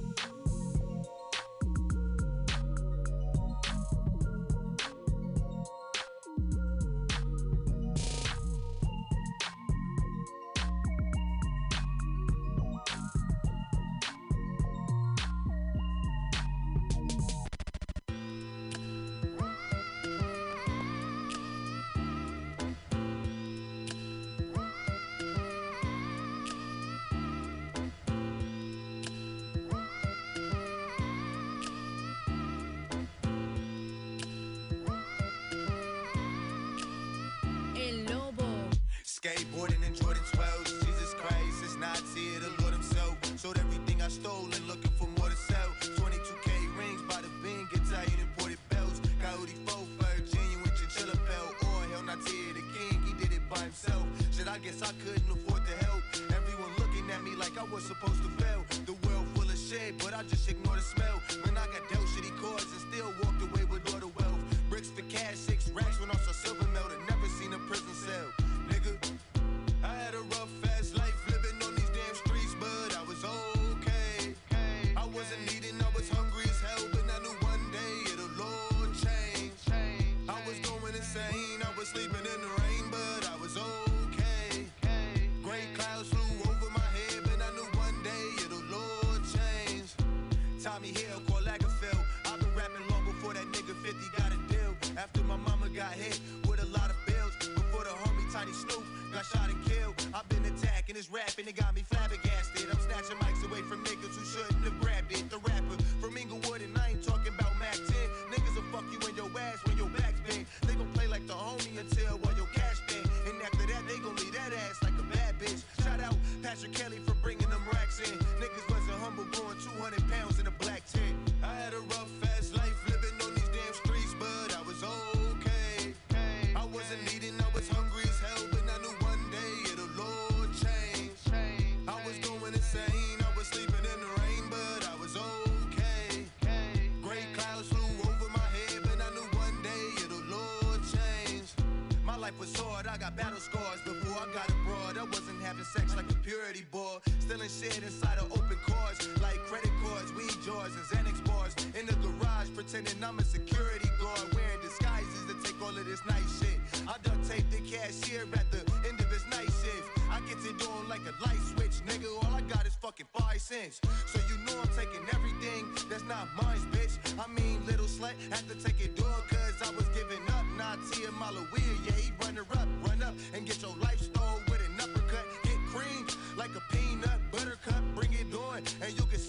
Purity 146.56 146.66
boy. 146.72 146.98
Stealing 147.20 147.50
shit 147.50 147.84
inside 147.84 148.18
of 148.18 148.32
open 148.32 148.58
cars, 148.66 149.10
like 149.22 149.38
credit 149.48 149.72
cards, 149.84 150.14
weed 150.14 150.32
jars, 150.46 150.72
and 150.76 150.86
Xanax 150.86 151.24
bars. 151.26 151.56
In 151.80 151.86
the 151.86 151.96
garage, 151.96 152.50
pretending 152.56 153.04
I'm 153.04 153.20
a 153.20 153.24
security 153.24 153.90
guard, 154.00 154.34
wearing 154.34 154.62
disguises 154.62 155.26
to 155.28 155.34
take 155.44 155.62
all 155.62 155.76
of 155.76 155.86
this 155.86 156.02
nice 156.08 156.40
shit. 156.40 156.60
I 156.88 156.96
duct 157.04 157.28
taped 157.28 157.52
the 157.52 157.60
cashier 157.60 158.24
at 158.34 158.48
the 158.52 158.62
end 158.88 159.00
of 159.00 159.10
his 159.12 159.26
night 159.32 159.52
shift. 159.62 159.88
I 160.10 160.20
gets 160.30 160.46
it 160.46 160.62
on 160.68 160.88
like 160.88 161.02
a 161.04 161.16
light 161.26 161.42
switch, 161.52 161.82
nigga. 161.88 162.08
All 162.24 162.34
I 162.34 162.42
got 162.42 162.66
is 162.66 162.76
fucking 162.76 163.08
five 163.14 163.42
cents. 163.42 163.82
So 164.08 164.20
you 164.30 164.38
know 164.46 164.56
I'm 164.62 164.72
taking 164.78 165.04
everything 165.14 165.66
that's 165.90 166.06
not 166.06 166.28
mine, 166.42 166.62
bitch. 166.72 166.96
I 167.20 167.28
mean, 167.28 167.66
little 167.66 167.88
slut 167.88 168.16
had 168.30 168.48
to 168.50 168.56
take 168.64 168.80
it 168.80 168.96
door, 168.96 169.18
cause 169.30 169.58
I 169.64 169.72
was 169.76 169.88
giving 169.90 170.24
up. 170.38 170.46
Now 170.58 170.76
Tia 170.92 171.10
Malawia, 171.20 171.74
yeah, 171.86 171.98
he 172.00 172.12
run 172.24 172.38
up, 172.38 172.48
run 172.88 173.02
up 173.04 173.16
and 173.34 173.46
get 173.46 173.62
your 173.62 173.76
life 173.78 174.00
stole 174.00 174.40
with 174.48 174.62
an 174.70 174.80
uppercut. 174.80 175.26
Get 175.44 175.60
cream 175.74 176.06
like 176.38 176.52
a 176.56 176.74
peanut 176.74 177.20
butter 177.32 177.58
cup, 177.66 177.84
bring 177.96 178.12
it 178.14 178.34
on, 178.36 178.58
and 178.82 178.92
you 178.98 179.06
get 179.10 179.20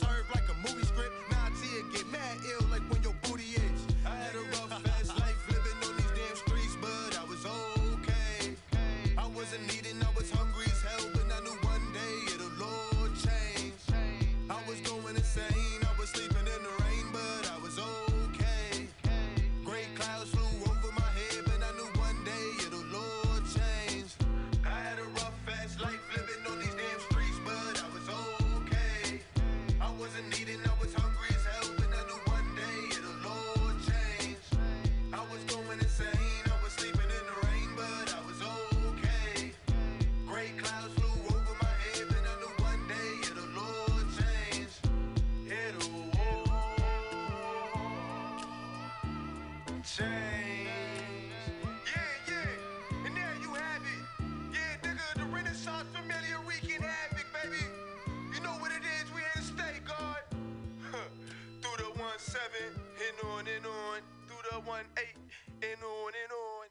one 64.67 64.85
eight, 64.99 65.17
and 65.63 65.81
on 65.85 66.13
and 66.23 66.33
on. 66.35 66.67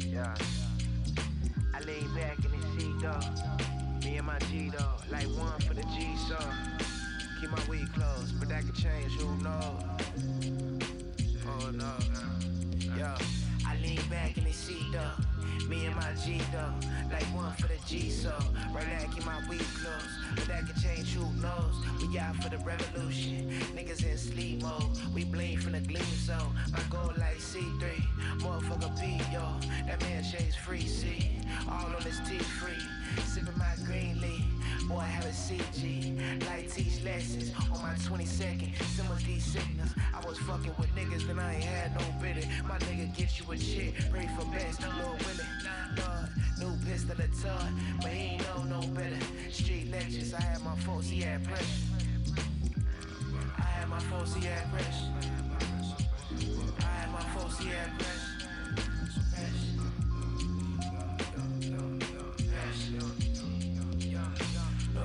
Yeah. 0.00 0.34
I 1.72 1.80
lay 1.82 2.00
back 2.16 2.44
in 2.44 2.50
the 2.50 2.58
seat, 2.76 3.00
dog. 3.00 3.24
Me 4.04 4.16
and 4.16 4.26
my 4.26 4.38
G, 4.50 4.70
dog. 4.70 5.00
Like 5.12 5.28
one 5.28 5.60
for 5.60 5.74
the 5.74 5.82
G, 5.82 6.16
so. 6.28 6.36
Keep 7.40 7.50
my 7.52 7.64
weed 7.68 7.92
closed, 7.94 8.36
but 8.40 8.48
that 8.48 8.64
could 8.66 8.74
change, 8.74 9.12
who 9.12 9.36
knows? 9.44 9.84
Oh, 11.46 11.70
no. 11.70 11.94
Yeah. 12.98 13.16
I 13.64 13.76
lean 13.76 14.02
back 14.10 14.36
in 14.36 14.42
the 14.44 14.52
seat, 14.52 14.92
dog. 14.92 15.24
Me 15.68 15.86
and 15.86 15.96
my 15.96 16.12
G, 16.24 16.40
though, 16.52 16.74
Like 17.12 17.22
one 17.34 17.52
for 17.52 17.68
the 17.68 17.78
G, 17.86 18.10
so. 18.10 18.32
Right 18.72 18.86
now, 18.86 19.12
keep 19.12 19.24
my 19.24 19.38
weed 19.48 19.64
closed, 19.80 20.08
but 20.34 20.44
that 20.46 20.66
could 20.66 20.82
change, 20.82 21.12
who 21.14 21.24
knows? 21.40 21.74
We 22.00 22.18
out 22.18 22.36
for 22.36 22.48
the 22.48 22.58
revolution. 22.58 23.50
Niggas 23.74 24.04
in 24.04 24.18
sleep 24.18 24.62
mode. 24.62 24.82
We 25.14 25.24
bleed 25.24 25.62
from 25.62 25.72
the 25.72 25.80
gleam 25.80 26.04
zone. 26.16 26.54
My 26.72 26.80
goal 26.88 27.12
like 27.18 27.38
C3. 27.38 27.82
Motherfucker 28.40 29.00
P, 29.00 29.20
yo. 29.32 29.42
That 29.86 30.00
man 30.02 30.22
shades 30.22 30.56
free, 30.56 30.86
see. 30.86 31.30
All 31.68 31.86
on 31.86 32.02
his 32.02 32.20
teeth 32.28 32.46
free. 32.46 32.74
Sipping 33.24 33.58
my 33.58 33.74
green 33.84 34.20
leaf. 34.20 34.44
Boy, 34.88 34.98
I 34.98 35.04
have 35.04 35.24
a 35.24 35.28
CG. 35.28 36.46
Like 36.46 36.72
teach 36.72 37.02
lessons 37.04 37.52
on 37.72 37.82
my 37.82 37.94
22nd. 37.94 38.76
Some 38.96 39.10
of 39.10 39.24
these 39.24 39.44
signals. 39.44 39.94
I 40.14 40.26
was 40.26 40.38
fucking 40.38 40.74
with 40.78 40.94
niggas 40.94 41.28
and 41.30 41.40
I 41.40 41.54
ain't 41.54 41.64
had 41.64 41.94
no 41.94 42.04
bitter. 42.20 42.46
My 42.66 42.78
nigga 42.78 43.14
get 43.16 43.38
you 43.38 43.50
a 43.52 43.56
chick. 43.56 43.94
Pray 44.10 44.28
for 44.36 44.44
best. 44.46 44.80
Lord 44.82 45.22
willing. 45.22 45.70
Lord, 45.96 46.28
new 46.58 46.76
pistol 46.86 47.16
a 47.18 47.28
ton. 47.42 47.80
But 48.00 48.10
he 48.10 48.34
ain't 48.34 48.42
know 48.42 48.62
no 48.64 48.86
better. 48.88 49.18
Street 49.50 49.90
lectures. 49.90 50.34
I 50.34 50.40
had 50.40 50.64
my 50.64 50.76
folks, 50.76 51.08
he 51.08 51.20
had 51.20 51.44
pressure. 51.44 51.64
I 53.58 53.62
had 53.62 53.88
my 53.88 54.00
folks, 54.00 54.34
he 54.34 54.46
had 54.46 54.70
pressure. 54.72 55.12
I 56.80 56.84
had 56.84 57.12
my 57.12 57.20
folks, 57.34 57.58
he 57.58 57.68
had 57.68 57.98
pressure. 57.98 58.29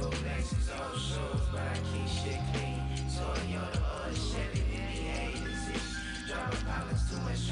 Rolexes 0.01 0.69
all 0.77 0.97
but 1.51 1.61
I 1.61 1.77
keep 1.91 2.07
shit 2.07 2.41
clean. 2.51 2.81
Toyota 3.13 3.81
or 3.93 4.09
a 4.09 4.15
Chevy, 4.15 4.63
then 4.71 4.89
he 4.89 5.03
hated 5.07 5.75
it. 5.75 5.83
Drop 6.27 6.51
too 7.09 7.19
much 7.21 7.45